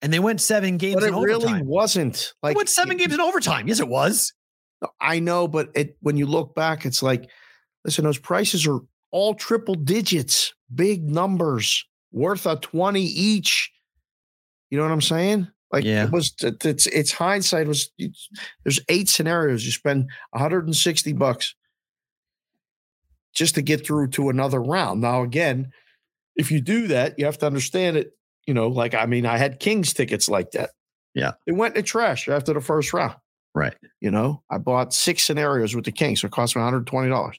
and 0.00 0.12
they 0.12 0.18
went 0.18 0.40
seven 0.40 0.78
games 0.78 0.94
but 0.94 1.04
it 1.04 1.12
really 1.12 1.44
overtime. 1.44 1.66
wasn't 1.66 2.32
They 2.42 2.48
like 2.48 2.56
went 2.56 2.68
seven 2.68 2.96
games 2.96 3.12
in 3.12 3.20
overtime. 3.20 3.68
Yes, 3.68 3.80
it 3.80 3.88
was. 3.88 4.32
I 5.00 5.20
know, 5.20 5.48
but 5.48 5.70
it 5.74 5.96
when 6.00 6.16
you 6.16 6.26
look 6.26 6.54
back, 6.54 6.84
it's 6.86 7.02
like, 7.02 7.28
listen, 7.84 8.04
those 8.04 8.18
prices 8.18 8.66
are 8.66 8.80
all 9.10 9.34
triple 9.34 9.74
digits, 9.74 10.52
big 10.74 11.08
numbers, 11.08 11.86
worth 12.10 12.46
a 12.46 12.56
20 12.56 13.00
each. 13.00 13.70
You 14.70 14.78
know 14.78 14.84
what 14.84 14.92
I'm 14.92 15.00
saying? 15.00 15.48
Like 15.74 15.84
Yeah. 15.84 16.04
it 16.04 16.12
was 16.12 16.32
it's 16.40 16.86
it's 16.86 17.10
hindsight 17.12 17.66
was 17.66 17.90
it's, 17.98 18.28
there's 18.64 18.78
eight 18.88 19.08
scenarios. 19.08 19.66
You 19.66 19.72
spend 19.72 20.08
160 20.30 21.12
bucks 21.14 21.56
just 23.34 23.56
to 23.56 23.62
get 23.62 23.84
through 23.84 24.08
to 24.10 24.28
another 24.28 24.62
round. 24.62 25.00
Now, 25.00 25.22
again, 25.22 25.72
if 26.36 26.52
you 26.52 26.60
do 26.60 26.86
that, 26.86 27.18
you 27.18 27.24
have 27.24 27.38
to 27.38 27.46
understand 27.46 27.96
it. 27.96 28.12
You 28.46 28.54
know, 28.54 28.68
like 28.68 28.94
I 28.94 29.06
mean, 29.06 29.26
I 29.26 29.36
had 29.36 29.58
Kings 29.58 29.92
tickets 29.92 30.28
like 30.28 30.52
that. 30.52 30.70
Yeah. 31.12 31.32
They 31.44 31.52
went 31.52 31.74
in 31.74 31.82
the 31.82 31.86
trash 31.86 32.28
after 32.28 32.52
the 32.52 32.60
first 32.60 32.92
round. 32.92 33.16
Right. 33.52 33.74
You 34.00 34.12
know, 34.12 34.42
I 34.50 34.58
bought 34.58 34.94
six 34.94 35.24
scenarios 35.24 35.74
with 35.74 35.84
the 35.86 35.92
Kings, 35.92 36.20
so 36.20 36.26
it 36.26 36.32
cost 36.32 36.54
me 36.54 36.62
$120. 36.62 37.32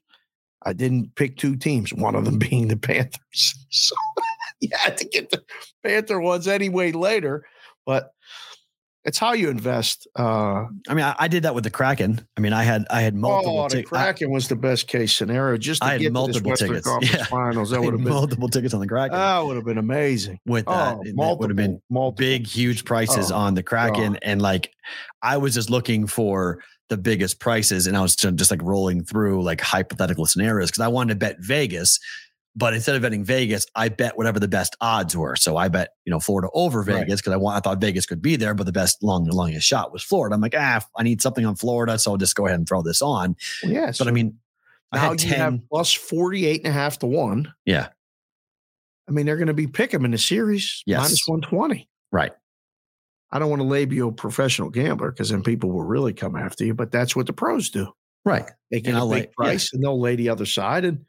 I 0.64 0.74
didn't 0.74 1.16
pick 1.16 1.38
two 1.38 1.56
teams, 1.56 1.94
one 1.94 2.16
of 2.16 2.26
them 2.26 2.38
being 2.50 2.68
the 2.68 2.78
Panthers. 2.78 3.56
So 3.70 3.96
you 4.62 4.70
had 4.74 4.98
to 4.98 5.06
get 5.06 5.30
the 5.32 5.44
Panther 5.84 6.20
ones 6.20 6.48
anyway 6.48 6.92
later, 6.92 7.46
but 7.86 8.12
it's 9.04 9.20
how 9.20 9.34
you 9.34 9.50
invest. 9.52 10.08
Uh, 10.18 10.66
I 10.90 10.94
mean, 10.96 11.06
I, 11.06 11.16
I 11.20 11.28
did 11.28 11.44
that 11.44 11.54
with 11.54 11.64
the 11.64 11.70
Kraken. 11.70 12.28
I 12.36 12.42
mean, 12.42 12.54
I 12.54 12.64
had 12.64 12.86
I 12.90 13.02
had 13.02 13.14
multiple 13.14 13.60
oh, 13.60 13.64
the 13.70 13.76
tickets. 13.76 13.94
I, 13.94 14.04
Kraken 14.06 14.32
was 14.32 14.48
the 14.48 14.56
best 14.56 14.88
case 14.88 15.14
scenario. 15.16 15.58
Just 15.58 15.84
to 15.84 15.88
I 15.88 16.00
had 16.02 16.12
multiple 16.12 16.56
tickets. 16.56 16.88
Conference 16.88 17.14
Yeah. 17.14 17.24
Finals, 17.26 17.70
that 17.70 17.78
I 17.78 17.80
would 17.82 17.86
had 17.86 18.00
have 18.00 18.04
been 18.04 18.14
multiple 18.14 18.48
tickets 18.50 18.74
on 18.74 18.80
the 18.80 18.88
Kraken. 18.88 19.16
that 19.16 19.40
would 19.46 19.58
have 19.58 19.66
been 19.66 19.78
amazing. 19.78 20.40
with 20.48 20.66
that, 20.66 20.96
Oh, 20.98 21.02
it 21.04 21.16
multiple, 21.16 21.38
would 21.38 21.50
have 21.52 21.58
been 21.58 21.80
multiple. 21.90 22.18
big, 22.26 22.48
huge 22.48 22.84
prices 22.84 23.32
Oh, 23.32 23.36
on 23.36 23.54
the 23.54 23.62
Kraken. 23.62 24.18
And 24.24 24.42
like, 24.42 24.72
I 25.22 25.38
was 25.38 25.54
just 25.54 25.70
looking 25.70 26.08
for 26.08 26.64
the 26.90 26.98
biggest 26.98 27.40
prices, 27.40 27.86
and 27.88 27.96
I 27.96 28.02
was 28.02 28.16
just 28.16 28.50
like 28.52 28.62
rolling 28.64 29.04
through 29.04 29.44
like 29.44 29.62
hypothetical 29.62 30.26
scenarios 30.26 30.72
because 30.72 30.82
I 30.82 30.88
wanted 30.88 31.14
to 31.14 31.20
bet 31.20 31.38
Vegas. 31.42 32.00
But 32.58 32.74
instead 32.74 32.96
of 32.96 33.02
betting 33.02 33.24
Vegas, 33.26 33.66
I 33.76 33.90
bet 33.90 34.16
whatever 34.18 34.40
the 34.40 34.48
best 34.48 34.78
odds 34.80 35.16
were. 35.18 35.36
So 35.36 35.58
I 35.58 35.68
bet, 35.68 35.90
you 36.06 36.12
know, 36.12 36.22
Florida 36.22 36.48
over 36.54 36.84
Vegas 36.84 37.20
because 37.20 37.34
I 37.34 37.36
want 37.38 37.58
I 37.58 37.60
thought 37.60 37.82
Vegas 37.82 38.06
could 38.06 38.22
be 38.22 38.38
there, 38.38 38.54
but 38.54 38.66
the 38.66 38.72
best 38.72 39.04
long 39.04 39.26
longest 39.26 39.68
shot 39.68 39.92
was 39.92 40.02
Florida. 40.04 40.36
I'm 40.36 40.42
like, 40.42 40.56
ah, 40.58 40.82
I 40.96 41.04
need 41.04 41.22
something 41.22 41.46
on 41.46 41.56
Florida, 41.58 42.00
so 42.00 42.12
I'll 42.12 42.18
just 42.18 42.36
go 42.36 42.46
ahead 42.46 42.58
and 42.58 42.68
throw 42.68 42.82
this 42.82 43.02
on. 43.02 43.36
Well, 43.62 43.72
yeah, 43.74 43.86
But 43.88 43.96
so 43.98 44.08
I 44.08 44.12
mean, 44.12 44.38
I 44.94 44.98
now 44.98 45.10
had 45.10 45.24
you 45.24 45.30
10. 45.32 45.40
have 45.40 45.60
plus 45.70 45.92
48 45.92 46.62
and 46.64 46.68
a 46.68 46.72
half 46.72 47.00
to 47.00 47.08
one. 47.08 47.54
yeah, 47.66 47.90
I 49.08 49.12
mean, 49.12 49.26
they're 49.26 49.36
going 49.38 49.48
to 49.48 49.54
be 49.54 49.68
pick 49.68 49.94
'em 49.94 50.06
in 50.06 50.12
the 50.12 50.18
series 50.18 50.82
Yes. 50.86 51.00
minus 51.02 51.24
120. 51.28 51.90
right. 52.12 52.32
I 53.32 53.40
don't 53.40 53.50
want 53.50 53.62
to 53.64 53.68
label 53.68 53.96
you 53.96 54.08
a 54.08 54.12
professional 54.14 54.70
gambler 54.70 55.12
because 55.12 55.28
then 55.30 55.44
people 55.44 55.70
will 55.72 55.84
really 55.84 56.14
come 56.14 56.38
after 56.38 56.64
you, 56.64 56.74
but 56.74 56.90
that's 56.92 57.18
what 57.18 57.26
the 57.28 57.34
pros 57.34 57.70
do. 57.70 57.92
Right. 58.24 58.46
They 58.72 58.78
And 58.78 58.96
a 58.96 59.02
big 59.02 59.04
lay- 59.10 59.20
yeah. 59.22 59.26
price 59.36 59.74
and 59.74 59.84
they'll 59.84 60.00
lay 60.00 60.16
the 60.16 60.30
other 60.30 60.46
side 60.46 60.86
and 60.86 61.06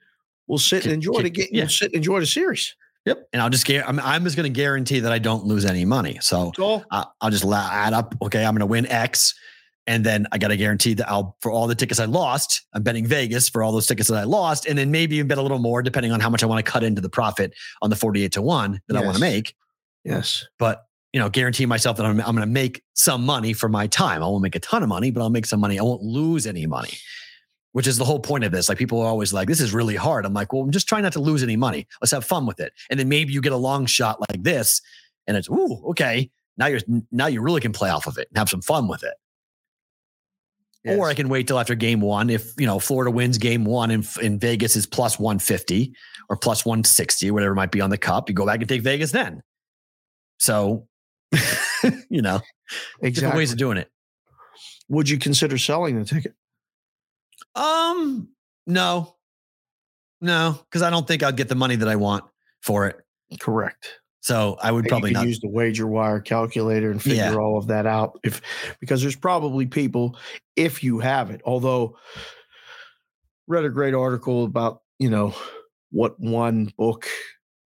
we'll 0.46 0.58
sit 0.58 0.84
and 0.84 0.92
enjoy 0.94 1.22
the 1.22 1.30
game. 1.30 1.48
yeah. 1.52 1.62
We'll 1.62 1.68
sit 1.70 1.86
and 1.86 1.96
enjoy 1.96 2.20
the 2.20 2.26
series. 2.26 2.74
Yep. 3.04 3.28
And 3.32 3.40
I'll 3.40 3.50
just 3.50 3.66
get, 3.66 3.88
I'm, 3.88 4.00
I'm 4.00 4.24
just 4.24 4.36
going 4.36 4.52
to 4.52 4.56
guarantee 4.56 5.00
that 5.00 5.12
I 5.12 5.18
don't 5.18 5.44
lose 5.44 5.64
any 5.64 5.84
money. 5.84 6.18
So 6.20 6.52
So 6.56 6.82
uh, 6.90 7.04
I'll 7.20 7.30
just 7.30 7.44
la- 7.44 7.68
add 7.70 7.92
up. 7.92 8.14
Okay. 8.20 8.44
I'm 8.44 8.52
going 8.54 8.60
to 8.60 8.66
win 8.66 8.86
X. 8.86 9.32
And 9.86 10.02
then 10.04 10.26
I 10.32 10.38
got 10.38 10.48
to 10.48 10.56
guarantee 10.56 10.94
that 10.94 11.08
I'll, 11.08 11.36
for 11.40 11.52
all 11.52 11.68
the 11.68 11.76
tickets 11.76 12.00
I 12.00 12.06
lost, 12.06 12.66
I'm 12.72 12.82
betting 12.82 13.06
Vegas 13.06 13.48
for 13.48 13.62
all 13.62 13.70
those 13.70 13.86
tickets 13.86 14.08
that 14.08 14.16
I 14.18 14.24
lost. 14.24 14.66
And 14.66 14.76
then 14.76 14.90
maybe 14.90 15.14
even 15.16 15.28
bet 15.28 15.38
a 15.38 15.42
little 15.42 15.60
more 15.60 15.80
depending 15.82 16.10
on 16.10 16.18
how 16.18 16.28
much 16.28 16.42
I 16.42 16.46
want 16.46 16.64
to 16.66 16.68
cut 16.68 16.82
into 16.82 17.00
the 17.00 17.08
profit 17.08 17.54
on 17.80 17.90
the 17.90 17.94
48 17.96 18.32
to 18.32 18.42
one 18.42 18.80
that 18.88 18.96
I 18.96 19.04
want 19.04 19.14
to 19.14 19.20
make. 19.20 19.54
yes, 20.04 20.44
But, 20.58 20.82
you 21.12 21.20
know, 21.20 21.28
guarantee 21.30 21.66
myself 21.66 21.96
that 21.98 22.04
I'm, 22.06 22.18
I'm 22.20 22.34
going 22.34 22.46
to 22.48 22.52
make 22.52 22.82
some 22.94 23.24
money 23.24 23.52
for 23.52 23.68
my 23.68 23.86
time. 23.86 24.24
I 24.24 24.26
won't 24.26 24.42
make 24.42 24.56
a 24.56 24.60
ton 24.60 24.82
of 24.82 24.88
money, 24.88 25.12
but 25.12 25.20
I'll 25.22 25.30
make 25.30 25.46
some 25.46 25.60
money. 25.60 25.78
I 25.78 25.82
won't 25.84 26.02
lose 26.02 26.48
any 26.48 26.66
money, 26.66 26.94
which 27.76 27.86
is 27.86 27.98
the 27.98 28.06
whole 28.06 28.18
point 28.18 28.42
of 28.42 28.52
this. 28.52 28.70
Like 28.70 28.78
people 28.78 29.02
are 29.02 29.06
always 29.06 29.34
like, 29.34 29.48
this 29.48 29.60
is 29.60 29.74
really 29.74 29.96
hard. 29.96 30.24
I'm 30.24 30.32
like, 30.32 30.50
well, 30.50 30.62
I'm 30.62 30.70
just 30.70 30.88
trying 30.88 31.02
not 31.02 31.12
to 31.12 31.20
lose 31.20 31.42
any 31.42 31.56
money. 31.56 31.86
Let's 32.00 32.10
have 32.12 32.24
fun 32.24 32.46
with 32.46 32.58
it. 32.58 32.72
And 32.88 32.98
then 32.98 33.06
maybe 33.06 33.34
you 33.34 33.42
get 33.42 33.52
a 33.52 33.58
long 33.58 33.84
shot 33.84 34.18
like 34.18 34.42
this 34.42 34.80
and 35.26 35.36
it's, 35.36 35.46
ooh, 35.50 35.82
okay. 35.90 36.30
Now 36.56 36.68
you're, 36.68 36.80
now 37.12 37.26
you 37.26 37.42
really 37.42 37.60
can 37.60 37.72
play 37.72 37.90
off 37.90 38.06
of 38.06 38.16
it 38.16 38.28
and 38.30 38.38
have 38.38 38.48
some 38.48 38.62
fun 38.62 38.88
with 38.88 39.02
it. 39.02 39.12
Or 40.86 41.10
I 41.10 41.12
can 41.12 41.28
wait 41.28 41.48
till 41.48 41.58
after 41.58 41.74
game 41.74 42.00
one. 42.00 42.30
If 42.30 42.54
you 42.56 42.64
know 42.64 42.78
Florida 42.78 43.10
wins 43.10 43.36
game 43.36 43.66
one 43.66 43.90
and 43.90 44.08
in 44.22 44.38
Vegas 44.38 44.74
is 44.74 44.86
plus 44.86 45.18
150 45.18 45.92
or 46.30 46.36
plus 46.38 46.64
160, 46.64 47.30
whatever 47.30 47.52
it 47.52 47.56
might 47.56 47.72
be 47.72 47.82
on 47.82 47.90
the 47.90 47.98
cup, 47.98 48.30
you 48.30 48.34
go 48.34 48.46
back 48.46 48.60
and 48.60 48.68
take 48.70 48.80
Vegas 48.80 49.10
then. 49.10 49.42
So, 50.38 50.88
you 52.08 52.22
know, 52.22 52.40
different 53.02 53.34
ways 53.34 53.52
of 53.52 53.58
doing 53.58 53.76
it. 53.76 53.90
Would 54.88 55.10
you 55.10 55.18
consider 55.18 55.58
selling 55.58 55.98
the 55.98 56.06
ticket? 56.06 56.34
Um, 57.56 58.28
no, 58.66 59.16
no, 60.20 60.58
because 60.64 60.82
I 60.82 60.90
don't 60.90 61.06
think 61.06 61.22
I'll 61.22 61.32
get 61.32 61.48
the 61.48 61.54
money 61.54 61.76
that 61.76 61.88
I 61.88 61.96
want 61.96 62.24
for 62.62 62.86
it. 62.86 62.96
Correct. 63.40 64.00
So 64.20 64.56
I 64.60 64.72
would 64.72 64.84
And 64.84 64.88
probably 64.88 65.12
not. 65.12 65.26
use 65.26 65.38
the 65.40 65.48
WagerWire 65.48 66.24
calculator 66.24 66.90
and 66.90 67.00
figure 67.00 67.16
Yeah. 67.16 67.34
all 67.36 67.58
of 67.58 67.68
that 67.68 67.86
out 67.86 68.18
if 68.24 68.40
because 68.80 69.00
there's 69.00 69.14
probably 69.16 69.66
people 69.66 70.18
if 70.56 70.82
you 70.82 70.98
have 70.98 71.30
it 71.30 71.40
although 71.44 71.96
read 73.46 73.64
a 73.64 73.68
great 73.68 73.94
article 73.94 74.44
about 74.44 74.82
you 74.98 75.08
know 75.10 75.32
what 75.92 76.18
one 76.18 76.72
book 76.76 77.06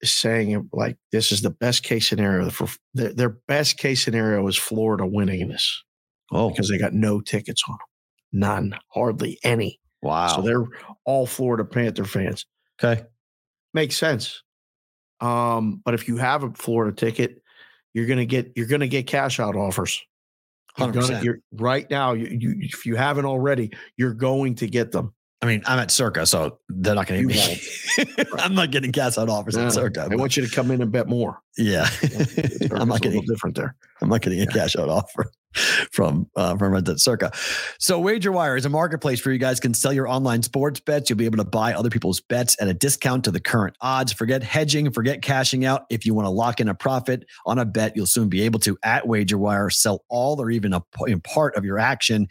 is 0.03 0.13
saying 0.13 0.69
like 0.73 0.97
this 1.11 1.33
is 1.33 1.43
the 1.43 1.51
best 1.51 1.83
case 1.83 2.09
scenario 2.09 2.49
for 2.51 2.69
their, 2.95 3.13
their 3.13 3.31
best 3.49 3.77
case 3.77 4.05
scenario 4.05 4.47
is 4.47 4.57
florida 4.57 5.05
winning 5.05 5.49
this 5.49 5.83
oh, 6.31 6.51
because 6.51 6.69
they 6.69 6.79
got 6.79 6.93
no 6.93 7.21
tickets 7.21 7.63
on 7.69 7.73
them 7.73 7.87
none 8.33 8.77
hardly 8.89 9.39
any 9.45 9.81
wow. 10.03 10.29
so 10.29 10.43
they're 10.43 10.67
all 11.05 11.27
florida 11.27 11.65
panther 11.65 12.05
fans 12.05 12.47
okay. 12.83 13.03
makes 13.75 13.97
sense. 13.97 14.43
Um, 15.21 15.81
but 15.85 15.95
if 15.95 16.09
you 16.09 16.17
have 16.19 16.43
a 16.43 16.53
Florida 16.53 16.95
ticket, 16.95 17.43
you're 17.95 18.07
gonna 18.07 18.27
get 18.27 18.53
you're 18.55 18.67
gonna 18.67 18.87
get 18.87 19.07
cash 19.07 19.41
out 19.41 19.57
offers. 19.57 20.03
You're 20.79 20.93
gonna, 20.93 21.23
you're, 21.23 21.39
right 21.53 21.89
now, 21.89 22.13
you, 22.13 22.27
you 22.27 22.57
if 22.61 22.85
you 22.85 22.97
haven't 22.97 23.25
already, 23.25 23.73
you're 23.97 24.13
going 24.13 24.57
to 24.57 24.67
get 24.67 24.93
them. 24.93 25.15
I 25.43 25.47
mean, 25.47 25.63
I'm 25.67 25.79
at 25.79 25.91
Circa, 25.91 26.25
so 26.27 26.59
they're 26.71 26.95
not 26.95 27.07
going 27.07 27.29
to 27.29 27.35
hit 27.35 28.07
me. 28.17 28.25
I'm 28.39 28.55
not 28.55 28.71
getting 28.71 28.91
gas 28.91 29.19
out 29.19 29.29
offers 29.29 29.55
No, 29.55 29.67
at 29.67 29.73
Circa. 29.73 30.09
I 30.11 30.17
want 30.17 30.37
you 30.37 30.47
to 30.47 30.55
come 30.55 30.71
in 30.71 30.81
and 30.81 30.91
bet 30.91 31.09
more. 31.09 31.41
yeah. 31.59 31.87
I'm 32.03 32.09
not 32.09 32.73
a 32.73 32.85
little 32.85 32.99
getting 32.99 33.23
different 33.23 33.57
there. 33.57 33.75
I'm 34.01 34.09
not 34.09 34.23
getting 34.23 34.41
a 34.41 34.47
cash 34.47 34.77
out 34.77 34.89
offer 34.89 35.31
from 35.93 36.29
uh, 36.37 36.57
from 36.57 36.73
Red 36.73 36.85
Dead 36.85 37.01
Circa. 37.01 37.33
So 37.79 38.01
WagerWire 38.03 38.57
is 38.57 38.65
a 38.65 38.71
marketplace 38.71 39.25
where 39.25 39.33
you 39.33 39.39
guys 39.39 39.61
can 39.61 39.75
sell 39.75 39.93
your 39.93 40.09
online 40.09 40.43
sports 40.43 40.81
bets. 40.81 41.11
You'll 41.11 41.19
be 41.19 41.27
able 41.27 41.39
to 41.39 41.45
buy 41.45 41.75
other 41.75 41.91
people's 41.91 42.21
bets 42.21 42.57
at 42.59 42.69
a 42.69 42.75
discount 42.75 43.25
to 43.25 43.31
the 43.31 43.41
current 43.41 43.77
odds. 43.83 44.13
Forget 44.13 44.43
hedging, 44.43 44.91
forget 44.91 45.21
cashing 45.23 45.67
out. 45.67 45.83
If 45.91 46.07
you 46.07 46.15
want 46.15 46.27
to 46.27 46.31
lock 46.31 46.61
in 46.61 46.69
a 46.69 46.75
profit 46.75 47.25
on 47.45 47.59
a 47.59 47.67
bet, 47.67 47.95
you'll 47.95 48.07
soon 48.07 48.31
be 48.31 48.43
able 48.43 48.61
to 48.61 48.79
at 48.83 49.05
WagerWire 49.05 49.71
sell 49.71 50.03
all 50.09 50.41
or 50.41 50.51
even 50.51 50.73
a 50.73 50.81
part 51.25 51.57
of 51.57 51.65
your 51.65 51.79
action. 51.79 52.27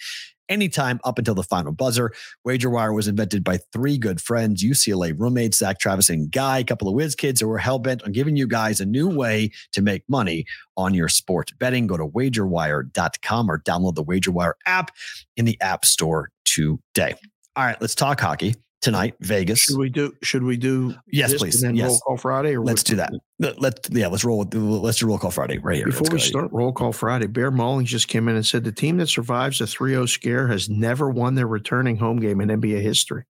Anytime 0.50 1.00
up 1.04 1.18
until 1.18 1.36
the 1.36 1.44
final 1.44 1.72
buzzer. 1.72 2.12
WagerWire 2.48 2.94
was 2.94 3.08
invented 3.08 3.44
by 3.44 3.58
three 3.74 3.98
good 3.98 4.22
friends, 4.22 4.64
UCLA 4.64 5.18
roommates, 5.18 5.58
Zach 5.58 5.80
Travis 5.80 6.10
and 6.10 6.32
Guy, 6.32 6.60
a 6.60 6.64
couple 6.64 6.88
of 6.88 6.94
whiz 6.94 7.16
kids 7.16 7.42
who 7.42 7.48
were 7.48 7.58
hell 7.58 7.80
bent 7.80 8.04
on 8.04 8.12
giving 8.12 8.36
you 8.36 8.48
guys 8.48 8.80
a 8.80 8.86
new 8.86 9.10
way 9.10 9.52
to 9.74 9.82
make 9.82 10.04
money 10.08 10.46
on 10.78 10.94
your 10.94 11.10
sports 11.10 11.52
betting. 11.54 11.88
Go 11.88 11.98
to 11.98 12.08
wagerwire.com 12.08 13.50
or 13.50 13.60
download 13.60 13.96
the 13.96 14.04
WagerWire 14.04 14.54
app 14.66 14.92
in 15.38 15.46
the 15.46 15.60
App 15.62 15.86
Store 15.86 16.30
today. 16.44 17.16
All 17.56 17.66
right, 17.66 17.80
let's 17.80 17.96
talk 17.96 18.20
hockey 18.20 18.56
tonight, 18.86 19.16
Vegas. 19.20 19.60
Should 19.64 19.78
we 19.78 19.90
do? 19.90 20.14
Should 20.24 20.44
we 20.44 20.56
do? 20.56 20.96
Yes, 21.12 21.34
please. 21.34 21.62
And 21.62 21.70
then 21.72 21.76
Yes. 21.76 21.90
roll 21.90 22.00
call 22.00 22.18
Friday. 22.18 22.56
Or 22.56 22.64
Let's 22.64 22.84
do 22.84 22.96
that. 22.96 23.12
Let, 23.40 23.60
let- 23.60 23.88
yeah, 23.92 24.08
let's 24.08 24.24
roll. 24.24 24.44
Let's 24.54 25.00
do 25.00 25.08
roll 25.08 25.18
call 25.18 25.32
Friday 25.32 25.58
right 25.58 25.76
here. 25.78 25.86
Before 25.88 26.04
Let's 26.04 26.14
we 26.14 26.20
start 26.20 26.52
roll 26.54 26.72
call 26.72 26.94
Friday, 26.94 27.28
Bear 27.28 27.52
Mullings 27.52 27.86
just 27.86 28.08
came 28.08 28.28
in 28.30 28.36
and 28.36 28.46
said 28.46 28.64
the 28.64 28.72
team 28.72 28.98
that 28.98 29.08
survives 29.08 29.60
a 29.60 29.66
3-0 29.66 30.08
scare 30.08 30.48
has 30.48 30.70
never 30.70 31.10
won 31.10 31.36
their 31.36 31.48
returning 31.48 31.98
home 31.98 32.18
game 32.20 32.40
in 32.40 32.50
NBA 32.50 32.82
history. 32.82 33.24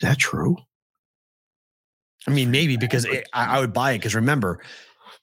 Is 0.00 0.08
that 0.08 0.18
true? 0.18 0.56
I 2.26 2.30
mean, 2.30 2.50
maybe 2.50 2.76
because 2.76 3.06
it, 3.06 3.26
I, 3.32 3.56
I 3.56 3.60
would 3.60 3.72
buy 3.72 3.92
it 3.92 3.98
because 3.98 4.14
remember, 4.14 4.60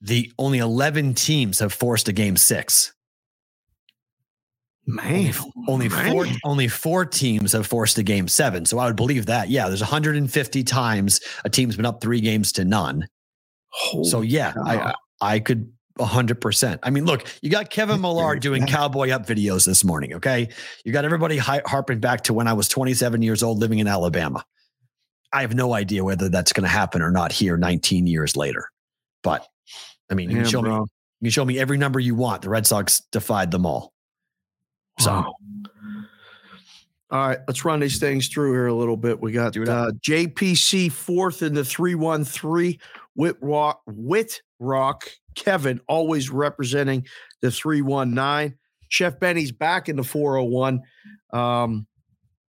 the 0.02 0.32
only 0.40 0.58
eleven 0.60 1.14
teams 1.14 1.60
have 1.60 1.72
forced 1.74 2.08
a 2.08 2.14
game 2.14 2.38
six. 2.38 2.94
Man, 4.88 5.34
Only 5.68 5.90
four, 5.90 6.24
man. 6.24 6.38
only 6.46 6.68
four 6.70 7.06
teams 7.06 7.52
have 7.52 7.68
forced 7.68 7.98
a 7.98 8.04
game 8.04 8.28
seven. 8.30 8.66
So 8.66 8.80
I 8.80 8.86
would 8.86 8.96
believe 8.96 9.26
that. 9.26 9.50
Yeah, 9.50 9.68
there's 9.68 9.82
150 9.82 10.64
times 10.64 11.20
a 11.44 11.50
team's 11.50 11.76
been 11.76 11.86
up 11.86 12.00
three 12.00 12.22
games 12.22 12.54
to 12.54 12.64
none. 12.66 13.06
Holy 13.70 14.10
So 14.10 14.22
yeah, 14.22 14.54
I. 14.66 14.94
I 15.20 15.40
could 15.40 15.72
hundred 16.00 16.40
percent. 16.40 16.80
I 16.84 16.92
mean, 16.92 17.06
look, 17.06 17.26
you 17.42 17.50
got 17.50 17.72
Kevin 17.72 18.00
Millar 18.02 18.36
doing 18.38 18.68
cowboy 18.68 19.10
up 19.10 19.26
videos 19.26 19.66
this 19.66 19.84
morning. 19.84 20.14
Okay, 20.14 20.48
you 20.86 20.94
got 20.94 21.06
everybody 21.06 21.38
hi- 21.38 21.64
harping 21.66 22.00
back 22.00 22.22
to 22.26 22.34
when 22.34 22.48
I 22.48 22.54
was 22.54 22.68
27 22.70 23.24
years 23.24 23.42
old 23.42 23.58
living 23.58 23.80
in 23.80 23.88
Alabama. 23.88 24.46
I 25.34 25.42
have 25.42 25.56
no 25.56 25.74
idea 25.74 26.04
whether 26.04 26.30
that's 26.30 26.54
going 26.54 26.66
to 26.66 26.70
happen 26.70 27.02
or 27.02 27.10
not 27.10 27.32
here 27.32 27.58
19 27.58 28.06
years 28.06 28.36
later. 28.38 28.70
But 29.24 29.46
I 30.12 30.14
mean, 30.14 30.30
you 30.30 30.38
Yeah, 30.38 30.44
can 30.44 30.52
show 30.52 30.62
me 30.62 30.70
you 30.70 30.86
can 31.24 31.32
show 31.32 31.44
me 31.46 31.58
every 31.58 31.80
number 31.80 32.00
you 32.00 32.14
want. 32.14 32.44
The 32.44 32.50
Red 32.50 32.68
Sox 32.68 33.02
defied 33.12 33.50
them 33.50 33.66
all. 33.66 33.92
So 35.00 35.12
Wow. 35.12 35.34
All 37.10 37.28
right, 37.30 37.39
let's 37.48 37.64
run 37.64 37.80
these 37.80 38.00
things 38.00 38.28
through 38.28 38.52
here 38.52 38.68
a 38.68 38.74
little 38.74 38.98
bit. 38.98 39.22
We 39.22 39.32
got 39.32 39.56
uh, 39.56 39.91
JPC 40.02 40.91
fourth 40.91 41.41
in 41.41 41.54
the 41.54 41.64
313, 41.64 42.78
Whit 43.16 43.38
Rock, 43.39 43.82
Whit 43.88 44.41
Rock, 44.60 45.10
Kevin 45.34 45.80
always 45.88 46.30
representing 46.30 47.06
the 47.41 47.50
319. 47.50 48.58
Chef 48.89 49.20
Benny's 49.20 49.54
back 49.54 49.88
in 49.88 49.95
the 49.95 50.04
401. 50.04 50.82
Um, 51.32 51.88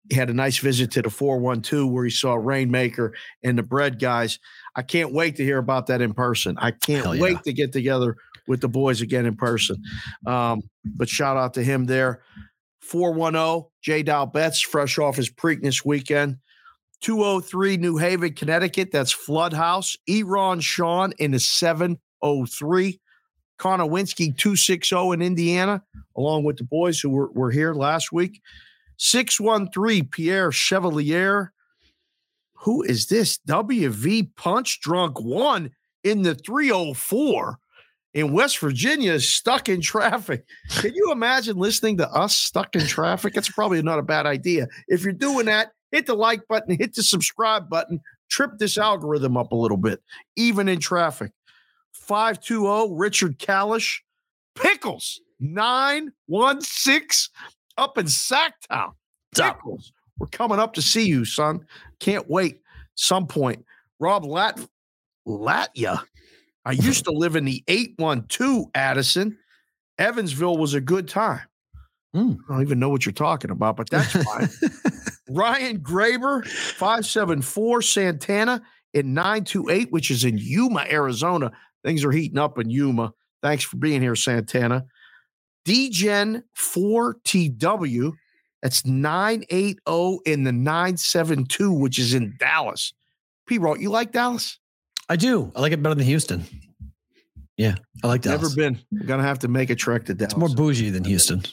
he 0.10 0.16
had 0.16 0.30
a 0.30 0.34
nice 0.34 0.60
visit 0.60 0.92
to 0.92 1.02
the 1.02 1.10
412 1.10 1.92
where 1.92 2.06
he 2.06 2.12
saw 2.12 2.36
Rainmaker 2.36 3.14
and 3.44 3.58
the 3.58 3.64
bread 3.64 4.00
guys. 4.00 4.40
I 4.76 4.84
can't 4.84 5.12
wait 5.12 5.36
to 5.38 5.44
hear 5.44 5.58
about 5.58 5.88
that 5.88 6.02
in 6.02 6.14
person. 6.14 6.56
I 6.60 6.72
can't 6.72 7.16
yeah. 7.16 7.22
wait 7.22 7.44
to 7.44 7.52
get 7.52 7.74
together 7.74 8.16
with 8.48 8.62
the 8.62 8.70
boys 8.70 9.02
again 9.02 9.26
in 9.26 9.36
person. 9.36 9.82
Um, 10.26 10.62
but 10.84 11.10
shout 11.10 11.38
out 11.38 11.54
to 11.56 11.64
him 11.64 11.86
there. 11.86 12.22
410 12.82 13.70
J 13.82 14.04
Dow 14.04 14.26
Betts, 14.26 14.62
fresh 14.62 14.98
off 15.00 15.16
his 15.16 15.30
Preakness 15.30 15.84
weekend. 15.86 16.38
203 17.02 17.78
New 17.78 17.98
Haven, 17.98 18.34
Connecticut. 18.34 18.92
That's 18.92 19.12
Floodhouse. 19.12 19.98
Eron 20.10 20.62
Sean 20.62 21.14
in 21.20 21.32
the 21.32 21.40
703. 21.40 23.00
Connor 23.58 23.86
Winsky 23.86 24.36
260 24.38 24.96
in 25.14 25.22
Indiana, 25.22 25.82
along 26.18 26.44
with 26.44 26.58
the 26.58 26.64
boys 26.64 27.00
who 27.00 27.10
were, 27.10 27.32
were 27.32 27.52
here 27.52 27.74
last 27.74 28.12
week. 28.12 28.42
613 28.98 30.08
Pierre 30.10 30.52
Chevalier. 30.52 31.54
Who 32.60 32.84
is 32.84 33.08
this? 33.08 33.38
WV 33.48 34.36
Punch 34.36 34.82
Drunk 34.82 35.20
One 35.22 35.72
in 36.04 36.24
the 36.24 36.36
304 36.36 37.60
in 38.16 38.32
West 38.32 38.60
Virginia 38.60 39.12
is 39.12 39.30
stuck 39.30 39.68
in 39.68 39.82
traffic. 39.82 40.46
Can 40.70 40.96
you 40.96 41.12
imagine 41.12 41.58
listening 41.58 41.98
to 41.98 42.10
us 42.10 42.34
stuck 42.34 42.74
in 42.74 42.88
traffic? 42.88 43.36
It's 43.36 43.50
probably 43.52 43.82
not 43.82 44.00
a 44.00 44.04
bad 44.04 44.26
idea. 44.26 44.68
If 44.88 45.04
you're 45.04 45.12
doing 45.12 45.46
that, 45.48 45.74
hit 45.92 46.06
the 46.06 46.16
like 46.16 46.48
button, 46.48 46.78
hit 46.78 46.96
the 46.96 47.04
subscribe 47.04 47.70
button, 47.70 48.00
trip 48.30 48.52
this 48.58 48.78
algorithm 48.78 49.36
up 49.36 49.52
a 49.52 49.56
little 49.56 49.78
bit, 49.78 50.02
even 50.38 50.70
in 50.70 50.80
traffic. 50.80 51.34
520 51.92 52.96
Richard 52.96 53.38
Kalish, 53.38 54.00
Pickles 54.56 55.20
916 55.42 57.34
up 57.78 57.98
in 57.98 58.06
Sacktown. 58.06 58.94
Pickles, 59.36 59.92
we're 60.18 60.28
coming 60.28 60.60
up 60.60 60.74
to 60.76 60.82
see 60.82 61.06
you, 61.06 61.26
son. 61.26 61.66
Can't 62.00 62.30
wait. 62.30 62.62
Some 62.96 63.28
point. 63.28 63.66
Rob 64.00 64.24
Lat 64.24 64.58
Latya. 65.28 66.02
I 66.66 66.72
used 66.72 67.06
to 67.06 67.12
live 67.12 67.36
in 67.36 67.46
the 67.46 67.64
812 67.68 68.66
Addison. 68.74 69.38
Evansville 69.98 70.58
was 70.58 70.74
a 70.74 70.82
good 70.82 71.08
time. 71.08 71.42
Hmm. 72.14 72.34
I 72.50 72.54
don't 72.54 72.62
even 72.64 72.80
know 72.80 72.90
what 72.90 73.06
you're 73.06 73.14
talking 73.14 73.52
about, 73.52 73.78
but 73.78 73.90
that's 73.90 74.12
fine. 74.12 74.50
Ryan 75.30 75.80
Graber, 75.80 76.46
574 76.48 77.82
Santana 77.82 78.62
in 78.94 79.14
928, 79.14 79.92
which 79.92 80.10
is 80.10 80.24
in 80.24 80.38
Yuma, 80.38 80.86
Arizona. 80.90 81.52
Things 81.84 82.04
are 82.04 82.12
heating 82.12 82.38
up 82.38 82.58
in 82.58 82.70
Yuma. 82.70 83.14
Thanks 83.44 83.64
for 83.64 83.78
being 83.78 84.02
here, 84.02 84.16
Santana. 84.16 84.86
DGen 85.68 86.44
4TW, 86.58 88.12
that's 88.62 88.86
980 88.86 90.20
in 90.26 90.44
the 90.44 90.52
972, 90.52 91.72
which 91.72 92.00
is 92.00 92.14
in 92.14 92.36
Dallas. 92.40 92.94
P. 93.48 93.58
Roll, 93.58 93.78
you 93.78 93.90
like 93.90 94.12
Dallas? 94.12 94.60
I 95.10 95.16
do. 95.16 95.52
I 95.56 95.62
like 95.62 95.72
it 95.72 95.82
better 95.84 95.96
than 95.96 96.06
Houston. 96.06 96.46
Yeah, 97.58 97.76
I 98.04 98.08
like 98.08 98.22
Dallas. 98.22 98.42
Never 98.42 98.56
been. 98.56 98.80
We're 98.92 99.06
gonna 99.08 99.24
have 99.24 99.40
to 99.40 99.48
make 99.48 99.70
a 99.70 99.76
trek 99.76 100.06
to 100.06 100.14
Dallas. 100.14 100.34
It's 100.34 100.40
more 100.40 100.50
bougie 100.50 100.90
than 100.90 101.04
Houston. 101.06 101.44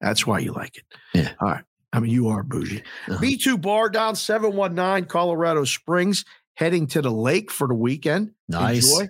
That's 0.00 0.26
why 0.26 0.38
you 0.40 0.52
like 0.52 0.76
it. 0.76 0.84
Yeah. 1.14 1.32
All 1.40 1.48
right. 1.48 1.64
I 1.92 2.00
mean, 2.00 2.10
you 2.12 2.28
are 2.28 2.42
bougie. 2.42 2.82
Uh-huh. 3.08 3.18
B2 3.18 3.60
Bar 3.60 3.88
down 3.88 4.14
719 4.14 5.06
Colorado 5.08 5.64
Springs, 5.64 6.24
heading 6.54 6.86
to 6.88 7.00
the 7.02 7.10
lake 7.10 7.50
for 7.50 7.66
the 7.66 7.74
weekend. 7.74 8.32
Nice. 8.48 8.90
Enjoy. 8.92 9.08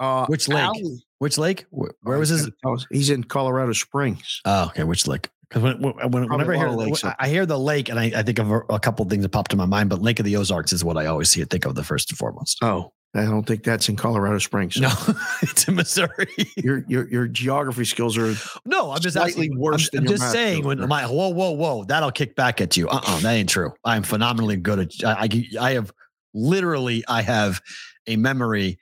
Uh, 0.00 0.26
Which 0.26 0.48
lake? 0.48 0.58
Allie- 0.64 1.04
Which 1.18 1.38
lake? 1.38 1.66
Where, 1.70 1.92
where 2.02 2.16
Oh, 2.16 2.20
was 2.20 2.30
his? 2.30 2.42
gonna 2.42 2.52
tell 2.62 2.74
us. 2.74 2.86
He's 2.90 3.08
in 3.10 3.22
Colorado 3.24 3.72
Springs. 3.72 4.40
Oh, 4.44 4.66
okay. 4.66 4.82
Which 4.82 5.06
lake? 5.06 5.30
Because 5.52 5.62
when, 5.62 5.92
when, 5.92 6.10
when- 6.10 6.28
whenever 6.30 6.54
I 6.54 6.56
hear, 6.56 6.70
lakes 6.70 7.04
I, 7.04 7.28
hear 7.28 7.44
the 7.44 7.58
lake, 7.58 7.90
and 7.90 8.00
I, 8.00 8.04
I 8.16 8.22
think 8.22 8.38
of 8.38 8.50
a, 8.50 8.60
a 8.70 8.80
couple 8.80 9.02
of 9.02 9.10
things 9.10 9.22
that 9.22 9.28
popped 9.28 9.52
in 9.52 9.58
my 9.58 9.66
mind, 9.66 9.90
but 9.90 10.00
Lake 10.00 10.18
of 10.18 10.24
the 10.24 10.36
Ozarks 10.36 10.72
is 10.72 10.82
what 10.82 10.96
I 10.96 11.06
always 11.06 11.28
see 11.28 11.42
it 11.42 11.50
think 11.50 11.66
of 11.66 11.74
the 11.74 11.84
first 11.84 12.10
and 12.10 12.16
foremost. 12.18 12.58
Oh, 12.62 12.90
I 13.14 13.24
don't 13.24 13.46
think 13.46 13.62
that's 13.62 13.86
in 13.90 13.96
Colorado 13.96 14.38
Springs. 14.38 14.80
No, 14.80 14.90
it's 15.42 15.68
in 15.68 15.74
Missouri. 15.74 16.26
Your 16.56 16.84
your 16.88 17.06
your 17.08 17.28
geography 17.28 17.84
skills 17.84 18.16
are 18.16 18.34
No, 18.64 18.92
I'm 18.92 19.00
just 19.00 19.14
Slightly 19.14 19.48
asking. 19.48 19.58
worse 19.58 19.90
I'm, 19.92 20.04
than 20.04 20.08
I'm 20.08 20.18
just 20.18 20.32
saying 20.32 20.64
when 20.64 20.88
my 20.88 21.04
whoa, 21.04 21.28
whoa, 21.28 21.50
whoa, 21.50 21.84
that'll 21.84 22.12
kick 22.12 22.34
back 22.34 22.62
at 22.62 22.74
you. 22.78 22.88
Uh, 22.88 23.00
uh 23.06 23.20
that 23.20 23.32
ain't 23.32 23.50
true. 23.50 23.74
I 23.84 23.96
am 23.96 24.04
phenomenally 24.04 24.56
good 24.56 24.78
at. 24.78 24.90
I, 25.04 25.28
I, 25.30 25.44
I 25.60 25.72
have 25.72 25.92
literally, 26.32 27.04
I 27.06 27.20
have 27.20 27.60
a 28.06 28.16
memory 28.16 28.78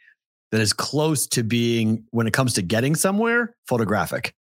that 0.52 0.60
is 0.60 0.72
close 0.72 1.26
to 1.28 1.42
being 1.42 2.04
when 2.10 2.28
it 2.28 2.32
comes 2.32 2.54
to 2.54 2.62
getting 2.62 2.94
somewhere 2.94 3.56
photographic. 3.66 4.34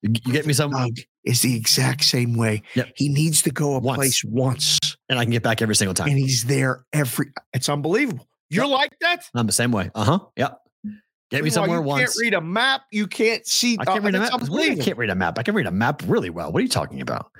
You, 0.00 0.14
you 0.24 0.32
get 0.32 0.46
me 0.46 0.54
some, 0.54 0.70
Doug 0.70 0.96
is 1.26 1.42
the 1.42 1.54
exact 1.56 2.04
same 2.04 2.34
way. 2.36 2.62
Yep. 2.74 2.92
He 2.96 3.08
needs 3.10 3.42
to 3.42 3.50
go 3.50 3.74
a 3.74 3.78
Once. 3.80 3.96
place 3.98 4.24
once, 4.24 4.78
and 5.08 5.18
I 5.18 5.24
can 5.24 5.32
get 5.32 5.42
back 5.42 5.60
every 5.60 5.74
single 5.76 5.92
time. 5.94 6.08
and 6.08 6.18
he's 6.18 6.44
there 6.44 6.84
every. 6.92 7.26
It's 7.52 7.68
unbelievable. 7.68 8.26
You're 8.48 8.66
like 8.66 8.96
that. 9.00 9.24
I'm 9.34 9.46
the 9.46 9.52
same 9.52 9.72
way. 9.72 9.90
Uh 9.94 10.04
huh. 10.04 10.18
Yep. 10.36 10.58
Get 11.30 11.42
me 11.42 11.48
Well, 11.48 11.50
somewhere 11.50 11.78
you 11.78 11.82
once. 11.84 12.00
can't 12.04 12.16
read 12.22 12.34
a 12.34 12.40
map. 12.40 12.82
You 12.92 13.08
can't 13.08 13.44
see. 13.46 13.76
I 13.80 13.84
can't 13.84 14.04
read 14.04 14.14
a 14.14 14.20
map. 14.20 14.32
What 14.32 14.46
do 14.46 14.52
you 14.62 14.70
mean 14.70 14.80
I 14.80 14.84
can't 14.84 14.96
read 14.96 15.10
a 15.10 15.14
map. 15.16 15.36
I 15.38 15.42
can 15.42 15.56
read 15.56 15.66
a 15.66 15.72
map 15.72 16.02
really 16.06 16.30
well. 16.30 16.52
What 16.52 16.60
are 16.60 16.62
you 16.62 16.68
talking 16.68 17.00
about? 17.00 17.30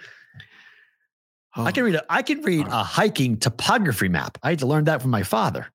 I 1.55 1.73
can 1.73 1.85
read 1.85 1.95
a 1.95 2.05
I 2.13 2.21
can 2.23 2.43
read 2.43 2.67
a 2.67 2.83
hiking 2.83 3.39
topography 3.39 4.09
map. 4.09 4.37
I 4.43 4.51
had 4.51 4.59
to 4.59 4.67
learn 4.67 4.85
that 4.85 5.01
from 5.01 5.11
my 5.11 5.23
father. 5.23 5.69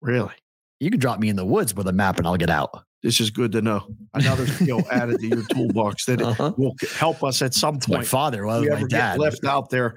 really. 0.00 0.32
You 0.78 0.90
can 0.90 1.00
drop 1.00 1.18
me 1.18 1.28
in 1.30 1.36
the 1.36 1.44
woods 1.44 1.74
with 1.74 1.88
a 1.88 1.92
map 1.92 2.18
and 2.18 2.26
I'll 2.26 2.36
get 2.36 2.50
out. 2.50 2.84
This 3.06 3.20
is 3.20 3.30
good 3.30 3.52
to 3.52 3.62
know. 3.62 3.86
Another 4.14 4.46
skill 4.58 4.82
added 4.90 5.20
to 5.20 5.26
your 5.28 5.44
toolbox 5.44 6.06
that 6.06 6.20
Uh-huh. 6.20 6.52
will 6.58 6.74
help 6.96 7.22
us 7.22 7.40
at 7.40 7.54
some 7.54 7.74
point. 7.78 8.00
my 8.00 8.04
father. 8.04 8.44
Well, 8.44 8.64
If 8.64 8.68
that 8.70 8.76
we 8.78 8.82
was 8.84 8.92
ever 8.92 9.00
my 9.02 9.08
dad. 9.10 9.18
left 9.20 9.44
out 9.44 9.70
there, 9.70 9.94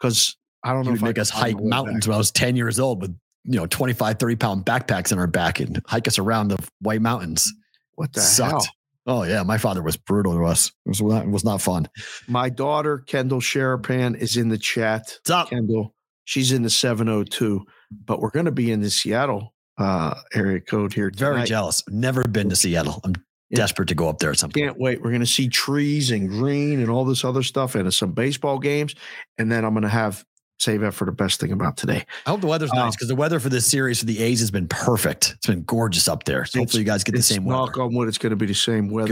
because 0.00 0.36
I 0.64 0.72
don't 0.72 0.86
know 0.86 0.94
if 0.94 1.02
I 1.02 1.08
make 1.08 1.16
can 1.16 1.20
us 1.20 1.28
hike 1.28 1.60
mountains 1.60 2.06
back. 2.06 2.08
when 2.08 2.14
I 2.14 2.18
was 2.18 2.30
10 2.30 2.56
years 2.56 2.80
old 2.80 3.02
with, 3.02 3.14
you 3.44 3.56
know, 3.60 3.66
25, 3.66 4.18
30 4.18 4.36
pound 4.36 4.64
backpacks 4.64 5.12
on 5.12 5.18
our 5.18 5.26
back 5.26 5.60
and 5.60 5.82
hike 5.86 6.08
us 6.08 6.18
around 6.18 6.48
the 6.48 6.56
White 6.80 7.02
Mountains. 7.02 7.52
What 7.96 8.14
the 8.14 8.22
Sucked. 8.22 8.50
hell? 8.52 8.66
Oh, 9.06 9.22
yeah. 9.24 9.42
My 9.42 9.58
father 9.58 9.82
was 9.82 9.98
brutal 9.98 10.32
to 10.32 10.44
us. 10.46 10.68
It 10.86 10.88
was 10.88 11.02
not, 11.02 11.24
it 11.24 11.30
was 11.30 11.44
not 11.44 11.60
fun. 11.60 11.88
My 12.26 12.48
daughter 12.48 12.98
Kendall 13.06 13.40
Sherapan 13.40 14.16
is 14.16 14.38
in 14.38 14.48
the 14.48 14.56
chat. 14.58 15.02
What's 15.18 15.30
up? 15.30 15.50
Kendall, 15.50 15.94
she's 16.24 16.52
in 16.52 16.62
the 16.62 16.70
702, 16.70 17.66
but 18.06 18.20
we're 18.20 18.30
going 18.30 18.46
to 18.46 18.50
be 18.52 18.70
in 18.72 18.80
the 18.80 18.88
Seattle 18.90 19.52
uh, 19.80 20.14
area 20.34 20.60
code 20.60 20.92
here. 20.92 21.10
Very 21.14 21.44
jealous. 21.44 21.82
Never 21.88 22.24
been 22.28 22.48
to 22.50 22.56
Seattle. 22.56 23.00
I'm 23.04 23.14
Yeah. 23.48 23.56
desperate 23.56 23.88
to 23.88 23.94
go 23.96 24.08
up 24.08 24.18
there 24.20 24.30
at 24.30 24.38
some 24.38 24.50
point. 24.50 24.64
Can't 24.66 24.78
wait. 24.78 25.02
We're 25.02 25.10
going 25.10 25.20
to 25.22 25.26
see 25.26 25.48
trees 25.48 26.10
and 26.12 26.28
green 26.28 26.80
and 26.80 26.88
all 26.90 27.04
this 27.04 27.24
other 27.24 27.42
stuff 27.42 27.74
and 27.74 27.92
some 27.92 28.12
baseball 28.12 28.58
games. 28.58 28.94
And 29.38 29.50
then 29.50 29.64
I'm 29.64 29.72
going 29.72 29.82
to 29.82 29.88
have 29.88 30.24
save 30.58 30.82
that 30.82 30.92
for 30.92 31.06
the 31.06 31.12
best 31.12 31.40
thing 31.40 31.50
about 31.52 31.76
today. 31.78 32.04
I 32.26 32.30
hope 32.30 32.42
the 32.42 32.46
weather's 32.46 32.70
Uh, 32.70 32.76
nice 32.76 32.94
because 32.94 33.08
the 33.08 33.14
weather 33.16 33.40
for 33.40 33.48
this 33.48 33.64
series 33.66 33.98
for 34.00 34.04
the 34.04 34.20
A's 34.22 34.40
has 34.40 34.50
been 34.50 34.68
perfect. 34.68 35.32
It's 35.38 35.46
been 35.46 35.62
gorgeous 35.62 36.06
up 36.06 36.24
there. 36.24 36.44
So 36.44 36.58
hopefully 36.58 36.82
you 36.82 36.86
guys 36.86 37.02
get 37.02 37.14
the 37.16 37.22
same 37.22 37.44
knock 37.46 37.70
weather. 37.70 37.82
on 37.84 37.94
wood. 37.94 38.08
It's 38.08 38.18
going 38.18 38.30
to 38.30 38.36
be 38.36 38.44
the 38.46 38.52
same 38.54 38.90
weather. 38.90 39.08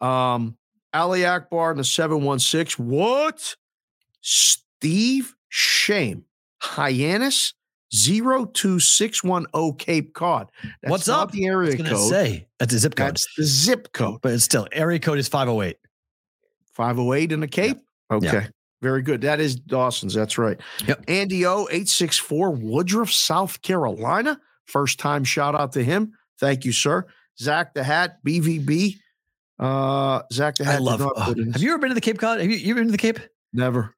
Good. 0.00 0.06
Um, 0.06 0.58
Ali 0.92 1.24
Akbar 1.24 1.70
in 1.72 1.78
the 1.78 1.84
716. 1.84 2.86
What? 2.86 3.56
Steve 4.20 5.34
Shame. 5.48 6.24
Hyannis 6.62 7.54
02610 8.04 9.72
Cape 9.78 10.14
Cod. 10.14 10.50
That's 10.82 10.90
What's 10.90 11.08
not 11.08 11.22
up? 11.24 11.30
The 11.32 11.46
I 11.46 11.50
area 11.50 11.66
was 11.68 11.74
going 11.76 11.90
to 11.90 11.96
code. 11.96 12.10
say 12.10 12.48
that's 12.58 12.74
a 12.74 12.78
zip 12.78 12.94
code, 12.94 13.08
That's 13.08 13.26
the 13.36 13.44
zip 13.44 13.92
code. 13.92 14.20
but 14.22 14.32
it's 14.32 14.44
still 14.44 14.66
area 14.72 14.98
code 14.98 15.18
is 15.18 15.28
508. 15.28 15.76
508 16.74 17.32
in 17.32 17.40
the 17.40 17.48
Cape. 17.48 17.78
Okay. 18.10 18.26
Yeah. 18.26 18.46
Very 18.82 19.02
good. 19.02 19.22
That 19.22 19.40
is 19.40 19.56
Dawson's. 19.56 20.12
That's 20.14 20.36
right. 20.38 20.60
Yep. 20.86 21.04
Andy 21.08 21.46
O, 21.46 21.62
864 21.62 22.50
Woodruff, 22.50 23.10
South 23.10 23.62
Carolina. 23.62 24.38
First 24.66 24.98
time 24.98 25.24
shout 25.24 25.54
out 25.54 25.72
to 25.72 25.82
him. 25.82 26.12
Thank 26.38 26.64
you, 26.64 26.72
sir. 26.72 27.06
Zach 27.38 27.72
the 27.74 27.82
Hat, 27.82 28.18
BVB. 28.24 28.96
Uh, 29.58 30.20
Zach 30.32 30.56
the 30.56 30.64
Hat. 30.64 30.76
I 30.76 30.78
love. 30.78 31.00
in- 31.38 31.52
have 31.52 31.62
you 31.62 31.70
ever 31.70 31.78
been 31.78 31.88
to 31.88 31.94
the 31.94 32.00
Cape 32.02 32.18
Cod? 32.18 32.40
Have 32.40 32.50
you, 32.50 32.56
you 32.58 32.72
ever 32.72 32.80
been 32.80 32.88
to 32.88 32.92
the 32.92 32.98
Cape? 32.98 33.18
Never. 33.54 33.94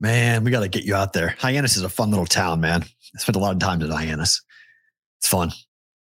Man, 0.00 0.44
we 0.44 0.50
got 0.50 0.60
to 0.60 0.68
get 0.68 0.84
you 0.84 0.94
out 0.94 1.12
there. 1.12 1.34
Hyannis 1.38 1.76
is 1.76 1.82
a 1.82 1.88
fun 1.88 2.10
little 2.10 2.26
town, 2.26 2.60
man. 2.60 2.82
I 2.84 3.18
spent 3.18 3.36
a 3.36 3.40
lot 3.40 3.52
of 3.52 3.58
time 3.58 3.82
in 3.82 3.90
Hyannis. 3.90 4.40
It's 5.18 5.28
fun. 5.28 5.50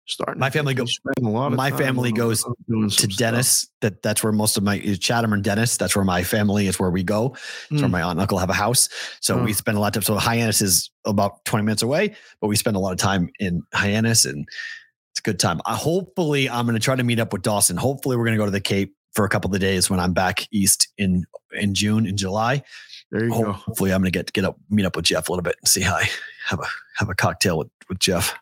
Starting. 0.07 0.39
My 0.41 0.51
family 0.51 0.73
you 0.75 0.79
go- 0.79 0.85
spend 0.85 1.27
a 1.27 1.29
lot 1.31 1.53
of 1.53 1.57
my 1.57 1.71
family 1.71 2.13
goes 2.13 2.43
To 2.45 2.55
some 2.69 2.91
stuff. 2.91 3.17
Dennis, 3.17 3.69
that 3.81 4.03
that's 4.03 4.23
where 4.23 4.33
most 4.33 4.57
of 4.57 4.63
my 4.65 4.79
Chatham 5.01 5.33
and 5.33 5.43
Dennis. 5.45 5.77
That's 5.77 5.95
where 5.97 6.05
my 6.05 6.23
family 6.25 6.67
is. 6.67 6.79
Where 6.79 6.91
we 6.91 7.03
go. 7.05 7.35
It's 7.71 7.81
where 7.81 7.89
Mm. 7.89 7.93
my 7.93 8.03
aunt 8.03 8.11
and 8.13 8.21
uncle 8.21 8.39
have 8.39 8.51
a 8.51 8.55
house. 8.55 8.89
So 9.21 9.43
we 9.43 9.53
spend 9.53 9.77
a 9.79 9.81
lot 9.81 9.97
of 9.97 10.03
time. 10.05 10.17
So 10.17 10.19
Hyannis 10.21 10.61
is 10.61 10.91
about 11.05 11.45
20 11.45 11.65
minutes 11.65 11.83
away, 11.83 12.15
but 12.41 12.49
we 12.49 12.57
spend 12.57 12.77
a 12.77 12.81
lot 12.81 12.93
of 12.93 12.99
time 12.99 13.31
in 13.39 13.63
Hyannis 13.73 14.25
and 14.25 14.47
it's 15.13 15.21
a 15.21 15.23
good 15.23 15.39
time. 15.39 15.61
I, 15.67 15.77
hopefully, 15.77 16.49
I'm 16.51 16.67
going 16.67 16.75
to 16.75 16.81
try 16.85 16.97
to 16.97 17.05
meet 17.05 17.21
up 17.21 17.33
with 17.33 17.43
Dawson. 17.43 17.77
Hopefully, 17.77 18.17
we're 18.17 18.25
going 18.25 18.37
to 18.37 18.41
go 18.43 18.45
to 18.47 18.51
the 18.51 18.61
Cape 18.61 18.95
for 19.15 19.25
a 19.25 19.29
couple 19.29 19.55
of 19.55 19.61
days 19.61 19.89
when 19.89 20.01
I'm 20.01 20.13
back 20.13 20.47
east 20.53 20.89
in 20.99 21.25
in 21.53 21.75
June, 21.75 22.07
in 22.07 22.17
July. 22.17 22.63
There 23.13 23.25
you 23.25 23.31
go. 23.31 23.53
Hopefully, 23.53 23.93
I'm 23.93 24.01
going 24.01 24.11
to 24.11 24.19
get 24.19 24.33
get 24.33 24.45
up, 24.45 24.57
meet 24.71 24.87
up 24.87 24.97
with 24.97 25.05
Jeff 25.05 25.29
a 25.29 25.33
little 25.33 25.43
bit 25.43 25.57
and 25.61 25.69
see 25.69 25.83
how 25.83 25.95
I 25.95 26.09
have 26.47 26.59
a 26.59 26.67
have 26.97 27.11
a 27.11 27.15
cocktail 27.15 27.59
with, 27.59 27.69
with 27.89 27.99
Jeff. 27.99 28.35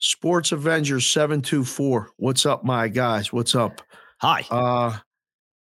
Sports 0.00 0.50
Avengers 0.50 1.06
724. 1.06 2.10
What's 2.16 2.44
up, 2.44 2.64
my 2.64 2.88
guys? 2.88 3.32
What's 3.32 3.54
up? 3.54 3.80
Hi. 4.20 4.44
Uh 4.50 4.98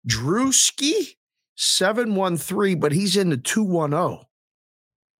Drewski 0.07 1.15
713, 1.55 2.80
but 2.80 2.91
he's 2.91 3.18
in 3.18 3.30
the 3.30 3.38
210. 3.38 4.26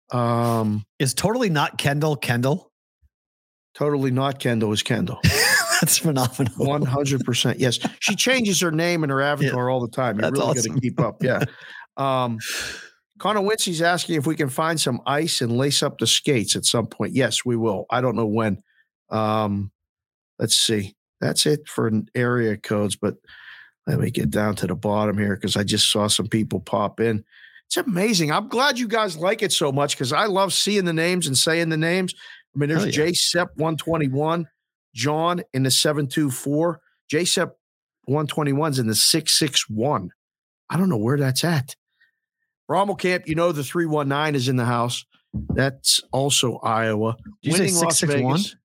Um, 0.10 0.86
Is 1.00 1.14
totally 1.14 1.50
not 1.50 1.78
Kendall 1.78 2.16
Kendall. 2.16 2.72
totally 3.74 4.12
not 4.12 4.40
Kendall 4.40 4.72
is 4.72 4.84
Kendall. 4.84 5.20
That's 5.82 5.98
phenomenal. 5.98 6.54
100%. 6.56 7.56
Yes. 7.58 7.80
She 8.00 8.16
changes 8.16 8.62
her 8.62 8.72
name 8.72 9.04
and 9.04 9.12
her 9.12 9.22
avatar 9.24 9.70
all 9.70 9.82
the 9.82 9.90
time. 9.90 10.20
You 10.20 10.30
really 10.30 10.54
got 10.54 10.64
to 10.64 10.80
keep 10.80 11.00
up. 11.00 11.22
Yeah. 11.22 11.44
Um, 11.98 12.38
Connor 13.20 13.42
Wincy's 13.42 13.82
asking 13.82 14.16
if 14.16 14.28
we 14.28 14.36
can 14.36 14.50
find 14.50 14.80
some 14.80 15.02
ice 15.06 15.42
and 15.42 15.58
lace 15.58 15.82
up 15.82 15.98
the 15.98 16.08
skates 16.08 16.56
at 16.56 16.66
some 16.66 16.88
point. 16.88 17.14
Yes, 17.14 17.46
we 17.46 17.56
will. 17.56 17.86
I 17.90 18.02
don't 18.02 18.16
know 18.16 18.28
when. 18.28 18.62
Um, 19.10 19.72
let's 20.40 20.58
see. 20.58 20.96
That's 21.20 21.46
it 21.46 21.68
for 21.68 21.92
area 22.14 22.58
codes, 22.58 22.96
but 22.96 23.16
let 23.88 24.00
me 24.00 24.12
get 24.12 24.30
down 24.30 24.56
to 24.58 24.68
the 24.68 24.76
bottom 24.76 25.18
here 25.18 25.36
because 25.36 25.56
I 25.56 25.64
just 25.64 25.92
saw 25.92 26.08
some 26.08 26.28
people 26.28 26.60
pop 26.60 27.00
in. 27.00 27.24
It's 27.68 27.78
amazing. 27.78 28.32
I'm 28.32 28.48
glad 28.48 28.78
you 28.78 28.88
guys 28.88 29.18
like 29.18 29.42
it 29.42 29.52
so 29.52 29.72
much 29.72 29.96
because 29.96 30.14
I 30.14 30.26
love 30.26 30.54
seeing 30.54 30.86
the 30.86 30.94
names 30.94 31.28
and 31.28 31.38
saying 31.38 31.70
the 31.70 31.78
names. 31.78 32.14
I 32.56 32.60
mean, 32.60 32.70
there's 32.70 32.82
Hell 32.82 32.90
yeah. 32.90 33.08
J 33.08 33.14
Sep 33.14 33.50
121, 33.56 34.48
John 34.94 35.42
in 35.54 35.64
the 35.64 35.72
724, 35.72 36.80
J 37.10 37.26
Sep 37.26 37.58
121's 38.10 38.80
in 38.80 38.88
the 38.88 38.96
661. 38.96 40.12
I 40.70 40.78
don't 40.78 40.90
know 40.90 40.98
where 40.98 41.18
that's 41.18 41.44
at. 41.44 41.76
Rommel 42.70 42.96
Camp, 42.96 43.28
you 43.28 43.36
know 43.36 43.52
the 43.52 43.64
319 43.64 44.36
is 44.36 44.50
in 44.50 44.56
the 44.56 44.66
house. 44.66 45.06
That's 45.34 46.02
also 46.12 46.58
Iowa. 46.58 47.16
Did 47.18 47.26
you 47.42 47.52
say 47.54 47.60
Winning 47.60 47.76
Las 47.76 48.00
661? 48.00 48.38
Vegas. 48.38 48.56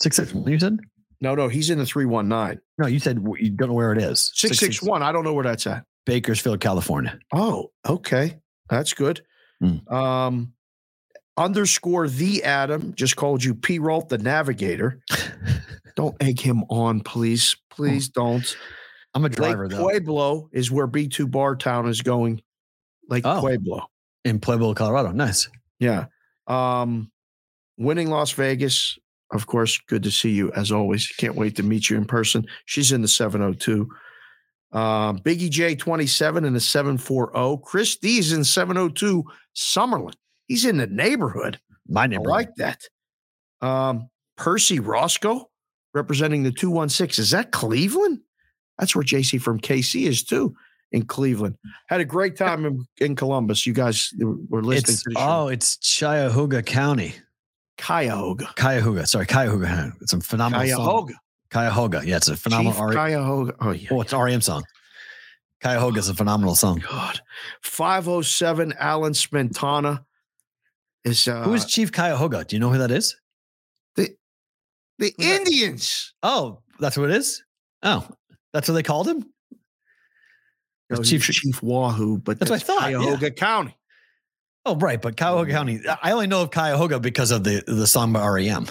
Six 0.00 0.16
six. 0.16 0.34
You 0.34 0.58
said 0.58 0.78
No, 1.20 1.34
no, 1.34 1.48
he's 1.48 1.70
in 1.70 1.78
the 1.78 1.86
319. 1.86 2.60
no. 2.78 2.86
You 2.86 2.98
said 2.98 3.24
you 3.38 3.50
don't 3.50 3.68
know 3.68 3.74
where 3.74 3.92
it 3.92 3.98
is. 3.98 4.32
661. 4.34 5.02
I 5.02 5.12
don't 5.12 5.24
know 5.24 5.32
where 5.32 5.44
that's 5.44 5.66
at. 5.66 5.84
Bakersfield, 6.06 6.60
California. 6.60 7.18
Oh, 7.32 7.70
okay. 7.88 8.40
That's 8.68 8.92
good. 8.92 9.22
Hmm. 9.60 9.94
Um, 9.94 10.52
underscore 11.36 12.08
the 12.08 12.42
Adam 12.42 12.94
just 12.94 13.16
called 13.16 13.44
you 13.44 13.54
P. 13.54 13.78
Rolt, 13.78 14.08
the 14.08 14.18
navigator. 14.18 15.00
don't 15.96 16.16
egg 16.20 16.40
him 16.40 16.64
on, 16.68 17.00
please. 17.00 17.56
Please 17.70 18.08
don't. 18.08 18.56
I'm 19.14 19.24
a 19.24 19.28
driver, 19.28 19.64
Lake 19.64 19.70
driver 19.70 19.84
though. 19.84 19.88
Pueblo 19.90 20.48
is 20.52 20.70
where 20.70 20.88
B2 20.88 21.30
Bar 21.30 21.56
Town 21.56 21.88
is 21.88 22.00
going. 22.00 22.42
Lake 23.12 23.24
Oh. 23.26 23.40
Pueblo. 23.40 23.86
in 24.24 24.40
Pueblo, 24.40 24.72
Colorado. 24.74 25.12
Nice. 25.12 25.48
Yeah. 25.78 26.06
Um, 26.46 27.10
winning 27.76 28.08
Las 28.08 28.32
Vegas. 28.32 28.98
of 29.32 29.46
course, 29.46 29.78
good 29.88 30.02
to 30.02 30.10
see 30.10 30.30
you 30.30 30.52
as 30.52 30.70
always. 30.70 31.06
Can't 31.08 31.34
wait 31.36 31.56
to 31.56 31.62
meet 31.62 31.88
you 31.88 31.96
in 31.96 32.04
person. 32.04 32.46
She's 32.66 32.92
in 32.92 33.00
the 33.02 33.08
702. 33.08 33.88
Uh, 34.72 35.12
Biggie 35.14 35.50
J 35.50 35.74
27 35.74 36.44
in 36.44 36.52
the 36.54 36.60
740. 36.60 37.60
Chris 37.64 37.96
D's 37.96 38.32
in 38.32 38.44
702 38.44 39.24
Summerlin. 39.56 40.14
He's 40.48 40.64
in 40.66 40.76
the 40.78 40.86
neighborhood. 40.86 41.58
My 41.88 42.04
I 42.04 42.16
like 42.18 42.54
that. 42.56 42.80
Um, 43.62 44.08
Percy 44.36 44.80
Roscoe 44.80 45.48
representing 45.94 46.42
the 46.42 46.52
216. 46.52 47.22
Is 47.22 47.30
that 47.30 47.52
Cleveland? 47.52 48.20
That's 48.78 48.94
where 48.94 49.04
JC 49.04 49.40
from 49.40 49.60
KC 49.60 50.06
is 50.06 50.22
too, 50.22 50.54
in 50.92 51.04
Cleveland. 51.04 51.56
Had 51.88 52.00
a 52.00 52.04
great 52.04 52.36
time 52.36 52.64
in, 52.64 52.86
in 52.98 53.16
Columbus. 53.16 53.66
You 53.66 53.72
guys 53.72 54.12
were 54.20 54.62
listening 54.62 54.94
It's 54.94 55.04
the 55.04 55.14
oh, 55.16 55.48
it's 55.48 55.76
Cuyahoga 55.76 56.62
County. 56.62 57.14
Cuyahoga. 57.78 58.48
Cuyahoga. 58.56 59.06
Sorry, 59.06 59.26
Cuyahoga. 59.26 59.92
It's 60.00 60.12
a 60.12 60.20
phenomenal 60.20 60.66
song. 60.66 60.76
Cuyahoga. 60.76 61.14
Cuyahoga. 61.50 62.02
Yeah, 62.04 62.16
it's 62.16 62.28
a 62.28 62.36
phenomenal 62.36 62.72
Chief 62.72 62.80
R- 62.80 62.92
Cuyahoga. 62.92 63.54
Oh, 63.60 63.70
yeah. 63.70 63.88
Oh, 63.90 64.00
it's 64.00 64.12
an 64.12 64.20
REM 64.20 64.40
song. 64.40 64.64
Cuyahoga 65.62 65.98
is 65.98 66.08
a 66.08 66.14
phenomenal 66.14 66.54
song. 66.54 66.82
God. 66.88 67.20
507 67.62 68.74
Alan 68.78 69.12
Spentana 69.12 70.04
is 71.04 71.28
uh, 71.28 71.42
Who 71.42 71.54
is 71.54 71.64
Chief 71.64 71.92
Cuyahoga? 71.92 72.44
Do 72.44 72.56
you 72.56 72.60
know 72.60 72.70
who 72.70 72.78
that 72.78 72.90
is? 72.90 73.16
the 73.96 74.14
that? 74.98 75.24
Indians. 75.24 76.14
Oh, 76.22 76.60
that's 76.78 76.96
what 76.96 77.10
it 77.10 77.16
is. 77.16 77.42
Oh, 77.82 78.06
that's 78.52 78.68
what 78.68 78.74
they 78.74 78.82
called 78.82 79.08
him. 79.08 79.31
No, 80.92 81.00
It's 81.00 81.10
Chief 81.10 81.24
Chief- 81.24 81.62
Wahoo, 81.62 82.18
but 82.18 82.38
That's 82.38 82.50
what 82.50 82.62
I 82.62 82.64
thought, 82.64 82.90
yeah. 82.90 82.98
Cuyahoga 82.98 83.30
County. 83.30 83.76
Oh, 84.64 84.76
right, 84.76 85.00
but 85.00 85.16
Cuyahoga 85.16 85.50
mm. 85.50 85.54
County. 85.54 85.80
I 86.02 86.12
only 86.12 86.28
know 86.28 86.42
of 86.42 86.50
Cuyahoga 86.50 87.00
because 87.00 87.30
of 87.30 87.44
the 87.44 87.64
the 87.66 87.86
song 87.86 88.12
by 88.12 88.26
REM. 88.26 88.66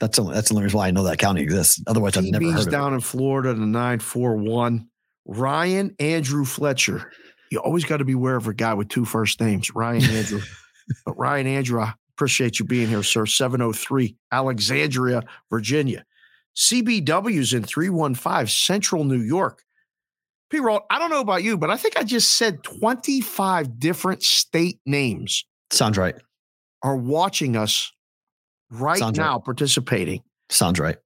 That's 0.00 0.16
the, 0.16 0.24
that's 0.24 0.48
the 0.48 0.54
only 0.54 0.64
reason 0.64 0.78
why 0.78 0.88
I 0.88 0.90
know 0.92 1.02
that 1.04 1.18
county 1.18 1.42
exists. 1.42 1.82
Otherwise, 1.86 2.16
I've 2.16 2.24
never 2.24 2.44
heard 2.44 2.60
of 2.60 2.68
it. 2.68 2.70
down 2.70 2.94
in 2.94 3.00
Florida, 3.00 3.52
the 3.52 3.66
941. 3.66 4.88
Ryan 5.26 5.94
Andrew 5.98 6.44
Fletcher. 6.44 7.10
You 7.50 7.58
always 7.58 7.84
got 7.84 7.96
to 7.96 8.04
beware 8.04 8.36
of 8.36 8.46
a 8.46 8.54
guy 8.54 8.74
with 8.74 8.88
two 8.88 9.04
first 9.04 9.40
names, 9.40 9.74
Ryan 9.74 10.04
Andrew. 10.04 10.40
but 11.04 11.18
Ryan 11.18 11.46
Andrew, 11.48 11.80
I 11.80 11.94
appreciate 12.14 12.58
you 12.58 12.64
being 12.64 12.88
here, 12.88 13.02
sir. 13.02 13.26
703, 13.26 14.16
Alexandria, 14.30 15.22
Virginia. 15.50 16.04
CBW's 16.56 17.52
in 17.52 17.64
315, 17.64 18.46
Central 18.46 19.04
New 19.04 19.20
York. 19.20 19.62
P. 20.50 20.60
Roll, 20.60 20.80
I 20.90 20.98
don't 20.98 21.10
know 21.10 21.20
about 21.20 21.42
you, 21.42 21.58
but 21.58 21.70
I 21.70 21.76
think 21.76 21.96
I 21.98 22.02
just 22.04 22.36
said 22.36 22.62
25 22.64 23.78
different 23.78 24.22
state 24.22 24.80
names 24.86 25.44
Sounds 25.70 25.98
right. 25.98 26.14
are 26.82 26.96
watching 26.96 27.56
us 27.56 27.92
right 28.70 28.98
Sounds 28.98 29.18
right. 29.18 29.24
now, 29.26 29.38
participating. 29.38 30.22
Sounds 30.48 30.78
right. 30.80 30.96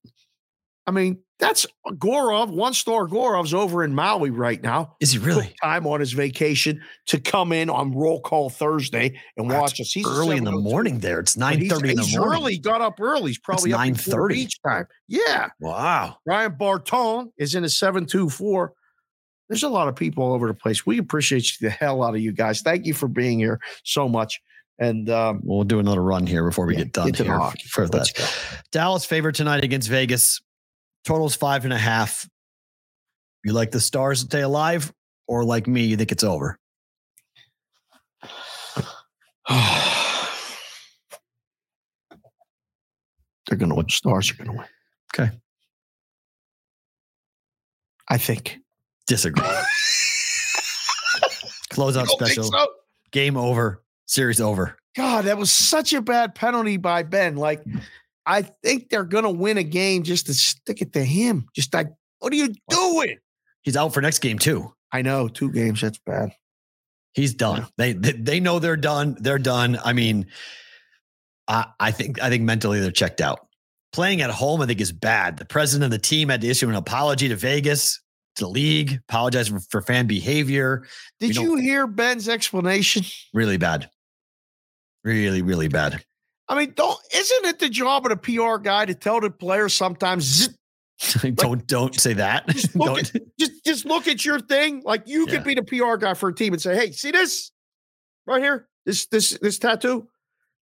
I 0.86 0.90
mean, 0.90 1.18
that's 1.38 1.64
Gorov. 1.92 2.50
One 2.52 2.72
star 2.74 3.06
Gorov's 3.08 3.54
over 3.54 3.82
in 3.84 3.94
Maui 3.94 4.30
right 4.30 4.60
now. 4.62 4.96
Is 5.00 5.12
he 5.12 5.18
Took 5.18 5.26
really 5.26 5.54
time 5.62 5.86
on 5.86 5.98
his 6.00 6.12
vacation 6.12 6.80
to 7.06 7.18
come 7.20 7.52
in 7.52 7.68
on 7.70 7.92
roll 7.92 8.20
call 8.20 8.50
Thursday 8.50 9.18
and 9.36 9.48
Wow, 9.48 9.62
watch 9.62 9.80
us. 9.80 9.92
He's 9.92 10.06
early 10.06 10.36
in 10.36 10.44
the 10.44 10.52
oh 10.52 10.60
morning? 10.60 10.98
There, 11.00 11.18
it's 11.20 11.34
But 11.34 11.40
nine 11.40 11.68
thirty 11.68 11.90
in 11.90 11.96
the 11.96 12.02
he's 12.02 12.16
morning. 12.16 12.36
early. 12.42 12.58
Got 12.58 12.80
up 12.80 13.00
early. 13.00 13.30
He's 13.30 13.38
probably 13.38 13.72
up 13.72 13.80
before 13.92 14.28
9:30. 14.28 14.34
beach 14.34 14.58
time. 14.66 14.86
Yeah. 15.08 15.48
Wow. 15.60 16.16
Ryan 16.26 16.54
Barton 16.56 17.32
is 17.38 17.54
in 17.56 17.64
a 17.64 17.68
seven 17.68 18.06
two 18.06 18.28
four. 18.28 18.72
There's 19.52 19.64
a 19.64 19.68
lot 19.68 19.86
of 19.86 19.94
people 19.94 20.24
all 20.24 20.32
over 20.32 20.46
the 20.46 20.54
place. 20.54 20.86
We 20.86 20.96
appreciate 20.96 21.44
you 21.44 21.68
the 21.68 21.70
hell 21.70 22.02
out 22.02 22.14
of 22.14 22.22
you 22.22 22.32
guys. 22.32 22.62
Thank 22.62 22.86
you 22.86 22.94
for 22.94 23.06
being 23.06 23.38
here 23.38 23.60
so 23.84 24.08
much. 24.08 24.40
And 24.78 25.10
um, 25.10 25.42
We'll 25.44 25.64
do 25.64 25.78
another 25.78 26.02
run 26.02 26.26
here 26.26 26.42
before 26.42 26.64
we 26.64 26.72
Yeah, 26.72 26.84
get 26.84 26.92
done 26.94 27.10
get 27.10 27.26
here 27.26 27.38
for 27.68 27.86
that. 27.86 28.62
Dallas 28.72 29.04
favored 29.04 29.34
tonight 29.34 29.62
against 29.62 29.90
Vegas. 29.90 30.40
Totals 31.04 31.34
five 31.34 31.64
and 31.64 31.72
a 31.74 31.76
half. 31.76 32.26
You 33.44 33.52
like 33.52 33.72
the 33.72 33.80
Stars 33.80 34.20
to 34.20 34.24
stay 34.24 34.40
alive, 34.40 34.90
or 35.26 35.44
like 35.44 35.66
me, 35.66 35.84
you 35.84 35.98
think 35.98 36.12
it's 36.12 36.24
over? 36.24 36.58
they're 43.48 43.58
going 43.58 43.68
to 43.68 43.74
win. 43.74 43.90
Stars 43.90 44.30
are 44.30 44.36
going 44.36 44.48
to 44.48 44.56
win. 44.56 44.66
Okay. 45.14 45.30
I 48.08 48.16
think. 48.16 48.61
Disagree. 49.06 49.44
Closeout 51.72 52.06
special. 52.08 52.44
so? 52.44 52.66
Game 53.10 53.36
over. 53.36 53.82
Series 54.06 54.40
over. 54.40 54.76
God, 54.96 55.24
that 55.24 55.38
was 55.38 55.50
such 55.50 55.92
a 55.92 56.02
bad 56.02 56.34
penalty 56.34 56.76
by 56.76 57.02
Ben. 57.02 57.36
Like, 57.36 57.62
I 58.26 58.42
think 58.42 58.90
they're 58.90 59.04
going 59.04 59.24
to 59.24 59.30
win 59.30 59.56
a 59.58 59.62
game 59.62 60.02
just 60.02 60.26
to 60.26 60.34
stick 60.34 60.82
it 60.82 60.92
to 60.92 61.02
him. 61.02 61.48
Just 61.54 61.72
like, 61.72 61.88
what 62.18 62.32
are 62.32 62.36
you 62.36 62.54
doing? 62.68 63.18
He's 63.62 63.76
out 63.76 63.94
for 63.94 64.00
next 64.00 64.18
game 64.18 64.38
too. 64.38 64.72
I 64.92 65.02
know, 65.02 65.28
two 65.28 65.50
games. 65.50 65.80
That's 65.80 65.98
bad. 65.98 66.32
He's 67.14 67.34
done. 67.34 67.66
They, 67.76 67.92
they 67.92 68.12
they 68.12 68.40
know 68.40 68.58
they're 68.58 68.76
done. 68.76 69.16
They're 69.20 69.38
done. 69.38 69.78
I 69.84 69.92
mean, 69.92 70.26
I 71.48 71.66
I 71.78 71.90
think 71.90 72.20
I 72.22 72.28
think 72.28 72.42
mentally 72.42 72.80
they're 72.80 72.90
checked 72.90 73.20
out. 73.20 73.46
Playing 73.92 74.22
at 74.22 74.30
home, 74.30 74.62
I 74.62 74.66
think, 74.66 74.80
is 74.80 74.92
bad. 74.92 75.36
The 75.36 75.44
president 75.44 75.84
of 75.84 75.90
the 75.90 75.98
team 75.98 76.30
had 76.30 76.40
to 76.40 76.48
issue 76.48 76.68
an 76.68 76.74
apology 76.74 77.28
to 77.28 77.36
Vegas, 77.36 78.00
to 78.36 78.44
the 78.44 78.48
league, 78.48 79.00
apologize 79.08 79.48
for, 79.48 79.60
for 79.60 79.82
fan 79.82 80.06
behavior. 80.06 80.86
Did 81.20 81.36
you 81.36 81.56
hear 81.56 81.86
Ben's 81.86 82.28
explanation? 82.28 83.04
Really 83.34 83.56
bad. 83.58 83.90
Really, 85.04 85.42
really 85.42 85.68
bad. 85.68 86.02
I 86.48 86.58
mean, 86.58 86.72
don't 86.74 86.98
isn't 87.14 87.44
it 87.46 87.58
the 87.58 87.68
job 87.68 88.06
of 88.06 88.10
the 88.10 88.16
PR 88.16 88.58
guy 88.58 88.84
to 88.86 88.94
tell 88.94 89.20
the 89.20 89.30
players 89.30 89.72
sometimes 89.74 90.24
"Zzz, 90.98 91.24
don't 91.34 91.66
don't 91.66 91.98
say 91.98 92.12
that. 92.14 92.46
Just 92.48 92.74
look 92.76 93.02
Don't- 93.02 93.12
just 93.38 93.64
just 93.64 93.84
look 93.84 94.06
at 94.06 94.24
your 94.24 94.38
thing? 94.38 94.82
Like 94.84 95.08
you 95.08 95.26
Yeah. 95.26 95.34
could 95.34 95.44
be 95.44 95.54
the 95.54 95.62
PR 95.62 95.96
guy 95.96 96.14
for 96.14 96.28
a 96.28 96.34
team 96.34 96.52
and 96.52 96.60
say, 96.62 96.74
"Hey, 96.76 96.92
see 96.92 97.10
this 97.10 97.50
right 98.26 98.42
here? 98.42 98.68
This 98.86 99.06
this 99.06 99.38
this 99.40 99.58
tattoo? 99.58 100.08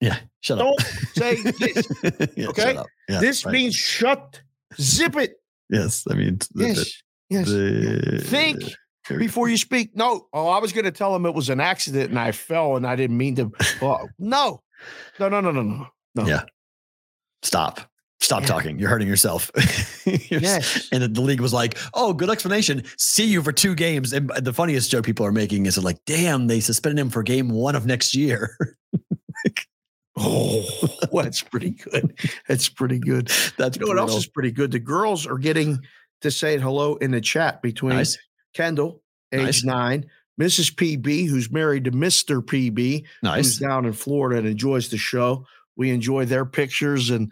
yeah, 0.00 0.18
shut 0.40 0.58
up. 0.58 0.66
Don't 0.66 0.80
say 1.16 1.42
this. 1.42 1.86
Yeah, 2.36 2.48
okay? 2.48 2.78
Yeah, 3.08 3.20
this 3.20 3.44
right. 3.46 3.52
means 3.52 3.74
shut, 3.74 4.40
zip 4.78 5.16
it. 5.16 5.36
yes. 5.70 6.04
I 6.10 6.14
mean, 6.14 6.38
Yes, 6.54 7.02
yes. 7.30 7.48
the- 7.48 8.20
Think 8.24 8.62
before 9.08 9.48
you 9.48 9.56
speak. 9.56 9.94
No, 9.94 10.26
oh, 10.32 10.48
I 10.48 10.58
was 10.58 10.72
going 10.72 10.84
to 10.84 10.90
tell 10.90 11.14
him 11.14 11.26
it 11.26 11.34
was 11.34 11.48
an 11.48 11.60
accident 11.60 12.10
and 12.10 12.18
I 12.18 12.32
fell 12.32 12.76
and 12.76 12.86
I 12.86 12.96
didn't 12.96 13.16
mean 13.18 13.36
to. 13.36 13.50
Well, 13.82 14.08
no, 14.18 14.62
no, 15.20 15.28
no, 15.28 15.40
no, 15.40 15.50
no, 15.52 15.62
no. 15.62 15.86
no. 16.14 16.26
Yeah. 16.26 16.42
Stop. 17.42 17.80
Stop 18.20 18.42
Yeah. 18.42 18.48
talking. 18.48 18.78
You're 18.78 18.88
hurting 18.88 19.06
yourself. 19.06 19.50
You're 20.06 20.40
Yes. 20.40 20.88
And 20.90 21.14
the 21.14 21.20
league 21.20 21.40
was 21.40 21.52
like, 21.52 21.76
"Oh, 21.94 22.12
good 22.12 22.30
explanation. 22.30 22.82
See 22.98 23.26
you 23.26 23.42
for 23.42 23.52
two 23.52 23.74
games." 23.74 24.12
And 24.12 24.30
uh, 24.32 24.40
the 24.40 24.52
funniest 24.52 24.90
joke 24.90 25.04
people 25.04 25.24
are 25.26 25.32
making 25.32 25.66
is 25.66 25.76
like, 25.82 25.98
"Damn, 26.06 26.46
they 26.46 26.58
suspended 26.60 26.98
him 26.98 27.10
for 27.10 27.22
game 27.22 27.50
one 27.50 27.76
of 27.76 27.86
next 27.86 28.14
year." 28.14 28.56
Oh, 30.18 30.62
that's 31.12 31.42
pretty 31.42 31.72
good. 31.72 32.18
That's 32.48 32.70
pretty 32.70 32.98
good. 32.98 33.30
That's 33.58 33.76
You 33.76 33.82
know 33.84 33.88
what 33.88 33.98
else 33.98 34.16
is 34.16 34.26
pretty 34.26 34.50
good? 34.50 34.70
The 34.70 34.78
girls 34.78 35.26
are 35.26 35.36
getting 35.36 35.78
to 36.22 36.30
say 36.30 36.58
hello 36.58 36.96
in 36.96 37.10
the 37.10 37.20
chat 37.20 37.62
between 37.62 37.96
nice. 37.96 38.18
Kendall, 38.54 39.02
age 39.32 39.42
Nice. 39.42 39.64
nine, 39.64 40.06
Mrs. 40.40 40.74
PB, 40.74 41.28
who's 41.28 41.50
married 41.50 41.84
to 41.84 41.90
Mr. 41.92 42.42
PB, 42.42 43.00
who's 43.00 43.04
Nice. 43.22 43.56
down 43.58 43.84
in 43.86 43.92
Florida 43.92 44.38
and 44.38 44.46
enjoys 44.48 44.88
the 44.88 44.98
show. 44.98 45.46
We 45.76 45.90
enjoy 45.90 46.24
their 46.24 46.44
pictures, 46.46 47.10
and 47.10 47.30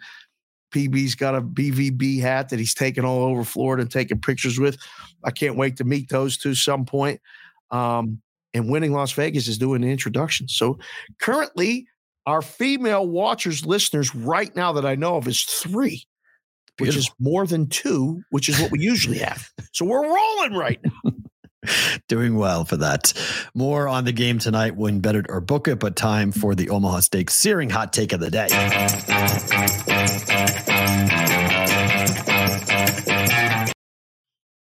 PB's 0.73 1.15
got 1.15 1.35
a 1.35 1.41
BVB 1.41 2.19
hat 2.19 2.49
that 2.49 2.59
he's 2.59 2.73
taking 2.73 3.05
all 3.05 3.23
over 3.23 3.43
Florida 3.43 3.81
and 3.81 3.91
taking 3.91 4.19
pictures 4.19 4.59
with. 4.59 4.77
I 5.23 5.31
can't 5.31 5.55
wait 5.55 5.77
to 5.77 5.83
meet 5.83 6.09
those 6.09 6.37
two 6.37 6.53
some 6.53 6.85
point. 6.85 7.21
Um, 7.71 8.21
and 8.53 8.69
Winning 8.69 8.93
Las 8.93 9.11
Vegas 9.13 9.47
is 9.47 9.57
doing 9.57 9.81
the 9.81 9.89
introduction. 9.89 10.47
So 10.47 10.77
currently, 11.19 11.87
our 12.25 12.41
female 12.41 13.07
watchers, 13.07 13.65
listeners, 13.65 14.13
right 14.15 14.55
now 14.55 14.71
that 14.73 14.85
I 14.85 14.95
know 14.95 15.17
of, 15.17 15.27
is 15.27 15.43
three, 15.43 16.03
which 16.79 16.95
is 16.95 17.09
more 17.19 17.45
than 17.47 17.67
two, 17.67 18.21
which 18.29 18.49
is 18.49 18.59
what 18.59 18.71
we 18.71 18.79
usually 18.79 19.19
have. 19.19 19.49
So 19.73 19.85
we're 19.85 20.03
rolling 20.05 20.53
right 20.53 20.79
now. 20.83 21.11
Doing 22.07 22.35
well 22.35 22.63
for 22.63 22.77
that. 22.77 23.13
More 23.55 23.87
on 23.87 24.05
the 24.05 24.11
game 24.11 24.37
tonight. 24.37 24.75
Win 24.75 24.99
better 24.99 25.23
or 25.29 25.41
book 25.41 25.67
it, 25.67 25.79
but 25.79 25.95
time 25.95 26.31
for 26.31 26.53
the 26.53 26.69
Omaha 26.69 26.99
Steak 26.99 27.31
searing 27.31 27.71
hot 27.71 27.91
take 27.91 28.13
of 28.13 28.19
the 28.19 28.29
day. 28.29 28.47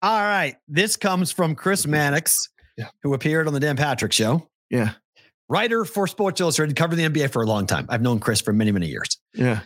All 0.01 0.21
right. 0.21 0.55
This 0.67 0.97
comes 0.97 1.31
from 1.31 1.55
Chris 1.55 1.87
Mannix, 1.87 2.49
Yeah. 2.77 2.89
who 3.01 3.13
appeared 3.13 3.47
on 3.47 3.53
the 3.53 3.59
Dan 3.59 3.75
Patrick 3.75 4.11
Show. 4.13 4.47
Yeah. 4.69 4.91
Writer 5.49 5.83
for 5.85 6.05
Sports 6.07 6.41
Illustrated, 6.41 6.75
covered 6.75 6.95
the 6.97 7.03
NBA 7.05 7.29
for 7.31 7.41
a 7.41 7.45
long 7.45 7.65
time. 7.65 7.85
I've 7.89 8.01
known 8.01 8.19
Chris 8.19 8.41
for 8.41 8.53
many, 8.53 8.71
many 8.71 8.87
years. 8.87 9.07
Yeah. 9.33 9.61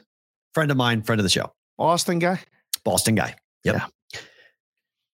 Friend 0.53 0.69
of 0.71 0.77
mine, 0.77 1.01
friend 1.03 1.19
of 1.19 1.23
the 1.23 1.29
show. 1.29 1.51
Austin 1.79 2.19
guy. 2.19 2.39
Boston 2.83 3.15
guy. 3.15 3.35
Yep. 3.63 3.75
Yeah. 3.75 3.85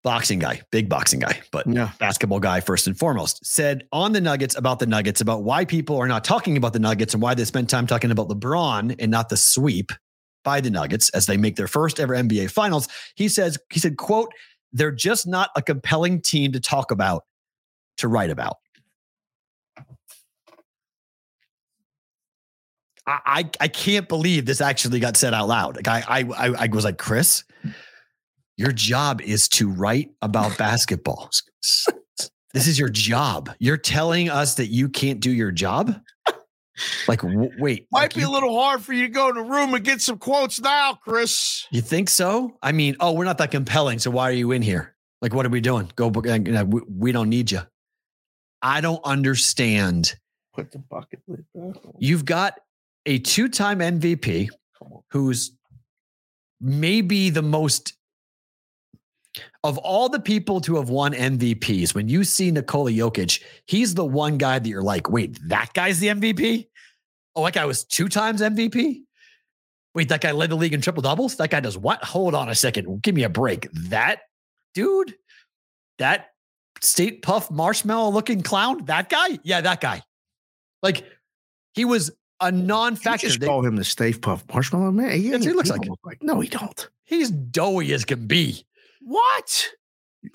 Boxing 0.03 0.39
guy, 0.39 0.61
big 0.70 0.91
boxing 0.91 1.19
guy, 1.19 1.41
but 1.51 1.66
Yeah. 1.66 1.93
basketball 1.99 2.39
guy 2.41 2.61
first 2.61 2.86
and 2.86 2.99
foremost, 2.99 3.45
said 3.47 3.86
on 3.91 4.12
the 4.12 4.20
Nuggets 4.20 4.55
about 4.55 4.78
the 4.78 4.86
Nuggets, 4.86 5.23
about 5.23 5.45
why 5.45 5.65
people 5.65 5.97
are 5.97 6.07
not 6.07 6.24
talking 6.24 6.59
about 6.59 6.74
the 6.74 6.78
Nuggets 6.78 7.15
and 7.15 7.23
why 7.23 7.32
they 7.35 7.45
spend 7.47 7.70
time 7.70 7.86
talking 7.86 8.11
about 8.11 8.28
LeBron 8.28 8.97
and 8.99 9.11
not 9.11 9.28
the 9.31 9.36
sweep. 9.36 9.93
by 10.43 10.61
the 10.61 10.69
Nuggets 10.70 11.09
as 11.15 11.24
they 11.24 11.39
make 11.39 11.57
their 11.57 11.66
first 11.66 11.99
ever 11.99 12.15
NBA 12.15 12.51
finals. 12.51 12.86
He 13.15 13.31
says, 13.31 13.57
he 13.73 13.81
said, 13.81 13.97
quote, 13.97 14.31
they're 14.74 14.93
just 14.93 15.27
not 15.27 15.49
a 15.57 15.62
compelling 15.62 16.20
team 16.20 16.53
to 16.53 16.61
talk 16.61 16.91
about, 16.91 17.24
to 17.97 18.09
write 18.09 18.28
about. 18.28 18.59
I, 23.06 23.51
I, 23.60 23.68
can't 23.68 24.09
believe 24.09 24.47
this 24.47 24.60
actually 24.60 24.98
got 24.98 25.16
said 25.16 25.35
out 25.35 25.48
loud. 25.48 25.76
Like 25.76 25.89
I, 25.89 26.24
I, 26.36 26.48
I, 26.64 26.66
was 26.68 26.85
like, 26.85 26.97
Chris, 26.97 27.44
your 28.56 28.72
job 28.72 29.20
is 29.20 29.48
to 29.51 29.70
write 29.70 30.10
about 30.22 30.56
basketball. 30.59 31.31
This 32.55 32.66
is 32.66 32.78
your 32.78 32.89
job. 32.89 33.51
You're 33.59 33.76
telling 33.76 34.31
us 34.31 34.55
that 34.55 34.68
you 34.68 34.89
can't 34.89 35.20
do 35.20 35.31
your 35.31 35.51
job? 35.51 35.94
Like, 37.06 37.20
w- 37.20 37.51
wait. 37.59 37.86
Might 37.93 38.01
like 38.01 38.14
be 38.14 38.20
you, 38.20 38.28
a 38.28 38.32
little 38.32 38.59
hard 38.59 38.82
for 38.82 38.93
you 38.93 39.02
to 39.02 39.09
go 39.09 39.28
in 39.28 39.35
the 39.35 39.43
room 39.43 39.74
and 39.74 39.85
get 39.85 40.01
some 40.01 40.18
quotes 40.18 40.60
now, 40.60 40.94
Chris. 40.94 41.66
You 41.70 41.81
think 41.81 42.09
so? 42.09 42.56
I 42.62 42.72
mean, 42.72 42.97
oh, 43.01 43.12
we're 43.12 43.24
not 43.24 43.39
that 43.39 43.51
compelling. 43.51 43.98
So 43.98 44.10
why 44.10 44.31
are 44.31 44.35
you 44.35 44.52
in 44.52 44.62
here? 44.62 44.94
Like, 45.20 45.35
what 45.35 45.47
are 45.47 45.51
we 45.51 45.60
doing? 45.60 45.90
Go, 45.94 46.09
we 46.09 47.12
don't 47.12 47.28
need 47.28 47.51
you. 47.51 47.60
I 48.60 48.81
don't 48.81 49.01
understand. 49.05 50.14
Put 50.55 50.72
the 50.72 50.78
bucket 50.78 51.20
lid 51.26 51.44
back 51.55 51.85
on. 51.85 51.93
You've 51.98 52.24
got 52.24 52.59
a 53.06 53.18
two 53.18 53.48
time 53.48 53.78
MVP 53.81 54.48
who's 55.10 55.52
maybe 56.60 57.31
the 57.31 57.43
most 57.43 57.94
of 59.62 59.78
all 59.78 60.09
the 60.09 60.20
people 60.20 60.60
to 60.60 60.76
have 60.76 60.90
won 60.90 61.12
MVPs. 61.12 61.94
When 61.94 62.09
you 62.09 62.22
see 62.24 62.51
Nikola 62.51 62.90
Jokic, 62.90 63.43
he's 63.66 63.94
the 63.94 64.05
one 64.05 64.39
guy 64.39 64.59
that 64.59 64.68
you're 64.68 64.82
like, 64.82 65.10
wait, 65.10 65.39
that 65.48 65.72
guy's 65.74 65.98
the 66.01 66.09
MVP? 66.09 66.68
Oh, 67.35 67.44
that 67.44 67.55
guy 67.55 67.64
was 67.64 67.85
two 67.85 68.09
times 68.09 68.40
MVP? 68.40 69.02
Wait, 69.94 70.09
that 70.09 70.20
guy 70.20 70.32
led 70.32 70.51
the 70.51 70.56
league 70.56 70.72
in 70.72 70.81
triple 70.81 71.02
doubles? 71.02 71.36
That 71.36 71.51
guy 71.51 71.60
does 71.60 71.78
what? 71.78 72.02
Hold 72.05 72.35
on 72.35 72.48
a 72.48 72.55
second. 72.55 73.02
Give 73.02 73.14
me 73.14 73.24
a 73.24 73.28
break. 73.28 73.68
That 73.72 74.20
dude, 74.74 75.14
that 75.98 76.31
Stay 76.81 77.18
Puft 77.18 77.51
marshmallow 77.51 78.10
looking 78.10 78.43
clown, 78.43 78.85
that 78.86 79.09
guy? 79.09 79.39
Yeah, 79.43 79.60
that 79.62 79.81
guy. 79.81 80.02
Like 80.82 81.05
he 81.72 81.85
was 81.85 82.10
a 82.40 82.51
non-factor. 82.52 83.27
just 83.28 83.40
They- 83.40 83.47
call 83.47 83.65
him 83.65 83.77
the 83.77 83.85
Stay 83.85 84.12
Puft 84.12 84.52
Marshmallow 84.52 84.90
Man. 84.93 85.11
He, 85.12 85.31
he 85.31 85.52
looks 85.52 85.70
like. 85.70 85.82
like. 86.05 86.23
No, 86.23 86.40
he 86.40 86.48
don't. 86.48 86.89
he's 87.05 87.31
doughy 87.31 87.93
as 87.94 88.05
can 88.05 88.27
be. 88.27 88.65
What? 89.01 89.69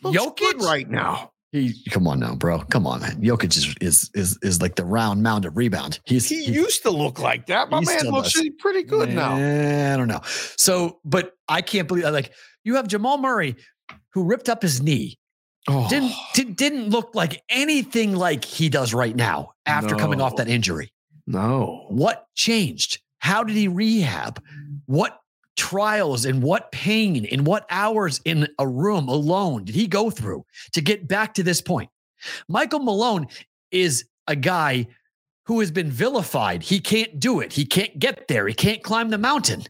Jokic? 0.04 0.60
right 0.62 0.90
now. 0.90 1.32
He 1.52 1.74
come 1.90 2.08
on 2.08 2.20
now, 2.20 2.36
bro. 2.36 2.60
Come 2.60 2.86
on, 2.86 3.02
man. 3.02 3.22
Jokic 3.24 3.58
is 3.58 3.76
is 3.82 4.12
is, 4.14 4.38
is 4.44 4.62
like 4.62 4.76
the 4.76 4.86
round 4.86 5.24
mound 5.24 5.46
of 5.46 5.58
rebound. 5.58 6.00
He's 6.06 6.30
He 6.30 6.46
he- 6.46 6.52
used 6.52 6.84
to 6.84 6.92
look 6.92 7.18
like 7.20 7.48
that. 7.48 7.72
My 7.72 7.82
man 7.82 8.06
looks 8.12 8.34
does. 8.34 8.50
pretty 8.60 8.84
good 8.84 9.14
now. 9.16 9.36
Eh, 9.36 9.92
I 9.92 9.98
don't 9.98 10.08
know. 10.08 10.22
So, 10.58 11.00
but 11.04 11.34
I 11.48 11.62
can't 11.64 11.88
believe 11.88 12.04
like 12.06 12.34
you 12.64 12.76
have 12.76 12.88
Jamal 12.88 13.18
Murray 13.18 13.56
who 14.14 14.26
ripped 14.26 14.48
up 14.48 14.62
his 14.62 14.80
knee. 14.82 15.18
Oh, 15.68 15.90
Didn't 15.90 16.12
did, 16.36 16.56
didn't 16.56 16.90
look 16.92 17.16
like 17.16 17.42
anything 17.50 18.16
like 18.16 18.46
he 18.46 18.70
does 18.70 18.94
right 18.94 19.16
now 19.16 19.54
after 19.66 19.96
coming 19.96 20.22
off 20.22 20.36
that 20.36 20.48
injury. 20.48 20.92
No. 21.30 21.86
What 21.90 22.26
changed? 22.36 23.00
How 23.20 23.44
did 23.44 23.56
he 23.56 23.68
rehab? 23.68 24.44
What 24.88 25.20
trials 25.56 26.26
and 26.26 26.42
what 26.42 26.72
pain 26.72 27.26
and 27.26 27.46
what 27.46 27.66
hours 27.70 28.20
in 28.26 28.48
a 28.58 28.68
room 28.68 29.08
alone 29.08 29.64
did 29.66 29.76
he 29.76 29.86
go 29.88 30.10
through 30.10 30.44
to 30.74 30.82
get 30.82 31.08
back 31.08 31.36
to 31.36 31.44
this 31.44 31.62
point? 31.62 31.92
Michael 32.48 32.80
Malone 32.80 33.28
is 33.72 34.06
a 34.28 34.36
guy 34.36 34.88
who 35.46 35.60
has 35.60 35.70
been 35.70 35.92
vilified. 35.92 36.64
He 36.64 36.80
can't 36.80 37.20
do 37.20 37.42
it. 37.42 37.54
He 37.54 37.66
can't 37.66 38.00
get 38.00 38.28
there. 38.28 38.48
He 38.48 38.54
can't 38.56 38.82
climb 38.82 39.10
the 39.10 39.18
mountain. 39.20 39.64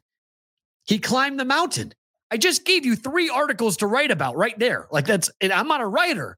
He 0.86 0.98
climbed 0.98 1.40
the 1.40 1.45
mountain. 1.45 1.94
I 2.31 2.38
just 2.38 2.64
gave 2.64 2.86
you 2.86 2.95
three 2.95 3.30
articles 3.30 3.77
to 3.77 3.88
write 3.88 4.11
about 4.11 4.38
right 4.38 4.57
there. 4.57 4.88
Like 4.91 5.06
that's, 5.06 5.30
and 5.41 5.52
I'm 5.52 5.68
not 5.68 5.81
a 5.81 5.88
writer. 5.88 6.38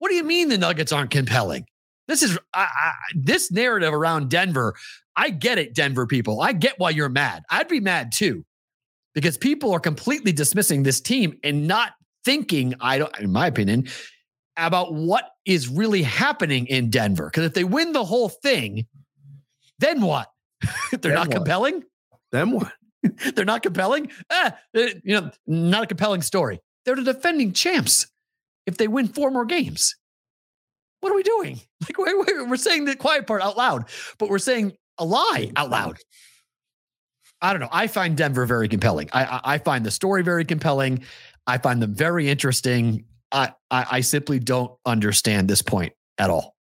What 0.00 0.08
do 0.08 0.14
you 0.14 0.24
mean 0.24 0.48
the 0.48 0.58
Nuggets 0.58 0.92
aren't 0.92 1.10
compelling? 1.10 1.66
This 2.08 2.22
is 2.22 2.38
I, 2.54 2.62
I, 2.62 2.92
this 3.14 3.52
narrative 3.52 3.92
around 3.94 4.30
Denver. 4.30 4.74
I 5.14 5.30
get 5.30 5.58
it, 5.58 5.74
Denver 5.74 6.06
people. 6.06 6.40
I 6.40 6.52
get 6.52 6.78
why 6.78 6.90
you're 6.90 7.08
mad. 7.08 7.42
I'd 7.50 7.68
be 7.68 7.80
mad 7.80 8.12
too, 8.12 8.44
because 9.14 9.36
people 9.36 9.72
are 9.72 9.80
completely 9.80 10.32
dismissing 10.32 10.82
this 10.82 11.00
team 11.00 11.38
and 11.44 11.68
not 11.68 11.92
thinking. 12.24 12.74
I 12.80 12.98
don't, 12.98 13.16
in 13.18 13.30
my 13.30 13.46
opinion, 13.46 13.88
about 14.56 14.94
what 14.94 15.30
is 15.44 15.68
really 15.68 16.02
happening 16.02 16.66
in 16.66 16.90
Denver. 16.90 17.26
Because 17.26 17.44
if 17.44 17.54
they 17.54 17.64
win 17.64 17.92
the 17.92 18.04
whole 18.04 18.28
thing, 18.28 18.86
then 19.78 20.00
what? 20.00 20.28
They're 20.90 20.98
Then 20.98 21.14
not 21.14 21.28
what? 21.28 21.36
compelling. 21.36 21.84
Then 22.32 22.50
what? 22.52 22.72
They're 23.34 23.44
not 23.44 23.62
compelling. 23.62 24.10
Eh, 24.30 24.50
you 24.74 25.20
know, 25.20 25.30
not 25.46 25.84
a 25.84 25.86
compelling 25.86 26.22
story. 26.22 26.60
They're 26.84 26.96
the 26.96 27.02
defending 27.02 27.52
champs. 27.52 28.06
If 28.66 28.76
they 28.76 28.88
win 28.88 29.08
four 29.08 29.30
more 29.30 29.44
games, 29.46 29.94
what 31.00 31.12
are 31.12 31.16
we 31.16 31.22
doing? 31.22 31.60
Like 31.88 31.96
we're, 31.98 32.44
we're- 32.46 32.56
saying 32.58 32.84
the 32.84 32.96
quiet 32.96 33.26
part 33.26 33.40
out 33.42 33.56
loud, 33.56 33.88
but 34.18 34.28
we're 34.28 34.38
saying 34.38 34.72
a 34.98 35.04
lie 35.04 35.50
out 35.56 35.70
loud. 35.70 35.96
I 37.40 37.52
don't 37.52 37.60
know. 37.60 37.68
I 37.70 37.86
find 37.86 38.16
Denver 38.16 38.44
very 38.46 38.68
compelling. 38.68 39.08
I, 39.12 39.24
I, 39.24 39.40
I 39.54 39.58
find 39.58 39.86
the 39.86 39.90
story 39.92 40.22
very 40.22 40.44
compelling. 40.44 41.04
I 41.46 41.58
find 41.58 41.80
them 41.80 41.94
very 41.94 42.28
interesting. 42.28 43.04
I, 43.30 43.52
I, 43.70 43.86
I 43.92 44.00
simply 44.00 44.38
don't 44.40 44.72
understand 44.84 45.48
this 45.48 45.62
point 45.62 45.92
at 46.18 46.30
all. 46.30 46.56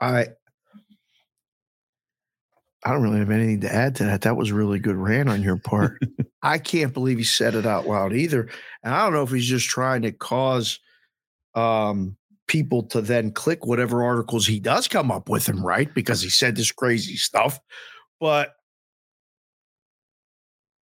I 0.00 0.28
I 2.84 2.92
don't 2.92 3.02
really 3.02 3.18
have 3.18 3.30
anything 3.30 3.60
to 3.60 3.72
add 3.74 3.96
to 3.96 4.04
that. 4.04 4.22
That 4.22 4.36
was 4.38 4.50
a 4.50 4.54
really 4.54 4.78
good 4.78 4.96
rant 4.96 5.28
on 5.28 5.42
your 5.42 5.58
part. 5.58 5.98
I 6.42 6.56
can't 6.58 6.94
believe 6.94 7.18
he 7.18 7.24
said 7.24 7.54
it 7.54 7.66
out 7.66 7.86
loud 7.86 8.14
either. 8.14 8.48
And 8.82 8.94
I 8.94 9.02
don't 9.04 9.12
know 9.12 9.22
if 9.22 9.30
he's 9.30 9.46
just 9.46 9.68
trying 9.68 10.02
to 10.02 10.12
cause 10.12 10.78
um 11.54 12.16
people 12.50 12.82
to 12.82 13.00
then 13.00 13.30
click 13.30 13.64
whatever 13.64 14.02
articles 14.02 14.44
he 14.44 14.58
does 14.58 14.88
come 14.88 15.12
up 15.12 15.28
with 15.28 15.48
him, 15.48 15.64
right? 15.64 15.94
Because 15.94 16.20
he 16.20 16.28
said 16.28 16.56
this 16.56 16.72
crazy 16.72 17.14
stuff. 17.14 17.60
But 18.18 18.54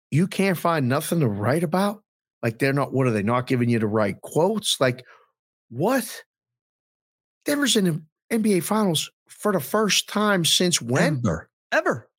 you 0.10 0.28
can't 0.28 0.58
find 0.58 0.90
nothing 0.90 1.20
to 1.20 1.28
write 1.28 1.62
about. 1.62 2.02
Like 2.42 2.58
they're 2.58 2.74
not, 2.74 2.94
what 2.94 3.06
are 3.06 3.12
they 3.12 3.22
not 3.22 3.46
giving 3.46 3.70
you 3.70 3.78
the 3.78 3.86
right 3.86 4.20
quotes? 4.22 4.82
Like 4.82 5.06
what? 5.70 6.24
Denver's 7.46 7.76
in 7.76 7.86
the 7.86 8.02
NBA 8.36 8.64
finals 8.64 9.12
for 9.30 9.54
the 9.54 9.60
first 9.60 10.10
time 10.10 10.44
since 10.46 10.82
when? 10.82 11.20
Ever. 11.20 11.48
Ever. 11.72 12.10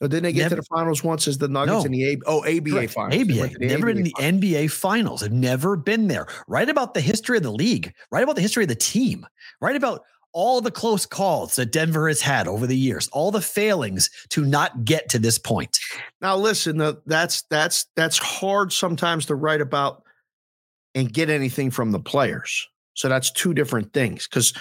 Or 0.00 0.06
didn't 0.08 0.22
they 0.24 0.32
get 0.32 0.42
Never- 0.42 0.56
to 0.56 0.60
the 0.62 0.66
finals 0.66 1.02
once 1.02 1.26
as 1.26 1.38
the 1.38 1.48
Nuggets 1.48 1.80
No. 1.80 1.84
in 1.84 1.92
the 1.92 2.04
A- 2.12 2.18
oh 2.26 2.44
ABA 2.44 2.70
Correct. 2.70 2.92
finals? 2.92 3.20
ABA, 3.20 3.58
the 3.58 3.66
never 3.66 3.86
been 3.86 3.98
in 3.98 4.02
the 4.04 4.14
finals. 4.16 4.34
NBA 4.42 4.70
finals. 4.70 5.20
Have 5.22 5.32
never 5.32 5.76
been 5.76 6.06
there. 6.08 6.26
Write 6.46 6.68
about 6.68 6.94
the 6.94 7.00
history 7.00 7.36
of 7.36 7.42
the 7.42 7.52
league. 7.52 7.92
Write 8.12 8.22
about 8.22 8.36
the 8.36 8.42
history 8.42 8.62
of 8.64 8.68
the 8.68 8.74
team. 8.76 9.26
Write 9.60 9.74
about 9.76 10.04
all 10.32 10.60
the 10.60 10.70
close 10.70 11.04
calls 11.06 11.56
that 11.56 11.72
Denver 11.72 12.06
has 12.06 12.20
had 12.20 12.46
over 12.46 12.66
the 12.66 12.76
years, 12.76 13.08
all 13.08 13.30
the 13.32 13.40
failings 13.40 14.08
to 14.28 14.44
not 14.44 14.84
get 14.84 15.08
to 15.08 15.18
this 15.18 15.38
point. 15.38 15.78
Now 16.20 16.36
listen, 16.36 16.76
that's 17.06 17.42
that's 17.50 17.86
that's 17.96 18.18
hard 18.18 18.72
sometimes 18.72 19.26
to 19.26 19.34
write 19.34 19.60
about 19.62 20.04
and 20.94 21.12
get 21.12 21.28
anything 21.30 21.70
from 21.70 21.90
the 21.92 21.98
players. 21.98 22.68
So 22.94 23.08
that's 23.08 23.30
two 23.32 23.54
different 23.54 23.92
things 23.92 24.28
because 24.28 24.52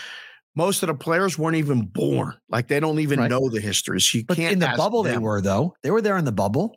most 0.57 0.81
of 0.81 0.87
the 0.87 0.95
players 0.95 1.37
weren't 1.37 1.55
even 1.55 1.83
born. 1.85 2.33
Like 2.49 2.67
they 2.67 2.79
don't 2.79 2.99
even 2.99 3.19
Right. 3.19 3.29
know 3.29 3.47
the 3.47 3.61
history. 3.61 4.01
So 4.01 4.17
you 4.17 4.25
But 4.25 4.37
can't 4.37 4.53
in 4.53 4.59
the 4.59 4.73
bubble, 4.75 5.03
they 5.03 5.17
were 5.19 5.39
though. 5.39 5.75
They 5.83 5.91
were 5.91 6.01
there 6.01 6.17
in 6.17 6.25
the 6.25 6.31
bubble. 6.31 6.75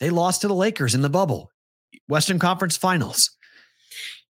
They 0.00 0.08
lost 0.10 0.40
to 0.40 0.48
the 0.48 0.54
Lakers 0.54 0.94
in 0.94 1.02
the 1.02 1.10
bubble, 1.10 1.50
Western 2.08 2.38
Conference 2.38 2.76
Finals. 2.76 3.30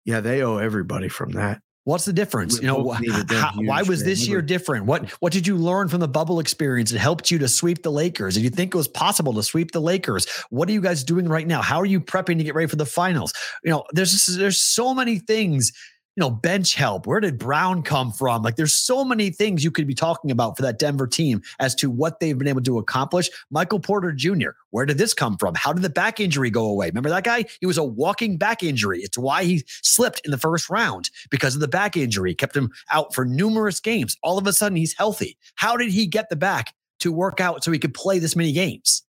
Yeah, 0.04 0.20
they 0.20 0.40
owe 0.42 0.56
everybody 0.58 1.08
from 1.08 1.32
that. 1.32 1.60
What's 1.84 2.04
the 2.04 2.12
difference? 2.12 2.54
We 2.54 2.66
You 2.66 2.66
know, 2.68 2.90
how- 2.92 3.52
why 3.56 3.82
was 3.82 4.04
this 4.04 4.26
year 4.28 4.40
different? 4.42 4.84
What 4.86 5.08
what 5.20 5.32
did 5.32 5.46
you 5.46 5.56
learn 5.56 5.88
from 5.88 6.00
the 6.00 6.08
bubble 6.08 6.38
experience 6.38 6.90
that 6.92 6.98
helped 6.98 7.30
you 7.30 7.38
to 7.38 7.48
sweep 7.48 7.82
the 7.82 7.90
Lakers? 7.90 8.34
Did 8.34 8.44
you 8.44 8.50
think 8.50 8.74
it 8.74 8.76
was 8.76 8.88
possible 8.88 9.32
to 9.34 9.42
sweep 9.42 9.72
the 9.72 9.80
Lakers? 9.80 10.26
What 10.50 10.68
are 10.68 10.72
you 10.72 10.80
guys 10.82 11.02
doing 11.02 11.28
right 11.28 11.46
now? 11.46 11.60
How 11.62 11.80
are 11.80 11.86
you 11.86 12.00
prepping 12.00 12.38
to 12.38 12.44
get 12.44 12.54
ready 12.54 12.68
for 12.68 12.76
the 12.76 12.86
finals? 12.86 13.32
You 13.64 13.70
know, 13.70 13.84
there's 13.92 14.12
just, 14.12 14.38
there's 14.38 14.62
so 14.62 14.94
many 14.94 15.18
things. 15.18 15.72
You 16.18 16.24
know, 16.24 16.30
bench 16.30 16.74
help. 16.74 17.06
Where 17.06 17.20
did 17.20 17.38
Brown 17.38 17.84
come 17.84 18.10
from? 18.10 18.42
Like, 18.42 18.56
there's 18.56 18.74
so 18.74 19.04
many 19.04 19.30
things 19.30 19.62
you 19.62 19.70
could 19.70 19.86
be 19.86 19.94
talking 19.94 20.32
about 20.32 20.56
for 20.56 20.64
that 20.64 20.80
Denver 20.80 21.06
team 21.06 21.42
as 21.60 21.76
to 21.76 21.88
what 21.88 22.18
they've 22.18 22.36
been 22.36 22.48
able 22.48 22.60
to 22.62 22.78
accomplish. 22.78 23.30
Michael 23.52 23.78
Porter 23.78 24.10
Jr. 24.10 24.48
Where 24.70 24.84
did 24.84 24.98
this 24.98 25.14
come 25.14 25.36
from? 25.36 25.54
How 25.54 25.72
did 25.72 25.82
the 25.82 25.88
back 25.88 26.18
injury 26.18 26.50
go 26.50 26.64
away? 26.64 26.88
Remember 26.88 27.08
that 27.10 27.22
guy? 27.22 27.44
He 27.60 27.66
was 27.66 27.78
a 27.78 27.84
walking 27.84 28.36
back 28.36 28.64
injury. 28.64 28.98
It's 28.98 29.16
why 29.16 29.44
he 29.44 29.62
slipped 29.68 30.20
in 30.24 30.32
the 30.32 30.38
first 30.38 30.68
round 30.68 31.08
because 31.30 31.54
of 31.54 31.60
the 31.60 31.68
back 31.68 31.96
injury, 31.96 32.34
kept 32.34 32.56
him 32.56 32.72
out 32.90 33.14
for 33.14 33.24
numerous 33.24 33.78
games. 33.78 34.16
All 34.20 34.38
of 34.38 34.46
a 34.48 34.52
sudden, 34.52 34.74
he's 34.74 34.96
healthy. 34.98 35.38
How 35.54 35.76
did 35.76 35.92
he 35.92 36.08
get 36.08 36.30
the 36.30 36.36
back 36.36 36.74
to 36.98 37.12
work 37.12 37.40
out 37.40 37.62
so 37.62 37.70
he 37.70 37.78
could 37.78 37.94
play 37.94 38.18
this 38.18 38.34
many 38.34 38.50
games? 38.50 39.04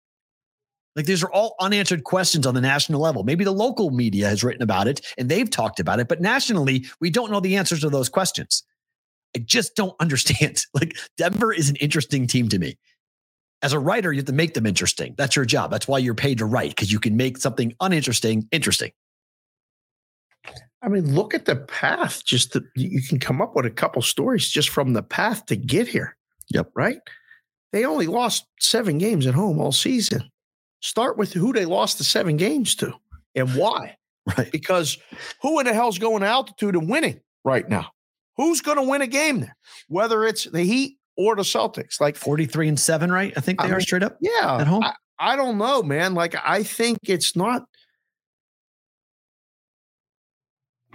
Like 0.97 1.05
these 1.05 1.23
are 1.23 1.31
all 1.31 1.55
unanswered 1.60 2.05
questions 2.05 2.47
on 2.47 2.55
the 2.55 2.60
national 2.60 3.01
level. 3.01 3.23
Maybe 3.23 3.44
the 3.44 3.52
local 3.52 3.90
media 3.90 4.28
has 4.28 4.43
written 4.43 4.62
about 4.62 4.89
it 4.89 5.06
and 5.18 5.28
they've 5.28 5.48
talked 5.48 5.78
about 5.78 6.01
it, 6.01 6.09
but 6.09 6.23
nationally, 6.23 6.86
we 7.01 7.10
don't 7.10 7.31
know 7.31 7.40
the 7.40 7.56
answers 7.56 7.81
to 7.81 7.90
those 7.90 8.09
questions. 8.09 8.64
I 9.36 9.40
just 9.40 9.77
don't 9.77 9.94
understand. 10.01 10.64
Like 10.74 10.97
Denver 11.18 11.52
is 11.52 11.68
an 11.68 11.77
interesting 11.77 12.27
team 12.27 12.48
to 12.48 12.59
me. 12.59 12.78
As 13.62 13.73
a 13.73 13.78
writer, 13.78 14.12
you 14.12 14.18
have 14.18 14.27
to 14.27 14.32
make 14.32 14.55
them 14.55 14.66
interesting. 14.66 15.14
That's 15.16 15.36
your 15.36 15.44
job. 15.44 15.70
That's 15.70 15.89
why 15.89 15.98
you're 15.98 16.14
paid 16.14 16.39
to 16.39 16.47
write 16.47 16.70
because 16.70 16.93
you 16.93 16.98
can 16.98 17.16
make 17.16 17.39
something 17.39 17.74
uninteresting 17.81 18.48
interesting. 18.51 18.93
I 20.82 20.89
mean, 20.89 21.14
look 21.14 21.35
at 21.35 21.47
the 21.47 21.56
path. 21.56 22.24
Just 22.24 22.52
the, 22.52 22.64
you 22.77 23.02
can 23.02 23.18
come 23.18 23.43
up 23.43 23.56
with 23.56 23.66
a 23.66 23.70
couple 23.70 24.02
stories 24.02 24.48
just 24.48 24.68
from 24.68 24.93
the 24.93 25.02
path 25.02 25.47
to 25.47 25.56
get 25.56 25.89
here. 25.89 26.16
Yep. 26.51 26.70
Right. 26.77 26.98
They 27.73 27.85
only 27.85 28.06
lost 28.06 28.47
seven 28.60 28.98
games 28.98 29.27
at 29.27 29.35
home 29.35 29.59
all 29.60 29.73
season. 29.73 30.31
Start 30.87 31.19
with 31.19 31.33
who 31.33 31.53
they 31.53 31.65
lost 31.65 31.99
the 31.99 32.05
seven 32.05 32.37
games 32.37 32.77
to 32.77 32.95
and 33.35 33.55
why. 33.55 33.97
Right. 34.37 34.51
Because 34.51 34.99
who 35.41 35.61
in 35.61 35.67
the 35.67 35.73
hell's 35.73 36.01
going 36.01 36.23
to 36.23 36.27
altitude 36.27 36.75
and 36.75 36.91
winning 36.91 37.21
right 37.45 37.69
now? 37.69 37.93
Who's 38.37 38.61
going 38.61 38.77
to 38.77 38.83
win 38.83 39.01
a 39.01 39.07
game 39.07 39.39
there? 39.39 39.57
Whether 39.87 40.25
it's 40.25 40.47
the 40.47 40.63
Heat 40.63 40.99
or 41.17 41.37
the 41.37 41.43
Celtics. 41.43 42.01
Like 42.01 42.17
43 42.17 42.71
and 42.71 42.81
7, 42.81 43.13
right? 43.13 43.33
I 43.37 43.41
think 43.41 43.61
they 43.61 43.67
I 43.67 43.71
are 43.71 43.75
mean, 43.75 43.81
straight 43.83 44.03
up. 44.03 44.17
Yeah. 44.21 44.59
At 44.61 44.67
home? 44.67 44.83
I, 44.83 44.95
I 45.21 45.37
don't 45.37 45.59
know, 45.59 45.81
man. 45.85 46.15
Like 46.15 46.35
I 46.45 46.65
think 46.65 46.99
it's 47.05 47.37
not. 47.37 47.67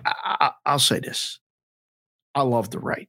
I, 0.05 0.51
I, 0.65 0.73
will 0.73 0.79
say 0.79 0.99
this. 0.99 1.39
I 2.35 2.41
love 2.41 2.69
the 2.69 2.79
right. 2.79 3.07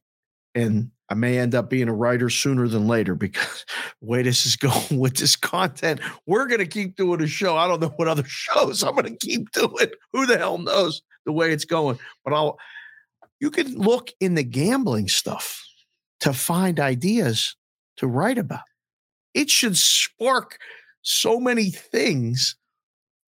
And 0.55 0.91
I 1.09 1.15
may 1.15 1.37
end 1.37 1.53
up 1.53 1.69
being 1.69 1.89
a 1.89 1.93
writer 1.93 2.29
sooner 2.29 2.67
than 2.67 2.87
later 2.87 3.15
because 3.15 3.65
the 4.01 4.07
way 4.07 4.21
this 4.23 4.45
is 4.45 4.55
going 4.57 4.99
with 4.99 5.17
this 5.17 5.35
content, 5.35 5.99
we're 6.25 6.47
going 6.47 6.59
to 6.59 6.65
keep 6.65 6.95
doing 6.95 7.21
a 7.21 7.27
show. 7.27 7.57
I 7.57 7.67
don't 7.67 7.81
know 7.81 7.93
what 7.95 8.07
other 8.07 8.23
shows 8.27 8.83
I'm 8.83 8.95
going 8.95 9.15
to 9.15 9.25
keep 9.25 9.51
doing. 9.51 9.87
Who 10.13 10.25
the 10.25 10.37
hell 10.37 10.57
knows 10.57 11.01
the 11.25 11.31
way 11.31 11.51
it's 11.51 11.65
going? 11.65 11.99
But 12.23 12.33
I'll, 12.33 12.57
you 13.39 13.51
can 13.51 13.75
look 13.75 14.11
in 14.19 14.35
the 14.35 14.43
gambling 14.43 15.07
stuff 15.07 15.63
to 16.21 16.33
find 16.33 16.79
ideas 16.79 17.55
to 17.97 18.07
write 18.07 18.37
about. 18.37 18.61
It 19.33 19.49
should 19.49 19.77
spark 19.77 20.57
so 21.01 21.39
many 21.39 21.69
things. 21.69 22.55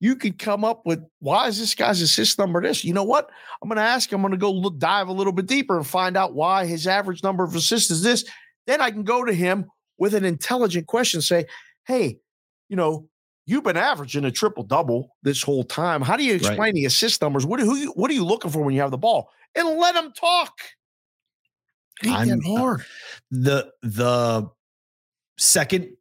You 0.05 0.15
could 0.15 0.37
come 0.37 0.63
up 0.63 0.85
with 0.85 1.03
why 1.17 1.47
is 1.47 1.57
this 1.57 1.73
guy's 1.73 1.99
assist 1.99 2.37
number 2.37 2.61
this? 2.61 2.83
You 2.83 2.93
know 2.93 3.03
what? 3.03 3.27
I'm 3.59 3.67
going 3.67 3.77
to 3.77 3.81
ask. 3.81 4.11
I'm 4.11 4.21
going 4.21 4.33
to 4.33 4.37
go 4.37 4.51
look, 4.51 4.77
dive 4.77 5.07
a 5.07 5.11
little 5.11 5.33
bit 5.33 5.47
deeper 5.47 5.75
and 5.77 5.87
find 5.87 6.15
out 6.15 6.35
why 6.35 6.67
his 6.67 6.85
average 6.85 7.23
number 7.23 7.43
of 7.43 7.55
assists 7.55 7.89
is 7.89 8.03
this. 8.03 8.23
Then 8.67 8.81
I 8.81 8.91
can 8.91 9.01
go 9.01 9.25
to 9.25 9.33
him 9.33 9.65
with 9.97 10.13
an 10.13 10.23
intelligent 10.23 10.85
question. 10.85 11.21
Say, 11.21 11.47
hey, 11.87 12.19
you 12.69 12.75
know, 12.75 13.09
you've 13.47 13.63
been 13.63 13.77
averaging 13.77 14.25
a 14.25 14.31
triple 14.31 14.61
double 14.61 15.15
this 15.23 15.41
whole 15.41 15.63
time. 15.63 16.03
How 16.03 16.15
do 16.17 16.23
you 16.23 16.35
explain 16.35 16.59
right. 16.59 16.73
the 16.75 16.85
assist 16.85 17.19
numbers? 17.19 17.43
What, 17.43 17.59
who, 17.59 17.91
what 17.93 18.11
are 18.11 18.13
you 18.13 18.25
looking 18.25 18.51
for 18.51 18.61
when 18.63 18.75
you 18.75 18.81
have 18.81 18.91
the 18.91 18.99
ball? 18.99 19.31
And 19.55 19.67
let 19.79 19.95
him 19.95 20.11
talk. 20.11 20.53
Ain't 22.03 22.31
I'm, 22.31 22.41
hard. 22.43 22.85
The 23.31 23.71
the 23.81 24.51
second 25.39 25.97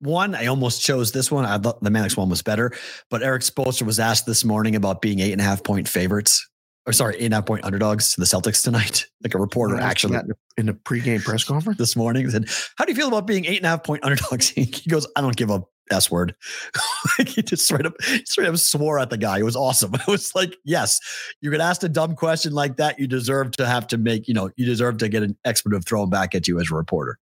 one, 0.00 0.34
I 0.34 0.46
almost 0.46 0.82
chose 0.82 1.12
this 1.12 1.30
one. 1.30 1.44
I 1.44 1.58
thought 1.58 1.82
the 1.82 1.90
Mannix 1.90 2.16
one 2.16 2.28
was 2.28 2.42
better, 2.42 2.72
but 3.10 3.22
Erik 3.22 3.42
Spoelstra 3.42 3.82
was 3.82 3.98
asked 3.98 4.26
this 4.26 4.44
morning 4.44 4.76
about 4.76 5.00
being 5.00 5.20
eight 5.20 5.32
and 5.32 5.40
a 5.40 5.44
half 5.44 5.64
point 5.64 5.88
favorites, 5.88 6.46
or 6.86 6.92
sorry, 6.92 7.16
eight 7.16 7.26
and 7.26 7.34
a 7.34 7.38
half 7.38 7.46
point 7.46 7.64
underdogs 7.64 8.14
to 8.14 8.20
the 8.20 8.26
Celtics 8.26 8.62
tonight. 8.62 9.06
Like 9.24 9.34
a 9.34 9.38
reporter 9.38 9.80
actually 9.80 10.20
in 10.56 10.66
the 10.66 10.72
pregame 10.72 11.20
press 11.20 11.42
conference 11.42 11.78
this 11.78 11.96
morning 11.96 12.30
said, 12.30 12.48
"How 12.76 12.84
do 12.84 12.92
you 12.92 12.96
feel 12.96 13.08
about 13.08 13.26
being 13.26 13.44
eight 13.44 13.56
and 13.56 13.66
a 13.66 13.70
half 13.70 13.82
point 13.82 14.04
underdogs?" 14.04 14.50
He 14.54 14.66
goes, 14.88 15.04
"I 15.16 15.20
don't 15.20 15.34
give 15.34 15.50
a 15.50 15.64
S 15.90 16.12
word." 16.12 16.36
he 17.26 17.42
just 17.42 17.64
straight 17.64 17.86
up, 17.86 17.94
straight 18.24 18.46
up 18.46 18.56
swore 18.56 19.00
at 19.00 19.10
the 19.10 19.18
guy. 19.18 19.38
It 19.38 19.42
was 19.42 19.56
awesome. 19.56 19.94
It 19.94 20.06
was 20.06 20.32
like, 20.36 20.54
yes, 20.64 21.00
you 21.40 21.50
get 21.50 21.60
asked 21.60 21.82
a 21.82 21.88
dumb 21.88 22.14
question 22.14 22.52
like 22.52 22.76
that, 22.76 23.00
you 23.00 23.08
deserve 23.08 23.50
to 23.52 23.66
have 23.66 23.88
to 23.88 23.98
make, 23.98 24.28
you 24.28 24.34
know, 24.34 24.50
you 24.56 24.64
deserve 24.64 24.98
to 24.98 25.08
get 25.08 25.24
an 25.24 25.36
expletive 25.44 25.84
thrown 25.84 26.08
back 26.08 26.36
at 26.36 26.46
you 26.46 26.60
as 26.60 26.70
a 26.70 26.76
reporter, 26.76 27.18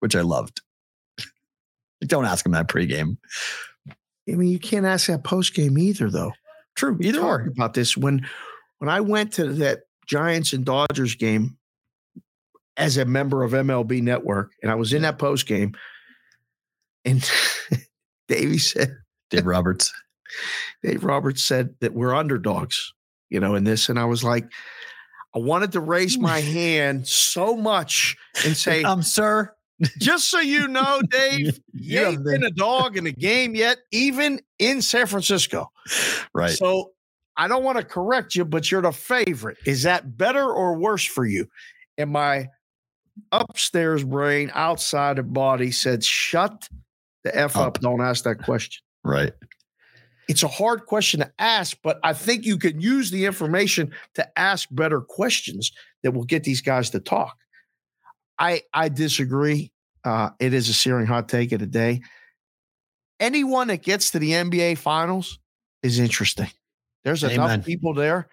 which 0.00 0.14
I 0.14 0.20
loved. 0.20 0.60
Don't 2.06 2.24
ask 2.24 2.46
him 2.46 2.52
that 2.52 2.68
pregame. 2.68 3.16
I 3.90 4.32
mean, 4.32 4.50
you 4.50 4.58
can't 4.58 4.86
ask 4.86 5.06
that 5.06 5.24
postgame 5.24 5.78
either, 5.78 6.10
though. 6.10 6.32
True, 6.76 6.96
either 7.00 7.20
or. 7.20 7.40
about 7.48 7.74
this 7.74 7.96
when 7.96 8.26
when 8.78 8.88
I 8.88 9.00
went 9.00 9.32
to 9.34 9.52
that 9.54 9.80
Giants 10.06 10.52
and 10.52 10.64
Dodgers 10.64 11.16
game 11.16 11.56
as 12.76 12.96
a 12.96 13.04
member 13.04 13.42
of 13.42 13.52
MLB 13.52 14.00
Network, 14.02 14.52
and 14.62 14.70
I 14.70 14.76
was 14.76 14.92
in 14.92 15.02
that 15.02 15.18
post 15.18 15.46
game, 15.46 15.74
and 17.04 17.28
Davey 18.28 18.58
said, 18.58 18.96
Dave 19.30 19.46
Roberts. 19.46 19.92
Dave 20.82 21.04
Roberts 21.04 21.42
said 21.42 21.74
that 21.80 21.94
we're 21.94 22.14
underdogs, 22.14 22.92
you 23.30 23.40
know, 23.40 23.54
in 23.54 23.64
this, 23.64 23.88
and 23.88 23.98
I 23.98 24.04
was 24.04 24.22
like, 24.22 24.44
I 25.34 25.40
wanted 25.40 25.72
to 25.72 25.80
raise 25.80 26.18
my 26.18 26.40
hand 26.40 27.06
so 27.06 27.56
much 27.56 28.16
and 28.44 28.56
say, 28.56 28.82
um, 28.82 29.02
sir, 29.02 29.52
just 29.98 30.30
so 30.30 30.40
you 30.40 30.68
know, 30.68 31.00
Dave, 31.10 31.60
you 31.72 32.00
ain't 32.00 32.24
been 32.24 32.44
a 32.44 32.50
dog 32.50 32.96
in 32.96 33.06
a 33.06 33.12
game 33.12 33.54
yet, 33.54 33.78
even 33.92 34.40
in 34.58 34.82
San 34.82 35.06
Francisco. 35.06 35.70
Right. 36.32 36.50
So 36.50 36.92
I 37.36 37.48
don't 37.48 37.62
want 37.62 37.78
to 37.78 37.84
correct 37.84 38.34
you, 38.34 38.44
but 38.44 38.70
you're 38.70 38.82
the 38.82 38.92
favorite. 38.92 39.58
Is 39.64 39.84
that 39.84 40.16
better 40.16 40.44
or 40.44 40.76
worse 40.76 41.04
for 41.04 41.24
you? 41.24 41.46
And 41.96 42.10
my 42.10 42.48
upstairs 43.32 44.04
brain, 44.04 44.50
outside 44.54 45.18
of 45.18 45.32
body 45.32 45.70
said, 45.70 46.04
shut 46.04 46.68
the 47.24 47.36
F 47.36 47.56
up. 47.56 47.66
up. 47.66 47.80
Don't 47.80 48.00
ask 48.00 48.24
that 48.24 48.42
question. 48.42 48.82
Right. 49.04 49.32
It's 50.28 50.42
a 50.42 50.48
hard 50.48 50.84
question 50.84 51.20
to 51.20 51.32
ask, 51.38 51.78
but 51.82 51.98
I 52.02 52.12
think 52.12 52.44
you 52.44 52.58
can 52.58 52.80
use 52.80 53.10
the 53.10 53.24
information 53.24 53.92
to 54.14 54.38
ask 54.38 54.68
better 54.70 55.00
questions 55.00 55.72
that 56.02 56.12
will 56.12 56.24
get 56.24 56.44
these 56.44 56.60
guys 56.60 56.90
to 56.90 57.00
talk. 57.00 57.36
I 58.38 58.62
I 58.72 58.88
disagree. 58.88 59.72
Uh, 60.04 60.30
it 60.38 60.54
is 60.54 60.68
a 60.68 60.74
searing 60.74 61.06
hot 61.06 61.28
take 61.28 61.52
of 61.52 61.60
the 61.60 61.66
day. 61.66 62.02
Anyone 63.20 63.68
that 63.68 63.82
gets 63.82 64.12
to 64.12 64.18
the 64.18 64.30
NBA 64.30 64.78
finals 64.78 65.38
is 65.82 65.98
interesting. 65.98 66.50
There's 67.04 67.24
Amen. 67.24 67.34
enough 67.34 67.66
people 67.66 67.94
there 67.94 68.28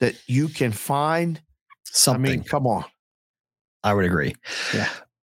that 0.00 0.14
you 0.26 0.48
can 0.48 0.72
find 0.72 1.40
something. 1.84 2.32
I 2.32 2.36
mean, 2.36 2.44
come 2.44 2.66
on. 2.66 2.84
I 3.82 3.92
would 3.92 4.06
agree. 4.06 4.34
Yeah. 4.74 4.88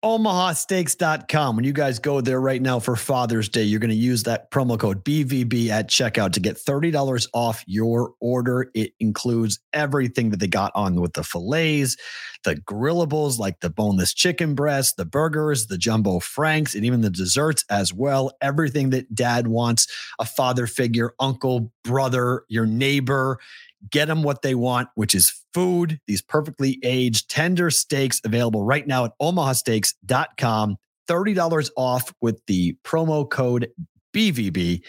OmahaSteaks.com. 0.04 1.56
When 1.56 1.64
you 1.64 1.72
guys 1.72 1.98
go 1.98 2.20
there 2.20 2.40
right 2.40 2.62
now 2.62 2.78
for 2.78 2.94
Father's 2.94 3.48
Day, 3.48 3.64
you're 3.64 3.80
going 3.80 3.90
to 3.90 3.96
use 3.96 4.22
that 4.22 4.48
promo 4.52 4.78
code 4.78 5.04
BVB 5.04 5.70
at 5.70 5.88
checkout 5.88 6.32
to 6.34 6.40
get 6.40 6.56
$30 6.56 7.26
off 7.34 7.64
your 7.66 8.12
order. 8.20 8.70
It 8.74 8.92
includes 9.00 9.58
everything 9.72 10.30
that 10.30 10.38
they 10.38 10.46
got 10.46 10.70
on 10.76 11.00
with 11.00 11.14
the 11.14 11.24
fillets, 11.24 11.96
the 12.44 12.54
grillables 12.54 13.38
like 13.40 13.58
the 13.58 13.70
boneless 13.70 14.14
chicken 14.14 14.54
breast, 14.54 14.96
the 14.96 15.04
burgers, 15.04 15.66
the 15.66 15.78
jumbo 15.78 16.20
franks, 16.20 16.76
and 16.76 16.84
even 16.84 17.00
the 17.00 17.10
desserts 17.10 17.64
as 17.68 17.92
well. 17.92 18.30
Everything 18.40 18.90
that 18.90 19.12
dad 19.12 19.48
wants 19.48 19.88
a 20.20 20.24
father 20.24 20.68
figure, 20.68 21.12
uncle, 21.18 21.72
brother, 21.82 22.44
your 22.48 22.66
neighbor 22.66 23.40
get 23.90 24.06
them 24.06 24.22
what 24.22 24.42
they 24.42 24.54
want, 24.54 24.88
which 24.94 25.14
is 25.14 25.32
food, 25.54 26.00
these 26.06 26.22
perfectly 26.22 26.78
aged 26.82 27.30
tender 27.30 27.70
steaks 27.70 28.20
available 28.24 28.62
right 28.62 28.86
now 28.86 29.04
at 29.04 29.12
omahasteaks.com. 29.20 30.76
$30 31.08 31.70
off 31.76 32.12
with 32.20 32.40
the 32.46 32.76
promo 32.84 33.28
code 33.28 33.70
BVB. 34.14 34.82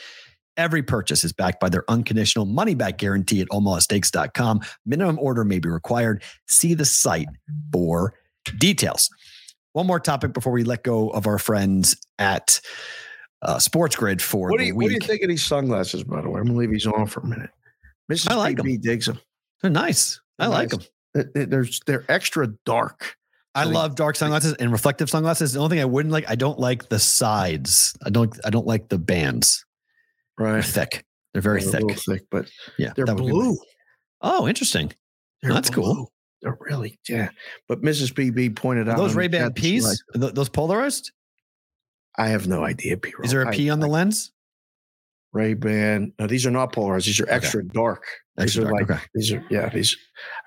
Every 0.58 0.84
purchase 0.84 1.24
is 1.24 1.32
backed 1.32 1.62
by 1.62 1.70
their 1.70 1.90
unconditional 1.90 2.46
money 2.46 2.76
back 2.76 2.98
guarantee 2.98 3.40
at 3.40 3.48
omahasteaks.com. 3.50 4.60
Minimum 4.86 5.18
order 5.20 5.46
may 5.46 5.60
be 5.60 5.70
required. 5.70 6.22
See 6.48 6.74
the 6.74 6.84
site 6.84 7.30
for 7.72 8.14
details. 8.58 9.10
One 9.72 9.88
more 9.88 10.00
topic 10.00 10.34
before 10.34 10.52
we 10.52 10.66
let 10.66 10.84
go 10.84 11.10
of 11.12 11.28
our 11.28 11.38
friends 11.38 11.96
at 12.18 12.60
uh, 13.42 13.60
Sports 13.60 13.96
Grid 13.96 14.22
for 14.22 14.50
what 14.50 14.60
do 14.60 14.66
you, 14.66 14.74
the 14.74 14.78
week. 14.78 14.86
What 14.86 14.90
do 14.90 14.94
you 14.96 15.08
think 15.08 15.22
of 15.22 15.30
these 15.30 15.46
sunglasses, 15.46 16.04
by 16.04 16.22
the 16.22 16.30
way? 16.30 16.42
I'm 16.42 16.48
going 16.48 16.56
to 16.56 16.60
leave 16.60 16.72
these 16.72 16.88
on 16.88 17.06
for 17.06 17.22
a 17.22 17.26
minute. 17.26 17.52
Mrs. 18.12 18.30
I 18.32 18.36
like 18.36 18.58
them. 18.58 18.80
digs 18.80 19.06
them. 19.06 19.20
They're 19.62 19.72
nice. 19.72 20.20
I 20.40 20.46
They're 20.46 20.50
like 20.50 20.72
nice. 20.72 20.88
them. 21.14 21.32
They- 21.36 21.46
They're 21.46 21.66
they're 21.86 22.06
extra 22.10 22.48
dark. 22.66 23.16
I 23.56 23.64
love 23.66 23.96
dark 23.96 24.16
sunglasses 24.16 24.54
and 24.54 24.72
reflective 24.72 25.10
sunglasses. 25.10 25.54
The 25.54 25.60
only 25.60 25.76
thing 25.76 25.82
I 25.82 25.86
wouldn't 25.86 26.14
like, 26.14 26.30
I 26.30 26.36
don't 26.36 26.60
like 26.60 26.88
the 26.90 27.00
sides. 27.00 27.98
I 28.06 28.10
don't. 28.10 28.34
I 28.46 28.50
don't 28.52 28.68
like 28.68 28.90
the 28.90 28.98
bands. 29.00 29.66
They're 30.38 30.48
Right. 30.54 30.64
thick. 30.64 31.04
They're 31.34 31.42
very 31.42 31.62
They're 31.64 31.82
thick. 31.82 32.00
thick, 32.00 32.24
but 32.32 32.50
Yeah, 32.78 32.94
they're 32.96 33.06
that 33.06 33.16
would 33.16 33.26
be 33.26 33.32
blue. 33.32 33.58
Oh, 34.22 34.48
interesting. 34.48 34.94
They're 35.42 35.52
That's 35.54 35.70
cool. 35.70 35.94
blue. 35.94 36.08
They're 36.42 36.58
really 36.62 37.00
yeah. 37.10 37.30
But 37.68 37.82
Mrs. 37.82 38.14
PB 38.14 38.56
pointed 38.56 38.88
Are 38.88 38.92
out 38.92 38.98
those 38.98 39.16
Ray 39.16 39.28
Ban 39.28 39.52
P's, 39.52 39.84
liked 39.84 40.02
Th- 40.16 40.34
those 40.34 40.48
polarized. 40.50 41.12
I 42.18 42.30
have 42.30 42.48
no 42.48 42.64
idea. 42.64 42.98
P. 42.98 43.12
Is 43.24 43.32
there 43.32 43.42
a 43.42 43.52
P 43.52 43.70
on 43.70 43.80
the 43.80 43.88
lens? 43.88 44.32
Ray 45.34 45.54
Ban? 45.54 46.14
No, 46.20 46.28
these 46.28 46.46
are 46.46 46.52
not 46.52 46.74
polarized. 46.74 47.08
These 47.08 47.20
are 47.20 47.30
extra 47.30 47.64
dark. 47.64 48.04
These 48.38 48.58
Extra 48.58 48.64
are 48.64 48.70
dark, 48.70 48.90
like 48.90 49.00
okay. 49.00 49.06
these 49.14 49.34
are 49.34 49.44
yeah. 49.50 49.70
These. 49.70 49.96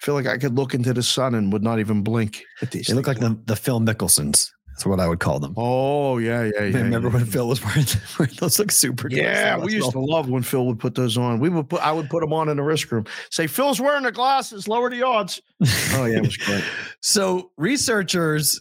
I 0.01 0.05
feel 0.05 0.15
like 0.15 0.27
I 0.27 0.39
could 0.39 0.57
look 0.57 0.75
into 0.75 0.93
the 0.93 1.03
sun 1.03 1.35
and 1.35 1.53
would 1.53 1.63
not 1.63 1.79
even 1.79 2.03
blink 2.03 2.43
at 2.63 2.71
these. 2.71 2.87
They 2.87 2.95
look 2.95 3.07
like 3.07 3.21
the 3.21 3.39
the 3.47 3.57
Phil 3.57 3.81
Mickelsons. 3.81 4.51
That's 4.73 4.87
what 4.87 5.01
I 5.01 5.07
would 5.07 5.21
call 5.21 5.39
them. 5.39 5.53
Oh 5.57 6.17
yeah, 6.17 6.45
yeah, 6.45 6.65
yeah. 6.65 6.79
Remember 6.79 7.09
yeah. 7.09 7.15
when 7.15 7.27
Phil 7.27 7.47
was 7.47 7.63
wearing, 7.63 7.85
wearing 8.19 8.35
those? 8.41 8.59
Look 8.59 8.73
super. 8.73 9.09
good 9.09 9.19
Yeah, 9.19 9.59
we 9.59 9.75
used 9.75 9.91
to 9.93 10.01
love 10.01 10.31
when 10.31 10.43
Phil 10.43 10.65
would 10.67 10.79
put 10.79 10.95
those 10.95 11.19
on. 11.19 11.39
We 11.39 11.51
would 11.51 11.69
put 11.69 11.83
I 11.83 11.93
would 11.93 12.09
put 12.09 12.21
them 12.21 12.33
on 12.33 12.49
in 12.49 12.57
the 12.57 12.63
risk 12.63 12.91
room. 12.91 13.05
Say 13.31 13.47
Phil's 13.47 13.81
wearing 13.81 14.05
the 14.05 14.13
glasses, 14.13 14.69
lower 14.69 14.89
the 14.91 15.03
odds. 15.03 15.41
Oh 15.95 16.07
yeah, 16.07 16.19
it 16.19 16.23
was 16.23 16.37
great. 16.37 16.65
So 17.01 17.51
researchers 17.59 18.61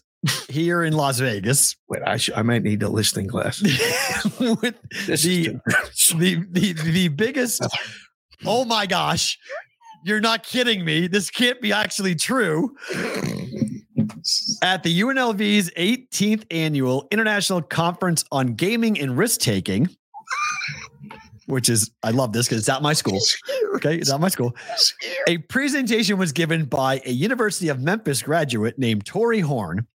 here 0.49 0.84
in 0.84 0.93
Las 0.93 1.19
Vegas 1.19 1.76
Wait, 1.89 2.02
I, 2.06 2.18
sh- 2.18 2.30
I 2.35 2.41
might 2.41 2.64
need 2.64 2.84
a 2.84 2.89
listening 2.89 3.27
glass. 3.27 3.61
with 4.39 4.76
the, 5.07 5.60
the 6.18 6.45
the 6.49 6.73
the 6.73 7.07
biggest. 7.10 7.65
Oh 8.45 8.64
my 8.65 8.85
gosh, 8.85 9.38
you're 10.06 10.22
not 10.22 10.43
kidding 10.43 10.85
me! 10.85 11.07
This 11.07 11.30
can't 11.30 11.60
be 11.60 11.73
actually 11.73 12.15
true. 12.15 12.76
At 14.64 14.84
the 14.84 15.02
UNLV's 15.02 15.69
18th 15.72 16.45
annual 16.49 17.07
International 17.11 17.61
Conference 17.61 18.23
on 18.31 18.53
Gaming 18.53 18.99
and 18.99 19.18
Risk 19.18 19.41
Taking, 19.41 19.89
which 21.48 21.69
is 21.69 21.91
I 22.03 22.11
love 22.11 22.31
this 22.31 22.48
because 22.48 22.60
it's 22.60 22.69
at 22.69 22.81
my 22.81 22.93
school. 22.93 23.19
Okay, 23.76 23.95
it's 23.95 24.10
not 24.10 24.19
my 24.19 24.27
school. 24.27 24.53
A 25.27 25.38
presentation 25.38 26.18
was 26.18 26.31
given 26.31 26.65
by 26.65 27.02
a 27.06 27.11
University 27.11 27.69
of 27.69 27.80
Memphis 27.80 28.22
graduate 28.22 28.77
named 28.77 29.06
Tori 29.06 29.39
Horn 29.39 29.88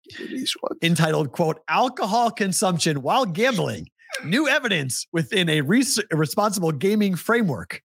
entitled 0.82 1.32
quote 1.32 1.60
alcohol 1.68 2.30
consumption 2.30 3.02
while 3.02 3.26
gambling. 3.26 3.88
New 4.24 4.48
evidence 4.48 5.06
within 5.12 5.50
a 5.50 5.60
res- 5.60 6.00
responsible 6.10 6.72
gaming 6.72 7.16
framework. 7.16 7.82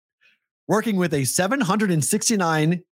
Working 0.68 0.96
with 0.96 1.14
a 1.14 1.26
769 1.26 2.84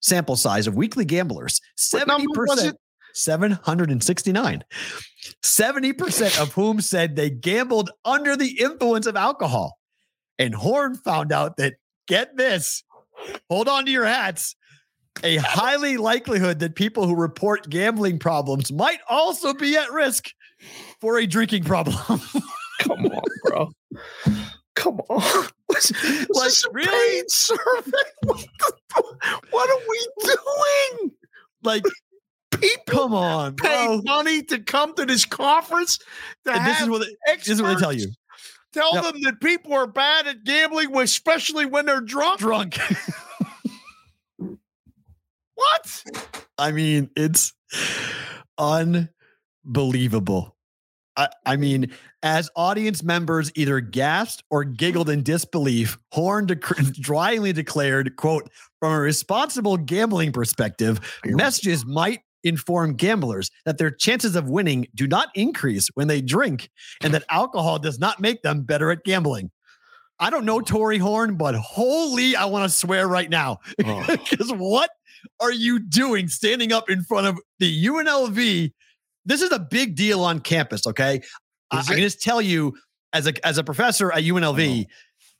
sample 0.00 0.36
size 0.36 0.66
of 0.66 0.74
weekly 0.74 1.06
gamblers. 1.06 1.60
What 1.92 2.06
number 2.06 2.26
was 2.36 2.62
70% 2.62 2.70
it? 2.70 2.76
769 3.14 4.64
70% 5.42 6.42
of 6.42 6.52
whom 6.52 6.80
said 6.80 7.14
they 7.14 7.30
gambled 7.30 7.90
under 8.04 8.36
the 8.36 8.60
influence 8.60 9.06
of 9.06 9.16
alcohol. 9.16 9.78
And 10.38 10.54
horn 10.54 10.96
found 10.96 11.30
out 11.30 11.56
that 11.58 11.74
get 12.06 12.36
this 12.36 12.82
hold 13.48 13.68
on 13.68 13.84
to 13.86 13.90
your 13.90 14.04
hats 14.04 14.54
a 15.22 15.36
highly 15.36 15.96
likelihood 15.98 16.58
that 16.60 16.74
people 16.74 17.06
who 17.06 17.14
report 17.14 17.68
gambling 17.68 18.18
problems 18.18 18.72
might 18.72 18.98
also 19.10 19.52
be 19.52 19.76
at 19.76 19.92
risk 19.92 20.30
for 21.00 21.18
a 21.18 21.26
drinking 21.26 21.64
problem. 21.64 21.94
Come 22.80 23.06
on, 23.06 23.22
bro. 23.44 23.70
Come 24.74 25.00
on. 25.08 25.46
What's- 25.66 25.92
Like, 25.92 26.28
like, 26.30 26.44
this 26.46 26.64
a 26.64 26.70
really? 26.72 27.24
survey? 27.28 27.92
What, 28.24 28.46
the, 28.94 29.40
what 29.50 29.70
are 29.70 29.88
we 29.88 30.08
doing? 30.24 31.12
like, 31.62 31.82
People 32.52 32.98
come 33.04 33.14
on, 33.14 33.56
pay 33.56 33.86
bro. 33.86 34.02
money 34.04 34.42
to 34.44 34.60
come 34.60 34.94
to 34.94 35.04
this 35.06 35.24
conference 35.24 35.98
to 36.44 36.52
And 36.52 36.66
this 36.66 36.80
is 36.82 36.88
what 36.88 37.00
they, 37.00 37.34
this 37.36 37.48
is 37.48 37.60
what 37.62 37.74
they 37.74 37.80
tell 37.80 37.92
you. 37.92 38.08
Tell 38.72 38.94
Yep. 38.94 39.04
them 39.04 39.22
that 39.22 39.40
people 39.40 39.72
are 39.74 39.86
bad 39.86 40.26
at 40.26 40.44
gambling, 40.44 40.96
especially 40.96 41.66
when 41.66 41.86
they're 41.86 42.00
drunk. 42.00 42.38
Drunk. 42.40 42.78
What? 45.54 46.04
I 46.58 46.72
mean, 46.72 47.10
it's 47.14 47.52
unbelievable. 48.58 50.56
I, 51.16 51.28
I 51.44 51.56
mean, 51.56 51.92
as 52.22 52.50
audience 52.56 53.02
members 53.02 53.52
either 53.54 53.80
gasped 53.80 54.42
or 54.50 54.64
giggled 54.64 55.10
in 55.10 55.22
disbelief, 55.22 55.98
Horn 56.10 56.46
dec- 56.46 56.94
dryly 57.00 57.52
declared, 57.52 58.16
quote, 58.16 58.50
from 58.80 58.92
a 58.92 58.98
responsible 58.98 59.76
gambling 59.76 60.32
perspective, 60.32 61.00
messages 61.26 61.84
might 61.84 62.20
inform 62.44 62.94
gamblers 62.94 63.50
that 63.64 63.78
their 63.78 63.90
chances 63.90 64.36
of 64.36 64.48
winning 64.48 64.86
do 64.94 65.06
not 65.06 65.28
increase 65.34 65.88
when 65.94 66.08
they 66.08 66.20
drink 66.20 66.70
and 67.02 67.14
that 67.14 67.24
alcohol 67.30 67.78
does 67.78 67.98
not 67.98 68.20
make 68.20 68.42
them 68.42 68.62
better 68.62 68.90
at 68.90 69.04
gambling. 69.04 69.50
I 70.18 70.30
don't 70.30 70.44
know 70.44 70.60
Tory 70.60 70.98
Horn, 70.98 71.36
but 71.36 71.54
holy, 71.56 72.36
I 72.36 72.44
want 72.44 72.64
to 72.64 72.68
swear 72.68 73.08
right 73.08 73.28
now. 73.28 73.58
Oh. 73.84 74.04
Because 74.30 74.52
what 74.52 74.90
are 75.40 75.52
you 75.52 75.78
doing 75.78 76.28
standing 76.28 76.72
up 76.72 76.88
in 76.88 77.02
front 77.02 77.26
of 77.26 77.40
the 77.58 77.86
UNLV? 77.86 78.72
This 79.24 79.42
is 79.42 79.52
a 79.52 79.58
big 79.58 79.94
deal 79.94 80.22
on 80.22 80.40
campus, 80.40 80.86
okay? 80.86 81.22
I, 81.70 81.78
I 81.78 81.82
can 81.82 81.98
just 81.98 82.22
tell 82.22 82.40
you, 82.40 82.74
as 83.12 83.26
a 83.26 83.46
as 83.46 83.58
a 83.58 83.64
professor 83.64 84.12
at 84.12 84.22
UNLV, 84.22 84.84
oh. 84.84 84.90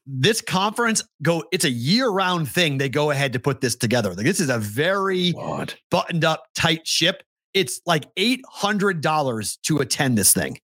This 0.06 0.40
conference 0.40 1.02
go. 1.22 1.44
It's 1.52 1.64
a 1.64 1.70
year 1.70 2.08
round 2.08 2.48
thing. 2.48 2.78
They 2.78 2.88
go 2.88 3.10
ahead 3.10 3.32
to 3.34 3.38
put 3.40 3.60
this 3.60 3.76
together. 3.76 4.14
Like 4.14 4.26
this 4.26 4.40
is 4.40 4.48
a 4.48 4.58
very 4.58 5.32
God. 5.32 5.74
buttoned 5.90 6.24
up, 6.24 6.44
tight 6.54 6.86
ship. 6.86 7.22
It's 7.54 7.80
like 7.86 8.06
eight 8.16 8.40
hundred 8.48 9.00
dollars 9.00 9.58
to 9.64 9.78
attend 9.78 10.16
this 10.18 10.32
thing. 10.32 10.58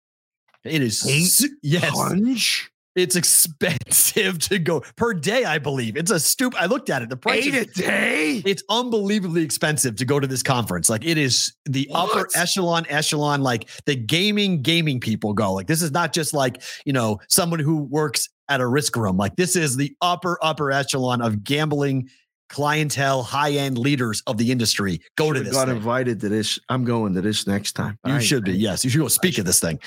It 0.64 0.81
is 0.81 0.99
su- 1.38 1.49
yes, 1.61 1.91
Punch. 1.91 2.69
it's 2.95 3.15
expensive 3.15 4.39
to 4.49 4.59
go 4.59 4.81
per 4.95 5.14
day. 5.14 5.45
I 5.45 5.59
believe 5.59 5.95
it's 5.97 6.11
a 6.11 6.19
stoop. 6.19 6.59
I 6.59 6.65
looked 6.65 6.89
at 6.89 7.01
it. 7.01 7.09
The 7.09 7.18
price 7.18 7.45
Eight 7.45 7.53
is 7.53 7.64
a 7.68 7.81
day? 7.81 8.41
it's 8.45 8.64
unbelievably 8.69 9.43
expensive 9.43 9.95
to 9.97 10.05
go 10.05 10.19
to 10.19 10.27
this 10.27 10.43
conference. 10.43 10.89
Like 10.89 11.05
it 11.05 11.18
is 11.18 11.53
the 11.65 11.89
upper 11.93 12.27
echelon, 12.35 12.85
echelon, 12.89 13.41
like 13.41 13.69
the 13.85 13.95
gaming, 13.95 14.61
gaming 14.61 14.99
people 14.99 15.34
go. 15.34 15.53
Like 15.53 15.68
this 15.68 15.81
is 15.81 15.91
not 15.91 16.11
just 16.14 16.34
like, 16.34 16.61
you 16.85 16.93
know, 16.93 17.19
someone 17.30 17.59
who 17.59 17.77
works 17.84 18.30
at 18.49 18.61
a 18.61 18.68
risk 18.68 18.95
room. 18.95 19.18
Like 19.18 19.36
this 19.36 19.56
is 19.56 19.76
the 19.78 19.95
upper, 20.02 20.38
upper 20.41 20.72
echelon 20.72 21.22
of 21.22 21.44
gambling 21.44 22.10
clientele, 22.49 23.24
high 23.24 23.52
end 23.52 23.78
leaders 23.78 24.24
of 24.28 24.38
the 24.38 24.52
industry. 24.52 25.02
Go 25.18 25.34
to 25.34 25.40
this. 25.41 25.53
got 25.53 25.68
thing. 25.68 25.78
invited 25.78 26.19
to 26.22 26.30
this. 26.30 26.57
I'm 26.69 26.86
going 26.86 27.14
to 27.15 27.22
this 27.22 27.45
next 27.48 27.74
time. 27.74 27.98
You 28.06 28.14
I- 28.15 28.19
should 28.19 28.45
be. 28.45 28.53
Yes. 28.53 28.84
You 28.84 28.90
should 28.90 29.02
go 29.02 29.07
speak 29.10 29.38
at 29.38 29.45
this 29.45 29.60
thing. 29.60 29.80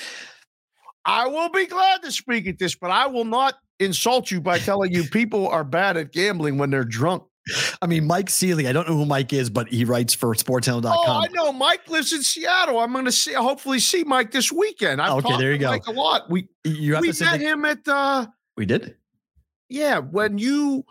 I 1.06 1.26
will 1.26 1.48
be 1.48 1.64
glad 1.66 2.02
to 2.02 2.12
speak 2.12 2.46
at 2.46 2.58
this, 2.58 2.74
but 2.74 2.90
I 2.90 3.06
will 3.06 3.24
not 3.24 3.54
insult 3.78 4.30
you 4.30 4.40
by 4.42 4.58
telling 4.58 4.92
you 4.92 5.04
people 5.04 5.48
are 5.48 5.64
bad 5.64 5.96
at 5.96 6.12
gambling 6.12 6.58
when 6.58 6.68
they're 6.68 6.84
drunk. 6.84 7.22
I 7.80 7.86
mean, 7.86 8.06
Mike 8.06 8.28
Seeley, 8.28 8.68
I 8.68 8.72
don't 8.72 8.86
know 8.86 8.94
who 8.94 9.06
Mike 9.06 9.32
is, 9.32 9.48
but 9.48 9.66
he 9.68 9.86
writes 9.86 10.12
for 10.14 10.34
sportshandle.com. 10.34 10.92
Oh, 10.94 11.24
I 11.24 11.26
know. 11.32 11.52
Mike 11.54 11.88
lives 11.88 12.12
in 12.12 12.22
Seattle. 12.22 12.78
I'm 12.78 12.92
going 12.92 13.06
to 13.06 13.12
see, 13.12 13.32
hopefully 13.32 13.78
see 13.80 14.04
Mike 14.04 14.30
this 14.30 14.52
weekend. 14.52 15.00
I've 15.00 15.24
Okay, 15.24 15.38
there 15.38 15.52
you 15.52 15.58
go. 15.58 15.70
Mike 15.70 15.86
a 15.86 15.92
lot. 15.92 16.28
We 16.30 16.48
you 16.64 16.94
have 16.94 17.00
we 17.00 17.10
to 17.12 17.24
met 17.24 17.30
that- 17.32 17.40
him 17.40 17.64
at 17.64 17.78
uh 17.88 18.26
we 18.60 18.66
did. 18.66 18.94
yeah 19.70 19.98
when 19.98 20.36
you 20.38 20.84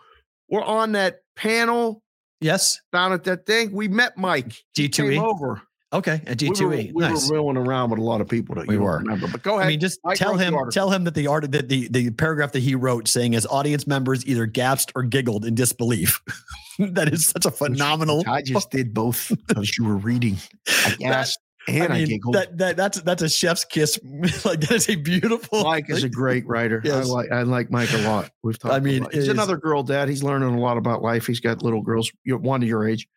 were 0.48 0.62
on 0.64 0.92
that 0.92 1.20
panel 1.36 2.02
Yes. 2.42 2.80
down 2.92 3.12
at 3.12 3.24
that 3.24 3.44
thing. 3.46 3.70
We 3.70 3.86
met 3.86 4.16
Mike. 4.16 4.52
He 4.74 4.88
G2E. 4.88 5.22
over. 5.22 5.60
Okay. 5.92 6.22
At 6.26 6.40
We 6.40 6.48
were, 6.48 6.54
G2E. 6.54 6.92
we 6.94 7.02
nice. 7.02 7.28
were 7.28 7.36
rolling 7.36 7.58
around 7.58 7.90
with 7.90 7.98
a 7.98 8.02
lot 8.02 8.20
of 8.22 8.28
people 8.28 8.54
that 8.54 8.66
We 8.66 8.78
were. 8.78 8.96
remember. 8.98 9.28
But 9.28 9.42
go 9.42 9.56
ahead. 9.56 9.66
I 9.66 9.68
mean, 9.68 9.78
just 9.80 10.00
Mike 10.04 10.16
tell 10.16 10.36
him, 10.38 10.54
tell 10.72 10.90
him 10.90 11.04
that 11.04 11.14
the 11.14 11.26
art 11.26 11.50
that 11.52 11.68
the 11.68 11.88
the 11.88 12.10
paragraph 12.12 12.52
that 12.52 12.60
he 12.62 12.74
wrote 12.74 13.08
saying 13.08 13.34
as 13.34 13.44
audience 13.46 13.86
members 13.86 14.24
either 14.26 14.46
gasped 14.46 14.90
or 14.96 15.02
giggled 15.02 15.44
in 15.44 15.54
disbelief. 15.54 16.20
that 16.78 17.12
is 17.12 17.26
such 17.26 17.44
a 17.44 17.50
phenomenal. 17.50 18.24
I 18.26 18.40
just 18.40 18.70
did 18.70 18.94
both 18.94 19.30
because 19.46 19.76
you 19.76 19.84
were 19.84 19.96
reading. 19.96 20.38
I 20.66 20.94
gasped 20.98 21.42
and 21.76 21.92
I 21.92 21.96
I, 21.96 21.98
mean, 21.98 22.08
giggled. 22.08 22.34
that 22.34 22.56
that 22.58 22.76
that's 22.76 23.00
that's 23.02 23.22
a 23.22 23.28
chef's 23.28 23.64
kiss. 23.64 23.98
like 24.44 24.60
that 24.60 24.72
is 24.72 24.88
a 24.88 24.96
beautiful. 24.96 25.64
Mike 25.64 25.88
is 25.88 26.04
a 26.04 26.08
great 26.08 26.46
writer. 26.46 26.80
Yes. 26.84 27.06
I 27.06 27.08
like 27.08 27.32
I 27.32 27.42
like 27.42 27.70
Mike 27.70 27.92
a 27.92 27.98
lot. 27.98 28.30
We've 28.42 28.58
talked. 28.58 28.74
I 28.74 28.80
mean, 28.80 29.06
he's 29.12 29.24
is- 29.24 29.28
another 29.28 29.56
girl 29.56 29.82
dad. 29.82 30.08
He's 30.08 30.22
learning 30.22 30.54
a 30.54 30.60
lot 30.60 30.76
about 30.76 31.02
life. 31.02 31.26
He's 31.26 31.40
got 31.40 31.62
little 31.62 31.82
girls, 31.82 32.10
one 32.26 32.62
of 32.62 32.68
your 32.68 32.86
age, 32.86 33.08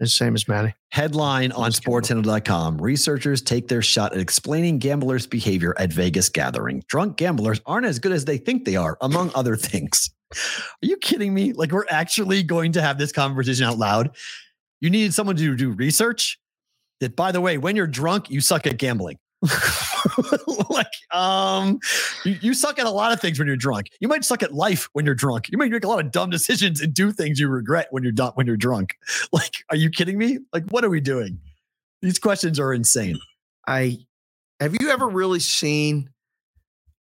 and 0.00 0.08
same 0.08 0.34
as 0.34 0.46
Maddie. 0.48 0.74
Headline 0.90 1.52
on 1.52 1.70
sportshandle.com. 1.72 2.78
Researchers 2.78 3.42
take 3.42 3.68
their 3.68 3.82
shot 3.82 4.12
at 4.12 4.18
explaining 4.18 4.78
gamblers' 4.78 5.26
behavior 5.26 5.74
at 5.78 5.92
Vegas 5.92 6.28
gathering. 6.28 6.82
Drunk 6.88 7.16
gamblers 7.16 7.60
aren't 7.66 7.86
as 7.86 7.98
good 7.98 8.12
as 8.12 8.24
they 8.24 8.38
think 8.38 8.64
they 8.64 8.76
are, 8.76 8.96
among 9.00 9.30
other 9.34 9.56
things. 9.56 10.10
Are 10.32 10.86
you 10.86 10.96
kidding 10.96 11.32
me? 11.32 11.52
Like, 11.52 11.72
we're 11.72 11.86
actually 11.90 12.42
going 12.42 12.72
to 12.72 12.82
have 12.82 12.98
this 12.98 13.12
conversation 13.12 13.64
out 13.64 13.78
loud. 13.78 14.16
You 14.80 14.90
needed 14.90 15.14
someone 15.14 15.36
to 15.36 15.56
do 15.56 15.70
research 15.72 16.38
that, 17.00 17.16
by 17.16 17.32
the 17.32 17.40
way, 17.40 17.58
when 17.58 17.76
you're 17.76 17.86
drunk, 17.86 18.30
you 18.30 18.40
suck 18.40 18.66
at 18.66 18.78
gambling. 18.78 19.18
like, 20.70 20.86
um, 21.12 21.78
you, 22.24 22.38
you 22.40 22.54
suck 22.54 22.78
at 22.78 22.86
a 22.86 22.90
lot 22.90 23.12
of 23.12 23.20
things 23.20 23.38
when 23.38 23.46
you're 23.46 23.56
drunk. 23.56 23.88
You 24.00 24.08
might 24.08 24.24
suck 24.24 24.42
at 24.42 24.54
life 24.54 24.88
when 24.92 25.04
you're 25.04 25.14
drunk. 25.14 25.48
You 25.50 25.58
might 25.58 25.70
make 25.70 25.84
a 25.84 25.88
lot 25.88 26.04
of 26.04 26.10
dumb 26.10 26.30
decisions 26.30 26.80
and 26.80 26.94
do 26.94 27.12
things 27.12 27.38
you 27.38 27.48
regret 27.48 27.88
when 27.90 28.02
you're 28.02 28.14
when 28.34 28.46
you're 28.46 28.56
drunk. 28.56 28.94
Like, 29.32 29.52
are 29.70 29.76
you 29.76 29.90
kidding 29.90 30.16
me? 30.16 30.38
Like, 30.52 30.64
what 30.70 30.84
are 30.84 30.88
we 30.88 31.00
doing? 31.00 31.40
These 32.00 32.18
questions 32.18 32.58
are 32.58 32.72
insane. 32.72 33.18
I 33.66 33.98
have 34.60 34.74
you 34.80 34.90
ever 34.90 35.08
really 35.08 35.40
seen 35.40 36.10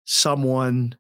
someone? 0.04 0.96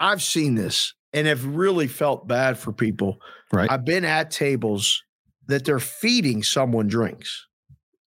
I've 0.00 0.22
seen 0.22 0.54
this 0.54 0.94
and 1.12 1.26
have 1.26 1.44
really 1.44 1.86
felt 1.86 2.26
bad 2.26 2.58
for 2.58 2.72
people. 2.72 3.18
Right. 3.52 3.70
I've 3.70 3.84
been 3.84 4.04
at 4.04 4.30
tables 4.30 5.02
that 5.46 5.64
they're 5.64 5.78
feeding 5.78 6.42
someone 6.42 6.88
drinks, 6.88 7.46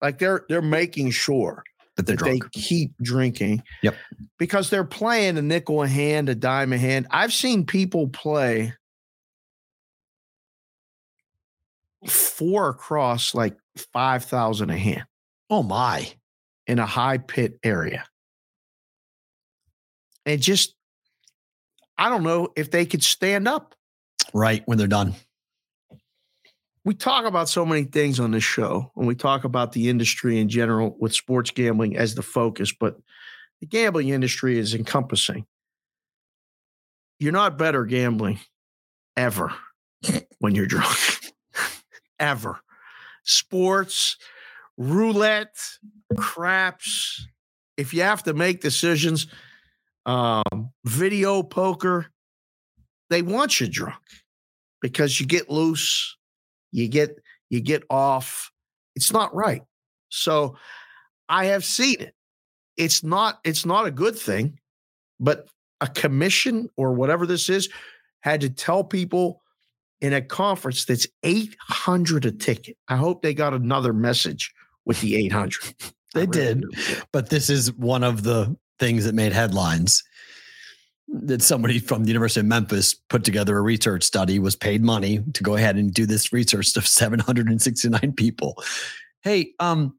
like 0.01 0.19
they're 0.19 0.45
they're 0.49 0.61
making 0.61 1.11
sure 1.11 1.63
they're 2.05 2.15
that 2.15 2.23
they 2.23 2.39
keep 2.51 2.91
drinking. 3.01 3.63
Yep. 3.81 3.95
Because 4.37 4.69
they're 4.69 4.83
playing 4.83 5.37
a 5.37 5.41
nickel 5.41 5.81
a 5.81 5.87
hand, 5.87 6.29
a 6.29 6.35
dime 6.35 6.73
a 6.73 6.77
hand. 6.77 7.07
I've 7.09 7.33
seen 7.33 7.65
people 7.65 8.07
play 8.07 8.73
four 12.05 12.69
across 12.69 13.33
like 13.33 13.57
5,000 13.93 14.69
a 14.69 14.77
hand 14.77 15.05
oh 15.49 15.63
my. 15.63 16.11
in 16.67 16.79
a 16.79 16.85
high 16.85 17.17
pit 17.17 17.59
area. 17.63 18.05
And 20.25 20.41
just, 20.41 20.75
I 21.97 22.09
don't 22.09 22.23
know 22.23 22.49
if 22.55 22.69
they 22.69 22.85
could 22.85 23.03
stand 23.03 23.47
up. 23.47 23.73
Right. 24.33 24.61
When 24.65 24.77
they're 24.77 24.87
done. 24.87 25.15
We 26.87 26.93
talk 26.93 27.25
about 27.25 27.49
so 27.49 27.65
many 27.65 27.83
things 27.83 28.17
on 28.17 28.31
this 28.31 28.45
show, 28.45 28.89
and 28.95 29.05
we 29.05 29.13
talk 29.13 29.43
about 29.43 29.73
the 29.73 29.89
industry 29.89 30.39
in 30.39 30.47
general 30.47 30.95
with 30.97 31.13
sports 31.13 31.51
gambling 31.51 31.97
as 31.97 32.15
the 32.15 32.21
focus, 32.21 32.71
but 32.71 32.95
the 33.59 33.65
gambling 33.65 34.07
industry 34.07 34.57
is 34.57 34.73
encompassing. 34.73 35.45
You're 37.19 37.33
not 37.33 37.57
better 37.57 37.83
gambling 37.83 38.39
ever 39.17 39.53
when 40.39 40.55
you're 40.55 40.65
drunk. 40.65 40.97
ever. 42.21 42.57
Sports, 43.25 44.15
roulette, 44.77 45.57
craps. 46.15 47.27
If 47.75 47.93
you 47.93 48.03
have 48.03 48.23
to 48.23 48.33
make 48.33 48.61
decisions, 48.61 49.27
um, 50.05 50.71
video 50.85 51.43
poker, 51.43 52.05
they 53.09 53.23
want 53.23 53.59
you 53.59 53.67
drunk 53.67 54.01
because 54.81 55.19
you 55.19 55.25
get 55.25 55.49
loose, 55.49 56.17
you 56.71 56.87
get 56.87 57.17
you 57.49 57.61
get 57.61 57.83
off. 57.89 58.51
It's 58.95 59.11
not 59.11 59.33
right. 59.35 59.61
So 60.09 60.55
I 61.29 61.45
have 61.45 61.65
seen 61.65 62.01
it. 62.01 62.15
It's 62.75 63.03
not 63.03 63.39
it's 63.43 63.65
not 63.65 63.87
a 63.87 63.91
good 63.91 64.17
thing, 64.17 64.59
but 65.19 65.47
a 65.81 65.87
commission 65.87 66.69
or 66.75 66.93
whatever 66.93 67.25
this 67.25 67.49
is 67.49 67.69
had 68.21 68.41
to 68.41 68.49
tell 68.49 68.83
people 68.83 69.41
in 70.01 70.13
a 70.13 70.21
conference 70.21 70.85
that's 70.85 71.07
800 71.23 72.25
a 72.25 72.31
ticket. 72.31 72.77
I 72.87 72.97
hope 72.97 73.21
they 73.21 73.33
got 73.33 73.53
another 73.53 73.93
message 73.93 74.53
with 74.85 75.01
the 75.01 75.15
800. 75.15 75.53
They 76.13 76.21
really 76.21 76.31
did. 76.31 76.61
Do. 76.61 76.69
But 77.11 77.29
this 77.29 77.49
is 77.49 77.73
one 77.73 78.03
of 78.03 78.23
the 78.23 78.55
things 78.79 79.05
that 79.05 79.15
made 79.15 79.33
headlines 79.33 80.03
that 81.07 81.41
somebody 81.41 81.79
from 81.79 82.03
the 82.03 82.09
University 82.09 82.41
of 82.41 82.47
Memphis 82.47 82.93
put 82.93 83.23
together 83.23 83.57
a 83.57 83.61
research 83.61 84.03
study, 84.03 84.39
was 84.39 84.55
paid 84.55 84.83
money 84.83 85.23
to 85.33 85.43
go 85.43 85.55
ahead 85.55 85.75
and 85.75 85.93
do 85.93 86.05
this 86.05 86.33
research 86.33 86.75
of 86.75 86.87
769 86.87 88.13
people. 88.13 88.61
Hey, 89.21 89.53
um, 89.59 89.97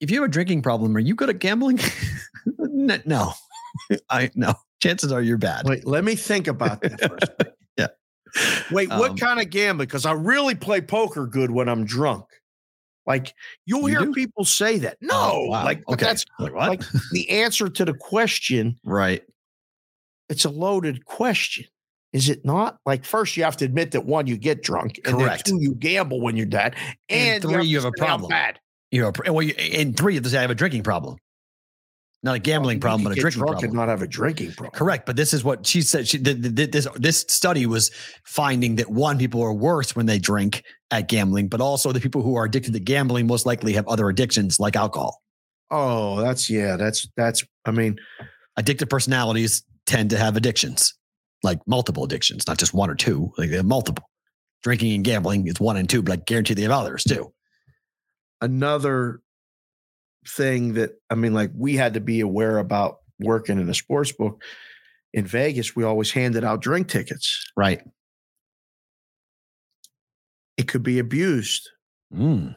if 0.00 0.10
you 0.10 0.20
have 0.20 0.28
a 0.28 0.32
drinking 0.32 0.62
problem, 0.62 0.96
are 0.96 1.00
you 1.00 1.14
good 1.14 1.30
at 1.30 1.40
gambling? 1.40 1.80
no, 2.58 3.32
I 4.10 4.30
no. 4.34 4.54
Chances 4.80 5.10
are 5.10 5.20
you're 5.20 5.38
bad. 5.38 5.66
Wait, 5.66 5.84
let 5.84 6.04
me 6.04 6.14
think 6.14 6.46
about 6.46 6.80
that 6.82 7.00
first. 7.00 7.52
yeah. 7.76 7.88
Wait, 8.70 8.88
what 8.90 9.10
um, 9.10 9.16
kind 9.16 9.40
of 9.40 9.50
gambling? 9.50 9.88
Because 9.88 10.06
I 10.06 10.12
really 10.12 10.54
play 10.54 10.80
poker 10.80 11.26
good 11.26 11.50
when 11.50 11.68
I'm 11.68 11.84
drunk. 11.84 12.26
Like 13.06 13.34
you'll 13.66 13.88
you 13.88 13.98
hear 13.98 14.06
do? 14.06 14.12
people 14.12 14.44
say 14.44 14.78
that. 14.78 14.98
No, 15.00 15.14
oh, 15.16 15.46
wow. 15.48 15.64
like 15.64 15.82
okay. 15.88 16.04
that's 16.04 16.24
like, 16.38 16.52
like 16.52 16.82
the 17.10 17.28
answer 17.28 17.68
to 17.68 17.84
the 17.84 17.94
question. 17.94 18.78
Right 18.84 19.24
it's 20.28 20.44
a 20.44 20.50
loaded 20.50 21.04
question. 21.04 21.64
Is 22.12 22.28
it 22.28 22.44
not? 22.44 22.78
Like 22.86 23.04
first 23.04 23.36
you 23.36 23.44
have 23.44 23.56
to 23.58 23.64
admit 23.64 23.90
that 23.90 24.06
one, 24.06 24.26
you 24.26 24.38
get 24.38 24.62
drunk, 24.62 24.98
and 25.04 25.16
Correct. 25.16 25.44
then 25.44 25.56
two, 25.58 25.62
you 25.62 25.74
gamble 25.74 26.20
when 26.20 26.36
you're 26.36 26.46
dead, 26.46 26.74
and, 27.08 27.34
and 27.34 27.42
three, 27.42 27.52
you 27.52 27.58
have, 27.58 27.66
you 27.66 27.76
have 27.76 27.84
a 27.84 27.92
problem. 27.92 28.30
Bad. 28.30 28.58
You 28.90 29.02
know, 29.02 29.12
well, 29.26 29.42
you, 29.42 29.54
and 29.54 29.94
three, 29.94 30.14
you 30.14 30.22
have 30.22 30.50
a 30.50 30.54
drinking 30.54 30.82
problem. 30.82 31.16
Not 32.22 32.34
a 32.34 32.38
gambling 32.38 32.78
well, 32.78 32.80
problem, 32.80 33.04
but 33.04 33.12
a 33.12 33.20
drinking 33.20 33.40
drunk 33.40 33.52
problem. 33.52 33.70
And 33.70 33.74
not 33.74 33.88
have 33.88 34.02
a 34.02 34.06
drinking 34.06 34.52
problem. 34.52 34.76
Correct, 34.76 35.06
but 35.06 35.16
this 35.16 35.32
is 35.32 35.44
what 35.44 35.66
she 35.66 35.82
said. 35.82 36.08
She 36.08 36.18
this 36.18 36.88
this 36.96 37.20
study 37.28 37.66
was 37.66 37.90
finding 38.24 38.76
that 38.76 38.90
one, 38.90 39.18
people 39.18 39.42
are 39.42 39.52
worse 39.52 39.94
when 39.94 40.06
they 40.06 40.18
drink 40.18 40.64
at 40.90 41.08
gambling, 41.08 41.48
but 41.48 41.60
also 41.60 41.92
the 41.92 42.00
people 42.00 42.22
who 42.22 42.34
are 42.36 42.44
addicted 42.44 42.72
to 42.72 42.80
gambling 42.80 43.26
most 43.26 43.46
likely 43.46 43.74
have 43.74 43.86
other 43.86 44.08
addictions 44.08 44.58
like 44.58 44.74
alcohol. 44.74 45.22
Oh, 45.70 46.20
that's 46.20 46.48
yeah, 46.48 46.76
that's 46.76 47.06
that's. 47.16 47.44
I 47.66 47.70
mean, 47.70 47.98
addictive 48.58 48.88
personalities 48.88 49.62
tend 49.88 50.10
to 50.10 50.18
have 50.18 50.36
addictions, 50.36 50.94
like 51.42 51.58
multiple 51.66 52.04
addictions, 52.04 52.46
not 52.46 52.58
just 52.58 52.74
one 52.74 52.90
or 52.90 52.94
two, 52.94 53.32
like 53.38 53.50
they 53.50 53.56
have 53.56 53.64
multiple. 53.64 54.04
Drinking 54.62 54.92
and 54.94 55.04
gambling 55.04 55.46
is 55.46 55.60
one 55.60 55.76
and 55.76 55.88
two, 55.88 56.02
but 56.02 56.12
I 56.12 56.16
guarantee 56.16 56.54
they 56.54 56.62
have 56.62 56.70
others 56.72 57.04
too. 57.04 57.32
Another 58.40 59.20
thing 60.26 60.74
that 60.74 60.90
I 61.10 61.14
mean, 61.14 61.32
like 61.32 61.50
we 61.56 61.74
had 61.74 61.94
to 61.94 62.00
be 62.00 62.20
aware 62.20 62.58
about 62.58 62.98
working 63.18 63.58
in 63.58 63.68
a 63.68 63.74
sports 63.74 64.12
book 64.12 64.42
in 65.12 65.26
Vegas, 65.26 65.74
we 65.74 65.84
always 65.84 66.10
handed 66.10 66.44
out 66.44 66.60
drink 66.60 66.88
tickets. 66.88 67.50
Right. 67.56 67.80
It 70.56 70.68
could 70.68 70.82
be 70.82 70.98
abused. 70.98 71.70
Mm. 72.12 72.56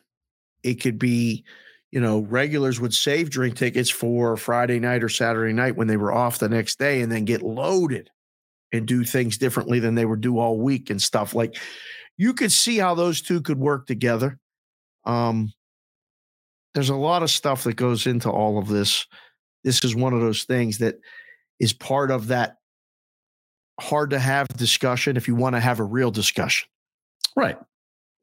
It 0.63 0.75
could 0.75 0.99
be 0.99 1.45
you 1.91 1.99
know, 1.99 2.19
regulars 2.19 2.79
would 2.79 2.93
save 2.93 3.29
drink 3.29 3.57
tickets 3.57 3.89
for 3.89 4.37
Friday 4.37 4.79
night 4.79 5.03
or 5.03 5.09
Saturday 5.09 5.53
night 5.53 5.75
when 5.75 5.87
they 5.87 5.97
were 5.97 6.13
off 6.13 6.39
the 6.39 6.49
next 6.49 6.79
day 6.79 7.01
and 7.01 7.11
then 7.11 7.25
get 7.25 7.41
loaded 7.41 8.09
and 8.71 8.87
do 8.87 9.03
things 9.03 9.37
differently 9.37 9.79
than 9.79 9.95
they 9.95 10.05
would 10.05 10.21
do 10.21 10.39
all 10.39 10.57
week 10.57 10.89
and 10.89 11.01
stuff. 11.01 11.35
Like 11.35 11.57
you 12.17 12.33
could 12.33 12.51
see 12.51 12.77
how 12.77 12.95
those 12.95 13.21
two 13.21 13.41
could 13.41 13.59
work 13.59 13.87
together. 13.87 14.39
Um, 15.05 15.51
there's 16.73 16.89
a 16.89 16.95
lot 16.95 17.23
of 17.23 17.29
stuff 17.29 17.65
that 17.65 17.75
goes 17.75 18.07
into 18.07 18.29
all 18.29 18.57
of 18.57 18.69
this. 18.69 19.05
This 19.65 19.83
is 19.83 19.93
one 19.93 20.13
of 20.13 20.21
those 20.21 20.43
things 20.43 20.77
that 20.77 20.95
is 21.59 21.73
part 21.73 22.09
of 22.09 22.27
that 22.27 22.55
hard 23.79 24.11
to 24.11 24.19
have 24.19 24.47
discussion 24.49 25.17
if 25.17 25.27
you 25.27 25.35
want 25.35 25.55
to 25.55 25.59
have 25.59 25.79
a 25.79 25.83
real 25.83 26.11
discussion. 26.11 26.69
Right. 27.35 27.57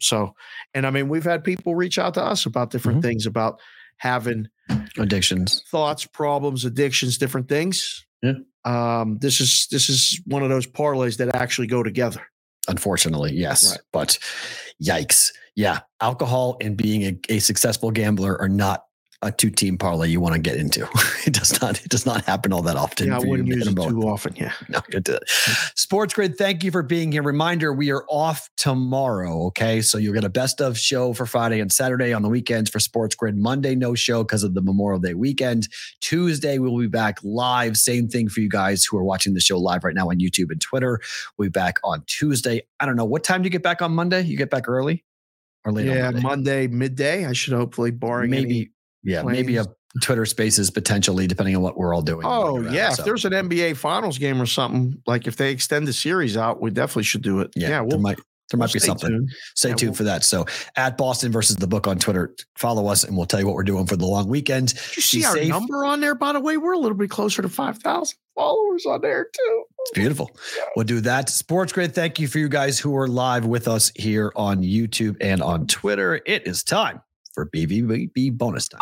So, 0.01 0.35
and 0.75 0.87
I 0.87 0.91
mean, 0.91 1.09
we've 1.09 1.25
had 1.25 1.45
people 1.45 1.75
reach 1.75 1.99
out 1.99 2.15
to 2.15 2.23
us 2.23 2.47
about 2.47 2.71
different 2.71 2.99
mm-hmm. 2.99 3.09
things 3.09 3.27
about 3.27 3.61
having 3.99 4.49
addictions, 4.97 5.63
thoughts, 5.69 6.07
problems, 6.07 6.65
addictions, 6.65 7.19
different 7.19 7.49
things. 7.49 8.07
Yeah. 8.23 8.35
Um, 8.65 9.19
this 9.21 9.41
is 9.41 9.67
this 9.71 9.89
is 9.89 10.21
one 10.27 10.43
of 10.43 10.51
those 10.51 10.67
parlays 10.67 11.17
that 11.19 11.35
actually 11.35 11.67
go 11.69 11.83
together. 11.83 12.21
Unfortunately, 12.69 13.33
yes. 13.33 13.71
Right. 13.71 13.81
But 13.93 14.19
yikes. 14.83 15.33
Yeah. 15.57 15.81
Alcohol 16.01 16.57
and 16.61 16.77
being 16.77 17.03
a, 17.03 17.35
a 17.35 17.39
successful 17.39 17.91
gambler 17.91 18.39
are 18.41 18.49
not 18.49 18.85
a 19.23 19.33
two 19.33 19.51
team 19.51 19.77
parlay 19.77 20.09
you 20.09 20.21
want 20.21 20.35
to 20.35 20.41
get 20.41 20.57
into. 20.57 20.89
it 21.27 21.33
does 21.33 21.61
not. 21.61 21.85
It 21.85 21.89
does 21.89 22.07
not 22.07 22.25
happen 22.25 22.53
all 22.53 22.63
that 22.63 22.77
often. 22.77 23.09
Yeah, 23.09 23.17
I 23.17 23.19
wouldn't 23.19 23.49
use 23.49 23.67
it 23.67 23.75
too 23.75 24.03
often. 24.03 24.37
Yeah, 24.37 24.53
no, 24.69 24.81
good 24.91 25.05
to 25.07 25.21
Sports 25.75 26.15
Grid. 26.15 26.37
Thank 26.37 26.63
you 26.63 26.71
for 26.71 26.83
being 26.83 27.11
here. 27.11 27.23
Reminder: 27.23 27.73
we 27.73 27.91
are 27.91 28.05
off 28.09 28.49
tomorrow. 28.57 29.47
Okay, 29.47 29.81
so 29.81 29.99
you'll 29.99 30.15
get 30.15 30.25
a 30.25 30.29
best 30.29 30.61
of 30.61 30.79
show 30.79 31.13
for 31.13 31.27
Friday 31.27 31.59
and 31.61 31.73
Saturday 31.73 32.13
on 32.13 32.23
the 32.23 32.29
weekends 32.29 32.71
for 32.71 32.79
Sports 32.79 33.17
Grid. 33.17 33.37
Monday 33.37 33.75
no 33.75 33.95
show 33.95 34.23
because 34.23 34.45
of 34.45 34.55
the 34.55 34.63
Memorial 34.63 35.01
Day 35.01 35.15
weekend. 35.15 35.69
Tuesday 36.01 36.59
we'll 36.59 36.79
be 36.79 36.87
back 36.87 37.19
live. 37.25 37.77
Same 37.77 38.09
thing 38.09 38.29
for 38.29 38.41
you 38.41 38.49
guys 38.49 38.85
who 38.85 38.97
are 38.97 39.05
watching 39.05 39.35
the 39.35 39.41
show 39.41 39.59
live 39.59 39.83
right 39.83 39.95
now 39.95 40.11
on 40.11 40.19
YouTube 40.19 40.51
and 40.51 40.61
Twitter. 40.61 41.01
We'll 41.37 41.47
be 41.47 41.51
back 41.51 41.79
on 41.83 42.05
Tuesday. 42.07 42.63
I 42.79 42.87
don't 42.87 42.97
know 42.97 43.05
what 43.05 43.25
time 43.25 43.43
do 43.43 43.47
you 43.47 43.51
get 43.51 43.65
back 43.65 43.83
on 43.83 43.93
Monday. 43.93 44.23
You 44.23 44.37
get 44.37 44.51
back 44.51 44.69
early 44.69 45.05
or 45.65 45.73
late? 45.73 45.87
Yeah, 45.87 46.11
Monday? 46.11 46.23
Monday? 46.23 46.67
midday. 46.69 47.27
I 47.27 47.33
should 47.33 47.55
hopefully 47.55 47.91
barring 47.91 48.31
maybe. 48.31 48.71
Yeah, 49.03 49.23
maybe 49.23 49.57
a 49.57 49.67
Twitter 50.03 50.27
Spaces 50.27 50.71
potentially, 50.71 51.27
depending 51.27 51.57
on 51.57 51.63
what 51.63 51.77
we're 51.77 51.95
all 51.95 52.03
doing. 52.03 52.27
Oh 52.27 52.61
yeah, 52.71 52.91
so. 52.91 53.03
if 53.03 53.07
there's 53.07 53.25
an 53.25 53.33
NBA 53.33 53.77
Finals 53.77 54.19
game 54.19 54.41
or 54.41 54.47
something, 54.47 55.01
like 55.07 55.27
if 55.27 55.37
they 55.37 55.51
extend 55.51 55.87
the 55.87 55.93
series 55.93 56.37
out, 56.37 56.61
we 56.61 56.71
definitely 56.71 57.05
should 57.05 57.23
do 57.23 57.41
it. 57.41 57.51
Yeah, 57.57 57.69
yeah 57.69 57.81
we'll, 57.81 57.91
there 57.91 57.99
might 57.99 58.19
there 58.51 58.59
might 58.59 58.73
be 58.73 58.79
something. 58.79 59.11
Tuned. 59.11 59.31
Stay 59.55 59.71
yeah, 59.71 59.75
tuned 59.75 59.91
we'll, 59.91 59.97
for 59.97 60.05
that. 60.05 60.25
So 60.25 60.47
at 60.77 60.97
Boston 60.97 61.33
versus 61.33 61.57
the 61.57 61.67
book 61.67 61.87
on 61.87 61.99
Twitter, 61.99 62.35
follow 62.57 62.87
us 62.87 63.05
and 63.05 63.17
we'll 63.17 63.27
tell 63.27 63.41
you 63.41 63.47
what 63.47 63.55
we're 63.55 63.63
doing 63.63 63.87
for 63.87 63.97
the 63.97 64.07
long 64.07 64.29
weekend. 64.29 64.69
Did 64.69 64.97
you 64.97 65.03
see 65.03 65.19
Be 65.19 65.25
our 65.25 65.35
safe. 65.35 65.49
number 65.49 65.85
on 65.85 66.01
there? 66.01 66.15
By 66.15 66.33
the 66.33 66.41
way, 66.41 66.57
we're 66.57 66.73
a 66.73 66.79
little 66.79 66.97
bit 66.97 67.11
closer 67.11 67.43
to 67.43 67.49
five 67.49 67.79
thousand 67.79 68.19
followers 68.35 68.87
on 68.87 69.01
there 69.01 69.25
too. 69.25 69.65
It's 69.81 69.91
beautiful. 69.93 70.31
Yeah. 70.57 70.65
We'll 70.77 70.87
do 70.87 71.01
that. 71.01 71.29
Sports 71.29 71.73
Grid. 71.73 71.95
Thank 71.95 72.19
you 72.19 72.29
for 72.29 72.39
you 72.39 72.49
guys 72.49 72.79
who 72.79 72.97
are 72.97 73.09
live 73.09 73.47
with 73.47 73.69
us 73.69 73.91
here 73.95 74.33
on 74.37 74.63
YouTube 74.63 75.17
and 75.21 75.43
on 75.43 75.67
Twitter. 75.67 76.21
It 76.27 76.47
is 76.47 76.63
time 76.63 77.01
for 77.39 77.49
BVB 77.51 78.33
bonus 78.37 78.67
time. 78.69 78.81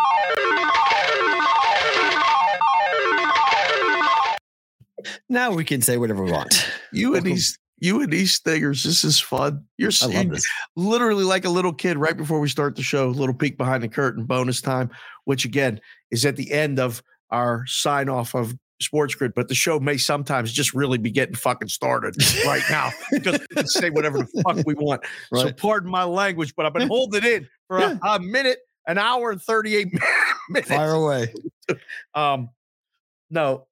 now 5.29 5.53
we 5.53 5.63
can 5.63 5.83
say 5.83 5.99
whatever 5.99 6.25
we 6.25 6.33
want. 6.33 6.67
You 6.91 7.15
and 7.17 7.27
these 7.27 7.59
you 7.79 8.01
and 8.01 8.11
these 8.11 8.33
stingers, 8.33 8.83
this 8.83 9.05
is 9.05 9.21
fun. 9.21 9.63
You're 9.77 9.91
literally 10.75 11.25
like 11.25 11.45
a 11.45 11.51
little 11.51 11.75
kid 11.75 11.99
right 11.99 12.17
before 12.17 12.41
we 12.41 12.49
start 12.49 12.77
the 12.77 12.83
show, 12.83 13.09
little 13.09 13.35
peek 13.35 13.59
behind 13.59 13.83
the 13.83 13.89
curtain, 13.89 14.25
bonus 14.25 14.63
time, 14.63 14.89
which 15.25 15.45
again 15.45 15.79
is 16.11 16.25
at 16.25 16.37
the 16.37 16.51
end 16.51 16.79
of 16.79 17.03
our 17.31 17.67
sign 17.67 18.09
off 18.09 18.35
of 18.35 18.55
Sports 18.81 19.15
Grid, 19.15 19.33
but 19.35 19.49
the 19.49 19.55
show 19.55 19.81
may 19.81 19.97
sometimes 19.97 20.53
just 20.53 20.75
really 20.75 20.99
be 20.99 21.11
getting 21.11 21.35
fucking 21.35 21.69
started 21.69 22.15
right 22.45 22.63
now 22.71 22.91
because 23.13 23.41
we 23.41 23.57
can 23.57 23.67
say 23.67 23.91
whatever 23.91 24.19
the 24.19 24.43
fuck 24.43 24.65
we 24.67 24.75
want. 24.75 25.03
Right. 25.31 25.43
So 25.43 25.53
pardon 25.53 25.91
my 25.91 26.05
language, 26.05 26.55
but 26.57 26.67
I've 26.67 26.75
been 26.75 26.89
holding 26.89 27.25
it 27.25 27.33
in 27.33 27.49
for 27.69 27.79
a, 27.79 27.99
a 28.03 28.21
minute, 28.21 28.59
an 28.87 28.99
hour 28.99 29.31
and 29.31 29.41
38 29.41 29.89
minutes. 30.51 30.69
Fire 30.69 30.93
away. 30.93 31.33
um, 32.15 32.51
no, 33.31 33.67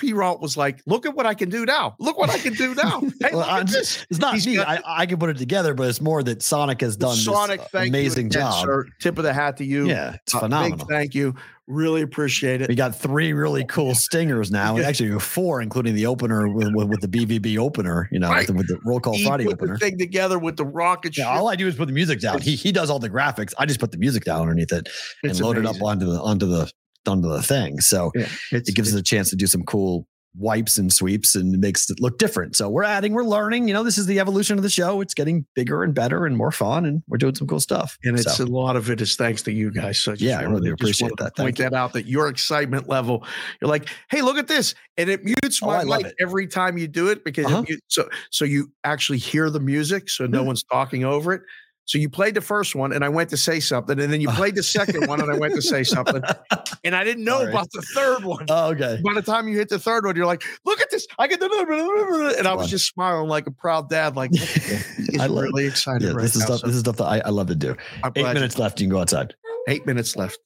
Perrault 0.00 0.40
was 0.40 0.56
like, 0.56 0.80
"Look 0.86 1.06
at 1.06 1.14
what 1.14 1.26
I 1.26 1.34
can 1.34 1.50
do 1.50 1.66
now! 1.66 1.94
Look 1.98 2.18
what 2.18 2.30
I 2.30 2.38
can 2.38 2.54
do 2.54 2.74
now!" 2.74 3.02
Hey, 3.20 3.34
well, 3.34 3.64
just, 3.64 4.06
it's 4.08 4.18
not 4.18 4.34
He's 4.34 4.46
me. 4.46 4.56
Got, 4.56 4.68
I, 4.68 5.02
I, 5.02 5.06
can 5.06 5.18
put 5.18 5.28
it 5.28 5.36
together, 5.36 5.74
but 5.74 5.88
it's 5.88 6.00
more 6.00 6.22
that 6.22 6.42
Sonic 6.42 6.80
has 6.80 6.96
done 6.96 7.16
Sonic, 7.16 7.60
this 7.70 7.88
amazing 7.88 8.30
job. 8.30 8.64
Sir. 8.64 8.86
Tip 9.00 9.18
of 9.18 9.24
the 9.24 9.32
hat 9.32 9.58
to 9.58 9.64
you. 9.64 9.88
Yeah, 9.88 10.16
it's 10.22 10.34
uh, 10.34 10.40
phenomenal. 10.40 10.86
thank 10.86 11.14
you. 11.14 11.34
Really 11.70 12.02
appreciate 12.02 12.60
it. 12.62 12.68
We 12.68 12.74
got 12.74 12.96
three 12.96 13.32
really 13.32 13.64
cool 13.64 13.94
stingers 13.94 14.50
now, 14.50 14.76
and 14.76 14.84
actually 14.84 15.16
four, 15.20 15.62
including 15.62 15.94
the 15.94 16.06
opener 16.06 16.48
with, 16.48 16.74
with, 16.74 16.88
with 16.88 17.00
the 17.00 17.06
BVB 17.08 17.58
opener. 17.58 18.08
You 18.10 18.18
know, 18.18 18.28
Right. 18.28 18.38
with, 18.38 18.46
the, 18.48 18.52
with 18.54 18.66
the 18.68 18.78
roll 18.84 18.98
call 18.98 19.14
He 19.14 19.24
Friday 19.24 19.44
put 19.44 19.54
opener. 19.54 19.76
thing 19.78 19.96
together 19.96 20.38
with 20.38 20.56
the 20.56 20.64
rocket 20.64 21.16
Yeah, 21.16 21.24
ship. 21.32 21.32
all 21.40 21.48
I 21.48 21.54
do 21.54 21.68
is 21.68 21.76
put 21.76 21.86
the 21.86 21.92
music 21.94 22.20
down. 22.20 22.40
He 22.40 22.56
he 22.56 22.72
does 22.72 22.90
all 22.90 22.98
the 22.98 23.08
graphics. 23.08 23.54
I 23.56 23.66
just 23.66 23.78
put 23.78 23.92
the 23.92 23.98
music 23.98 24.24
down 24.24 24.40
underneath 24.42 24.72
it 24.72 24.88
and 25.22 25.30
It's 25.30 25.40
load 25.40 25.58
it 25.58 25.64
up 25.66 25.80
onto 25.80 26.06
the 26.06 26.20
onto 26.20 26.46
the 26.46 26.70
onto 27.06 27.28
the 27.28 27.42
thing. 27.42 27.80
So 27.80 28.10
Yeah, 28.16 28.26
it 28.50 28.74
gives 28.74 28.92
us 28.92 28.98
a 28.98 29.02
chance 29.02 29.30
to 29.30 29.36
do 29.36 29.46
some 29.46 29.62
cool 29.62 30.06
wipes 30.38 30.78
and 30.78 30.92
sweeps 30.92 31.34
and 31.34 31.58
makes 31.58 31.90
it 31.90 31.98
look 32.00 32.18
different. 32.18 32.54
So 32.56 32.68
we're 32.68 32.84
adding, 32.84 33.12
we're 33.14 33.24
learning. 33.24 33.66
You 33.66 33.74
know, 33.74 33.82
this 33.82 33.98
is 33.98 34.06
the 34.06 34.20
evolution 34.20 34.56
of 34.56 34.62
the 34.62 34.70
show. 34.70 35.00
It's 35.00 35.12
getting 35.14 35.44
bigger 35.54 35.82
and 35.82 35.92
better 35.94 36.24
and 36.24 36.36
more 36.36 36.52
fun, 36.52 36.84
and 36.86 37.02
we're 37.08 37.18
doing 37.18 37.34
some 37.34 37.46
cool 37.48 37.58
stuff. 37.60 37.98
and 38.04 38.16
it's 38.18 38.36
So, 38.36 38.44
a 38.44 38.46
lot 38.46 38.76
of 38.76 38.90
it 38.90 39.00
is 39.00 39.16
thanks 39.16 39.42
to 39.42 39.52
you 39.52 39.70
guys. 39.72 39.98
So 39.98 40.12
just 40.12 40.22
Yeah, 40.22 40.38
I 40.38 40.42
really 40.42 40.70
appreciate 40.70 41.10
that. 41.18 41.36
Point 41.36 41.56
Thank 41.56 41.70
that 41.72 41.74
out 41.76 41.92
that 41.94 42.06
your 42.06 42.28
excitement 42.28 42.88
level, 42.88 43.24
you're 43.60 43.68
like, 43.68 43.88
hey, 44.10 44.22
look 44.22 44.36
at 44.36 44.46
this, 44.46 44.74
and 44.96 45.10
it 45.10 45.24
mutes 45.24 45.60
Oh, 45.62 45.66
my 45.66 45.78
I 45.80 45.84
mic 45.84 46.06
it. 46.06 46.14
every 46.20 46.46
time 46.46 46.78
you 46.78 46.86
do 46.86 47.08
it 47.08 47.24
because 47.24 47.46
it 47.46 47.52
Uh-huh. 47.52 47.62
mute- 47.68 47.82
so 47.88 48.08
so 48.30 48.44
you 48.44 48.70
actually 48.84 49.18
hear 49.18 49.50
the 49.50 49.60
music, 49.60 50.08
so 50.08 50.26
no 50.26 50.40
Yeah. 50.40 50.46
one's 50.46 50.62
talking 50.62 51.04
over 51.04 51.32
it. 51.32 51.42
So 51.90 51.98
you 51.98 52.08
played 52.08 52.36
the 52.36 52.40
first 52.40 52.76
one, 52.76 52.92
and 52.92 53.04
I 53.04 53.08
went 53.08 53.30
to 53.30 53.36
say 53.36 53.58
something, 53.58 53.98
and 53.98 54.12
then 54.12 54.20
you 54.20 54.28
played 54.28 54.54
the 54.54 54.62
second 54.62 55.08
one, 55.08 55.20
and 55.20 55.28
I 55.28 55.36
went 55.36 55.56
to 55.56 55.60
say 55.60 55.82
something, 55.82 56.22
and 56.84 56.94
I 56.94 57.02
didn't 57.02 57.24
know 57.24 57.38
Sorry. 57.40 57.50
about 57.50 57.68
the 57.72 57.82
third 57.82 58.22
one. 58.24 58.46
oh, 58.48 58.68
okay. 58.70 59.00
By 59.04 59.12
the 59.12 59.22
time 59.22 59.48
you 59.48 59.56
hit 59.58 59.68
the 59.70 59.78
third 59.80 60.04
one, 60.06 60.14
you're 60.14 60.24
like, 60.24 60.44
"Look 60.64 60.80
at 60.80 60.88
this! 60.92 61.04
I 61.18 61.26
get 61.26 61.40
the," 61.40 62.36
and 62.38 62.46
I 62.46 62.54
was 62.54 62.70
just 62.70 62.86
smiling 62.86 63.28
like 63.28 63.48
a 63.48 63.50
proud 63.50 63.88
dad. 63.90 64.14
Like, 64.14 64.30
I 65.20 65.26
love- 65.26 65.42
really 65.42 65.66
excited 65.66 66.02
Yeah, 66.02 66.12
right 66.14 66.22
this 66.22 66.36
is 66.36 66.42
now. 66.42 66.46
stuff. 66.46 66.60
so 66.60 66.66
This 66.68 66.76
is 66.76 66.80
stuff 66.82 66.96
that 66.98 67.06
I, 67.06 67.18
I 67.26 67.30
love 67.30 67.48
to 67.48 67.56
do. 67.56 67.74
I'm 68.04 68.12
Eight 68.14 68.20
glad 68.20 68.28
you- 68.28 68.34
minutes 68.34 68.56
left. 68.56 68.80
You 68.80 68.86
can 68.86 68.92
go 68.94 69.00
outside. 69.00 69.34
Eight 69.66 69.84
minutes 69.84 70.14
left. 70.14 70.38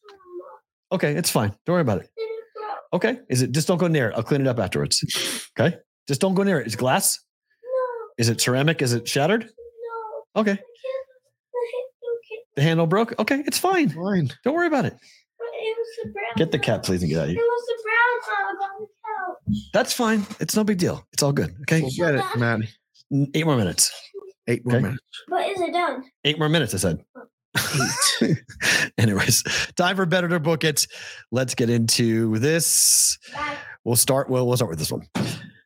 Okay, 0.92 1.14
it's 1.14 1.28
fine. 1.30 1.50
Don't 1.66 1.74
worry 1.74 1.82
about 1.82 1.98
it. 2.00 2.08
Okay, 2.94 3.18
is 3.28 3.42
it 3.42 3.52
just 3.52 3.68
don't 3.68 3.76
go 3.76 3.86
near 3.88 4.08
it? 4.08 4.14
I'll 4.16 4.22
clean 4.22 4.40
it 4.40 4.46
up 4.46 4.58
afterwards. 4.58 5.04
Okay, 5.60 5.76
just 6.08 6.22
don't 6.22 6.34
go 6.34 6.42
near 6.42 6.58
it. 6.60 6.66
Is 6.68 6.72
it 6.74 6.78
glass? 6.78 7.18
No. 7.62 8.06
Is 8.16 8.30
it 8.30 8.40
ceramic? 8.40 8.80
Is 8.80 8.94
it 8.94 9.06
shattered? 9.06 9.42
No. 9.44 10.40
Okay, 10.40 10.58
the 12.56 12.62
handle 12.62 12.86
broke. 12.86 13.18
Okay, 13.18 13.42
it's 13.46 13.58
fine. 13.58 13.90
Fine. 13.90 14.32
Don't 14.44 14.54
worry 14.54 14.66
about 14.66 14.84
it. 14.84 14.94
it 14.94 15.76
the 16.04 16.20
Get 16.36 16.52
the 16.52 16.58
cat, 16.58 16.82
please, 16.84 17.02
and 17.02 17.10
get 17.10 17.18
out 17.18 17.24
of 17.24 17.30
here. 17.30 17.38
It 17.38 17.40
here. 17.40 17.46
was 17.46 17.66
the 17.66 17.82
brown 17.82 18.56
dog 18.56 18.70
on 18.70 18.80
the 18.80 18.86
couch. 19.56 19.70
That's 19.72 19.92
fine. 19.92 20.26
It's 20.40 20.56
no 20.56 20.64
big 20.64 20.78
deal. 20.78 21.06
It's 21.12 21.22
all 21.22 21.32
good. 21.32 21.54
Okay, 21.62 21.82
We'll 21.82 21.90
get 21.90 22.14
it, 22.14 22.24
Maddie. 22.36 22.68
eight 23.34 23.44
more 23.46 23.56
minutes. 23.56 23.92
Eight 24.46 24.64
more 24.66 24.76
Okay. 24.76 24.82
minutes. 24.84 25.02
But 25.28 25.48
is 25.48 25.60
it 25.60 25.72
done? 25.72 26.04
Eight 26.24 26.38
more 26.38 26.48
minutes. 26.48 26.74
I 26.74 26.78
said. 26.78 27.04
Anyways, 28.98 29.42
time 29.76 29.96
for 29.96 30.06
better 30.06 30.28
to 30.28 30.40
book 30.40 30.64
it. 30.64 30.86
Let's 31.30 31.54
get 31.54 31.70
into 31.70 32.36
this. 32.38 33.18
Bye. 33.32 33.56
We'll 33.84 33.96
start. 33.96 34.28
Well, 34.28 34.46
we'll 34.46 34.56
start 34.56 34.70
with 34.70 34.78
this 34.78 34.90
one. 34.92 35.06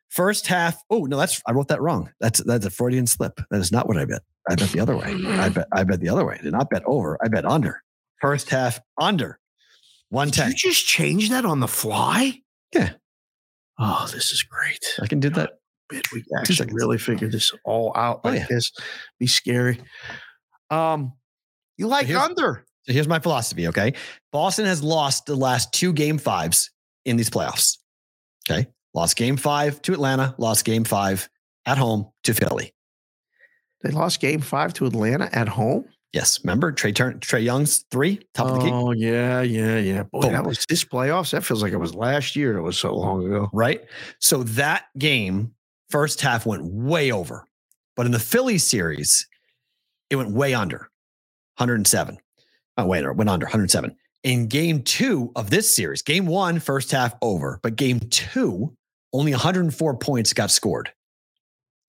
First 0.09 0.47
half. 0.47 0.81
Oh 0.89 1.05
no, 1.05 1.17
that's 1.17 1.41
I 1.45 1.51
wrote 1.51 1.67
that 1.69 1.81
wrong. 1.81 2.09
That's 2.19 2.43
that's 2.43 2.65
a 2.65 2.69
Freudian 2.69 3.05
slip. 3.07 3.39
That 3.51 3.59
is 3.59 3.71
not 3.71 3.87
what 3.87 3.97
I 3.97 4.05
bet. 4.05 4.21
I 4.49 4.55
bet 4.55 4.69
the 4.69 4.79
other 4.79 4.97
way. 4.97 5.13
I 5.27 5.49
bet 5.49 5.67
I 5.71 5.83
bet 5.83 5.99
the 5.99 6.09
other 6.09 6.25
way. 6.25 6.37
I 6.39 6.43
did 6.43 6.51
not 6.53 6.69
bet 6.69 6.83
over. 6.85 7.17
I 7.23 7.27
bet 7.27 7.45
under. 7.45 7.81
First 8.21 8.49
half 8.49 8.79
under. 8.99 9.39
One 10.09 10.29
Did 10.29 10.47
you 10.63 10.71
just 10.71 10.87
change 10.87 11.29
that 11.29 11.45
on 11.45 11.59
the 11.59 11.67
fly? 11.67 12.41
Yeah. 12.73 12.93
Oh, 13.77 14.09
this 14.11 14.31
is 14.31 14.41
great. 14.43 14.83
I 15.01 15.05
can 15.05 15.19
do 15.19 15.29
that. 15.29 15.51
Man, 15.91 16.01
we 16.11 16.23
actually 16.39 16.69
really 16.73 16.97
figured 16.97 17.31
this 17.31 17.51
all 17.63 17.93
out 17.95 18.21
Oh, 18.23 18.29
like 18.29 18.39
yeah. 18.39 18.45
this. 18.49 18.71
Be 19.19 19.27
scary. 19.27 19.79
Um, 20.71 21.13
you 21.77 21.87
like 21.87 22.07
here's- 22.07 22.21
under? 22.23 22.65
So 22.83 22.93
here's 22.93 23.07
my 23.07 23.19
philosophy. 23.19 23.67
Okay, 23.67 23.93
Boston 24.31 24.65
has 24.65 24.81
lost 24.81 25.27
the 25.27 25.35
last 25.35 25.71
two 25.73 25.93
game 25.93 26.17
fives 26.17 26.71
in 27.05 27.15
these 27.17 27.29
playoffs. 27.29 27.77
Okay, 28.49 28.67
lost 28.93 29.15
game 29.15 29.37
five 29.37 29.81
to 29.83 29.93
Atlanta. 29.93 30.35
Lost 30.37 30.65
game 30.65 30.83
five 30.83 31.29
at 31.65 31.77
home 31.77 32.09
to 32.23 32.33
Philly. 32.33 32.73
They 33.81 33.91
lost 33.91 34.19
game 34.19 34.41
five 34.41 34.73
to 34.75 34.85
Atlanta 34.85 35.29
at 35.33 35.47
home. 35.47 35.85
Yes, 36.11 36.39
remember 36.43 36.71
Trey 36.71 36.91
Turn 36.91 37.19
Trae 37.19 37.43
Young's 37.43 37.85
three 37.91 38.19
top 38.33 38.47
of 38.47 38.53
the 38.55 38.59
key. 38.61 38.71
Oh 38.71 38.91
yeah, 38.91 39.41
yeah, 39.41 39.77
yeah. 39.77 40.03
Boy, 40.03 40.21
Boom. 40.21 40.33
that 40.33 40.45
was 40.45 40.65
this 40.67 40.83
playoffs. 40.83 41.31
That 41.31 41.45
feels 41.45 41.61
like 41.61 41.71
it 41.71 41.77
was 41.77 41.93
last 41.93 42.35
year. 42.35 42.57
It 42.57 42.63
was 42.63 42.79
so 42.79 42.95
long 42.95 43.25
ago. 43.25 43.49
right? 43.53 43.81
So 44.19 44.41
that 44.43 44.85
game, 44.97 45.53
first 45.89 46.19
half 46.19 46.45
went 46.47 46.63
way 46.65 47.11
over. 47.11 47.45
But 47.95 48.05
in 48.07 48.11
the 48.11 48.19
Phillies 48.19 48.67
series, 48.67 49.27
it 50.09 50.15
went 50.15 50.31
way 50.31 50.53
under 50.53 50.89
107. 51.57 52.17
Oh, 52.77 52.85
wait, 52.85 53.03
it 53.03 53.15
went 53.15 53.29
under 53.29 53.45
107. 53.45 53.95
In 54.23 54.47
game 54.47 54.81
two 54.81 55.31
of 55.35 55.49
this 55.49 55.73
series, 55.73 56.01
game 56.01 56.25
one, 56.25 56.59
first 56.59 56.91
half 56.91 57.13
over, 57.21 57.59
but 57.61 57.75
game 57.75 57.99
two, 58.09 58.75
only 59.13 59.31
104 59.31 59.97
points 59.97 60.33
got 60.33 60.51
scored 60.51 60.91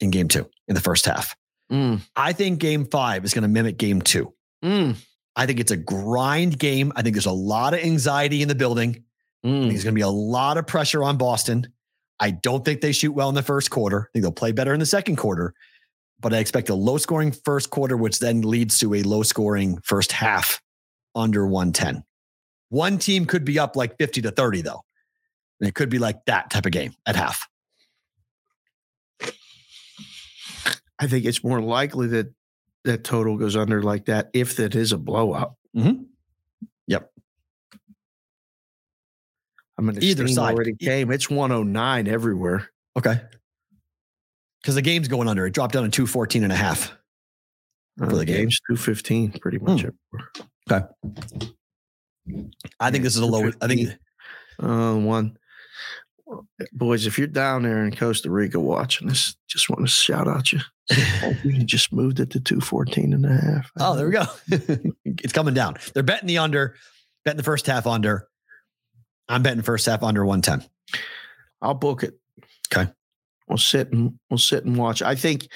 in 0.01 0.10
game 0.10 0.28
two 0.28 0.48
in 0.68 0.74
the 0.74 0.80
first 0.80 1.06
half. 1.06 1.36
Mm, 1.70 2.01
I 2.16 2.32
think 2.32 2.59
game 2.59 2.86
five 2.86 3.24
is 3.24 3.34
going 3.34 3.42
to 3.42 3.48
mimic 3.48 3.78
game 3.78 4.02
two. 4.02 4.32
mm, 4.64 4.97
I 5.36 5.47
think 5.47 5.60
it's 5.60 5.70
a 5.70 5.76
grind 5.76 6.59
game. 6.59 6.92
I 6.97 7.02
think 7.02 7.14
there's 7.14 7.26
a 7.26 7.32
lot 7.32 7.74
of 7.74 7.80
anxiety 7.80 8.42
in 8.42 8.48
the 8.48 8.55
building. 8.55 9.05
Mm. 9.44 9.70
there's 9.70 9.84
going 9.84 9.94
to 9.94 9.98
be 9.98 10.02
a 10.02 10.09
lot 10.09 10.59
of 10.59 10.66
pressure 10.66 11.02
on 11.02 11.16
Boston. 11.16 11.72
I 12.18 12.30
don't 12.30 12.64
think 12.64 12.82
they 12.82 12.92
shoot 12.92 13.12
well 13.12 13.30
in 13.30 13.34
the 13.34 13.42
first 13.42 13.70
quarter. 13.70 14.02
I 14.02 14.09
think 14.12 14.22
they'll 14.22 14.32
play 14.32 14.52
better 14.52 14.74
in 14.74 14.80
the 14.80 14.86
second 14.86 15.16
quarter, 15.16 15.55
but 16.20 16.34
I 16.34 16.38
expect 16.38 16.68
a 16.68 16.74
low 16.74 16.98
scoring 16.98 17.32
first 17.32 17.70
quarter, 17.70 17.97
which 17.97 18.18
then 18.18 18.42
leads 18.42 18.78
to 18.80 18.92
a 18.94 19.02
low 19.02 19.22
scoring 19.22 19.78
first 19.82 20.12
half 20.12 20.60
under 21.14 21.47
110. 21.47 22.05
One 22.68 22.98
team 22.98 23.24
could 23.24 23.44
be 23.44 23.59
up 23.59 23.76
like 23.76 23.97
50 23.97 24.22
to 24.22 24.30
30, 24.30 24.62
though. 24.62 24.82
And 25.60 25.68
it 25.68 25.74
could 25.74 25.90
be 25.90 25.98
like 25.98 26.24
that 26.26 26.50
type 26.50 26.66
of 26.66 26.72
game 26.72 26.94
at 27.06 27.16
half. 27.16 27.46
I 30.98 31.06
think 31.06 31.24
it's 31.24 31.42
more 31.42 31.60
likely 31.60 32.08
that 32.08 32.32
that 32.84 33.04
total 33.04 33.36
goes 33.36 33.56
under 33.56 33.82
like 33.82 34.06
that 34.06 34.30
if 34.32 34.56
that 34.56 34.74
is 34.74 34.92
a 34.92 34.98
blowout. 34.98 35.54
Mhm. 35.76 36.06
Yep. 36.86 37.10
I 39.78 39.82
mean, 39.82 39.94
the 39.98 40.04
Either 40.04 40.28
side. 40.28 40.54
already 40.54 40.74
came. 40.74 41.10
It's 41.10 41.30
109 41.30 42.06
everywhere. 42.08 42.70
Okay. 42.98 43.20
Because 44.60 44.74
the 44.74 44.82
game's 44.82 45.08
going 45.08 45.26
under. 45.28 45.46
It 45.46 45.52
dropped 45.54 45.72
down 45.74 45.84
to 45.84 45.90
214 45.90 46.42
and 46.44 46.52
a 46.52 46.56
half. 46.56 46.92
Uh, 48.00 48.06
For 48.10 48.16
the 48.16 48.24
game. 48.26 48.36
game's 48.42 48.60
215 48.68 49.32
pretty 49.40 49.58
much. 49.58 49.86
Okay. 50.70 50.86
I 52.78 52.90
think 52.90 53.04
this 53.04 53.14
is 53.14 53.20
a 53.22 53.26
low. 53.26 53.50
I 53.60 53.66
think 53.68 53.90
Uh, 54.58 54.94
one. 54.96 55.38
Boys, 56.73 57.07
if 57.07 57.19
you're 57.19 57.27
down 57.27 57.62
there 57.62 57.85
in 57.85 57.94
Costa 57.94 58.31
Rica 58.31 58.61
watching 58.61 59.09
this, 59.09 59.36
just 59.48 59.69
want 59.69 59.82
to 59.82 59.89
shout 59.89 60.28
out 60.28 60.52
you. 60.52 60.61
You 61.44 61.65
just 61.65 61.93
moved 61.93 62.19
it 62.19 62.31
to 62.31 62.40
214 62.40 63.12
and 63.12 63.24
a 63.24 63.28
half. 63.28 63.70
Oh, 63.78 63.97
there 63.97 64.07
we 64.07 64.12
go. 64.12 64.24
it's 65.05 65.32
coming 65.32 65.55
down. 65.55 65.77
They're 65.94 66.02
betting 66.02 66.27
the 66.27 66.39
under, 66.39 66.74
betting 67.24 67.36
the 67.36 67.44
first 67.44 67.66
half 67.66 67.86
under. 67.86 68.28
I'm 69.28 69.43
betting 69.43 69.62
first 69.62 69.86
half 69.86 70.02
under 70.02 70.24
110. 70.24 70.69
I'll 71.62 71.74
book 71.74 72.02
it. 72.02 72.19
Okay. 72.73 72.90
We'll 73.48 73.59
sit 73.59 73.93
and 73.93 74.19
we'll 74.28 74.39
sit 74.39 74.65
and 74.65 74.77
watch. 74.77 75.02
I 75.02 75.15
think 75.15 75.48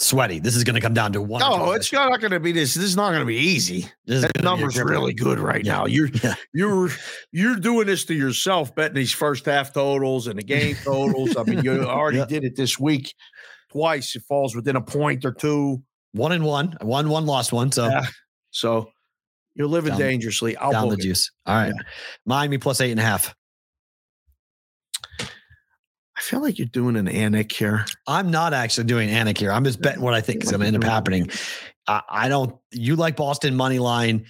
Sweaty. 0.00 0.40
This 0.40 0.56
is 0.56 0.64
going 0.64 0.74
to 0.74 0.80
come 0.80 0.92
down 0.94 1.12
to 1.12 1.22
one. 1.22 1.40
no, 1.40 1.70
it's 1.72 1.92
not 1.92 2.20
going 2.20 2.32
to 2.32 2.40
be 2.40 2.50
this. 2.50 2.74
This 2.74 2.82
is 2.84 2.96
not 2.96 3.10
going 3.10 3.20
to 3.20 3.26
be 3.26 3.36
easy. 3.36 3.86
This 4.06 4.22
That 4.22 4.32
gonna 4.34 4.56
be 4.56 4.62
a 4.62 4.64
number's 4.66 4.78
really 4.82 5.14
good 5.14 5.38
right 5.38 5.64
Yeah. 5.64 5.72
now. 5.72 5.86
You're 5.86 6.08
Yeah. 6.22 6.34
you're 6.52 6.88
you're 7.30 7.56
doing 7.56 7.86
this 7.86 8.04
to 8.06 8.14
yourself, 8.14 8.74
betting 8.74 8.96
these 8.96 9.12
first 9.12 9.46
half 9.46 9.72
totals 9.72 10.26
and 10.26 10.36
the 10.38 10.42
game 10.42 10.76
totals. 10.84 11.36
I 11.36 11.44
mean, 11.44 11.62
you 11.64 11.84
already 11.84 12.18
Yeah. 12.18 12.24
did 12.26 12.42
it 12.44 12.56
this 12.56 12.78
week 12.78 13.14
twice. 13.70 14.16
It 14.16 14.22
falls 14.28 14.56
within 14.56 14.74
a 14.76 14.80
point 14.82 15.24
or 15.24 15.32
two. 15.32 15.80
One 16.12 16.32
and 16.32 16.44
one. 16.44 16.76
I 16.80 16.84
won 16.84 17.08
one, 17.08 17.24
lost 17.26 17.52
one. 17.52 17.70
So. 17.72 17.88
So 18.50 18.90
you're 19.54 19.68
living 19.68 19.90
Down- 19.90 20.00
dangerously. 20.00 20.56
I'll 20.56 20.72
down 20.72 20.88
the 20.88 20.94
it. 20.94 21.00
juice. 21.02 21.30
All 21.46 21.54
right. 21.54 21.72
Miami 22.26 22.58
plus 22.58 22.80
eight 22.80 22.90
and 22.90 22.98
a 23.00 23.04
half. 23.04 23.32
I 26.16 26.20
feel 26.20 26.40
like 26.40 26.58
you're 26.58 26.68
doing 26.68 26.96
an 26.96 27.06
Anik 27.06 27.50
here. 27.52 27.84
I'm 28.06 28.30
not 28.30 28.52
actually 28.54 28.84
doing 28.84 29.08
Anik 29.08 29.36
here. 29.38 29.50
I'm 29.50 29.64
just 29.64 29.80
betting 29.80 30.00
what 30.02 30.14
I 30.14 30.20
think 30.20 30.44
is 30.44 30.50
going 30.50 30.60
to 30.60 30.66
end 30.66 30.76
up 30.76 30.84
happening. 30.84 31.28
I, 31.88 32.02
I 32.08 32.28
don't, 32.28 32.56
you 32.70 32.94
like 32.96 33.16
Boston 33.16 33.56
money 33.56 33.78
line. 33.80 34.26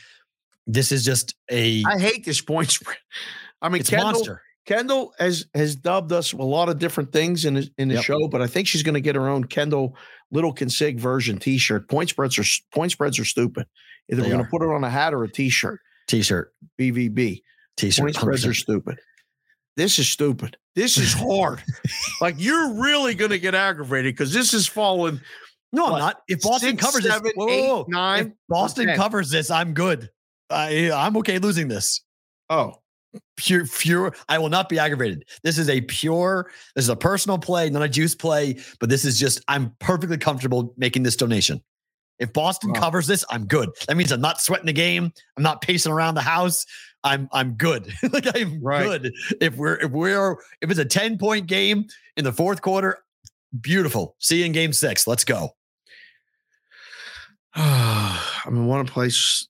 This 0.66 0.92
is 0.92 1.04
just 1.04 1.34
a, 1.50 1.82
I 1.86 1.98
hate 1.98 2.24
this 2.24 2.40
point 2.40 2.70
spread. 2.70 2.96
I 3.60 3.68
mean, 3.68 3.80
it's 3.80 3.90
Kendall, 3.90 4.12
monster. 4.12 4.42
Kendall 4.66 5.12
has 5.18 5.44
has 5.54 5.76
dubbed 5.76 6.10
us 6.10 6.32
a 6.32 6.36
lot 6.38 6.70
of 6.70 6.78
different 6.78 7.12
things 7.12 7.44
in 7.44 7.68
in 7.76 7.88
the 7.88 7.96
Yep. 7.96 8.04
show, 8.04 8.28
but 8.28 8.40
I 8.40 8.46
think 8.46 8.66
she's 8.66 8.82
going 8.82 8.94
to 8.94 9.00
get 9.00 9.14
her 9.14 9.28
own 9.28 9.44
Kendall 9.44 9.96
Little 10.30 10.54
Consig 10.54 10.98
version 10.98 11.38
T-shirt. 11.38 11.88
Point 11.88 12.08
spreads 12.08 12.38
are 12.38 12.44
point 12.74 12.92
spreads 12.92 13.18
are 13.18 13.24
stupid. 13.26 13.66
Either 14.10 14.22
They 14.22 14.28
we're 14.28 14.34
going 14.34 14.44
to 14.44 14.50
put 14.50 14.62
it 14.62 14.74
on 14.74 14.84
a 14.84 14.90
hat 14.90 15.12
or 15.12 15.22
a 15.24 15.30
T-shirt. 15.30 15.80
T-shirt, 16.08 16.52
BVB. 16.78 17.42
T-shirt. 17.76 18.02
Point 18.02 18.14
spreads 18.16 18.46
are 18.46 18.54
stupid. 18.54 18.98
This 19.76 19.98
is 19.98 20.08
stupid. 20.08 20.56
This 20.74 20.96
is 20.98 21.12
hard. 21.18 21.62
like 22.20 22.36
you're 22.38 22.74
really 22.74 23.14
going 23.14 23.30
to 23.30 23.38
get 23.38 23.54
aggravated 23.54 24.14
because 24.14 24.32
this 24.32 24.54
is 24.54 24.66
falling. 24.66 25.20
No, 25.72 25.86
I'm 25.86 25.98
not. 25.98 26.22
If 26.28 26.42
Boston 26.42 26.70
Six, 26.78 26.82
covers 26.84 27.02
seven, 27.04 27.22
this, 27.24 27.32
whoa, 27.34 27.48
eight, 27.48 27.66
whoa, 27.68 27.76
whoa. 27.78 27.86
nine, 27.88 28.26
If 28.26 28.32
Boston 28.48 28.86
ten. 28.86 28.96
covers 28.96 29.30
this, 29.30 29.50
I'm 29.50 29.74
good. 29.74 30.08
I, 30.50 30.90
I'm 30.92 31.16
okay 31.18 31.38
losing 31.38 31.66
this. 31.66 32.02
Oh, 32.48 32.74
pure, 33.36 33.66
pure. 33.66 34.14
I 34.28 34.38
will 34.38 34.50
not 34.50 34.68
be 34.68 34.78
aggravated. 34.78 35.24
This 35.42 35.58
is 35.58 35.68
a 35.68 35.80
pure. 35.80 36.50
This 36.76 36.84
is 36.84 36.88
a 36.90 36.96
personal 36.96 37.38
play, 37.38 37.70
not 37.70 37.82
a 37.82 37.88
juice 37.88 38.14
play. 38.14 38.58
But 38.78 38.88
this 38.88 39.04
is 39.04 39.18
just. 39.18 39.42
I'm 39.48 39.74
perfectly 39.80 40.18
comfortable 40.18 40.72
making 40.76 41.02
this 41.02 41.16
donation. 41.16 41.60
If 42.20 42.32
Boston 42.32 42.70
Wow. 42.72 42.80
covers 42.80 43.08
this, 43.08 43.24
I'm 43.28 43.44
good. 43.46 43.70
That 43.88 43.96
means 43.96 44.12
I'm 44.12 44.20
not 44.20 44.40
sweating 44.40 44.66
the 44.66 44.72
game. 44.72 45.12
I'm 45.36 45.42
not 45.42 45.60
pacing 45.62 45.90
around 45.90 46.14
the 46.14 46.20
house. 46.22 46.64
I'm 47.04 47.28
I'm 47.32 47.52
good. 47.52 47.92
like 48.12 48.26
I'm 48.34 48.62
Right. 48.62 49.02
good. 49.02 49.14
If 49.40 49.56
we're 49.56 49.76
if 49.76 49.90
we're 49.90 50.36
if 50.60 50.70
it's 50.70 50.80
a 50.80 50.84
10 50.84 51.18
point 51.18 51.46
game 51.46 51.86
in 52.16 52.24
the 52.24 52.32
fourth 52.32 52.62
quarter, 52.62 52.98
beautiful. 53.60 54.16
See 54.18 54.40
you 54.40 54.46
in 54.46 54.52
game 54.52 54.72
six. 54.72 55.06
Let's 55.06 55.24
go. 55.24 55.50
I 57.54 58.48
mean, 58.50 58.66
one 58.66 58.86
place, 58.86 59.46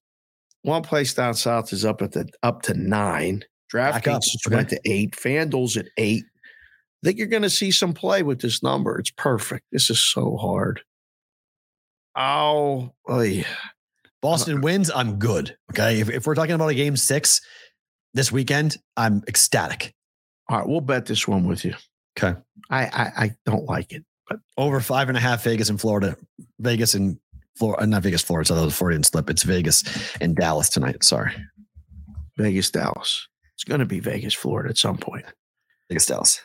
one 0.62 0.82
place 0.82 1.14
down 1.14 1.34
south 1.34 1.72
is 1.72 1.84
up 1.84 2.02
at 2.02 2.12
the 2.12 2.28
up 2.42 2.62
to 2.62 2.74
nine. 2.74 3.44
DraftKings 3.72 4.46
okay. 4.46 4.54
went 4.54 4.68
to 4.70 4.80
eight. 4.84 5.12
FanDuel's 5.12 5.76
at 5.76 5.86
eight. 5.96 6.24
I 7.02 7.06
think 7.06 7.18
you're 7.18 7.26
going 7.26 7.42
to 7.42 7.50
see 7.50 7.70
some 7.70 7.92
play 7.92 8.22
with 8.22 8.40
this 8.40 8.62
number. 8.62 8.98
It's 8.98 9.10
perfect. 9.10 9.64
This 9.72 9.90
is 9.90 10.00
so 10.00 10.36
hard. 10.36 10.80
Oh, 12.16 12.92
oy. 13.10 13.44
Boston 14.24 14.60
wins, 14.62 14.90
I'm 14.90 15.18
good. 15.18 15.56
Okay. 15.72 16.00
If, 16.00 16.08
if 16.10 16.26
we're 16.26 16.34
talking 16.34 16.54
about 16.54 16.70
a 16.70 16.74
game 16.74 16.96
six 16.96 17.40
this 18.14 18.32
weekend, 18.32 18.76
I'm 18.96 19.22
ecstatic. 19.28 19.94
all 20.48 20.58
right. 20.58 20.66
We'll 20.66 20.80
bet 20.80 21.06
this 21.06 21.28
one 21.28 21.46
with 21.46 21.64
you. 21.64 21.74
Okay. 22.18 22.38
I 22.70 22.82
I, 22.86 23.12
I 23.24 23.30
don't 23.44 23.64
like 23.66 23.92
it, 23.92 24.04
but 24.28 24.40
Over 24.56 24.80
five 24.80 25.08
and 25.08 25.16
a 25.18 25.20
half 25.20 25.44
Vegas 25.44 25.68
and 25.68 25.80
Florida. 25.80 26.16
Vegas 26.58 26.94
and 26.94 27.18
Florida, 27.56 27.82
uh, 27.82 27.86
not 27.86 28.02
Vegas, 28.02 28.22
Florida. 28.22 28.48
So 28.48 28.64
the 28.64 28.70
Floridian 28.72 29.02
slip. 29.04 29.28
It's 29.30 29.42
Vegas 29.44 29.84
and 30.20 30.34
Dallas 30.34 30.68
tonight. 30.70 31.04
Sorry. 31.04 31.32
Vegas, 32.36 32.70
Dallas. 32.70 33.28
It's 33.54 33.64
going 33.64 33.80
to 33.80 33.86
be 33.86 34.00
Vegas, 34.00 34.34
Florida 34.34 34.70
at 34.70 34.78
some 34.78 34.96
point. 34.96 35.24
Vegas, 35.88 36.06
Dallas. 36.06 36.40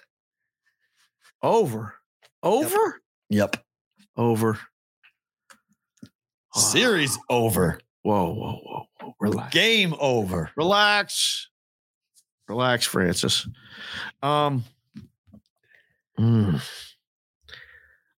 Over, 1.41 1.95
over, 2.43 3.01
Yep. 3.29 3.55
over. 4.17 4.59
Series 6.53 7.17
over. 7.29 7.79
Whoa, 8.03 8.33
whoa, 8.33 8.61
whoa, 8.63 8.85
whoa. 9.01 9.13
Relax. 9.19 9.53
Game 9.53 9.93
over. 9.99 10.49
Relax. 10.55 11.49
Relax, 12.47 12.85
Francis. 12.85 13.47
Um 14.23 14.63
mm. 16.19 16.61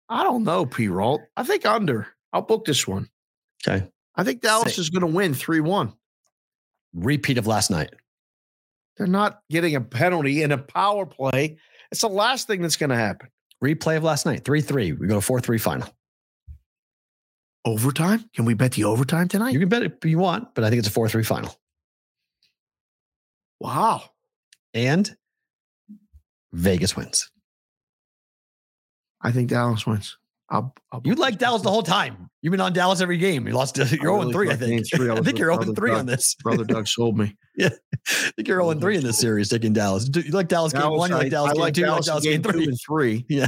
I 0.10 0.24
don't 0.24 0.44
know, 0.44 0.66
Perrault. 0.66 1.22
I 1.38 1.44
think 1.44 1.66
under. 1.66 2.08
I'll 2.34 2.42
book 2.42 2.66
this 2.66 2.88
one. 2.88 3.10
Okay. 3.66 3.88
I 4.16 4.24
think 4.24 4.42
Dallas 4.42 4.76
Say- 4.76 4.82
is 4.82 4.90
going 4.90 5.02
to 5.02 5.08
win 5.08 5.34
3 5.34 5.62
1. 5.62 5.94
Repeat 6.94 7.38
of 7.38 7.48
last 7.48 7.72
night. 7.72 7.90
They're 8.98 9.08
not 9.08 9.42
getting 9.50 9.76
a 9.76 9.82
penalty 9.82 10.44
in 10.44 10.52
a 10.52 10.58
power 10.58 11.06
play. 11.06 11.58
It's 11.92 12.02
the 12.02 12.10
last 12.10 12.48
thing 12.48 12.62
that's 12.62 12.76
going 12.76 12.90
to 12.90 12.96
happen. 12.96 13.30
Replay 13.64 13.98
of 13.98 14.04
last 14.04 14.26
night. 14.26 14.44
3 14.44 14.62
3. 14.62 14.94
We 14.94 15.08
go 15.08 15.16
to 15.16 15.22
4 15.22 15.40
3 15.40 15.58
final. 15.58 15.88
Overtime? 17.66 18.28
Can 18.34 18.46
we 18.46 18.54
bet 18.56 18.72
the 18.72 18.86
overtime 18.86 19.28
tonight? 19.28 19.54
You 19.54 19.60
can 19.60 19.70
bet 19.70 19.84
it 19.84 19.98
if 20.04 20.10
you 20.10 20.18
want, 20.18 20.56
but 20.56 20.64
I 20.64 20.70
think 20.70 20.80
it's 20.80 20.88
a 20.88 20.92
4 20.92 21.08
3 21.10 21.24
final. 21.24 21.56
wow. 23.60 24.02
And 24.74 25.16
Vegas 26.54 26.96
wins. 26.96 27.30
I 29.22 29.32
think 29.32 29.50
Dallas 29.50 29.86
wins. 29.86 30.18
I'll, 30.50 30.74
I'll 30.92 31.02
You 31.06 31.14
like 31.16 31.38
Dallas 31.38 31.62
the 31.62 31.70
whole 31.70 31.84
time. 31.84 32.30
You've 32.42 32.52
been 32.52 32.60
on 32.62 32.74
Dallas 32.74 33.00
every 33.00 33.18
game. 33.18 33.48
You 33.48 33.54
lost. 33.54 33.78
You're 33.78 33.86
0 33.86 34.18
really 34.20 34.34
3, 34.34 34.50
I 34.50 34.56
think. 34.56 34.86
Three, 34.94 35.10
I 35.10 35.14
I 35.18 35.22
think 35.22 35.38
you're 35.38 35.52
0 35.52 35.58
Brother 35.58 35.74
3 35.74 35.92
on 35.92 36.06
this. 36.08 36.36
Brother 36.44 36.64
Doug 36.64 36.88
sold 36.88 37.18
me. 37.18 37.38
yeah. 37.56 37.70
I 38.08 38.32
think 38.36 38.48
you're 38.48 38.60
0 38.62 38.80
3 38.80 38.98
in 38.98 39.04
this 39.04 39.20
series, 39.20 39.50
taking 39.50 39.72
Dallas. 39.74 40.06
Do 40.06 40.20
You 40.22 40.32
like 40.32 40.48
Dallas 40.48 40.74
game 40.74 40.90
one, 40.90 41.12
you 41.12 41.16
like 41.16 41.32
Dallas 41.32 41.52
I 41.52 41.54
game 41.54 41.62
like 41.62 41.74
two, 41.74 41.82
you 41.82 41.88
like 41.88 42.04
Dallas 42.04 42.06
Dallas 42.08 42.26
in 42.26 42.42
game 42.42 42.52
two 42.52 42.60
and 42.70 42.80
three. 42.86 43.26
Yeah. 43.30 43.48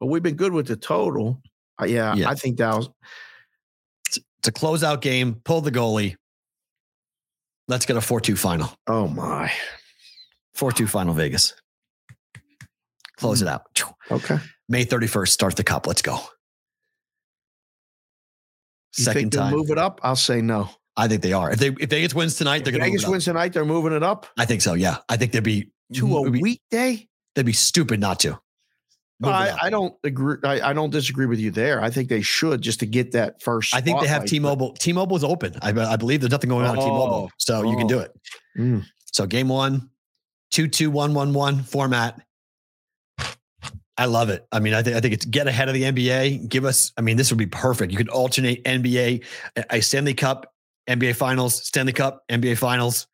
But 0.00 0.06
we've 0.06 0.22
been 0.22 0.36
good 0.36 0.52
with 0.52 0.66
the 0.66 0.76
total. 0.76 1.40
Uh, 1.80 1.84
yeah. 1.84 2.14
I 2.28 2.34
think 2.34 2.56
Dallas. 2.56 2.88
It's 4.08 4.48
a 4.48 4.52
closeout 4.52 5.00
game. 5.00 5.34
Pull 5.44 5.60
the 5.60 5.70
goalie. 5.70 6.16
Let's 7.68 7.86
get 7.86 7.96
a 7.96 8.00
4 8.00 8.20
2 8.20 8.36
final. 8.36 8.72
Oh 8.86 9.06
my. 9.06 9.52
4 10.54 10.72
2 10.72 10.86
final 10.86 11.14
Vegas. 11.14 11.54
Close 13.18 13.42
it 13.42 13.48
out. 13.48 13.62
Okay. 14.10 14.38
May 14.68 14.84
31st, 14.86 15.28
start 15.28 15.56
the 15.56 15.62
cup. 15.64 15.86
Let's 15.86 16.02
go. 16.02 16.18
You 18.98 19.04
Second 19.04 19.32
time. 19.32 19.54
move 19.54 19.70
it 19.70 19.78
up? 19.78 20.00
I'll 20.02 20.16
say 20.16 20.40
no. 20.40 20.68
I 20.96 21.06
think 21.06 21.22
they 21.22 21.32
are. 21.32 21.50
If 21.52 21.58
they 21.60 21.68
if 21.68 21.90
Vegas 21.90 22.14
wins 22.14 22.34
tonight, 22.34 22.64
they're 22.64 22.72
going 22.72 22.80
to 22.82 22.86
Vegas 22.90 23.02
move 23.02 23.04
it 23.04 23.06
up. 23.06 23.12
wins 23.12 23.24
tonight. 23.24 23.52
They're 23.52 23.64
moving 23.64 23.92
it 23.92 24.02
up 24.02 24.26
I 24.38 24.44
think 24.44 24.60
so. 24.62 24.74
Yeah, 24.74 24.98
I 25.08 25.16
think 25.16 25.32
they'd 25.32 25.42
be 25.42 25.70
to 25.94 26.18
a 26.18 26.30
be- 26.30 26.40
weekday. 26.40 27.06
They'd 27.34 27.46
be 27.46 27.52
stupid 27.52 28.00
not 28.00 28.18
to. 28.20 28.40
I. 29.22 29.56
I 29.62 29.70
don't 29.70 29.94
agree. 30.04 30.36
I, 30.44 30.70
I 30.70 30.72
don't 30.72 30.90
disagree 30.90 31.26
with 31.26 31.38
you 31.40 31.50
there. 31.50 31.82
I 31.82 31.90
think 31.90 32.08
they 32.08 32.22
should 32.22 32.62
just 32.62 32.80
to 32.80 32.86
get 32.86 33.12
that 33.12 33.42
first. 33.42 33.74
I 33.74 33.80
think 33.80 34.00
they 34.00 34.06
have 34.06 34.24
T-Mobile. 34.24 34.72
T-Mobile 34.74 35.16
is 35.16 35.24
open. 35.24 35.54
I, 35.62 35.70
I 35.70 35.96
believe 35.96 36.20
there's 36.20 36.30
nothing 36.30 36.50
going 36.50 36.64
on 36.66 36.76
at 36.78 36.82
T-Mobile, 36.82 37.28
Oh, 37.28 37.30
so 37.36 37.62
you 37.70 37.76
can 37.76 37.86
do 37.86 37.98
it. 37.98 38.12
Mm. 38.58 38.84
So 39.12 39.26
game 39.26 39.48
one, 39.48 39.90
two 40.50 40.68
two 40.68 40.90
one 40.90 41.12
one 41.14 41.32
one 41.34 41.62
format. 41.62 42.20
I 43.98 44.06
love 44.06 44.30
it. 44.30 44.46
I 44.50 44.60
mean, 44.60 44.72
I 44.72 44.82
think 44.82 44.96
I 44.96 45.00
think 45.00 45.12
it's 45.12 45.26
get 45.26 45.46
ahead 45.46 45.68
of 45.68 45.74
the 45.74 45.82
NBA. 45.82 46.48
Give 46.48 46.64
us. 46.64 46.92
I 46.96 47.02
mean, 47.02 47.18
this 47.18 47.30
would 47.30 47.38
be 47.38 47.46
perfect. 47.46 47.92
You 47.92 47.98
could 47.98 48.08
alternate 48.08 48.64
NBA, 48.64 49.24
a- 49.70 49.82
Stanley 49.82 50.14
Cup, 50.14 50.54
NBA 50.88 51.16
Finals, 51.16 51.66
Stanley 51.66 51.92
Cup, 51.92 52.24
NBA 52.30 52.56
Finals. 52.56 53.06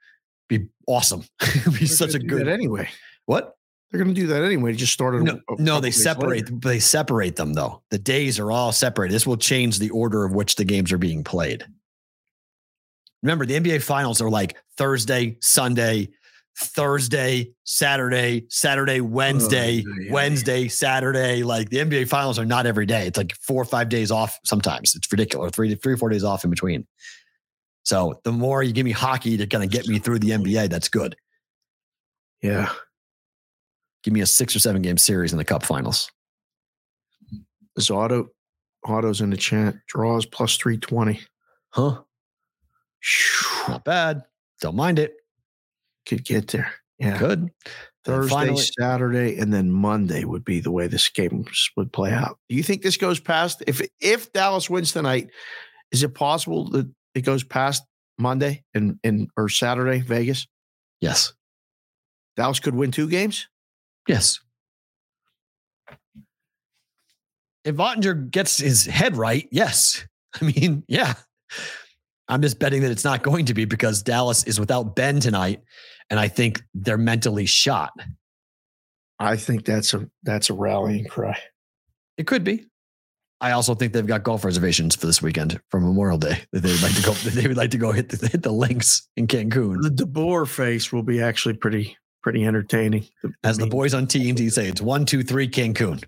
Be 0.48 0.68
awesome. 0.86 1.24
It'd 1.42 1.74
be 1.80 1.86
such 1.86 2.14
a 2.14 2.20
good. 2.20 2.46
anyway. 2.46 2.88
What? 3.24 3.55
They're 3.90 4.02
going 4.02 4.14
to 4.14 4.20
do 4.20 4.26
that 4.28 4.42
anyway. 4.42 4.72
Just 4.74 4.92
started. 4.92 5.22
No, 5.22 5.40
no, 5.58 5.80
they 5.80 5.90
separate. 5.90 6.50
Later. 6.50 6.58
They 6.60 6.80
separate 6.80 7.36
them 7.36 7.52
though. 7.52 7.82
The 7.90 7.98
days 7.98 8.38
are 8.38 8.50
all 8.50 8.72
separated. 8.72 9.14
This 9.14 9.26
will 9.26 9.36
change 9.36 9.78
the 9.78 9.90
order 9.90 10.24
of 10.24 10.32
which 10.32 10.56
the 10.56 10.64
games 10.64 10.92
are 10.92 10.98
being 10.98 11.22
played. 11.22 11.64
Remember, 13.22 13.46
the 13.46 13.58
NBA 13.58 13.82
Finals 13.82 14.20
are 14.20 14.28
like 14.28 14.56
Thursday, 14.76 15.36
Sunday, 15.40 16.08
Thursday, 16.58 17.52
Saturday, 17.64 18.46
Saturday, 18.48 19.00
Wednesday, 19.00 19.84
oh, 19.86 19.94
yeah, 19.98 20.06
yeah. 20.06 20.12
Wednesday, 20.12 20.68
Saturday. 20.68 21.42
Like 21.42 21.70
the 21.70 21.78
NBA 21.78 22.08
Finals 22.08 22.38
are 22.38 22.44
not 22.44 22.66
every 22.66 22.86
day. 22.86 23.06
It's 23.06 23.18
like 23.18 23.34
four 23.36 23.62
or 23.62 23.64
five 23.64 23.88
days 23.88 24.10
off. 24.10 24.38
Sometimes 24.44 24.94
it's 24.94 25.10
ridiculous. 25.10 25.52
Three, 25.52 25.74
three 25.74 25.94
or 25.94 25.96
four 25.96 26.08
days 26.08 26.24
off 26.24 26.44
in 26.44 26.50
between. 26.50 26.86
So 27.84 28.20
the 28.24 28.32
more 28.32 28.62
you 28.62 28.72
give 28.72 28.84
me 28.84 28.90
hockey 28.90 29.36
to 29.36 29.46
kind 29.46 29.62
of 29.62 29.70
get 29.70 29.86
me 29.86 29.98
through 29.98 30.18
the 30.18 30.30
NBA, 30.30 30.70
that's 30.70 30.88
good. 30.88 31.14
Yeah. 32.42 32.72
Give 34.06 34.12
me 34.14 34.20
a 34.20 34.26
six 34.26 34.54
or 34.54 34.60
seven 34.60 34.82
game 34.82 34.98
series 34.98 35.32
in 35.32 35.38
the 35.38 35.44
Cup 35.44 35.64
Finals. 35.64 36.12
This 37.74 37.90
auto, 37.90 38.28
autos 38.86 39.20
in 39.20 39.30
the 39.30 39.36
chat. 39.36 39.74
Draws 39.88 40.26
plus 40.26 40.56
three 40.56 40.78
twenty. 40.78 41.18
Huh? 41.70 42.02
Not 43.66 43.84
bad. 43.84 44.22
Don't 44.60 44.76
mind 44.76 45.00
it. 45.00 45.16
Could 46.08 46.24
get 46.24 46.46
there. 46.46 46.72
Yeah. 47.00 47.18
Good. 47.18 47.50
Thursday, 48.04 48.32
finally- 48.32 48.62
Saturday, 48.78 49.38
and 49.38 49.52
then 49.52 49.72
Monday 49.72 50.22
would 50.22 50.44
be 50.44 50.60
the 50.60 50.70
way 50.70 50.86
this 50.86 51.08
game 51.08 51.44
would 51.76 51.92
play 51.92 52.12
out. 52.12 52.38
Do 52.48 52.54
you 52.54 52.62
think 52.62 52.82
this 52.82 52.96
goes 52.96 53.18
past 53.18 53.64
if 53.66 53.82
if 54.00 54.32
Dallas 54.32 54.70
wins 54.70 54.92
tonight? 54.92 55.30
Is 55.90 56.04
it 56.04 56.14
possible 56.14 56.70
that 56.70 56.88
it 57.16 57.22
goes 57.22 57.42
past 57.42 57.82
Monday 58.20 58.62
and 58.72 59.00
and 59.02 59.28
or 59.36 59.48
Saturday 59.48 59.98
Vegas? 59.98 60.46
Yes. 61.00 61.32
Dallas 62.36 62.60
could 62.60 62.76
win 62.76 62.92
two 62.92 63.08
games. 63.08 63.48
Yes. 64.06 64.40
If 67.64 67.76
Oettinger 67.76 68.30
gets 68.30 68.58
his 68.58 68.86
head 68.86 69.16
right, 69.16 69.48
yes. 69.50 70.06
I 70.40 70.44
mean, 70.44 70.84
yeah. 70.86 71.14
I'm 72.28 72.42
just 72.42 72.58
betting 72.58 72.82
that 72.82 72.90
it's 72.90 73.04
not 73.04 73.22
going 73.22 73.46
to 73.46 73.54
be 73.54 73.64
because 73.64 74.02
Dallas 74.02 74.44
is 74.44 74.58
without 74.58 74.96
Benn 74.96 75.20
tonight, 75.20 75.62
and 76.10 76.18
I 76.18 76.28
think 76.28 76.62
they're 76.74 76.98
mentally 76.98 77.46
shot. 77.46 77.92
I 79.18 79.36
think 79.36 79.64
that's 79.64 79.94
a 79.94 80.08
that's 80.24 80.50
a 80.50 80.54
rallying 80.54 81.06
cry. 81.06 81.38
It 82.18 82.26
could 82.26 82.44
be. 82.44 82.66
I 83.40 83.52
also 83.52 83.74
think 83.74 83.92
they've 83.92 84.06
got 84.06 84.22
golf 84.22 84.44
reservations 84.44 84.96
for 84.96 85.06
this 85.06 85.20
weekend 85.20 85.60
for 85.70 85.78
Memorial 85.78 86.18
Day 86.18 86.40
that 86.52 86.60
they 86.60 86.72
would 86.72 86.82
like 86.82 86.94
to 86.94 87.02
go. 87.02 87.12
they 87.30 87.46
would 87.46 87.56
like 87.56 87.70
to 87.70 87.78
go 87.78 87.92
hit 87.92 88.08
the, 88.08 88.28
hit 88.28 88.42
the 88.42 88.52
links 88.52 89.08
in 89.16 89.26
Cancun. 89.26 89.82
The 89.82 90.04
DeBoer 90.04 90.48
face 90.48 90.92
will 90.92 91.02
be 91.02 91.20
actually 91.20 91.54
pretty 91.54 91.96
pretty 92.26 92.44
entertaining. 92.44 93.06
As 93.44 93.56
the 93.56 93.62
I 93.62 93.66
mean, 93.66 93.70
boys 93.70 93.94
on 93.94 94.08
TNT 94.08 94.50
say, 94.50 94.66
it's 94.66 94.80
one, 94.80 95.06
two, 95.06 95.22
three, 95.22 95.48
Cancun. 95.48 96.02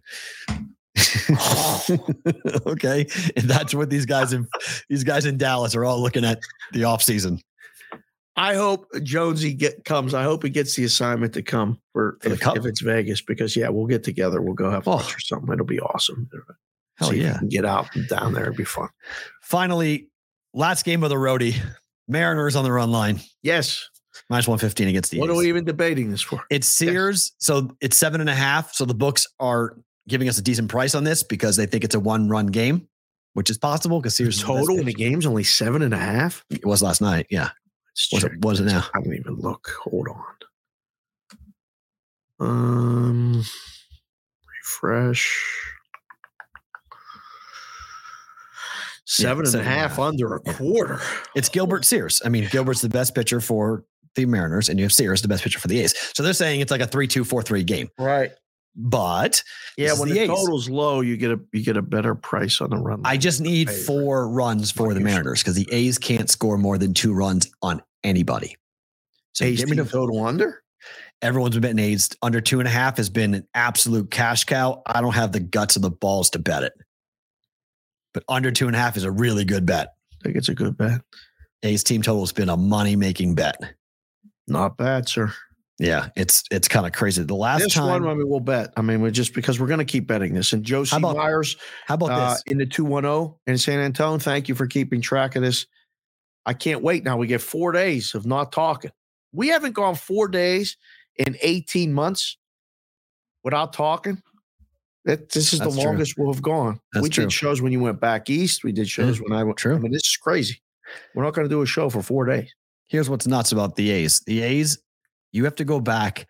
okay, 2.67 3.07
and 3.37 3.49
that's 3.49 3.73
what 3.73 3.89
these 3.89 4.05
guys 4.05 4.33
in 4.33 4.49
these 4.89 5.05
guys 5.05 5.27
in 5.27 5.39
Dallas 5.39 5.77
are 5.77 5.85
all 5.85 6.03
looking 6.03 6.25
at 6.25 6.41
the 6.73 6.83
off 6.83 7.05
season. 7.05 7.41
I 8.35 8.55
hope 8.55 8.89
Jonesy 9.05 9.55
get 9.55 9.85
comes. 9.85 10.13
I 10.13 10.25
hope 10.25 10.43
he 10.43 10.51
gets 10.51 10.75
the 10.75 10.83
assignment 10.83 11.35
to 11.35 11.43
come 11.43 11.79
for, 11.93 12.19
For 12.21 12.31
the 12.31 12.35
if, 12.35 12.41
Cup? 12.41 12.57
if 12.57 12.67
it's 12.67 12.81
Vegas 12.81 13.23
because 13.23 13.55
yeah, 13.55 13.69
we'll 13.69 13.87
get 13.87 14.03
together. 14.03 14.43
We'll 14.43 14.55
go 14.55 14.73
have 14.73 14.89
Oh. 14.89 14.97
lunch 14.97 15.15
or 15.15 15.21
something. 15.21 15.53
It'll 15.53 15.65
be 15.67 15.79
awesome. 15.79 16.29
Hell 16.97 17.11
See 17.11 17.19
if 17.19 17.23
yeah! 17.23 17.39
can 17.39 17.49
get 17.49 17.65
out 17.65 17.95
and 17.95 18.09
down 18.09 18.33
there. 18.33 18.47
It'd 18.47 18.57
be 18.57 18.65
fun. 18.65 18.89
Finally, 19.41 20.09
last 20.53 20.85
game 20.85 21.05
of 21.05 21.11
the 21.11 21.17
roadie. 21.17 21.55
Mariners 22.09 22.57
on 22.57 22.65
the 22.65 22.73
run 22.73 22.91
line. 22.91 23.21
Yes. 23.43 23.89
Minus 24.29 24.47
115 24.49 24.89
against 24.89 25.11
the 25.11 25.19
What 25.21 25.31
A's. 25.31 25.35
are 25.37 25.39
we 25.39 25.49
even 25.49 25.65
debating 25.65 26.11
this 26.11 26.23
for? 26.23 26.43
It's 26.51 26.67
Sears, 26.67 27.33
so 27.39 27.71
it's 27.81 27.97
seven 27.97 28.21
and 28.21 28.31
a 28.31 28.35
half. 28.35 28.75
So 28.75 28.85
the 28.85 28.95
books 28.95 29.27
are 29.41 29.77
giving 30.09 30.29
us 30.29 30.39
a 30.39 30.43
decent 30.43 30.69
price 30.69 30.95
on 30.95 31.05
this 31.05 31.23
because 31.23 31.57
they 31.57 31.67
think 31.67 31.85
it's 31.85 31.95
a 31.95 32.01
one 32.01 32.29
run 32.29 32.47
game, 32.47 32.89
which 33.35 33.51
is 33.51 33.59
possible 33.59 34.01
because 34.01 34.17
Sears 34.17 34.41
the 34.41 34.47
Total 34.47 34.79
in 34.79 34.87
the 34.87 34.93
game's 34.95 35.27
only 35.27 35.45
seven 35.45 35.83
and 35.83 35.93
a 35.95 35.99
half. 35.99 36.45
It 36.51 36.65
was 36.65 36.83
last 36.83 37.01
night. 37.01 37.27
Yeah. 37.31 37.51
Was 38.13 38.25
it, 38.25 38.33
was 38.45 38.61
it 38.61 38.65
now? 38.65 38.85
I 38.95 39.01
don't 39.01 39.13
even 39.15 39.35
look. 39.37 39.69
Hold 39.83 40.09
on. 40.09 40.25
Um, 42.41 43.45
refresh. 44.63 45.37
Seven 49.05 49.39
and 49.39 49.47
a 49.49 49.51
seven 49.51 49.67
and 49.67 49.75
a 49.75 49.79
half 49.81 49.91
half. 49.93 49.99
under 50.01 50.35
a 50.35 50.41
quarter. 50.41 51.01
It's 51.35 51.49
Gilbert 51.49 51.85
Sears. 51.87 52.21
I 52.25 52.29
mean, 52.29 52.47
Gilbert's 52.51 52.83
the 52.83 52.89
best 52.91 53.15
pitcher 53.15 53.41
for 53.41 53.85
the 54.19 54.27
Mariners, 54.27 54.69
and 54.69 54.79
you 54.79 54.85
have 54.85 54.93
Sears, 54.93 55.23
the 55.23 55.29
best 55.29 55.43
pitcher 55.45 55.59
for 55.59 55.69
the 55.69 55.81
A's. 55.81 55.95
So 56.15 56.23
they're 56.23 56.33
saying 56.33 56.61
it's 56.61 56.71
like 56.71 56.81
a 56.81 56.87
3 56.87 57.07
2 57.07 57.25
4 57.25 57.43
3 57.43 57.65
game. 57.65 57.89
Right. 57.99 58.33
But 58.77 59.43
Yeah, 59.77 59.95
when 59.99 60.09
the 60.09 60.21
the, 60.21 60.27
total's 60.29 60.69
low, 60.69 61.01
you 61.01 61.17
get 61.17 61.33
a 61.33 61.41
you 61.53 61.65
get 61.65 61.77
a 61.77 61.83
better 61.83 62.15
price 62.15 62.61
on 62.61 62.71
the 62.71 62.77
run. 62.77 63.01
I 63.05 63.17
just 63.17 63.41
need 63.41 63.71
four 63.71 64.29
runs 64.29 64.71
for 64.71 64.95
the. 64.95 65.01
Mariners 65.01 65.43
because 65.43 65.57
the 65.57 65.69
A's 65.73 65.99
can't 65.99 66.31
score 66.31 66.59
more 66.59 66.79
than 66.79 66.95
two 66.95 67.13
runs 67.13 67.51
on 67.63 67.83
anybody. 68.05 68.57
So 69.33 69.45
A's 69.45 69.59
get 69.59 69.69
me 69.69 69.77
to 69.77 69.85
total 69.85 70.25
under. 70.25 70.63
everyone's 71.23 71.55
been 71.55 71.63
betting 71.63 71.79
A's 71.81 72.11
under 72.23 72.41
two 72.41 72.61
and 72.61 72.69
a 72.69 72.71
half 72.71 72.99
has 72.99 73.11
been 73.11 73.35
an 73.35 73.49
absolute 73.55 74.11
cash 74.13 74.45
cow. 74.45 74.83
I 74.87 75.01
don't 75.01 75.15
have 75.15 75.33
the 75.33 75.41
guts 75.41 75.75
of 75.75 75.83
the 75.83 75.91
balls 75.91 76.31
to 76.31 76.39
bet 76.39 76.63
it. 76.63 76.75
But 78.15 78.23
under 78.29 78.51
two 78.53 78.69
and 78.69 78.77
a 78.77 78.79
half 78.79 78.97
is 78.97 79.05
a 79.05 79.11
really 79.11 79.45
good 79.45 79.67
bet. 79.67 79.95
I 80.13 80.25
think 80.25 80.37
it's 80.37 80.49
a 80.49 80.55
good 80.55 80.77
bet. 80.77 81.01
A's 81.65 81.83
team 81.83 82.03
total 82.03 82.23
has 82.23 82.33
been 82.33 82.49
a 82.49 82.57
money 82.57 82.95
making 82.95 83.35
bet. 83.35 83.57
Not 84.49 84.77
bad, 84.77 85.09
sir. 85.09 85.33
Yeah, 85.79 86.09
it's 86.17 86.43
it's 86.51 86.67
kind 86.67 86.87
of 86.87 86.93
crazy. 86.93 87.23
The 87.23 87.37
last 87.37 87.63
this 87.63 87.75
time, 87.75 88.03
one, 88.03 88.09
I 88.09 88.15
mean, 88.15 88.29
we'll 88.29 88.41
bet. 88.41 88.73
I 88.77 88.83
mean, 88.83 89.01
we're 89.01 89.13
just 89.13 89.33
because 89.33 89.61
we're 89.61 89.69
going 89.69 89.79
to 89.79 89.85
keep 89.85 90.09
betting 90.09 90.35
this. 90.35 90.53
And 90.53 90.65
Joe 90.65 90.83
C. 90.83 90.91
How 90.91 90.99
about 90.99 91.17
Myers 91.17 91.57
how 91.87 91.95
about 91.95 92.11
uh, 92.11 92.31
this? 92.31 92.43
in 92.49 92.59
the 92.59 92.67
210 92.67 93.37
in 93.47 93.59
San 93.59 93.79
Antonio. 93.79 94.19
Thank 94.19 94.49
you 94.49 94.57
for 94.57 94.67
keeping 94.67 95.01
track 95.01 95.37
of 95.37 95.43
this. 95.43 95.67
I 96.45 96.55
can't 96.55 96.83
wait 96.83 97.05
now. 97.05 97.17
We 97.17 97.29
get 97.29 97.43
four 97.43 97.71
days 97.71 98.15
of 98.15 98.27
not 98.27 98.51
talking. 98.51 98.91
We 99.33 99.49
haven't 99.49 99.75
gone 99.75 99.95
four 99.95 100.27
days 100.27 100.77
in 101.17 101.37
18 101.43 101.93
months 101.93 102.39
without 103.45 103.73
talking. 103.73 104.21
That 105.05 105.31
this 105.31 105.53
is 105.53 105.61
That's 105.61 105.75
the 105.75 105.81
true. 105.81 105.91
longest 105.91 106.15
we'll 106.19 106.33
have 106.33 106.43
gone. 106.43 106.81
That's 106.93 107.05
we 107.05 107.09
true. 107.09 107.25
did 107.25 107.33
shows 107.33 107.63
when 107.63 107.71
you 107.71 107.81
went 107.81 108.01
back 108.01 108.29
east. 108.29 108.65
We 108.65 108.73
did 108.73 108.89
shows 108.89 109.21
when 109.21 109.33
I 109.33 109.45
went. 109.45 109.59
True. 109.59 109.77
I 109.77 109.79
mean, 109.79 109.93
this 109.93 110.03
is 110.05 110.17
crazy. 110.17 110.61
We're 111.15 111.23
not 111.23 111.35
going 111.35 111.47
to 111.47 111.55
do 111.55 111.63
a 111.63 111.67
show 111.67 111.89
for 111.89 112.03
four 112.03 112.25
days. 112.25 112.53
Here's 112.89 113.09
what's 113.11 113.27
nuts 113.27 113.53
about 113.53 113.77
the 113.77 113.91
A's. 113.91 114.21
The 114.21 114.43
A's, 114.43 114.79
you 115.33 115.45
have 115.45 115.57
to 115.57 115.65
go 115.65 115.79
back 115.81 116.27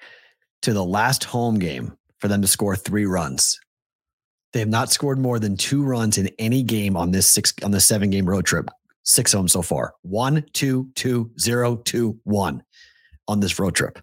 to 0.63 0.73
the 0.73 0.85
last 0.85 1.25
home 1.25 1.59
game 1.59 1.97
for 2.19 2.29
them 2.29 2.43
to 2.43 2.49
score 2.49 2.75
three 2.77 3.07
runs. 3.07 3.59
They 4.53 4.61
have 4.61 4.69
not 4.69 4.91
scored 4.91 5.19
more 5.19 5.39
than 5.39 5.57
two 5.57 5.85
runs 5.85 6.19
in 6.19 6.29
any 6.39 6.63
game 6.63 6.97
on 6.97 7.11
this 7.13 7.27
six 7.27 7.53
on 7.63 7.71
the 7.71 7.81
seven 7.81 8.11
game 8.11 8.27
road 8.29 8.45
trip. 8.47 8.69
Six 9.05 9.33
of 9.35 9.39
them 9.41 9.49
so 9.49 9.63
far. 9.63 9.95
One, 10.03 10.45
two, 10.53 10.91
two, 10.95 11.31
zero, 11.39 11.77
two, 11.77 12.19
one 12.25 12.63
on 13.29 13.41
this 13.41 13.59
road 13.59 13.75
trip. 13.75 13.99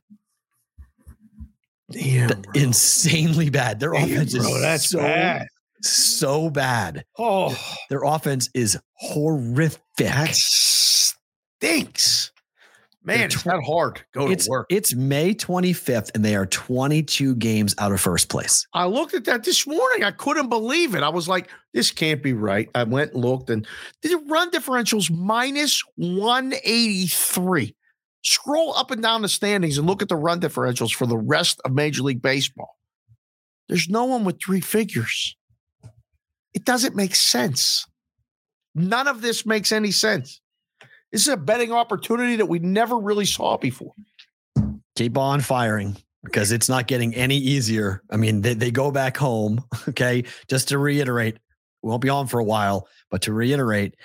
Damn, 1.92 2.42
Insanely 2.56 3.50
bad. 3.50 3.80
Their 3.80 3.92
Damn, 3.92 4.04
offense 4.06 4.34
is 4.34 4.62
that's 4.62 4.90
so 4.90 4.98
bad. 5.00 5.48
so 5.82 6.50
bad. 6.50 7.06
Oh, 7.20 7.56
Their 7.90 8.04
offense 8.04 8.50
is 8.56 8.80
horrific. 8.96 9.82
that 9.98 10.34
stinks. 10.34 12.32
Man, 13.06 13.26
it's 13.26 13.46
not 13.46 13.64
hard. 13.64 14.04
Go 14.14 14.34
to 14.34 14.50
work. 14.50 14.66
it's 14.70 14.96
May 14.96 15.36
25th, 15.36 16.10
and 16.16 16.26
they 16.26 16.36
are 16.36 16.48
22 16.48 17.36
games 17.36 17.76
out 17.78 17.92
of 17.92 18.02
first 18.02 18.30
place. 18.30 18.66
I 18.74 18.86
looked 18.86 19.14
at 19.14 19.26
that 19.26 19.44
this 19.44 19.68
morning. 19.68 20.04
I 20.04 20.10
couldn't 20.10 20.50
believe 20.50 20.96
it. 20.96 21.04
I 21.04 21.10
was 21.10 21.28
like, 21.28 21.50
this 21.74 21.92
can't 21.92 22.24
be 22.24 22.34
right. 22.34 22.68
I 22.74 22.84
went 22.84 23.14
and 23.14 23.24
looked, 23.24 23.52
and 23.52 23.68
the 24.02 24.16
run 24.28 24.50
differential's 24.50 25.12
minus 25.12 25.84
183. 25.98 27.76
Scroll 28.24 28.74
up 28.74 28.90
and 28.90 29.04
down 29.04 29.22
the 29.22 29.30
standings 29.30 29.78
and 29.78 29.86
look 29.86 30.02
at 30.02 30.10
the 30.10 30.16
run 30.16 30.40
differentials 30.40 30.92
for 30.92 31.06
the 31.06 31.18
rest 31.18 31.62
of 31.64 31.74
Major 31.74 32.02
League 32.02 32.24
Baseball. 32.24 32.76
There's 33.70 33.88
no 33.88 34.06
one 34.06 34.26
with 34.26 34.40
three 34.44 34.62
figures. 34.62 35.36
It 36.56 36.66
doesn't 36.66 36.96
make 36.96 37.14
sense. 37.14 37.86
None 38.74 39.08
of 39.08 39.22
this 39.22 39.46
makes 39.46 39.72
any 39.72 39.92
sense. 39.92 40.42
This 41.16 41.28
is 41.28 41.34
a 41.34 41.38
betting 41.38 41.72
opportunity 41.72 42.36
that 42.36 42.48
we 42.48 42.60
never 42.60 42.98
really 42.98 43.24
saw 43.24 43.56
before. 43.56 43.94
Keep 44.98 45.18
on 45.18 45.40
firing 45.40 45.96
because 46.26 46.52
it's 46.52 46.68
not 46.68 46.88
getting 46.88 47.16
any 47.16 47.38
easier. 47.38 48.04
I 48.12 48.18
mean, 48.18 48.42
they, 48.42 48.54
they 48.54 48.70
go 48.70 48.92
back 48.92 49.16
home. 49.16 49.64
Okay. 49.88 50.26
Just 50.50 50.68
to 50.68 50.78
reiterate, 50.78 51.38
we 51.82 51.90
won't 51.90 52.02
be 52.02 52.10
on 52.10 52.28
for 52.28 52.42
a 52.42 52.44
while, 52.44 52.90
but 53.10 53.22
to 53.22 53.34
reiterate, 53.34 53.96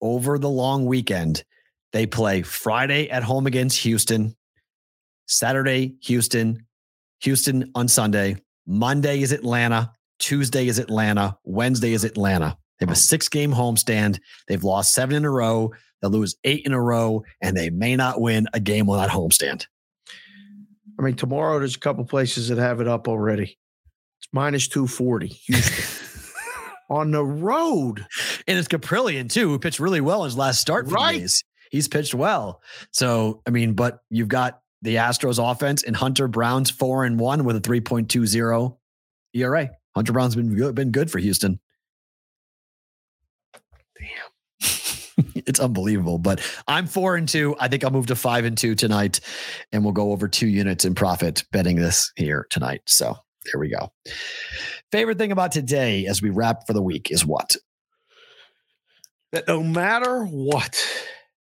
over 0.00 0.40
the 0.40 0.48
long 0.48 0.86
weekend, 0.86 1.44
they 1.92 2.04
play 2.04 2.42
Friday 2.42 3.08
at 3.10 3.22
home 3.22 3.46
against 3.46 3.78
Houston, 3.82 4.34
Saturday, 5.28 5.94
Houston, 6.02 6.66
Houston 7.20 7.70
on 7.76 7.86
Sunday, 7.86 8.38
Monday 8.66 9.22
is 9.22 9.30
Atlanta, 9.30 9.92
Tuesday 10.18 10.66
is 10.66 10.80
Atlanta, 10.80 11.38
Wednesday 11.44 11.92
is 11.92 12.02
Atlanta. 12.02 12.58
They 12.80 12.86
have 12.86 12.92
a 12.92 12.98
six 12.98 13.28
game 13.28 13.52
homestand. 13.52 14.18
They've 14.48 14.64
lost 14.64 14.94
seven 14.94 15.14
in 15.14 15.24
a 15.24 15.30
row. 15.30 15.72
They'll 16.00 16.10
lose 16.10 16.36
eight 16.44 16.66
in 16.66 16.72
a 16.72 16.80
row, 16.80 17.24
and 17.40 17.56
they 17.56 17.70
may 17.70 17.96
not 17.96 18.20
win 18.20 18.46
a 18.52 18.60
game 18.60 18.88
on 18.90 18.98
that 18.98 19.10
homestand. 19.10 19.66
I 20.98 21.02
mean, 21.02 21.14
tomorrow 21.14 21.58
there's 21.58 21.76
a 21.76 21.80
couple 21.80 22.04
places 22.04 22.48
that 22.48 22.58
have 22.58 22.80
it 22.80 22.88
up 22.88 23.08
already. 23.08 23.58
It's 24.18 24.28
minus 24.32 24.68
240 24.68 25.26
Houston 25.26 26.24
on 26.90 27.10
the 27.10 27.24
road. 27.24 28.06
And 28.46 28.58
it's 28.58 28.68
Kaprielian 28.68 29.30
too, 29.30 29.50
who 29.50 29.58
pitched 29.58 29.80
really 29.80 30.00
well 30.00 30.22
in 30.22 30.28
his 30.28 30.38
last 30.38 30.60
start. 30.60 30.88
For 30.88 30.94
Right. 30.94 31.30
He's 31.70 31.88
pitched 31.88 32.14
well. 32.14 32.62
So 32.92 33.42
I 33.46 33.50
mean, 33.50 33.74
but 33.74 33.98
you've 34.08 34.28
got 34.28 34.60
the 34.82 34.96
Astros 34.96 35.38
offense 35.38 35.82
and 35.82 35.96
Hunter 35.96 36.28
Brown's 36.28 36.70
four 36.70 37.04
and 37.04 37.18
one 37.18 37.44
with 37.44 37.56
a 37.56 37.60
3.20 37.60 38.76
ERA. 39.34 39.70
Hunter 39.94 40.12
Brown's 40.12 40.36
been 40.36 40.54
good, 40.54 40.74
been 40.74 40.92
good 40.92 41.10
for 41.10 41.18
Houston. 41.18 41.60
Damn. 43.98 44.68
it's 45.34 45.60
unbelievable. 45.60 46.18
But 46.18 46.40
I'm 46.66 46.86
four 46.86 47.16
and 47.16 47.28
two. 47.28 47.56
I 47.58 47.68
think 47.68 47.84
I'll 47.84 47.90
move 47.90 48.06
to 48.06 48.16
five 48.16 48.44
and 48.44 48.56
two 48.56 48.74
tonight. 48.74 49.20
And 49.72 49.84
we'll 49.84 49.92
go 49.92 50.12
over 50.12 50.28
two 50.28 50.48
units 50.48 50.84
in 50.84 50.94
profit 50.94 51.44
betting 51.52 51.76
this 51.76 52.12
here 52.16 52.46
tonight. 52.50 52.82
So 52.86 53.16
there 53.52 53.60
we 53.60 53.70
go. 53.70 53.92
Favorite 54.92 55.18
thing 55.18 55.32
about 55.32 55.52
today 55.52 56.06
as 56.06 56.22
we 56.22 56.30
wrap 56.30 56.66
for 56.66 56.72
the 56.72 56.82
week 56.82 57.10
is 57.10 57.24
what? 57.24 57.56
That 59.32 59.48
no 59.48 59.62
matter 59.62 60.24
what, 60.24 60.84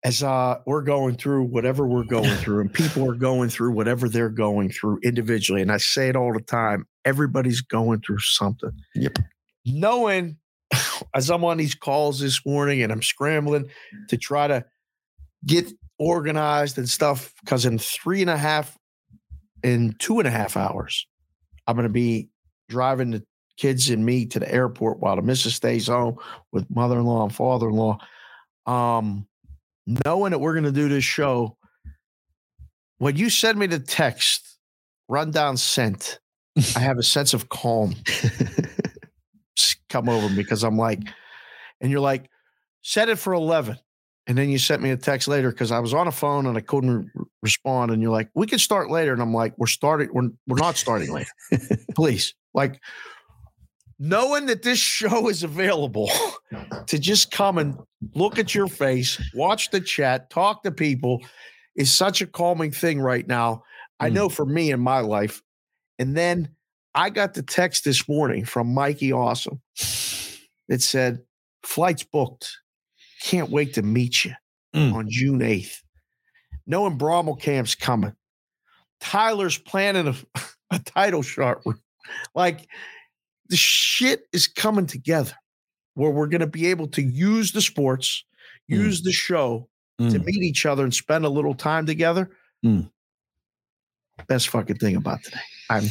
as 0.05 0.23
uh, 0.23 0.59
we're 0.67 0.83
going 0.83 1.17
through 1.17 1.45
whatever 1.45 1.87
we're 1.87 2.05
going 2.05 2.37
through, 2.37 2.61
and 2.61 2.73
people 2.73 3.09
are 3.11 3.15
going 3.15 3.49
through 3.49 3.73
whatever 3.73 4.09
they're 4.09 4.29
going 4.29 4.71
through 4.71 5.01
individually, 5.03 5.63
and 5.63 5.73
I 5.73 5.79
say 5.79 6.09
it 6.09 6.17
all 6.17 6.33
the 6.33 6.41
time, 6.41 6.87
everybody's 7.05 7.63
going 7.63 8.01
through 8.01 8.21
something. 8.21 8.71
Yep. 8.95 9.19
Knowing 9.67 10.37
as 11.15 11.31
I'm 11.31 11.45
on 11.45 11.57
these 11.57 11.75
calls 11.75 12.21
this 12.21 12.45
morning 12.45 12.83
and 12.83 12.93
I'm 12.93 13.03
scrambling 13.03 13.69
to 14.09 14.17
try 14.17 14.47
to 14.47 14.65
get 15.47 15.71
organized 15.99 16.79
and 16.79 16.89
stuff, 16.89 17.33
because 17.45 17.65
in 17.65 17.79
three 17.79 18.21
and 18.21 18.31
a 18.31 18.37
half, 18.37 18.77
in 19.63 19.95
two 19.99 20.19
and 20.19 20.29
a 20.29 20.31
half 20.31 20.57
hours, 20.57 21.07
I'm 21.67 21.77
going 21.77 21.85
to 21.85 21.93
be 21.93 22.29
driving 22.69 23.11
the 23.11 23.25
kids 23.57 23.91
and 23.91 24.05
me 24.05 24.27
to 24.27 24.41
the 24.41 24.53
airport 24.53 25.01
while 25.01 25.17
the 25.17 25.23
missus 25.23 25.55
stays 25.55 25.87
home 25.87 26.17
with 26.53 26.69
mother-in-law 26.71 27.25
and 27.25 27.35
father-in-law. 27.35 27.99
Um, 28.67 29.27
knowing 30.05 30.31
that 30.31 30.39
we're 30.39 30.55
going 30.55 30.65
to 30.65 30.73
do 30.73 30.89
this 30.89 31.05
show, 31.05 31.57
when 32.99 33.17
you 33.17 33.31
send 33.31 33.59
me 33.59 33.67
the 33.67 33.79
text, 33.79 34.59
rundown 35.09 35.57
sent, 35.57 36.19
I 36.77 36.81
have 36.81 36.99
a 36.99 37.03
sense 37.03 37.35
of 37.35 37.49
calm 37.49 37.95
come 39.95 40.09
over 40.09 40.35
because 40.35 40.65
I'm 40.65 40.77
like, 40.77 40.99
and 41.81 41.91
you're 41.91 42.01
like, 42.01 42.29
set 42.83 43.09
it 43.09 43.17
for 43.17 43.33
11. 43.33 43.79
And 44.27 44.37
then 44.37 44.49
you 44.49 44.59
sent 44.59 44.83
me 44.83 44.91
a 44.91 44.97
text 44.97 45.29
later 45.29 45.51
because 45.51 45.71
I 45.71 45.79
was 45.79 45.95
on 45.95 46.09
a 46.09 46.13
phone 46.13 46.47
and 46.47 46.57
I 46.57 46.61
couldn't 46.63 47.11
re- 47.15 47.25
respond. 47.43 47.93
And 47.93 48.03
you're 48.03 48.11
like, 48.11 48.29
we 48.35 48.47
can 48.47 48.59
start 48.59 48.91
later. 48.91 49.13
And 49.13 49.23
I'm 49.23 49.35
like, 49.35 49.53
we're 49.59 49.67
starting, 49.67 50.09
we're, 50.13 50.31
we're 50.49 50.57
not 50.59 50.77
starting 50.77 51.13
later. 51.13 51.31
Please. 51.95 52.35
Like, 52.55 52.81
knowing 53.99 54.47
that 54.47 54.63
this 54.63 54.79
show 54.79 55.29
is 55.29 55.43
available 55.43 56.11
to 56.87 56.99
just 56.99 57.31
come 57.31 57.59
and 57.59 57.79
look 58.15 58.39
at 58.39 58.55
your 58.55 58.67
face, 58.67 59.21
watch 59.35 59.71
the 59.71 59.81
chat, 59.81 60.31
talk 60.31 60.63
to 60.65 60.73
people 60.73 61.21
is 61.77 61.93
such 61.93 62.21
a 62.23 62.27
calming 62.27 62.71
thing 62.73 63.01
right 63.01 63.27
now. 63.29 63.63
I 64.01 64.11
Mm. 64.11 64.15
know 64.15 64.29
for 64.29 64.45
me 64.47 64.71
in 64.73 64.81
my 64.81 65.01
life. 65.01 65.43
And 65.99 66.17
then 66.17 66.49
I 66.95 67.11
got 67.11 67.35
the 67.35 67.43
text 67.43 67.85
this 67.85 68.09
morning 68.09 68.45
from 68.45 68.73
Mikey 68.73 69.13
Awesome. 69.13 69.61
It 70.69 70.81
said, 70.81 71.21
flights 71.63 72.05
booked. 72.05 72.57
Can't 73.23 73.51
wait 73.51 73.75
to 73.75 73.83
meet 73.83 74.25
you 74.25 74.33
Mm. 74.75 74.93
on 74.95 75.07
June 75.09 75.41
8th. 75.43 75.83
knowing 76.67 76.99
Brommel 76.99 77.39
camp's 77.41 77.75
coming. 77.75 78.15
Tyler's 79.01 79.59
planning 79.59 80.09
a, 80.09 80.41
a 80.71 80.79
title 80.79 81.21
shot. 81.23 81.63
Like 82.35 82.67
the 83.51 83.57
shit 83.57 84.23
is 84.33 84.47
coming 84.49 84.87
together 84.87 85.35
where 85.95 86.11
we're 86.11 86.27
going 86.27 86.41
to 86.41 86.47
be 86.47 86.67
able 86.67 86.89
to 86.89 87.03
use 87.03 87.53
the 87.53 87.61
sports, 87.61 88.25
Mm. 88.71 88.79
use 88.79 89.03
the 89.03 89.13
show 89.13 89.69
to 89.99 90.05
Mm. 90.05 90.25
meet 90.25 90.43
each 90.43 90.65
other 90.65 90.83
and 90.85 90.95
spend 90.95 91.25
a 91.27 91.29
little 91.29 91.55
time 91.55 91.85
together. 91.87 92.31
Mm. 92.65 92.91
Best 94.29 94.49
fucking 94.49 94.77
thing 94.77 94.97
about 94.97 95.23
today. 95.23 95.41
I'm 95.71 95.85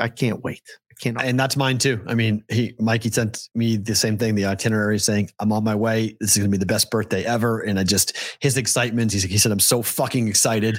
I 0.00 0.08
can't 0.08 0.42
wait. 0.42 0.62
I 0.90 0.94
can't. 1.00 1.20
And 1.20 1.38
that's 1.38 1.56
mine 1.56 1.78
too. 1.78 2.02
I 2.06 2.14
mean, 2.14 2.42
he 2.48 2.74
Mikey 2.80 3.10
sent 3.10 3.48
me 3.54 3.76
the 3.76 3.94
same 3.94 4.16
thing, 4.18 4.34
the 4.34 4.46
itinerary 4.46 4.98
saying, 4.98 5.30
I'm 5.38 5.52
on 5.52 5.64
my 5.64 5.74
way. 5.74 6.16
This 6.20 6.32
is 6.32 6.38
gonna 6.38 6.48
be 6.50 6.56
the 6.56 6.66
best 6.66 6.90
birthday 6.90 7.24
ever. 7.24 7.60
And 7.60 7.78
I 7.78 7.84
just 7.84 8.16
his 8.40 8.56
excitement, 8.56 9.12
he's, 9.12 9.22
he 9.22 9.38
said, 9.38 9.52
I'm 9.52 9.60
so 9.60 9.82
fucking 9.82 10.28
excited. 10.28 10.78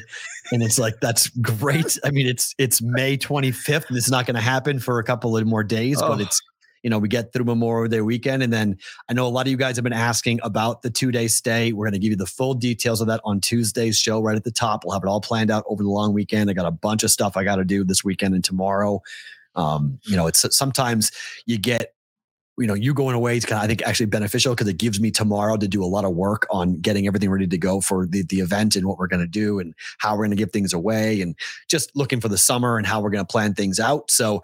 And 0.52 0.64
it's 0.64 0.80
like, 0.80 0.96
that's 1.00 1.28
great. 1.30 1.98
I 2.04 2.10
mean, 2.12 2.28
it's 2.28 2.56
it's 2.58 2.82
May 2.82 3.18
25th. 3.18 3.88
And 3.88 3.96
this 3.96 4.06
is 4.06 4.12
not 4.12 4.26
gonna 4.26 4.42
happen 4.42 4.80
for 4.80 5.00
a 5.00 5.04
couple 5.04 5.38
of 5.38 5.46
more 5.46 5.64
days, 5.64 6.02
but 6.02 6.20
Oh. 6.20 6.24
it's 6.24 6.42
you 6.84 6.90
know, 6.90 6.98
we 6.98 7.08
get 7.08 7.34
through 7.34 7.46
Memorial 7.46 7.90
Day 7.90 8.02
weekend. 8.02 8.44
And 8.44 8.54
then 8.54 8.78
I 9.10 9.14
know 9.14 9.28
a 9.28 9.30
lot 9.30 9.46
of 9.46 9.52
you 9.52 9.58
guys 9.58 9.76
have 9.76 9.84
been 9.84 9.94
asking 9.94 10.40
about 10.44 10.82
the 10.82 10.90
two 10.90 11.12
day 11.12 11.28
stay. 11.28 11.74
We're 11.74 11.86
going 11.86 11.94
to 11.94 12.00
give 12.00 12.12
you 12.12 12.18
the 12.18 12.26
full 12.26 12.54
details 12.54 13.02
of 13.02 13.08
that 13.08 13.22
on 13.24 13.42
Tuesday's 13.42 13.98
show 13.98 14.22
right 14.22 14.36
at 14.36 14.44
the 14.44 14.52
top. 14.52 14.84
We'll 14.86 14.94
have 14.94 15.04
it 15.04 15.08
all 15.08 15.22
planned 15.22 15.52
out 15.52 15.64
over 15.68 15.84
the 15.84 15.90
long 15.90 16.14
weekend. 16.14 16.50
I 16.50 16.54
got 16.54 16.66
a 16.66 16.72
bunch 16.72 17.04
of 17.04 17.12
stuff 17.12 17.36
I 17.36 17.44
got 17.44 17.58
to 17.58 17.66
do 17.66 17.84
this 17.84 18.04
weekend 18.04 18.36
and 18.36 18.44
tomorrow. 18.44 19.02
Um, 19.56 20.00
you 20.04 20.16
know, 20.16 20.28
it's 20.28 20.46
sometimes 20.56 21.12
you 21.46 21.58
get, 21.58 21.94
you 22.58 22.68
know, 22.68 22.74
you 22.74 22.94
going 22.94 23.16
away 23.16 23.38
is 23.38 23.46
kind 23.46 23.58
of, 23.58 23.64
I 23.64 23.68
think, 23.68 23.82
actually 23.84 24.08
beneficial 24.08 24.54
because 24.54 24.68
it 24.68 24.78
gives 24.78 25.00
me 25.00 25.12
tomorrow 25.12 25.56
to 25.56 25.68
do 25.68 25.82
a 25.84 25.88
lot 25.88 26.04
of 26.04 26.14
work 26.14 26.46
on 26.52 26.80
getting 26.82 27.08
everything 27.08 27.30
ready 27.30 27.48
to 27.48 27.58
go 27.58 27.80
for 27.80 28.06
the, 28.06 28.24
the 28.24 28.42
event 28.42 28.76
and 28.76 28.86
what 28.86 28.98
we're 28.98 29.08
going 29.08 29.22
to 29.22 29.28
do 29.28 29.60
and 29.60 29.74
how 30.00 30.12
we're 30.14 30.26
going 30.26 30.32
to 30.32 30.36
give 30.36 30.52
things 30.52 30.74
away 30.74 31.22
and 31.22 31.36
just 31.70 31.90
looking 31.96 32.20
for 32.20 32.28
the 32.28 32.38
summer 32.38 32.78
and 32.78 32.86
how 32.86 33.00
we're 33.00 33.12
going 33.12 33.26
to 33.26 33.32
plan 33.32 33.54
things 33.54 33.80
out. 33.80 34.12
So, 34.12 34.44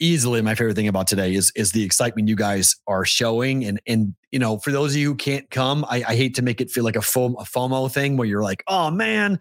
easily 0.00 0.42
my 0.42 0.54
favorite 0.54 0.74
thing 0.74 0.88
about 0.88 1.06
today 1.06 1.34
is 1.34 1.52
is 1.54 1.72
the 1.72 1.84
excitement 1.84 2.28
you 2.28 2.36
guys 2.36 2.76
are 2.86 3.04
showing. 3.04 3.64
And 3.64 3.80
and 3.86 4.14
you 4.32 4.38
know 4.38 4.58
for 4.58 4.72
those 4.72 4.92
of 4.92 4.96
you 4.96 5.10
who 5.10 5.14
can't 5.14 5.48
come 5.50 5.84
i, 5.88 6.04
I 6.06 6.14
hate 6.14 6.34
to 6.36 6.42
make 6.42 6.60
it 6.60 6.70
feel 6.70 6.84
like 6.84 6.96
a, 6.96 7.00
FOMO, 7.00 7.92
thing 7.92 8.16
where 8.16 8.26
you're 8.26 8.42
like 8.42 8.62
oh 8.68 8.90
man 8.90 9.40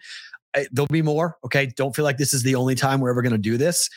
I, 0.56 0.68
there'll 0.72 0.88
be 0.88 1.02
more 1.02 1.38
okay? 1.46 1.68
Don't 1.68 1.96
feel 1.96 2.06
like 2.06 2.18
this 2.18 2.34
is 2.34 2.44
the 2.44 2.56
only 2.56 2.76
time 2.76 3.00
we're 3.00 3.12
ever 3.12 3.22
going 3.22 3.34
to 3.34 3.38
do 3.38 3.58
this. 3.58 3.90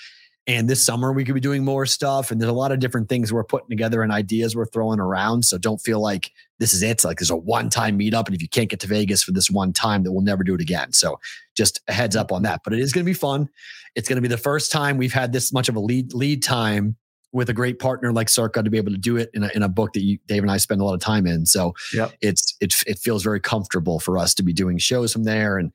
And 0.46 0.68
this 0.68 0.84
summer 0.84 1.12
we 1.12 1.24
could 1.24 1.34
be 1.34 1.40
doing 1.40 1.64
more 1.64 1.86
stuff. 1.86 2.30
And 2.30 2.40
there's 2.40 2.50
a 2.50 2.54
lot 2.54 2.72
of 2.72 2.80
different 2.80 3.08
things 3.08 3.32
we're 3.32 3.44
putting 3.44 3.68
together 3.70 4.02
and 4.02 4.10
ideas 4.10 4.56
we're 4.56 4.66
throwing 4.66 4.98
around. 4.98 5.44
So 5.44 5.56
don't 5.56 5.80
feel 5.80 6.00
like 6.00 6.32
this 6.58 6.74
is 6.74 6.82
it. 6.82 7.04
Like 7.04 7.18
there's 7.18 7.30
a 7.30 7.36
one-time 7.36 7.98
meetup. 7.98 8.26
And 8.26 8.34
if 8.34 8.42
you 8.42 8.48
can't 8.48 8.68
get 8.68 8.80
to 8.80 8.86
vegas 8.86 9.22
for 9.22 9.32
this 9.32 9.50
one 9.50 9.72
time 9.72 10.02
that 10.02 10.12
we'll 10.12 10.22
never 10.22 10.42
do 10.42 10.54
it 10.54 10.60
again. 10.60 10.92
So 10.92 11.20
just 11.56 11.80
a 11.88 11.92
heads 11.92 12.16
up 12.16 12.32
on 12.32 12.42
that 12.42 12.60
but 12.64 12.72
it 12.72 12.80
is 12.80 12.92
going 12.92 13.04
to 13.04 13.08
be 13.10 13.14
fun 13.14 13.48
it's 13.94 14.08
going 14.08 14.16
to 14.16 14.22
be 14.22 14.28
the 14.28 14.36
first 14.38 14.72
time 14.72 14.96
we've 14.96 15.12
had 15.12 15.32
this 15.32 15.52
much 15.52 15.68
of 15.68 15.76
a 15.76 15.80
lead 15.80 16.12
lead 16.14 16.42
time 16.42 16.96
with 17.32 17.48
a 17.48 17.54
great 17.54 17.78
partner 17.78 18.12
like 18.12 18.28
Circa 18.28 18.62
to 18.62 18.70
be 18.70 18.76
able 18.76 18.92
to 18.92 18.98
do 18.98 19.16
it 19.16 19.30
in 19.32 19.42
a, 19.42 19.50
in 19.54 19.62
a 19.62 19.68
book 19.68 19.94
that 19.94 20.02
you, 20.02 20.18
Dave 20.26 20.42
and 20.42 20.50
I 20.50 20.58
spend 20.58 20.82
a 20.82 20.84
lot 20.84 20.92
of 20.92 21.00
time 21.00 21.26
in. 21.26 21.46
So 21.46 21.72
Yep. 21.94 22.12
it's 22.20 22.54
it 22.60 22.74
it 22.86 22.98
feels 22.98 23.22
very 23.22 23.40
comfortable 23.40 23.98
for 24.00 24.18
us 24.18 24.34
to 24.34 24.42
be 24.42 24.52
doing 24.52 24.76
shows 24.76 25.14
from 25.14 25.24
there 25.24 25.56
and 25.56 25.72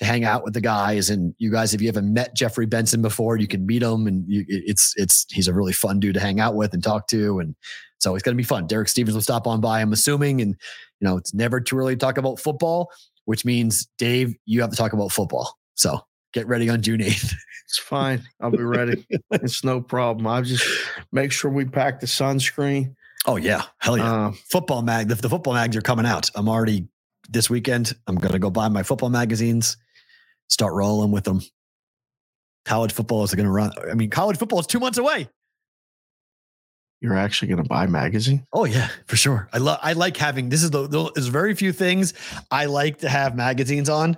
to 0.00 0.04
hang 0.04 0.24
out 0.24 0.42
with 0.42 0.52
the 0.54 0.60
guys. 0.60 1.08
And 1.08 1.32
you 1.38 1.50
guys, 1.50 1.74
if 1.74 1.80
you 1.80 1.86
haven't 1.86 2.12
met 2.12 2.34
Jeffrey 2.34 2.66
Benson 2.66 3.02
before, 3.02 3.36
you 3.36 3.46
can 3.46 3.64
meet 3.66 3.82
him, 3.84 4.08
and 4.08 4.24
you, 4.26 4.44
it's 4.48 4.94
it's 4.96 5.26
he's 5.30 5.46
a 5.48 5.54
really 5.54 5.72
fun 5.72 6.00
dude 6.00 6.14
to 6.14 6.20
hang 6.20 6.40
out 6.40 6.56
with 6.56 6.74
and 6.74 6.82
talk 6.82 7.06
to, 7.08 7.38
and 7.38 7.54
so 7.98 8.14
it's 8.14 8.22
going 8.24 8.34
to 8.34 8.36
be 8.36 8.42
fun. 8.46 8.66
Derek 8.66 8.88
Stevens 8.88 9.14
will 9.14 9.22
stop 9.22 9.46
on 9.46 9.60
by, 9.60 9.80
I'm 9.80 9.92
assuming, 9.92 10.40
and 10.40 10.56
you 11.00 11.06
know 11.06 11.16
it's 11.16 11.32
never 11.32 11.60
too 11.60 11.78
early 11.78 11.94
to 11.94 11.98
talk 11.98 12.18
about 12.18 12.40
football, 12.40 12.90
which 13.26 13.44
means 13.44 13.86
Dave, 13.98 14.34
you 14.46 14.62
have 14.62 14.70
to 14.70 14.76
talk 14.76 14.92
about 14.92 15.12
football. 15.12 15.56
So 15.74 16.00
get 16.32 16.48
ready 16.48 16.68
on 16.68 16.82
June 16.82 17.00
8th. 17.00 17.34
It's 17.68 17.80
fine. 17.80 18.22
I'll 18.40 18.52
be 18.52 18.62
ready. 18.62 19.04
it's 19.32 19.64
no 19.64 19.80
problem. 19.80 20.28
I'll 20.28 20.40
just 20.40 20.64
make 21.10 21.32
sure 21.32 21.50
we 21.50 21.64
pack 21.64 21.98
the 21.98 22.06
sunscreen. 22.06 22.94
Oh 23.26 23.34
yeah, 23.34 23.62
hell 23.78 23.98
yeah. 23.98 24.26
Um, 24.26 24.38
football 24.50 24.82
mag. 24.82 25.08
The, 25.08 25.16
the 25.16 25.28
football 25.28 25.54
mags 25.54 25.74
are 25.76 25.82
coming 25.82 26.06
out. 26.06 26.30
I'm 26.36 26.48
already 26.48 26.86
this 27.28 27.50
weekend. 27.50 27.92
I'm 28.06 28.14
gonna 28.14 28.38
go 28.38 28.50
buy 28.50 28.68
my 28.68 28.84
football 28.84 29.08
magazines, 29.08 29.76
start 30.48 30.74
rolling 30.74 31.10
with 31.10 31.24
them. 31.24 31.40
College 32.64 32.92
football 32.92 33.24
is 33.24 33.34
going 33.34 33.46
to 33.46 33.52
run. 33.52 33.72
I 33.90 33.94
mean, 33.94 34.10
college 34.10 34.38
football 34.38 34.60
is 34.60 34.66
two 34.66 34.80
months 34.80 34.98
away. 34.98 35.28
You're 37.00 37.16
actually 37.16 37.48
going 37.48 37.62
to 37.62 37.68
buy 37.68 37.86
magazine? 37.86 38.46
Oh 38.52 38.64
yeah, 38.64 38.88
for 39.06 39.16
sure. 39.16 39.48
I 39.52 39.58
love. 39.58 39.78
I 39.82 39.92
like 39.92 40.16
having. 40.16 40.48
This 40.48 40.62
is 40.62 40.70
the. 40.70 40.86
the- 40.88 41.12
There's 41.14 41.26
very 41.28 41.54
few 41.54 41.72
things 41.72 42.14
I 42.50 42.64
like 42.66 42.98
to 42.98 43.08
have 43.08 43.36
magazines 43.36 43.88
on. 43.88 44.16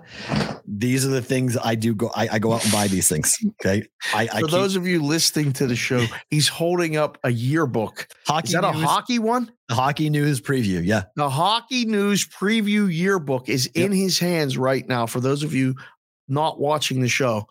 These 0.67 1.05
are 1.07 1.11
the 1.11 1.23
things 1.23 1.57
I 1.57 1.75
do. 1.75 1.95
Go. 1.95 2.11
I, 2.15 2.29
I 2.33 2.39
go 2.39 2.53
out 2.53 2.63
and 2.63 2.73
buy 2.73 2.89
these 2.89 3.09
things. 3.09 3.37
Okay. 3.61 3.87
I, 4.15 4.23
I 4.23 4.27
For 4.41 4.47
keep 4.47 4.51
those 4.51 4.77
of 4.77 4.87
you 4.87 5.03
listening 5.03 5.53
to 5.55 5.67
the 5.67 5.75
show, 5.77 6.05
he's 6.31 6.47
holding 6.49 6.97
up 6.97 7.19
a 7.25 7.31
yearbook. 7.31 8.07
hockey. 8.27 8.49
Is 8.49 8.53
that 8.53 8.65
a 8.65 8.73
hockey 8.73 9.19
one? 9.19 9.51
The 9.69 9.75
hockey 9.75 10.09
news 10.11 10.41
preview? 10.41 10.85
Yeah. 10.85 11.05
The 11.17 11.29
Hockey 11.29 11.85
News 11.85 12.27
Preview 12.27 12.91
Yearbook 12.95 13.49
is 13.49 13.67
in 13.75 13.93
his 13.93 14.19
hands 14.19 14.57
right 14.57 14.87
now. 14.89 15.07
For 15.07 15.21
those 15.21 15.43
of 15.43 15.53
you 15.55 15.75
not 16.29 16.59
watching 16.61 17.01
the 17.01 17.09
show, 17.09 17.47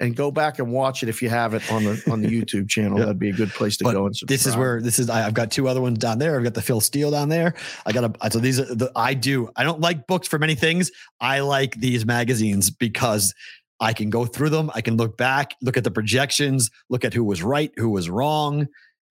and 0.00 0.16
go 0.16 0.30
back 0.30 0.58
and 0.58 0.72
watch 0.72 1.02
it 1.02 1.08
if 1.08 1.22
you 1.22 1.28
have 1.28 1.54
it 1.54 1.70
on 1.70 1.84
the 1.84 2.02
on 2.10 2.22
the 2.22 2.28
YouTube 2.42 2.68
channel. 2.68 2.98
Yeah. 2.98 3.04
That'd 3.06 3.18
be 3.18 3.30
a 3.30 3.34
good 3.34 3.50
place 3.50 3.76
to 3.78 3.84
But 3.84 3.92
go 3.92 4.06
and 4.06 4.14
this 4.26 4.46
is 4.46 4.56
where 4.56 4.80
this 4.80 4.98
is. 4.98 5.08
I, 5.08 5.26
I've 5.26 5.34
got 5.34 5.50
two 5.50 5.68
other 5.68 5.80
ones 5.80 5.98
down 5.98 6.18
there. 6.18 6.36
I've 6.36 6.44
got 6.44 6.54
the 6.54 6.62
Phil 6.62 6.80
Steele 6.80 7.10
down 7.10 7.28
there. 7.28 7.54
I 7.86 7.92
got 7.92 8.16
a. 8.20 8.30
So 8.30 8.38
these 8.38 8.58
are 8.58 8.74
the. 8.74 8.90
I 8.96 9.14
do. 9.14 9.48
I 9.56 9.64
don't 9.64 9.80
like 9.80 10.06
books 10.06 10.26
for 10.26 10.38
many 10.38 10.54
things. 10.54 10.90
I 11.20 11.40
like 11.40 11.76
these 11.76 12.04
magazines 12.04 12.70
because 12.70 13.32
I 13.80 13.92
can 13.92 14.10
go 14.10 14.24
through 14.24 14.50
them. 14.50 14.70
I 14.74 14.80
can 14.80 14.96
look 14.96 15.16
back, 15.16 15.54
look 15.60 15.76
at 15.76 15.84
the 15.84 15.90
projections, 15.90 16.70
look 16.88 17.04
at 17.04 17.12
who 17.12 17.24
was 17.24 17.42
right, 17.42 17.72
who 17.76 17.90
was 17.90 18.08
wrong. 18.08 18.68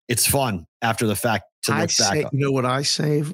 It's 0.08 0.26
fun 0.26 0.66
after 0.82 1.08
the 1.08 1.16
fact 1.16 1.44
to 1.64 1.74
I 1.74 1.82
look 1.82 1.98
back. 1.98 2.14
say, 2.14 2.26
you 2.32 2.46
know 2.46 2.52
what 2.52 2.66
I 2.66 2.82
save? 2.82 3.34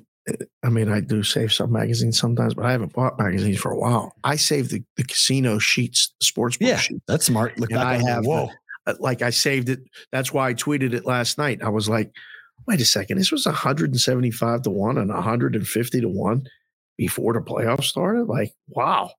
I 0.63 0.69
mean, 0.69 0.89
I 0.89 0.99
do 0.99 1.23
save 1.23 1.53
some 1.53 1.71
magazines 1.71 2.19
sometimes, 2.19 2.53
but 2.53 2.65
I 2.65 2.71
haven't 2.71 2.93
bought 2.93 3.17
magazines 3.17 3.59
for 3.59 3.71
a 3.71 3.77
while. 3.77 4.13
I 4.23 4.35
save 4.35 4.69
the, 4.69 4.83
the 4.97 5.03
casino 5.03 5.57
sheets, 5.59 6.13
the 6.19 6.25
sports 6.25 6.57
book 6.57 6.67
Yeah, 6.67 6.77
sheets. 6.77 7.01
that's 7.07 7.25
smart. 7.25 7.57
Look. 7.59 7.71
I 7.73 7.97
have 7.97 8.25
Whoa. 8.25 8.49
Uh, 8.85 8.93
Like 8.99 9.21
I 9.21 9.29
saved 9.29 9.69
it. 9.69 9.79
That's 10.11 10.33
why 10.33 10.49
I 10.49 10.53
tweeted 10.53 10.93
it 10.93 11.05
last 11.05 11.37
night. 11.37 11.61
I 11.63 11.69
was 11.69 11.87
like, 11.87 12.11
wait 12.67 12.81
a 12.81 12.85
second, 12.85 13.17
this 13.17 13.31
was 13.31 13.45
175 13.45 14.61
to 14.63 14.69
1 14.69 14.97
and 14.97 15.09
150 15.13 16.01
to 16.01 16.09
1 16.09 16.47
before 16.97 17.33
the 17.33 17.39
playoffs 17.39 17.85
started. 17.85 18.25
Like, 18.25 18.51
wow. 18.67 19.11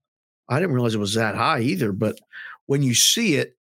I 0.51 0.59
didn't 0.61 0.75
realize 0.75 0.95
it 0.95 0.99
was 0.99 1.15
that 1.15 1.37
high 1.37 1.61
either. 1.61 1.93
But 1.93 2.19
when 2.67 2.83
you 2.83 2.95
see 2.95 3.37
it, 3.37 3.57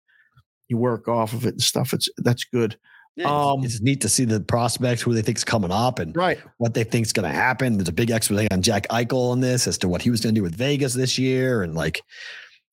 you 0.68 0.78
work 0.78 1.08
off 1.08 1.34
of 1.34 1.46
it 1.46 1.50
and 1.56 1.62
stuff. 1.62 1.94
It's 1.94 2.10
that's 2.18 2.44
good. 2.44 2.78
Yeah, 3.16 3.30
Um, 3.30 3.64
it's 3.64 3.82
neat 3.82 4.02
to 4.02 4.10
see 4.10 4.26
the 4.26 4.42
prospects, 4.42 5.02
who 5.02 5.14
they 5.14 5.22
think's 5.22 5.44
coming 5.46 5.72
up, 5.72 6.00
and 6.00 6.14
Right. 6.16 6.38
what 6.58 6.74
they 6.74 6.84
think's 6.84 7.14
going 7.14 7.30
to 7.30 7.34
happen. 7.36 7.78
There's 7.78 7.88
a 7.88 7.94
big 7.94 8.12
explanation 8.12 8.50
on 8.52 8.62
Jack 8.62 8.88
Eichel 8.90 9.32
on 9.32 9.40
this 9.40 9.68
as 9.68 9.78
to 9.80 9.88
what 9.88 10.02
he 10.02 10.10
was 10.10 10.20
going 10.20 10.36
to 10.36 10.40
do 10.40 10.44
with 10.44 10.56
Vegas 10.56 10.94
this 10.94 11.18
year, 11.18 11.64
and 11.64 11.76
like, 11.76 12.02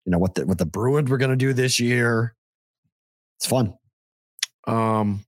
you 0.05 0.11
know, 0.11 0.19
what 0.19 0.35
the 0.35 0.45
what 0.47 0.59
the 0.59 0.67
Bruins 0.67 1.09
were 1.09 1.17
going 1.19 1.31
to 1.31 1.37
do 1.37 1.53
this 1.53 1.79
year. 1.79 2.35
It's 3.39 3.47
fun. 3.47 3.75
Um, 4.67 5.25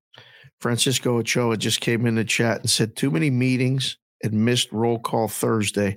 Francisco 0.60 1.18
Ochoa 1.18 1.56
just 1.56 1.80
came 1.80 2.06
in 2.06 2.16
the 2.16 2.24
chat 2.24 2.60
and 2.60 2.70
said 2.70 2.96
too 2.96 3.10
many 3.10 3.30
meetings 3.30 3.96
and 4.22 4.32
missed 4.44 4.72
roll 4.72 4.98
call 4.98 5.28
Thursday, 5.28 5.96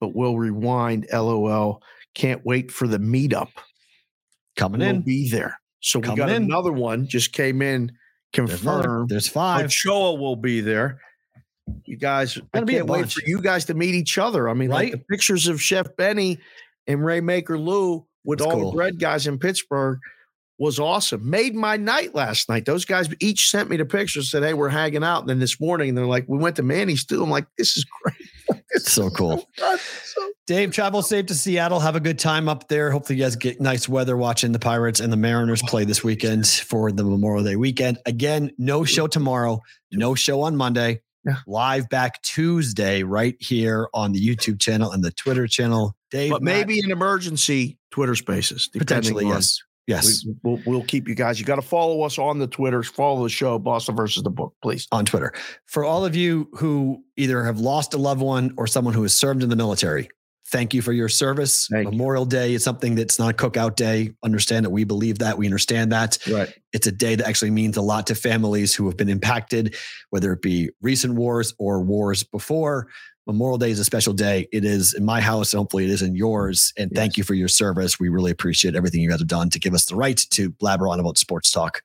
but 0.00 0.14
we'll 0.14 0.36
rewind. 0.36 1.06
LOL. 1.12 1.82
Can't 2.14 2.44
wait 2.44 2.70
for 2.72 2.88
the 2.88 2.98
meetup. 2.98 3.50
Coming 4.56 4.80
We'll 4.80 4.90
in. 4.90 5.02
be 5.02 5.28
there. 5.28 5.60
So 5.80 5.98
we 5.98 6.04
Coming 6.04 6.16
got 6.16 6.30
in. 6.30 6.44
another 6.44 6.72
one 6.72 7.06
just 7.06 7.32
came 7.32 7.60
in 7.62 7.92
confirmed. 8.36 9.08
there's 9.08 9.28
five. 9.28 9.64
Ochoa 9.66 10.14
will 10.14 10.36
be 10.36 10.60
there. 10.60 11.00
You 11.84 11.96
guys, 11.96 12.38
I 12.38 12.58
Gonna 12.58 12.66
be 12.66 12.74
a 12.76 12.78
can't 12.78 12.88
wait 12.88 13.10
for 13.10 13.22
you 13.26 13.40
guys 13.40 13.64
to 13.66 13.74
meet 13.74 13.94
each 13.94 14.18
other. 14.18 14.48
I 14.48 14.54
mean, 14.54 14.70
like 14.70 14.92
the 14.92 14.98
pictures 14.98 15.48
of 15.48 15.60
Chef 15.60 15.86
Benny 15.96 16.38
and 16.86 17.04
Ray 17.04 17.20
Maker 17.20 17.58
Lou 17.58 18.06
with 18.24 18.38
That's 18.38 18.46
all 18.52 18.60
cool. 18.60 18.70
the 18.70 18.76
bread 18.76 19.00
guys 19.00 19.26
in 19.26 19.38
Pittsburgh 19.38 19.98
was 20.58 20.78
awesome. 20.78 21.28
Made 21.28 21.54
my 21.54 21.76
night 21.76 22.14
last 22.14 22.48
night. 22.48 22.64
Those 22.64 22.84
guys 22.84 23.08
each 23.20 23.50
sent 23.50 23.68
me 23.68 23.76
the 23.76 23.84
pictures, 23.84 24.30
said, 24.30 24.42
Hey, 24.44 24.54
we're 24.54 24.68
hanging 24.68 25.02
out. 25.04 25.20
And 25.20 25.28
then 25.28 25.38
this 25.40 25.60
morning, 25.60 25.94
they're 25.94 26.06
like, 26.06 26.24
We 26.28 26.38
went 26.38 26.56
to 26.56 26.62
Manny's 26.62 27.04
too. 27.04 27.22
I'm 27.22 27.30
like, 27.30 27.46
This 27.58 27.76
is 27.76 27.84
great. 28.02 28.16
It's 28.70 28.92
so 28.92 29.10
cool. 29.10 29.48
Dave, 30.46 30.72
travel 30.72 31.02
safe 31.02 31.26
to 31.26 31.34
Seattle. 31.34 31.80
Have 31.80 31.96
a 31.96 32.00
good 32.00 32.18
time 32.18 32.48
up 32.48 32.68
there. 32.68 32.90
Hopefully, 32.90 33.18
you 33.18 33.24
guys 33.24 33.36
get 33.36 33.60
nice 33.60 33.88
weather 33.88 34.16
watching 34.16 34.52
the 34.52 34.58
Pirates 34.58 35.00
and 35.00 35.12
the 35.12 35.16
Mariners 35.16 35.62
play 35.62 35.84
this 35.84 36.04
weekend 36.04 36.46
for 36.46 36.92
the 36.92 37.04
Memorial 37.04 37.44
Day 37.44 37.56
weekend. 37.56 37.98
Again, 38.06 38.52
no 38.58 38.84
show 38.84 39.06
tomorrow, 39.06 39.60
no 39.92 40.14
show 40.14 40.42
on 40.42 40.56
Monday. 40.56 41.02
Yeah. 41.24 41.38
Live 41.48 41.88
back 41.88 42.22
Tuesday, 42.22 43.02
right 43.02 43.34
here 43.40 43.88
on 43.92 44.12
the 44.12 44.24
YouTube 44.24 44.60
channel 44.60 44.92
and 44.92 45.02
the 45.02 45.10
Twitter 45.10 45.48
channel. 45.48 45.96
Dave, 46.12 46.30
but 46.30 46.42
Matt, 46.42 46.68
maybe 46.68 46.80
an 46.80 46.92
emergency 46.92 47.78
Twitter 47.90 48.14
spaces. 48.14 48.68
potentially, 48.72 49.26
yes. 49.26 49.60
Yes. 49.86 50.24
We, 50.24 50.34
we'll, 50.42 50.60
we'll 50.66 50.84
keep 50.84 51.08
you 51.08 51.14
guys. 51.14 51.38
You 51.38 51.46
got 51.46 51.56
to 51.56 51.62
follow 51.62 52.02
us 52.02 52.18
on 52.18 52.38
the 52.38 52.46
Twitters. 52.46 52.88
Follow 52.88 53.22
the 53.22 53.28
show, 53.28 53.58
Boston 53.58 53.94
versus 53.94 54.22
the 54.22 54.30
book, 54.30 54.54
please. 54.62 54.88
on 54.90 55.04
Twitter. 55.04 55.32
For 55.66 55.84
all 55.84 56.04
of 56.04 56.16
you 56.16 56.48
who 56.54 57.04
either 57.16 57.44
have 57.44 57.60
lost 57.60 57.94
a 57.94 57.98
loved 57.98 58.20
one 58.20 58.52
or 58.56 58.66
someone 58.66 58.94
who 58.94 59.02
has 59.02 59.16
served 59.16 59.42
in 59.42 59.48
the 59.48 59.56
military, 59.56 60.08
thank 60.48 60.74
you 60.74 60.82
for 60.82 60.92
your 60.92 61.08
service. 61.08 61.68
Thank 61.68 61.84
you. 61.84 61.90
Memorial 61.92 62.24
Day 62.24 62.54
is 62.54 62.64
something 62.64 62.94
that's 62.94 63.18
not 63.18 63.30
a 63.30 63.32
cookout 63.32 63.76
day. 63.76 64.12
Understand 64.24 64.64
that 64.64 64.70
we 64.70 64.84
believe 64.84 65.18
that. 65.20 65.38
We 65.38 65.46
understand 65.46 65.92
that. 65.92 66.18
Right. 66.28 66.52
It's 66.72 66.86
a 66.86 66.92
day 66.92 67.14
that 67.14 67.26
actually 67.26 67.50
means 67.52 67.76
a 67.76 67.82
lot 67.82 68.06
to 68.08 68.14
families 68.14 68.74
who 68.74 68.86
have 68.86 68.96
been 68.96 69.08
impacted, 69.08 69.76
whether 70.10 70.32
it 70.32 70.42
be 70.42 70.70
recent 70.82 71.14
wars 71.14 71.54
or 71.58 71.80
wars 71.80 72.24
before. 72.24 72.88
Memorial 73.26 73.58
Day 73.58 73.70
is 73.70 73.78
a 73.78 73.84
special 73.84 74.12
day. 74.12 74.48
It 74.52 74.64
is 74.64 74.94
in 74.94 75.04
my 75.04 75.20
house. 75.20 75.52
and 75.52 75.58
Hopefully, 75.58 75.84
it 75.84 75.90
is 75.90 76.02
in 76.02 76.14
yours. 76.14 76.72
And 76.78 76.92
thank 76.92 77.16
you 77.16 77.24
for 77.24 77.34
your 77.34 77.48
service. 77.48 77.98
We 77.98 78.08
really 78.08 78.30
appreciate 78.30 78.76
everything 78.76 79.00
you 79.00 79.10
guys 79.10 79.18
have 79.18 79.28
done 79.28 79.50
to 79.50 79.58
give 79.58 79.74
us 79.74 79.86
the 79.86 79.96
right 79.96 80.16
to 80.16 80.50
blabber 80.50 80.88
on 80.88 81.00
about 81.00 81.18
sports 81.18 81.50
talk 81.50 81.82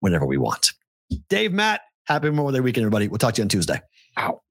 whenever 0.00 0.26
we 0.26 0.36
want. 0.36 0.72
Dave, 1.28 1.52
Matt, 1.52 1.82
happy 2.04 2.28
Memorial 2.28 2.52
Day 2.52 2.60
weekend, 2.60 2.82
everybody. 2.82 3.08
We'll 3.08 3.18
talk 3.18 3.34
to 3.34 3.40
you 3.40 3.44
on 3.44 3.48
Tuesday. 3.48 3.80
Out. 4.16 4.42